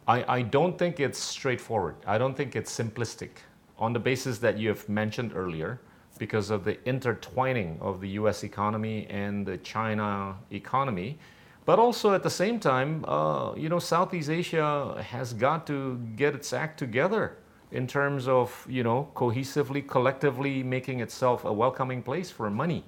I, 0.09 0.39
I 0.39 0.43
don't 0.43 0.77
think 0.77 0.99
it's 0.99 1.20
straightforward. 1.20 1.95
I 2.05 2.19
don't 2.19 2.37
think 2.37 2.57
it's 2.57 2.77
simplistic 2.77 3.31
on 3.78 3.93
the 3.93 4.01
basis 4.01 4.39
that 4.39 4.59
you 4.59 4.70
have 4.70 4.89
mentioned 4.89 5.31
earlier 5.37 5.78
because 6.20 6.51
of 6.51 6.64
the 6.64 6.76
intertwining 6.86 7.78
of 7.80 8.01
the 8.01 8.10
US 8.10 8.44
economy 8.44 9.06
and 9.09 9.44
the 9.44 9.56
China 9.59 10.36
economy. 10.52 11.18
But 11.64 11.78
also 11.78 12.14
at 12.14 12.22
the 12.22 12.30
same 12.30 12.60
time, 12.60 13.05
uh, 13.06 13.55
you 13.56 13.68
know, 13.68 13.78
Southeast 13.78 14.28
Asia 14.28 15.02
has 15.09 15.32
got 15.32 15.66
to 15.68 15.97
get 16.16 16.34
its 16.34 16.52
act 16.52 16.78
together 16.78 17.38
in 17.72 17.86
terms 17.86 18.28
of, 18.28 18.66
you 18.68 18.82
know, 18.82 19.09
cohesively, 19.14 19.86
collectively 19.86 20.62
making 20.62 21.01
itself 21.01 21.44
a 21.44 21.52
welcoming 21.52 22.02
place 22.02 22.30
for 22.30 22.51
money. 22.51 22.84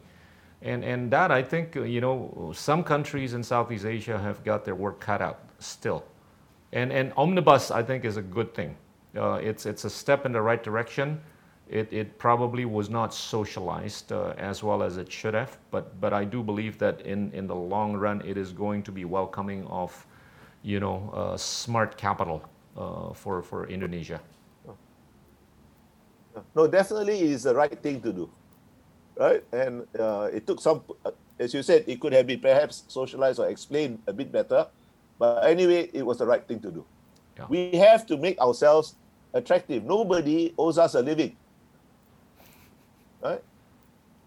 And, 0.61 0.85
and 0.85 1.11
that, 1.11 1.31
I 1.31 1.43
think, 1.43 1.75
you 1.75 2.01
know, 2.01 2.53
some 2.55 2.85
countries 2.85 3.35
in 3.35 3.43
Southeast 3.43 3.85
Asia 3.85 4.19
have 4.19 4.45
got 4.45 4.65
their 4.65 4.75
work 4.75 5.01
cut 5.01 5.23
out 5.23 5.41
still. 5.59 6.05
And, 6.73 6.93
and 6.93 7.13
omnibus, 7.17 7.71
I 7.71 7.83
think, 7.83 8.05
is 8.05 8.17
a 8.17 8.23
good 8.23 8.55
thing. 8.55 8.77
Uh, 9.17 9.35
it's, 9.35 9.67
it's 9.67 9.85
a 9.85 9.91
step 9.91 10.27
in 10.27 10.33
the 10.33 10.41
right 10.41 10.63
direction. 10.63 11.21
It, 11.69 11.91
it 11.91 12.19
probably 12.19 12.65
was 12.67 12.91
not 12.91 13.15
socialized 13.15 14.13
uh, 14.13 14.35
as 14.37 14.63
well 14.63 14.83
as 14.83 14.99
it 14.99 15.11
should 15.11 15.33
have, 15.33 15.57
but, 15.71 15.99
but 16.01 16.13
I 16.13 16.25
do 16.25 16.43
believe 16.43 16.79
that 16.79 17.01
in, 17.01 17.33
in 17.33 17.47
the 17.47 17.55
long 17.55 17.95
run, 17.97 18.21
it 18.27 18.37
is 18.37 18.53
going 18.53 18.83
to 18.83 18.93
be 18.93 19.05
welcoming 19.07 19.67
of, 19.69 20.07
you 20.63 20.81
know, 20.81 21.11
uh, 21.15 21.37
smart 21.37 21.97
capital 21.97 22.43
uh, 22.77 23.15
for, 23.15 23.43
for 23.43 23.67
Indonesia. 23.69 24.21
No, 26.55 26.67
definitely 26.67 27.21
is 27.21 27.45
the 27.45 27.55
right 27.55 27.79
thing 27.83 28.01
to 28.03 28.13
do, 28.13 28.31
right? 29.19 29.43
And 29.53 29.87
uh, 29.99 30.29
it 30.33 30.47
took 30.47 30.61
some, 30.61 30.83
uh, 31.05 31.11
as 31.39 31.55
you 31.55 31.63
said, 31.63 31.85
it 31.87 32.01
could 32.01 32.13
have 32.13 32.27
been 32.27 32.41
perhaps 32.41 32.85
socialized 32.89 33.39
or 33.39 33.49
explained 33.49 33.99
a 34.07 34.13
bit 34.13 34.33
better, 34.33 34.67
but 35.19 35.45
anyway, 35.45 35.91
it 35.93 36.05
was 36.05 36.19
the 36.19 36.27
right 36.27 36.47
thing 36.47 36.61
to 36.61 36.71
do. 36.71 36.85
Yeah. 37.39 37.47
We 37.49 37.73
have 37.77 38.07
to 38.07 38.17
make 38.17 38.39
ourselves 38.41 38.97
attractive. 39.33 39.85
Nobody 39.85 40.53
owes 40.59 40.79
us 40.79 40.95
a 40.95 41.01
living, 41.01 41.37
right? 43.23 43.43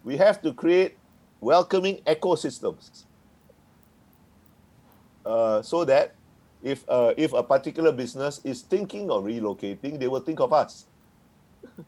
We 0.03 0.17
have 0.17 0.41
to 0.41 0.53
create 0.53 0.97
welcoming 1.41 1.97
ecosystems 2.07 3.05
uh, 5.25 5.61
so 5.61 5.85
that 5.85 6.15
if 6.63 6.83
uh, 6.89 7.13
if 7.17 7.33
a 7.33 7.43
particular 7.43 7.91
business 7.91 8.41
is 8.43 8.61
thinking 8.61 9.11
of 9.11 9.23
relocating, 9.23 9.99
they 9.99 10.07
will 10.07 10.21
think 10.21 10.39
of 10.39 10.53
us. 10.53 10.85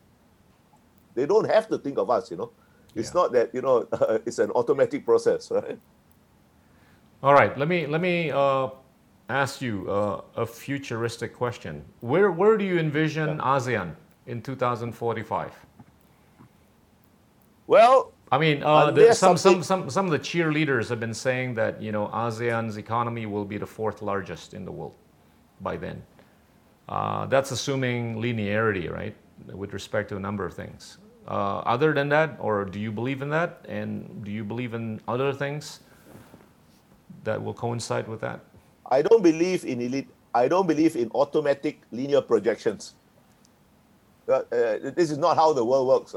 They 1.17 1.25
don't 1.25 1.49
have 1.49 1.67
to 1.69 1.79
think 1.79 1.97
of 1.97 2.11
us, 2.11 2.29
you 2.29 2.37
know. 2.37 2.51
It's 2.93 3.09
yeah. 3.09 3.21
not 3.21 3.31
that 3.33 3.53
you 3.53 3.61
know 3.61 3.87
uh, 3.91 4.19
it's 4.25 4.37
an 4.37 4.51
automatic 4.51 5.03
process, 5.03 5.49
right? 5.57 5.79
All 7.23 7.33
right. 7.33 7.57
Let 7.57 7.67
me 7.67 7.87
let 7.87 8.01
me 8.01 8.29
uh, 8.29 8.69
ask 9.29 9.61
you 9.61 9.89
uh, 9.89 10.21
a 10.35 10.45
futuristic 10.45 11.33
question. 11.33 11.83
Where 12.01 12.31
where 12.31 12.57
do 12.57 12.63
you 12.63 12.77
envision 12.77 13.37
yeah. 13.37 13.57
ASEAN 13.57 13.95
in 14.27 14.41
2045? 14.41 15.66
Well, 17.67 18.13
I 18.31 18.37
mean, 18.37 18.63
uh, 18.63 18.91
the, 18.91 19.13
some, 19.13 19.37
some, 19.37 19.61
some, 19.61 19.89
some 19.89 20.05
of 20.05 20.11
the 20.11 20.19
cheerleaders 20.19 20.89
have 20.89 20.99
been 20.99 21.13
saying 21.13 21.53
that, 21.55 21.81
you 21.81 21.91
know, 21.91 22.07
ASEAN's 22.07 22.77
economy 22.77 23.25
will 23.25 23.45
be 23.45 23.57
the 23.57 23.65
fourth 23.65 24.01
largest 24.01 24.53
in 24.53 24.65
the 24.65 24.71
world 24.71 24.95
by 25.61 25.77
then. 25.77 26.01
Uh, 26.89 27.25
that's 27.25 27.51
assuming 27.51 28.15
linearity, 28.15 28.91
right, 28.91 29.15
with 29.53 29.73
respect 29.73 30.09
to 30.09 30.15
a 30.15 30.19
number 30.19 30.45
of 30.45 30.53
things. 30.53 30.97
Uh, 31.27 31.59
other 31.59 31.93
than 31.93 32.07
that, 32.07 32.37
or 32.39 32.63
do 32.63 32.79
you 32.79 32.91
believe 32.91 33.21
in 33.21 33.29
that? 33.29 33.65
And 33.67 34.23
do 34.23 34.31
you 34.31 34.45
believe 34.45 34.73
in 34.73 35.01
other 35.07 35.33
things 35.33 35.81
that 37.25 37.41
will 37.41 37.53
coincide 37.53 38.07
with 38.07 38.21
that? 38.21 38.39
I 38.89 39.01
don't 39.01 39.21
believe 39.21 39.65
in 39.65 39.81
elite. 39.81 40.07
I 40.33 40.47
don't 40.47 40.67
believe 40.67 40.95
in 40.95 41.11
automatic 41.13 41.81
linear 41.91 42.21
projections. 42.21 42.95
Uh, 44.27 44.33
uh, 44.33 44.43
this 44.95 45.11
is 45.11 45.17
not 45.17 45.35
how 45.35 45.51
the 45.51 45.63
world 45.63 45.87
works. 45.87 46.15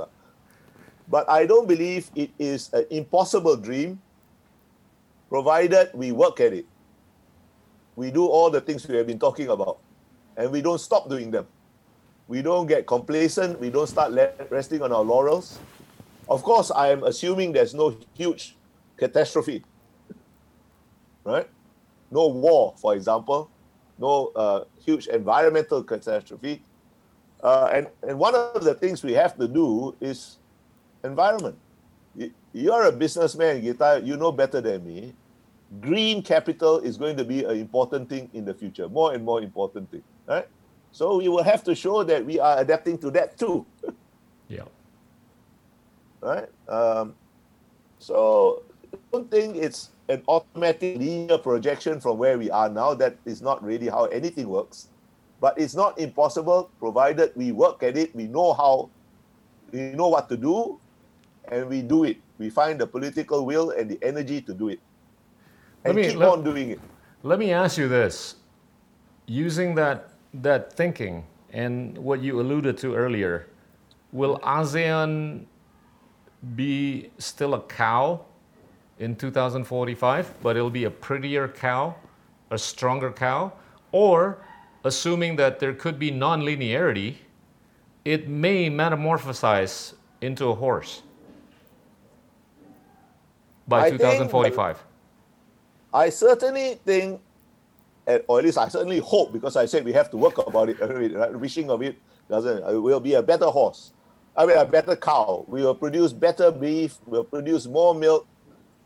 But 1.11 1.28
I 1.28 1.45
don't 1.45 1.66
believe 1.66 2.11
it 2.15 2.31
is 2.39 2.73
an 2.73 2.87
impossible 2.91 3.57
dream, 3.57 4.01
provided 5.28 5.91
we 5.93 6.12
work 6.12 6.41
at 6.41 6.53
it. 6.53 6.66
We 7.97 8.11
do 8.11 8.27
all 8.27 8.49
the 8.49 8.61
things 8.61 8.87
we 8.87 8.97
have 8.97 9.07
been 9.07 9.19
talking 9.19 9.49
about, 9.49 9.78
and 10.37 10.51
we 10.51 10.62
don't 10.62 10.81
stop 10.81 11.11
doing 11.11 11.31
them 11.31 11.47
we 12.31 12.43
don't 12.43 12.69
get 12.69 12.87
complacent, 12.87 13.59
we 13.59 13.70
don't 13.70 13.89
start 13.89 14.15
resting 14.51 14.82
on 14.82 14.93
our 14.93 15.03
laurels. 15.03 15.59
Of 16.28 16.45
course, 16.45 16.70
I 16.70 16.91
am 16.91 17.03
assuming 17.03 17.51
there's 17.51 17.74
no 17.74 17.97
huge 18.15 18.57
catastrophe, 18.97 19.65
right? 21.24 21.51
No 22.09 22.28
war, 22.28 22.74
for 22.77 22.95
example, 22.95 23.51
no 23.99 24.31
uh, 24.37 24.62
huge 24.78 25.09
environmental 25.09 25.82
catastrophe. 25.82 26.62
Uh, 27.43 27.69
and, 27.73 27.89
and 28.07 28.16
one 28.16 28.37
of 28.37 28.62
the 28.62 28.74
things 28.74 29.03
we 29.03 29.15
have 29.15 29.37
to 29.37 29.49
do 29.49 29.97
is 30.01 30.39
environment. 31.05 31.56
You, 32.52 32.72
are 32.72 32.86
a 32.86 32.93
businessman, 32.93 33.62
Gita, 33.62 34.02
you 34.05 34.16
know 34.16 34.32
better 34.32 34.60
than 34.60 34.85
me. 34.85 35.14
Green 35.81 36.22
capital 36.22 36.81
is 36.81 36.97
going 36.97 37.16
to 37.16 37.24
be 37.24 37.44
an 37.44 37.56
important 37.56 38.09
thing 38.09 38.28
in 38.35 38.44
the 38.44 38.52
future, 38.52 38.89
more 38.89 39.14
and 39.14 39.24
more 39.24 39.40
important 39.40 39.90
thing, 39.90 40.02
right? 40.27 40.48
So 40.90 41.18
we 41.18 41.28
will 41.28 41.44
have 41.44 41.62
to 41.64 41.74
show 41.74 42.02
that 42.02 42.27
we 42.27 42.40
are 42.40 42.59
adapting 42.59 42.98
to 42.98 43.10
that 43.12 43.39
too. 43.39 43.64
yeah. 44.48 44.64
Right? 46.20 46.48
Um, 46.68 47.14
so 47.98 48.62
I 48.93 48.98
don't 49.12 49.31
think 49.31 49.56
it's 49.56 49.90
an 50.09 50.22
automatic 50.27 50.98
linear 50.98 51.39
projection 51.39 52.01
from 52.01 52.18
where 52.18 52.36
we 52.36 52.51
are 52.51 52.68
now. 52.68 52.94
That 52.94 53.16
is 53.24 53.40
not 53.40 53.62
really 53.62 53.86
how 53.86 54.06
anything 54.06 54.48
works. 54.48 54.89
But 55.40 55.56
it's 55.56 55.74
not 55.74 55.98
impossible 55.98 56.70
provided 56.78 57.32
we 57.36 57.52
work 57.52 57.82
at 57.82 57.97
it, 57.97 58.14
we 58.14 58.27
know 58.27 58.52
how, 58.52 58.90
we 59.72 59.93
know 59.94 60.09
what 60.09 60.28
to 60.28 60.36
do, 60.36 60.78
and 61.49 61.69
we 61.69 61.83
do 61.83 62.05
it. 62.05 62.19
We 62.39 62.51
find 62.51 62.81
the 62.81 62.87
political 62.87 63.45
will 63.45 63.71
and 63.71 63.91
the 63.91 63.99
energy 64.03 64.41
to 64.43 64.55
do 64.55 64.69
it. 64.69 64.81
And 65.85 65.97
me, 65.97 66.09
keep 66.09 66.17
let, 66.17 66.29
on 66.29 66.45
doing 66.45 66.71
it. 66.71 66.81
Let 67.23 67.39
me 67.39 67.53
ask 67.53 67.79
you 67.79 67.89
this. 67.89 68.37
Using 69.27 69.75
that 69.77 70.11
that 70.35 70.73
thinking 70.73 71.25
and 71.53 71.99
what 71.99 72.23
you 72.23 72.41
alluded 72.41 72.79
to 72.79 72.95
earlier, 72.95 73.49
will 74.12 74.39
ASEAN 74.41 75.45
be 76.55 77.11
still 77.19 77.55
a 77.55 77.61
cow 77.62 78.25
in 78.99 79.17
2045, 79.17 80.35
but 80.43 80.57
it'll 80.57 80.71
be 80.71 80.85
a 80.85 80.91
prettier 80.91 81.49
cow, 81.49 81.95
a 82.51 82.59
stronger 82.59 83.11
cow? 83.11 83.53
Or, 83.93 84.45
assuming 84.85 85.37
that 85.37 85.59
there 85.59 85.75
could 85.75 85.99
be 85.99 86.11
non-linearity, 86.11 87.17
it 88.05 88.29
may 88.29 88.71
metamorphosize 88.71 89.95
into 90.21 90.49
a 90.49 90.55
horse 90.55 91.03
by 93.71 93.87
I 93.87 93.91
2045? 93.91 94.85
I 95.95 96.11
certainly 96.11 96.75
think 96.85 97.23
or 98.27 98.39
at 98.39 98.45
least 98.45 98.59
I 98.59 98.69
certainly 98.69 98.99
hope, 98.99 99.33
because 99.33 99.57
I 99.57 99.67
said 99.67 99.85
we 99.85 99.93
have 99.93 100.11
to 100.11 100.17
work 100.17 100.39
about 100.45 100.69
it, 100.69 100.81
right? 101.15 101.35
wishing 101.35 101.71
of 101.71 101.83
it 101.83 101.97
doesn't, 102.29 102.59
it 102.69 102.79
will 102.79 103.01
be 103.01 103.15
a 103.15 103.23
better 103.23 103.47
horse. 103.47 103.93
I 104.37 104.47
mean, 104.47 104.57
a 104.57 104.65
better 104.65 104.97
cow. 104.97 105.45
We 105.49 105.63
will 105.63 105.75
produce 105.75 106.13
better 106.13 106.51
beef, 106.51 106.99
we'll 107.07 107.25
produce 107.25 107.67
more 107.67 107.95
milk, 107.95 108.27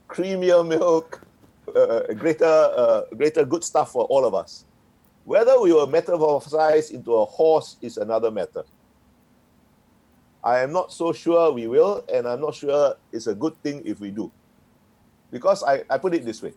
creamier 0.09 0.67
milk, 0.67 1.23
uh, 1.75 2.13
greater, 2.15 2.45
uh, 2.45 3.03
greater 3.17 3.45
good 3.45 3.65
stuff 3.65 3.93
for 3.93 4.05
all 4.05 4.25
of 4.25 4.35
us. 4.35 4.65
Whether 5.25 5.59
we 5.61 5.73
will 5.73 5.87
metamorphosize 5.87 6.91
into 6.91 7.15
a 7.15 7.25
horse 7.25 7.77
is 7.81 7.97
another 7.97 8.31
matter. 8.31 8.65
I 10.43 10.59
am 10.61 10.73
not 10.73 10.93
so 10.93 11.13
sure 11.13 11.53
we 11.53 11.67
will, 11.67 12.05
and 12.13 12.29
I'm 12.29 12.41
not 12.41 12.55
sure 12.55 12.97
it's 13.13 13.27
a 13.27 13.35
good 13.35 13.57
thing 13.63 13.83
if 13.87 14.01
we 14.01 14.11
do. 14.11 14.31
Because 15.35 15.65
I, 15.65 15.83
I 15.91 15.99
put 15.99 16.15
it 16.15 16.25
this 16.25 16.41
way 16.41 16.53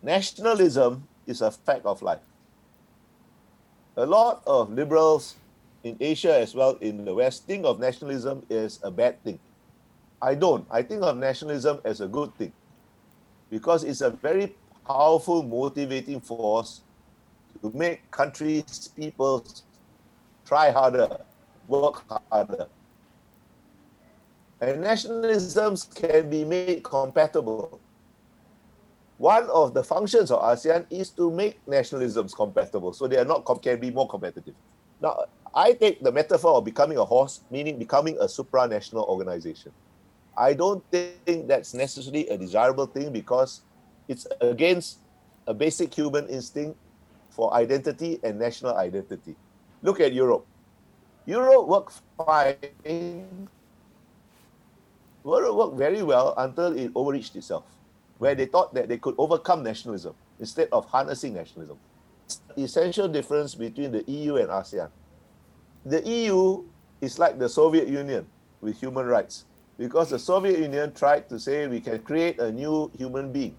nationalism 0.00 1.02
is 1.26 1.40
a 1.40 1.50
fact 1.50 1.84
of 1.84 2.00
life. 2.00 2.22
A 3.96 4.06
lot 4.06 4.42
of 4.46 4.70
liberals 4.70 5.34
in 5.82 5.96
Asia 5.98 6.38
as 6.38 6.54
well 6.54 6.76
in 6.80 7.04
the 7.04 7.12
West 7.12 7.46
think 7.46 7.64
of 7.64 7.80
nationalism 7.80 8.46
as 8.50 8.78
a 8.84 8.90
bad 8.90 9.20
thing. 9.24 9.40
I 10.22 10.36
don't. 10.36 10.64
I 10.70 10.82
think 10.82 11.02
of 11.02 11.16
nationalism 11.16 11.80
as 11.84 12.00
a 12.00 12.06
good 12.06 12.32
thing 12.36 12.52
because 13.50 13.82
it's 13.82 14.00
a 14.00 14.10
very 14.10 14.54
powerful 14.86 15.42
motivating 15.42 16.20
force 16.20 16.82
to 17.62 17.72
make 17.74 18.08
countries, 18.12 18.90
people 18.94 19.44
try 20.46 20.70
harder, 20.70 21.18
work 21.66 22.04
harder. 22.30 22.68
And 24.64 24.82
nationalisms 24.82 25.94
can 25.94 26.30
be 26.30 26.44
made 26.44 26.82
compatible 26.82 27.80
one 29.18 29.48
of 29.50 29.74
the 29.74 29.84
functions 29.84 30.30
of 30.30 30.40
ASEAN 30.42 30.86
is 30.90 31.10
to 31.10 31.30
make 31.30 31.64
nationalisms 31.66 32.34
compatible 32.34 32.92
so 32.92 33.06
they 33.06 33.16
are 33.16 33.24
not 33.24 33.46
can 33.62 33.78
be 33.78 33.90
more 33.90 34.08
competitive. 34.08 34.54
Now, 35.00 35.26
I 35.54 35.72
take 35.72 36.02
the 36.02 36.10
metaphor 36.10 36.54
of 36.58 36.64
becoming 36.64 36.98
a 36.98 37.04
horse, 37.04 37.42
meaning 37.50 37.78
becoming 37.78 38.18
a 38.18 38.24
supranational 38.24 39.06
organization. 39.08 39.70
I 40.36 40.54
don't 40.54 40.82
think 40.90 41.46
that's 41.46 41.74
necessarily 41.74 42.28
a 42.28 42.36
desirable 42.36 42.86
thing 42.86 43.12
because 43.12 43.62
it's 44.08 44.26
against 44.40 44.98
a 45.46 45.54
basic 45.54 45.94
human 45.94 46.26
instinct 46.28 46.76
for 47.30 47.54
identity 47.54 48.18
and 48.24 48.38
national 48.38 48.76
identity. 48.76 49.36
Look 49.82 50.00
at 50.00 50.12
Europe. 50.12 50.44
Europe 51.24 51.68
worked 51.68 52.02
fine, 52.18 53.48
Europe 55.24 55.56
worked 55.56 55.76
very 55.76 56.02
well 56.02 56.34
until 56.36 56.76
it 56.76 56.90
overreached 56.94 57.36
itself 57.36 57.64
where 58.18 58.34
they 58.34 58.46
thought 58.46 58.72
that 58.74 58.88
they 58.88 58.98
could 58.98 59.14
overcome 59.18 59.62
nationalism 59.62 60.14
instead 60.38 60.68
of 60.70 60.86
harnessing 60.86 61.34
nationalism. 61.34 61.76
Essential 62.56 63.08
difference 63.08 63.54
between 63.54 63.90
the 63.90 64.04
EU 64.06 64.36
and 64.36 64.48
ASEAN. 64.48 64.88
The 65.84 66.06
EU 66.08 66.64
is 67.00 67.18
like 67.18 67.38
the 67.38 67.48
Soviet 67.48 67.88
Union 67.88 68.26
with 68.60 68.78
human 68.78 69.06
rights 69.06 69.44
because 69.76 70.10
the 70.10 70.18
Soviet 70.18 70.58
Union 70.58 70.94
tried 70.94 71.28
to 71.28 71.38
say 71.38 71.66
we 71.66 71.80
can 71.80 71.98
create 72.00 72.38
a 72.38 72.52
new 72.52 72.90
human 72.96 73.32
being. 73.32 73.56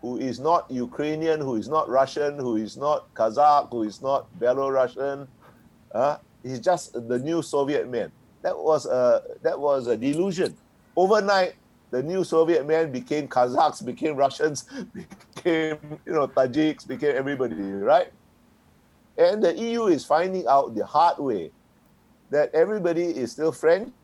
who 0.00 0.16
is 0.18 0.38
not 0.38 0.70
Ukrainian, 0.70 1.40
who 1.40 1.56
is 1.56 1.68
not 1.68 1.88
Russian, 1.88 2.38
who 2.38 2.56
is 2.56 2.76
not 2.76 3.12
Kazakh, 3.14 3.70
who 3.70 3.82
is 3.82 4.00
not 4.00 4.26
Belarusian. 4.38 5.26
Uh, 5.92 6.18
he's 6.42 6.60
just 6.60 6.92
the 6.94 7.18
new 7.18 7.42
Soviet 7.42 7.88
man. 7.88 8.12
That 8.42 8.56
was 8.56 8.86
a 8.86 9.22
that 9.42 9.58
was 9.58 9.88
a 9.88 9.96
delusion. 9.96 10.56
Overnight, 10.98 11.54
the 11.94 12.02
new 12.02 12.24
Soviet 12.24 12.66
man 12.66 12.90
became 12.90 13.28
Kazakhs, 13.28 13.86
became 13.86 14.16
Russians, 14.16 14.66
became 14.98 15.78
you 16.02 16.10
know 16.12 16.26
Tajiks, 16.26 16.82
became 16.82 17.14
everybody, 17.14 17.54
right? 17.54 18.10
And 19.16 19.38
the 19.38 19.54
EU 19.54 19.86
is 19.86 20.04
finding 20.04 20.42
out 20.50 20.74
the 20.74 20.84
hard 20.84 21.22
way 21.22 21.52
that 22.34 22.50
everybody 22.50 23.14
is 23.14 23.30
still 23.30 23.54
French, 23.54 23.94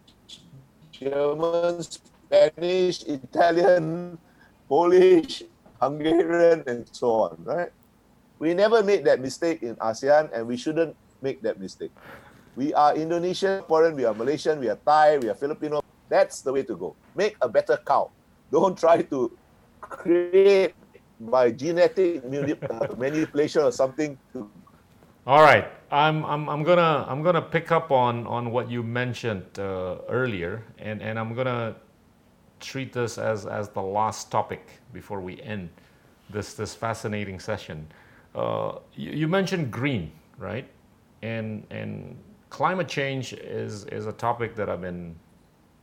German, 0.95 1.83
Spanish, 1.83 3.03
Italian, 3.11 4.15
Polish, 4.69 5.43
Hungarian, 5.83 6.63
and 6.71 6.87
so 6.95 7.27
on, 7.27 7.43
right? 7.43 7.73
We 8.39 8.55
never 8.55 8.87
made 8.87 9.03
that 9.11 9.19
mistake 9.19 9.67
in 9.67 9.75
ASEAN, 9.83 10.31
and 10.31 10.47
we 10.47 10.57
shouldn't 10.57 10.95
make 11.23 11.43
that 11.43 11.59
mistake. 11.59 11.91
We 12.55 12.71
are 12.73 12.95
Indonesian, 12.95 13.67
foreign, 13.67 13.99
we 13.99 14.05
are 14.07 14.15
Malaysian, 14.15 14.61
we 14.61 14.71
are 14.71 14.79
Thai, 14.79 15.19
we 15.19 15.29
are 15.29 15.35
Filipino. 15.35 15.83
That's 16.15 16.43
the 16.47 16.53
way 16.55 16.63
to 16.71 16.75
go. 16.77 16.95
Make 17.19 17.35
a 17.43 17.49
better 17.49 17.77
cow. 17.83 18.11
Don't 18.55 18.79
try 18.79 19.03
to 19.03 19.19
create 19.81 20.75
by 21.19 21.51
genetic 21.51 22.23
uh, 22.23 22.87
manipulation 22.97 23.63
or 23.63 23.73
something 23.73 24.17
all 25.27 25.43
right, 25.43 25.67
I'm, 25.91 26.23
I'm, 26.27 26.51
I'm 26.51 26.63
gonna 26.63 27.07
I'm 27.09 27.23
gonna 27.23 27.41
pick 27.41 27.73
up 27.73 27.91
on 27.91 28.27
on 28.27 28.51
what 28.51 28.71
you 28.71 28.83
mentioned 28.83 29.59
uh, 29.59 29.97
earlier, 30.11 30.63
and, 30.79 31.01
and 31.01 31.19
I'm 31.19 31.35
gonna 31.35 31.77
treat 32.61 32.93
this 32.93 33.17
as 33.17 33.47
as 33.47 33.71
the 33.71 33.81
last 33.81 34.31
topic 34.31 34.69
before 34.93 35.23
we 35.23 35.41
end 35.41 35.71
this 36.29 36.53
this 36.53 36.75
fascinating 36.75 37.41
session. 37.41 37.87
Uh, 38.35 38.81
you, 38.95 39.13
you, 39.13 39.29
mentioned 39.29 39.71
green, 39.71 40.13
right? 40.37 40.69
And 41.23 41.65
and 41.71 42.19
climate 42.51 42.89
change 42.89 43.33
is 43.33 43.87
is 43.87 44.07
a 44.07 44.13
topic 44.13 44.55
that 44.57 44.69
I've 44.69 44.83
been 44.83 45.17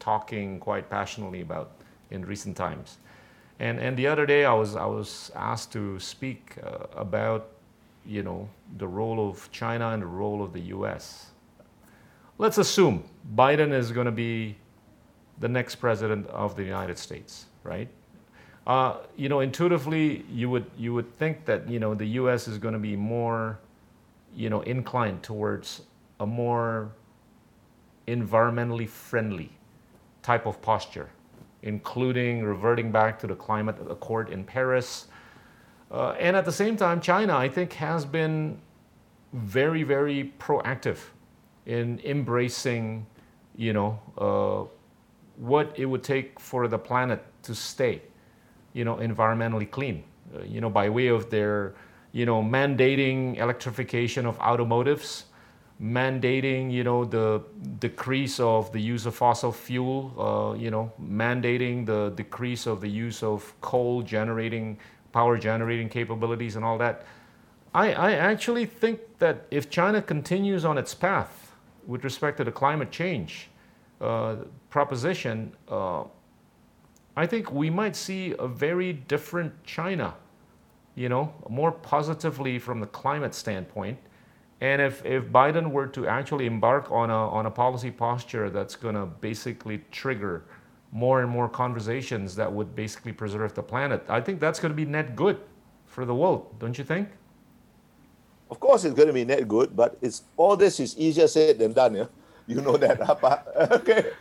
talking 0.02 0.60
quite 0.60 0.90
passionately 0.90 1.40
about 1.40 1.72
in 2.10 2.26
recent 2.26 2.58
times. 2.58 2.98
And 3.60 3.80
and 3.80 3.96
the 3.96 4.08
other 4.08 4.26
day 4.26 4.44
I 4.44 4.54
was 4.54 4.76
I 4.76 4.86
was 4.86 5.32
asked 5.36 5.72
to 5.74 5.98
speak 6.00 6.58
uh, 6.62 6.88
about 6.98 7.48
you 8.06 8.24
know, 8.24 8.50
the 8.78 8.88
role 8.88 9.30
of 9.30 9.52
China 9.52 9.90
and 9.90 10.02
the 10.02 10.08
role 10.08 10.44
of 10.44 10.54
the 10.54 10.60
US. 10.76 11.32
Let's 12.38 12.58
assume 12.58 13.04
Biden 13.36 13.72
is 13.74 13.92
going 13.92 14.06
to 14.06 14.12
be 14.12 14.58
the 15.40 15.48
next 15.48 15.76
president 15.76 16.28
of 16.28 16.56
the 16.56 16.64
United 16.64 16.98
States, 16.98 17.46
right? 17.64 17.88
Uh, 18.66 18.98
you 19.16 19.30
know, 19.30 19.40
intuitively, 19.40 20.26
you 20.32 20.50
would 20.50 20.66
you 20.78 20.94
would 20.94 21.18
think 21.18 21.46
that 21.46 21.68
you 21.68 21.80
know 21.80 21.96
the 21.96 22.06
U.S. 22.22 22.48
is 22.48 22.58
going 22.58 22.74
to 22.74 22.80
be 22.80 22.96
more, 22.96 23.60
you 24.36 24.50
know, 24.50 24.62
inclined 24.62 25.24
towards 25.24 25.82
a 26.20 26.26
more 26.26 26.92
environmentally 28.08 28.88
friendly 28.88 29.52
type 30.24 30.46
of 30.46 30.62
posture, 30.62 31.10
including 31.64 32.44
reverting 32.44 32.92
back 32.92 33.20
to 33.20 33.28
the 33.28 33.36
climate 33.36 33.78
accord 33.90 34.30
in 34.30 34.44
Paris, 34.44 35.08
uh, 35.92 36.16
and 36.20 36.38
at 36.38 36.46
the 36.46 36.52
same 36.52 36.78
time, 36.78 37.02
China, 37.02 37.36
I 37.36 37.50
think, 37.50 37.74
has 37.74 38.06
been 38.06 38.58
very, 39.34 39.84
very 39.84 40.34
proactive 40.40 41.00
in 41.66 42.00
embracing, 42.06 43.06
you 43.58 43.74
know, 43.74 44.00
uh, 44.18 44.68
what 45.38 45.74
it 45.78 45.86
would 45.86 46.04
take 46.04 46.40
for 46.40 46.68
the 46.68 46.78
planet 46.78 47.24
to 47.44 47.54
stay, 47.54 48.02
you 48.74 48.86
know, 48.86 48.96
environmentally 48.98 49.70
clean. 49.70 50.04
Uh, 50.34 50.44
you 50.44 50.62
know, 50.62 50.70
by 50.70 50.90
way 50.90 51.08
of 51.08 51.30
their, 51.30 51.76
you 52.14 52.26
know, 52.26 52.42
mandating 52.42 53.38
electrification 53.38 54.26
of 54.26 54.38
automotives, 54.40 55.26
mandating, 55.82 56.72
you 56.72 56.84
know, 56.84 57.04
the 57.04 57.42
decrease 57.80 58.40
of 58.40 58.72
the 58.72 58.80
use 58.80 59.06
of 59.06 59.16
fossil 59.16 59.52
fuel, 59.52 60.14
uh, 60.18 60.58
you 60.58 60.70
know, 60.70 60.92
mandating 61.02 61.86
the 61.86 62.10
decrease 62.16 62.68
of 62.68 62.82
the 62.82 62.88
use 62.88 63.24
of 63.24 63.54
coal 63.62 64.04
generating 64.04 64.78
power 65.12 65.38
generating 65.38 65.90
capabilities 65.90 66.56
and 66.56 66.64
all 66.64 66.78
that. 66.78 67.06
I, 67.74 67.94
I 67.94 68.12
actually 68.14 68.66
think 68.66 69.00
that 69.20 69.46
if 69.50 69.70
China 69.70 70.02
continues 70.02 70.66
on 70.66 70.78
its 70.78 70.94
path 70.94 71.54
with 71.88 72.04
respect 72.04 72.38
to 72.38 72.44
the 72.44 72.52
climate 72.52 72.92
change 72.92 73.50
uh, 74.00 74.36
proposition, 74.70 75.54
uh, 75.68 76.04
I 77.16 77.26
think 77.26 77.52
we 77.52 77.70
might 77.70 77.96
see 77.96 78.36
a 78.38 78.48
very 78.48 78.94
different 78.94 79.64
China, 79.64 80.14
you 80.96 81.10
know, 81.10 81.34
more 81.50 81.72
positively 81.72 82.60
from 82.60 82.80
the 82.80 82.88
climate 82.88 83.34
standpoint. 83.34 83.98
And 84.62 84.82
if, 84.82 85.04
if 85.06 85.26
Biden 85.26 85.72
were 85.72 85.88
to 85.88 86.08
actually 86.08 86.46
embark 86.46 86.92
on 86.92 87.10
a, 87.10 87.30
on 87.30 87.48
a 87.48 87.52
policy 87.52 87.90
posture 87.90 88.50
that's 88.50 88.76
going 88.76 88.96
to 88.96 89.08
basically 89.08 89.84
trigger 89.92 90.46
more 90.92 91.22
and 91.22 91.30
more 91.30 91.50
conversations 91.50 92.36
that 92.36 92.52
would 92.52 92.76
basically 92.76 93.12
preserve 93.12 93.54
the 93.56 93.64
planet. 93.64 94.04
I 94.08 94.22
think 94.22 94.40
that's 94.40 94.60
going 94.60 94.72
to 94.72 94.76
be 94.76 94.86
net 94.86 95.16
good 95.16 95.40
for 95.86 96.06
the 96.06 96.14
world, 96.14 96.56
don't 96.60 96.78
you 96.78 96.84
think? 96.84 97.10
Of 98.50 98.60
course, 98.60 98.84
it's 98.84 98.94
going 98.94 99.08
to 99.08 99.14
be 99.14 99.24
net 99.24 99.48
good, 99.48 99.76
but 99.76 99.98
it's 100.02 100.24
all 100.36 100.58
this 100.58 100.80
is 100.80 100.98
easier 100.98 101.28
said 101.28 101.60
than 101.60 101.74
done. 101.74 101.96
Yeah? 101.96 102.06
You 102.48 102.60
know 102.60 102.76
that, 102.76 103.00
okay. 103.72 104.12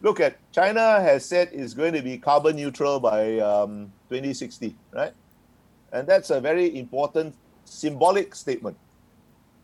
Look 0.00 0.18
at 0.18 0.36
China 0.50 1.00
has 1.00 1.24
said 1.24 1.50
it's 1.52 1.74
going 1.74 1.92
to 1.92 2.02
be 2.02 2.18
carbon 2.18 2.56
neutral 2.56 2.98
by 2.98 3.38
um, 3.38 3.92
2060, 4.08 4.74
right? 4.92 5.12
And 5.92 6.08
that's 6.08 6.30
a 6.30 6.40
very 6.40 6.76
important 6.76 7.36
symbolic 7.64 8.34
statement, 8.34 8.76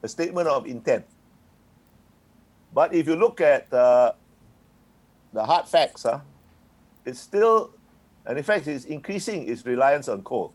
a 0.04 0.08
statement 0.08 0.46
of 0.46 0.66
intent. 0.66 1.06
But 2.74 2.92
if 2.92 3.08
you 3.08 3.16
look 3.16 3.40
at 3.40 3.72
uh, 3.72 4.12
the 5.32 5.42
hard 5.42 5.66
facts, 5.66 6.02
huh, 6.02 6.20
it's 7.06 7.18
still, 7.18 7.72
and 8.26 8.36
in 8.36 8.44
fact, 8.44 8.68
it's 8.68 8.84
increasing 8.84 9.48
its 9.48 9.64
reliance 9.64 10.08
on 10.08 10.22
coal. 10.22 10.52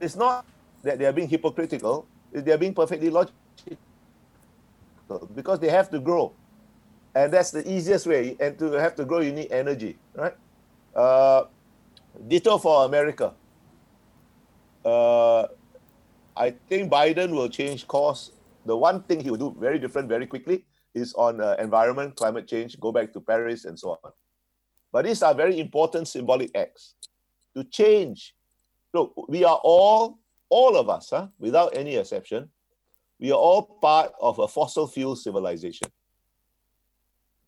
It's 0.00 0.16
not 0.16 0.44
that 0.82 0.98
they 0.98 1.06
are 1.06 1.12
being 1.12 1.28
hypocritical, 1.28 2.06
they 2.32 2.52
are 2.52 2.58
being 2.58 2.74
perfectly 2.74 3.10
logical 3.10 3.36
because 5.34 5.60
they 5.60 5.70
have 5.70 5.90
to 5.90 6.00
grow. 6.00 6.32
And 7.14 7.32
that's 7.32 7.52
the 7.52 7.62
easiest 7.70 8.06
way. 8.06 8.36
And 8.40 8.58
to 8.58 8.72
have 8.72 8.96
to 8.96 9.04
grow, 9.04 9.20
you 9.20 9.30
need 9.30 9.52
energy, 9.52 9.96
right? 10.14 10.34
Uh, 10.96 11.44
ditto 12.26 12.58
for 12.58 12.84
America. 12.84 13.32
Uh, 14.84 15.46
I 16.36 16.50
think 16.68 16.90
Biden 16.90 17.30
will 17.30 17.48
change 17.48 17.86
course. 17.86 18.32
The 18.66 18.76
one 18.76 19.02
thing 19.02 19.20
he 19.20 19.30
will 19.30 19.38
do 19.38 19.56
very 19.58 19.78
different 19.78 20.08
very 20.08 20.26
quickly 20.26 20.64
is 20.94 21.14
on 21.14 21.40
uh, 21.40 21.56
environment, 21.58 22.16
climate 22.16 22.46
change, 22.48 22.78
go 22.80 22.92
back 22.92 23.12
to 23.12 23.20
Paris 23.20 23.64
and 23.64 23.78
so 23.78 23.98
on. 24.02 24.12
But 24.92 25.04
these 25.04 25.22
are 25.22 25.34
very 25.34 25.60
important 25.60 26.08
symbolic 26.08 26.56
acts 26.56 26.94
to 27.56 27.64
change. 27.64 28.34
Look, 28.92 29.12
we 29.28 29.44
are 29.44 29.60
all, 29.62 30.18
all 30.48 30.76
of 30.76 30.88
us, 30.88 31.10
huh, 31.10 31.28
without 31.38 31.76
any 31.76 31.96
exception, 31.96 32.48
we 33.20 33.30
are 33.30 33.38
all 33.38 33.78
part 33.80 34.12
of 34.20 34.38
a 34.38 34.48
fossil 34.48 34.86
fuel 34.86 35.16
civilization. 35.16 35.88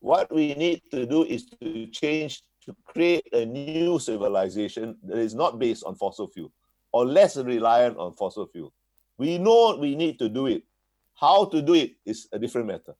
What 0.00 0.32
we 0.32 0.54
need 0.54 0.82
to 0.90 1.06
do 1.06 1.24
is 1.24 1.46
to 1.60 1.86
change 1.86 2.42
to 2.64 2.76
create 2.84 3.26
a 3.32 3.46
new 3.46 3.98
civilization 3.98 4.96
that 5.04 5.18
is 5.18 5.34
not 5.34 5.58
based 5.58 5.84
on 5.84 5.94
fossil 5.94 6.26
fuel 6.28 6.52
or 6.92 7.04
less 7.04 7.36
reliant 7.36 7.96
on 7.98 8.14
fossil 8.14 8.46
fuel. 8.46 8.72
We 9.18 9.38
know 9.38 9.76
we 9.76 9.94
need 9.96 10.18
to 10.18 10.28
do 10.28 10.46
it. 10.46 10.64
How 11.14 11.46
to 11.46 11.62
do 11.62 11.74
it 11.74 11.96
is 12.04 12.28
a 12.32 12.38
different 12.38 12.68
matter. 12.68 12.94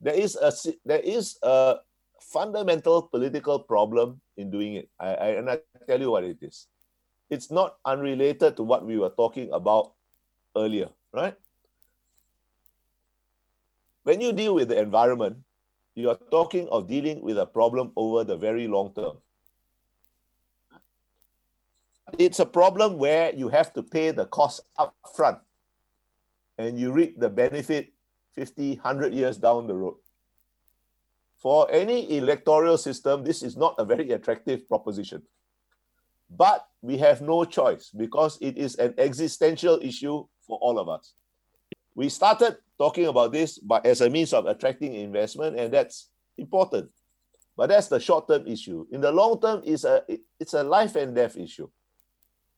There 0.00 0.14
is 0.14 0.36
a 0.36 0.52
there 0.84 1.00
is 1.00 1.38
a 1.42 1.76
fundamental 2.20 3.02
political 3.02 3.58
problem 3.58 4.20
in 4.36 4.50
doing 4.50 4.74
it. 4.74 4.88
I, 4.98 5.14
I, 5.14 5.28
and 5.40 5.50
I 5.50 5.58
tell 5.86 6.00
you 6.00 6.10
what 6.10 6.24
it 6.24 6.38
is. 6.40 6.66
It's 7.30 7.50
not 7.50 7.76
unrelated 7.84 8.56
to 8.56 8.62
what 8.62 8.86
we 8.86 8.96
were 8.96 9.10
talking 9.10 9.52
about 9.52 9.92
earlier, 10.56 10.88
right? 11.12 11.34
When 14.04 14.20
you 14.20 14.32
deal 14.32 14.54
with 14.54 14.68
the 14.68 14.80
environment, 14.80 15.36
you 15.94 16.08
are 16.08 16.18
talking 16.30 16.68
of 16.68 16.88
dealing 16.88 17.20
with 17.20 17.38
a 17.38 17.44
problem 17.44 17.92
over 17.96 18.24
the 18.24 18.36
very 18.36 18.66
long 18.66 18.94
term. 18.94 19.18
It's 22.18 22.38
a 22.38 22.46
problem 22.46 22.98
where 22.98 23.34
you 23.34 23.48
have 23.48 23.72
to 23.74 23.82
pay 23.82 24.10
the 24.12 24.26
cost 24.26 24.60
up 24.78 24.94
front 25.14 25.38
and 26.56 26.78
you 26.78 26.92
reap 26.92 27.18
the 27.18 27.28
benefit 27.28 27.92
50, 28.34 28.76
100 28.76 29.12
years 29.12 29.36
down 29.36 29.66
the 29.66 29.74
road 29.74 29.96
for 31.38 31.70
any 31.70 32.18
electoral 32.18 32.76
system, 32.76 33.22
this 33.22 33.42
is 33.42 33.56
not 33.56 33.76
a 33.78 33.84
very 33.84 34.10
attractive 34.10 34.68
proposition. 34.68 35.22
But 36.28 36.66
we 36.82 36.98
have 36.98 37.22
no 37.22 37.44
choice 37.44 37.90
because 37.90 38.38
it 38.40 38.58
is 38.58 38.74
an 38.76 38.94
existential 38.98 39.78
issue 39.80 40.26
for 40.40 40.58
all 40.58 40.78
of 40.78 40.88
us. 40.88 41.14
We 41.94 42.08
started 42.08 42.58
talking 42.76 43.06
about 43.06 43.32
this 43.32 43.58
but 43.58 43.86
as 43.86 44.00
a 44.00 44.10
means 44.10 44.32
of 44.32 44.46
attracting 44.46 44.94
investment, 44.94 45.58
and 45.58 45.72
that's 45.72 46.08
important. 46.36 46.90
But 47.56 47.68
that's 47.70 47.88
the 47.88 47.98
short-term 47.98 48.46
issue. 48.46 48.86
In 48.92 49.00
the 49.00 49.10
long 49.10 49.40
term, 49.40 49.62
it's 49.64 49.84
a 49.84 50.02
it's 50.38 50.54
a 50.54 50.62
life 50.62 50.96
and 50.96 51.14
death 51.14 51.36
issue. 51.36 51.68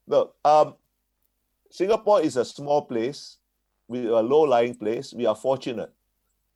Look, 0.06 0.34
um, 0.44 0.74
Singapore 1.70 2.20
is 2.20 2.36
a 2.36 2.44
small 2.44 2.82
place, 2.82 3.38
with 3.90 4.06
a 4.06 4.22
low-lying 4.22 4.76
place. 4.76 5.12
We 5.12 5.26
are 5.26 5.34
fortunate 5.34 5.92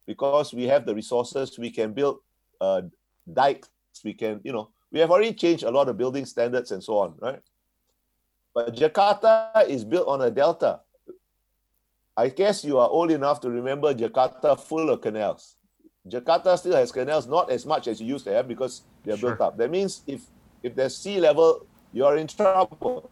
because 0.07 0.55
we 0.55 0.65
have 0.65 0.87
the 0.87 0.95
resources. 0.95 1.59
We 1.59 1.71
can 1.71 1.93
build 1.93 2.21
uh, 2.61 2.83
dikes. 3.31 3.69
We 4.05 4.15
can, 4.15 4.41
you 4.45 4.53
know, 4.53 4.71
we 4.93 5.01
have 5.01 5.11
already 5.11 5.35
changed 5.35 5.65
a 5.65 5.71
lot 5.71 5.89
of 5.89 5.99
building 5.99 6.27
standards 6.27 6.71
and 6.71 6.83
so 6.83 6.99
on, 6.99 7.15
right? 7.21 7.43
But 8.55 8.77
Jakarta 8.77 9.67
is 9.67 9.85
built 9.85 10.07
on 10.07 10.23
a 10.23 10.31
delta. 10.31 10.81
I 12.17 12.29
guess 12.29 12.65
you 12.65 12.79
are 12.79 12.89
old 12.89 13.11
enough 13.11 13.41
to 13.41 13.51
remember 13.51 13.93
Jakarta 13.93 14.57
full 14.59 14.89
of 14.91 15.01
canals. 15.01 15.57
Jakarta 16.09 16.57
still 16.57 16.77
has 16.77 16.93
canals, 16.93 17.27
not 17.27 17.51
as 17.51 17.67
much 17.67 17.89
as 17.89 18.01
you 18.01 18.07
used 18.07 18.25
to 18.27 18.33
have 18.33 18.47
because 18.47 18.83
they're 19.03 19.17
sure. 19.17 19.31
built 19.31 19.41
up. 19.41 19.59
That 19.59 19.73
means 19.73 20.03
if 20.07 20.21
if 20.63 20.77
there's 20.77 20.97
sea 20.97 21.19
level, 21.19 21.67
you're 21.93 22.17
in 22.17 22.29
trouble. 22.29 23.11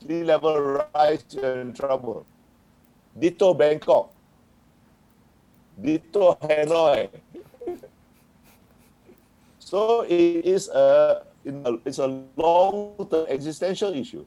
Sea 0.00 0.22
level 0.24 0.60
rise, 0.94 1.24
you're 1.30 1.60
in 1.60 1.72
trouble. 1.72 2.24
Ditto 3.18 3.54
Bangkok. 3.54 4.12
Ditto 5.80 6.38
Hanoi. 6.42 7.08
so 9.58 10.02
it 10.02 10.44
is 10.44 10.68
a, 10.68 11.22
it's 11.84 11.98
a 11.98 12.22
long-term 12.36 13.26
existential 13.28 13.94
issue. 13.94 14.24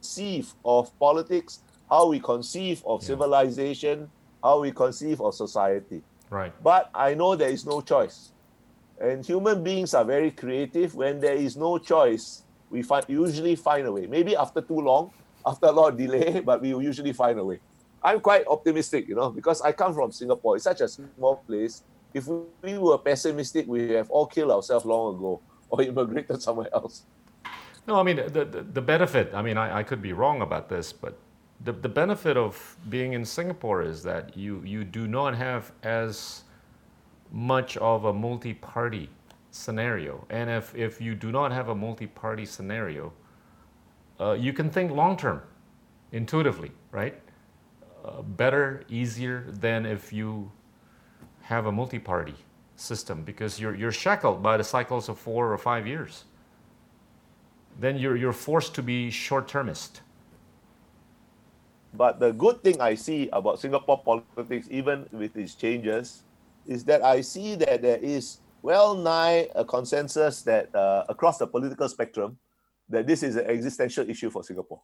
Conceive 0.00 0.52
of 0.64 0.96
politics, 0.98 1.60
how 1.88 2.08
we 2.08 2.18
conceive 2.18 2.82
of 2.86 3.02
yeah. 3.02 3.06
civilization, 3.06 4.10
how 4.42 4.60
we 4.60 4.72
conceive 4.72 5.20
of 5.20 5.34
society. 5.34 6.02
Right. 6.30 6.52
But 6.62 6.90
I 6.94 7.14
know 7.14 7.36
there 7.36 7.50
is 7.50 7.66
no 7.66 7.80
choice. 7.80 8.32
And 9.00 9.24
human 9.24 9.62
beings 9.62 9.94
are 9.94 10.04
very 10.04 10.30
creative. 10.30 10.94
When 10.94 11.20
there 11.20 11.34
is 11.34 11.56
no 11.56 11.78
choice, 11.78 12.42
we 12.70 12.82
find, 12.82 13.04
usually 13.08 13.56
find 13.56 13.86
a 13.86 13.92
way. 13.92 14.06
Maybe 14.06 14.36
after 14.36 14.60
too 14.60 14.80
long, 14.80 15.10
after 15.44 15.66
a 15.66 15.72
lot 15.72 15.92
of 15.92 15.98
delay, 15.98 16.40
but 16.44 16.62
we 16.62 16.68
usually 16.68 17.12
find 17.12 17.38
a 17.38 17.44
way. 17.44 17.60
I'm 18.02 18.20
quite 18.20 18.46
optimistic, 18.46 19.08
you 19.08 19.14
know, 19.14 19.30
because 19.30 19.60
I 19.60 19.72
come 19.72 19.92
from 19.94 20.12
Singapore. 20.12 20.56
It's 20.56 20.64
such 20.64 20.80
a 20.80 20.88
small 20.88 21.36
place. 21.46 21.82
If 22.14 22.26
we 22.26 22.78
were 22.78 22.98
pessimistic, 22.98 23.66
we 23.66 23.90
have 23.90 24.10
all 24.10 24.26
killed 24.26 24.50
ourselves 24.50 24.84
long 24.86 25.16
ago 25.16 25.40
or 25.70 25.82
immigrated 25.82 26.40
somewhere 26.46 26.68
else. 26.72 27.02
No, 27.86 27.96
I 27.96 28.02
mean, 28.02 28.16
the, 28.16 28.44
the, 28.44 28.62
the 28.62 28.80
benefit, 28.80 29.32
I 29.34 29.42
mean, 29.42 29.56
I, 29.56 29.78
I 29.78 29.82
could 29.82 30.00
be 30.00 30.12
wrong 30.12 30.42
about 30.42 30.68
this, 30.68 30.92
but 30.92 31.18
the, 31.64 31.72
the 31.72 31.88
benefit 31.88 32.36
of 32.36 32.76
being 32.88 33.14
in 33.14 33.24
Singapore 33.24 33.82
is 33.82 34.02
that 34.04 34.36
you, 34.36 34.62
you 34.64 34.84
do 34.84 35.06
not 35.06 35.34
have 35.34 35.72
as 35.82 36.44
much 37.32 37.76
of 37.78 38.04
a 38.04 38.12
multi 38.12 38.54
party 38.54 39.08
scenario. 39.50 40.26
And 40.30 40.50
if, 40.50 40.74
if 40.74 41.00
you 41.00 41.14
do 41.14 41.32
not 41.32 41.52
have 41.52 41.68
a 41.68 41.74
multi 41.74 42.06
party 42.06 42.46
scenario, 42.46 43.12
uh, 44.20 44.32
you 44.32 44.52
can 44.52 44.70
think 44.70 44.92
long 44.92 45.16
term, 45.16 45.42
intuitively, 46.12 46.72
right? 46.92 47.20
Uh, 48.04 48.22
better, 48.22 48.84
easier 48.88 49.46
than 49.48 49.84
if 49.86 50.12
you 50.12 50.50
have 51.42 51.66
a 51.66 51.72
multi 51.72 51.98
party 51.98 52.34
system 52.76 53.22
because 53.22 53.60
you're, 53.60 53.74
you're 53.74 53.92
shackled 53.92 54.42
by 54.42 54.56
the 54.56 54.64
cycles 54.64 55.08
of 55.08 55.18
four 55.18 55.52
or 55.52 55.58
five 55.58 55.86
years. 55.86 56.24
Then 57.78 57.96
you're, 57.96 58.16
you're 58.16 58.32
forced 58.32 58.74
to 58.74 58.82
be 58.82 59.10
short 59.10 59.48
termist. 59.48 60.00
But 61.94 62.20
the 62.20 62.32
good 62.32 62.62
thing 62.62 62.80
I 62.80 62.94
see 62.94 63.28
about 63.32 63.58
Singapore 63.58 63.98
politics, 63.98 64.68
even 64.70 65.06
with 65.12 65.34
these 65.34 65.54
changes, 65.54 66.22
is 66.66 66.84
that 66.84 67.02
I 67.02 67.20
see 67.20 67.56
that 67.56 67.82
there 67.82 67.98
is 67.98 68.38
well 68.62 68.94
nigh 68.94 69.48
a 69.54 69.64
consensus 69.64 70.42
that 70.42 70.74
uh, 70.74 71.04
across 71.08 71.38
the 71.38 71.46
political 71.46 71.88
spectrum 71.88 72.38
that 72.88 73.06
this 73.06 73.22
is 73.22 73.36
an 73.36 73.46
existential 73.46 74.08
issue 74.08 74.30
for 74.30 74.42
Singapore. 74.42 74.80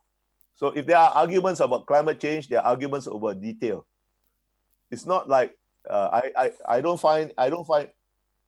So 0.55 0.69
if 0.69 0.87
there 0.87 0.97
are 0.97 1.11
arguments 1.11 1.61
about 1.61 1.87
climate 1.87 2.19
change, 2.19 2.49
there 2.49 2.61
are 2.61 2.67
arguments 2.67 3.07
over 3.07 3.35
detail. 3.35 3.87
It's 4.91 5.05
not 5.05 5.29
like 5.29 5.57
uh, 5.89 6.09
I, 6.13 6.33
I 6.37 6.53
I 6.77 6.81
don't 6.81 6.99
find 6.99 7.33
I 7.37 7.51
don't 7.51 7.67
find 7.67 7.89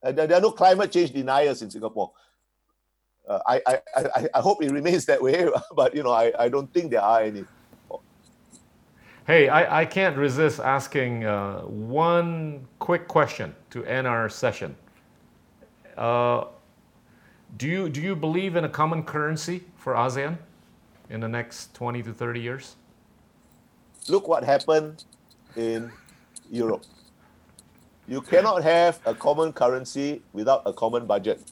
uh, 0.03 0.13
there, 0.13 0.27
there, 0.27 0.39
are 0.39 0.41
no 0.41 0.53
climate 0.53 0.91
change 0.91 1.13
deniers 1.13 1.61
in 1.61 1.71
Singapore. 1.71 2.13
Uh, 3.29 3.41
I, 3.47 3.61
I, 3.67 3.81
I 3.97 4.29
I 4.35 4.41
hope 4.41 4.63
it 4.63 4.71
remains 4.71 5.05
that 5.07 5.21
way, 5.21 5.49
but 5.77 5.95
you 5.95 6.03
know 6.03 6.13
I, 6.13 6.33
I 6.39 6.49
don't 6.49 6.73
think 6.73 6.91
there 6.91 7.03
are 7.03 7.23
any. 7.23 7.45
Hey, 9.27 9.51
I, 9.51 9.83
I 9.83 9.85
can't 9.85 10.17
resist 10.17 10.59
asking 10.59 11.27
uh, 11.27 11.61
one 11.61 12.67
quick 12.79 13.07
question 13.07 13.55
to 13.71 13.85
end 13.85 14.07
our 14.07 14.31
session. 14.31 14.75
Uh, 15.99 16.45
do 17.57 17.67
you 17.67 17.89
do 17.89 18.01
you 18.01 18.15
believe 18.15 18.55
in 18.55 18.65
a 18.65 18.69
common 18.69 19.03
currency 19.03 19.65
for 19.77 19.95
ASEAN 19.95 20.39
in 21.11 21.21
the 21.21 21.29
next 21.29 21.75
20 21.75 22.03
to 22.05 22.13
30 22.13 22.41
years? 22.41 22.77
Look 24.09 24.29
what 24.29 24.45
happened 24.45 25.05
in 25.57 25.91
Europe. 26.51 26.85
You 28.07 28.21
cannot 28.21 28.63
have 28.63 29.01
a 29.05 29.15
common 29.15 29.53
currency 29.53 30.23
without 30.33 30.63
a 30.67 30.73
common 30.73 31.07
budget. 31.07 31.43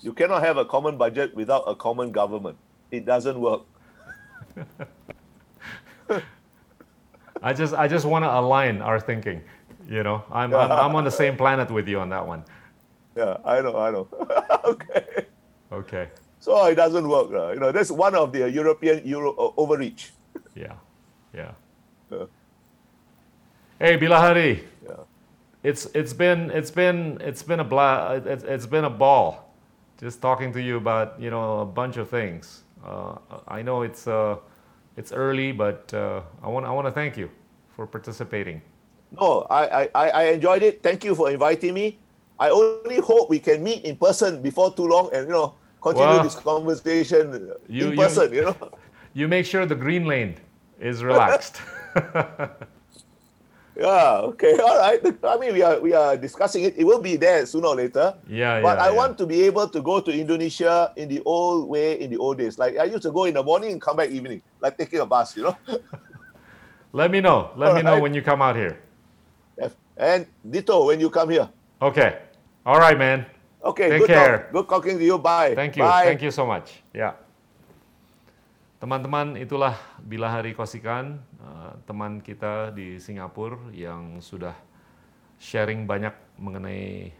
You 0.00 0.12
cannot 0.14 0.42
have 0.42 0.56
a 0.56 0.64
common 0.64 0.96
budget 0.96 1.34
without 1.34 1.64
a 1.66 1.74
common 1.74 2.12
government. 2.12 2.56
It 2.90 3.04
doesn't 3.04 3.38
work. 3.38 3.62
I 7.42 7.52
just 7.52 7.74
I 7.74 7.88
just 7.88 8.06
want 8.06 8.24
to 8.24 8.38
align 8.38 8.80
our 8.80 8.98
thinking. 8.98 9.42
You 9.88 10.02
know, 10.02 10.22
I'm, 10.32 10.54
I'm 10.54 10.72
I'm 10.72 10.94
on 10.96 11.04
the 11.04 11.10
same 11.10 11.36
planet 11.36 11.70
with 11.70 11.88
you 11.88 12.00
on 12.00 12.08
that 12.08 12.26
one. 12.26 12.44
Yeah, 13.16 13.36
I 13.44 13.60
know, 13.60 13.76
I 13.76 13.90
know. 13.90 14.08
okay. 14.64 15.26
Okay. 15.72 16.08
So 16.40 16.64
it 16.66 16.74
doesn't 16.74 17.08
work. 17.08 17.30
Uh, 17.32 17.52
you 17.52 17.60
know, 17.60 17.72
that's 17.72 17.90
one 17.90 18.14
of 18.14 18.32
the 18.32 18.50
European 18.50 19.06
Euro 19.06 19.32
uh, 19.32 19.52
overreach. 19.56 20.10
Yeah, 20.54 20.74
yeah. 21.32 21.52
Uh, 22.10 22.26
hey, 23.78 23.96
Bilahari. 23.96 24.64
Yeah. 24.84 25.04
It's 25.62 25.86
it's 25.94 26.12
been 26.12 26.50
it's 26.50 26.70
been 26.70 27.18
it's 27.20 27.42
been 27.42 27.60
a 27.60 27.64
bla 27.64 28.20
it's, 28.26 28.42
it's 28.44 28.66
been 28.66 28.84
a 28.84 28.90
ball, 28.90 29.54
just 30.00 30.20
talking 30.20 30.52
to 30.52 30.60
you 30.60 30.76
about 30.76 31.20
you 31.20 31.30
know 31.30 31.60
a 31.60 31.64
bunch 31.66 31.96
of 31.96 32.10
things. 32.10 32.64
Uh, 32.84 33.14
I 33.46 33.62
know 33.62 33.82
it's 33.82 34.08
uh, 34.08 34.36
it's 34.96 35.12
early, 35.12 35.52
but 35.52 35.94
uh, 35.94 36.22
I 36.42 36.48
want 36.48 36.66
I 36.66 36.70
want 36.70 36.86
to 36.88 36.92
thank 36.92 37.16
you 37.16 37.30
for 37.76 37.86
participating. 37.86 38.60
No, 39.12 39.46
I, 39.50 39.88
I, 39.94 40.08
I 40.08 40.22
enjoyed 40.32 40.62
it. 40.62 40.82
Thank 40.82 41.04
you 41.04 41.14
for 41.14 41.30
inviting 41.30 41.74
me. 41.74 41.98
I 42.42 42.50
only 42.50 42.98
hope 42.98 43.30
we 43.30 43.38
can 43.38 43.62
meet 43.62 43.84
in 43.84 43.94
person 43.94 44.42
before 44.42 44.74
too 44.74 44.88
long 44.90 45.10
and 45.14 45.28
you 45.28 45.32
know 45.32 45.54
continue 45.80 46.08
well, 46.08 46.24
this 46.24 46.34
conversation 46.34 47.52
you, 47.68 47.90
in 47.90 47.96
person. 47.96 48.34
You, 48.34 48.38
you 48.38 48.44
know. 48.46 48.56
You 49.14 49.28
make 49.28 49.44
sure 49.44 49.66
the 49.66 49.76
green 49.76 50.06
lane 50.06 50.36
is 50.80 51.04
relaxed. 51.04 51.60
yeah. 53.76 54.24
Okay. 54.32 54.56
All 54.56 54.78
right. 54.78 55.04
I 55.04 55.36
mean, 55.36 55.52
we 55.52 55.60
are 55.60 55.78
we 55.78 55.92
are 55.92 56.16
discussing 56.16 56.64
it. 56.64 56.72
It 56.80 56.84
will 56.88 56.98
be 56.98 57.20
there 57.20 57.44
sooner 57.44 57.68
or 57.68 57.76
later. 57.76 58.16
Yeah. 58.26 58.64
But 58.64 58.78
yeah, 58.78 58.84
I 58.84 58.88
yeah. 58.88 58.96
want 58.96 59.18
to 59.20 59.26
be 59.28 59.44
able 59.44 59.68
to 59.68 59.82
go 59.84 60.00
to 60.00 60.10
Indonesia 60.10 60.96
in 60.96 61.12
the 61.12 61.20
old 61.28 61.68
way, 61.68 62.00
in 62.00 62.08
the 62.08 62.16
old 62.16 62.40
days. 62.40 62.56
Like 62.56 62.80
I 62.80 62.88
used 62.88 63.04
to 63.04 63.12
go 63.12 63.28
in 63.28 63.36
the 63.36 63.44
morning 63.44 63.76
and 63.76 63.80
come 63.84 64.00
back 64.00 64.08
evening, 64.08 64.40
like 64.64 64.80
taking 64.80 65.04
a 65.04 65.06
bus. 65.06 65.36
You 65.36 65.52
know. 65.52 65.56
Let 66.96 67.12
me 67.12 67.20
know. 67.20 67.52
Let 67.54 67.68
All 67.68 67.76
me 67.76 67.82
know 67.84 68.00
when 68.00 68.16
you 68.16 68.24
come 68.24 68.40
out 68.40 68.56
here. 68.56 68.80
And 69.92 70.24
Dito, 70.40 70.88
when 70.88 71.04
you 71.04 71.12
come 71.12 71.28
here. 71.36 71.52
Okay. 71.82 72.31
All 72.62 72.78
right, 72.78 72.94
man. 72.94 73.26
Okay. 73.58 73.90
Take 73.90 74.06
good 74.06 74.10
care. 74.14 74.36
Talk. 74.46 74.54
Good 74.54 74.66
talking 74.70 74.96
to 74.98 75.04
you. 75.04 75.18
Bye. 75.18 75.58
Thank 75.58 75.74
you. 75.74 75.82
Bye. 75.82 76.06
Thank 76.06 76.22
you 76.22 76.30
so 76.30 76.46
much. 76.46 76.78
Ya. 76.94 77.18
Teman-teman, 78.78 79.38
itulah 79.38 79.78
Bilahari 80.02 80.54
Kosikan, 80.54 81.22
uh, 81.42 81.74
teman 81.86 82.18
kita 82.18 82.74
di 82.74 82.98
Singapura 82.98 83.70
yang 83.70 84.18
sudah 84.18 84.54
sharing 85.38 85.86
banyak 85.86 86.14
mengenai 86.38 87.14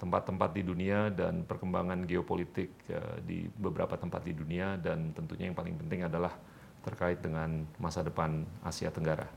tempat-tempat 0.00 0.52
di 0.56 0.62
dunia 0.64 1.12
dan 1.12 1.44
perkembangan 1.44 2.04
geopolitik 2.04 2.72
uh, 2.92 3.20
di 3.24 3.48
beberapa 3.48 3.96
tempat 3.96 4.24
di 4.24 4.32
dunia 4.32 4.76
dan 4.80 5.12
tentunya 5.16 5.48
yang 5.48 5.56
paling 5.56 5.76
penting 5.76 6.04
adalah 6.04 6.36
terkait 6.84 7.20
dengan 7.20 7.68
masa 7.76 8.00
depan 8.00 8.44
Asia 8.64 8.88
Tenggara. 8.88 9.28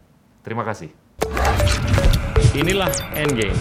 Terima 0.44 0.68
kasih. 0.68 0.91
Inilah 2.56 2.91
Endgame. 3.15 3.60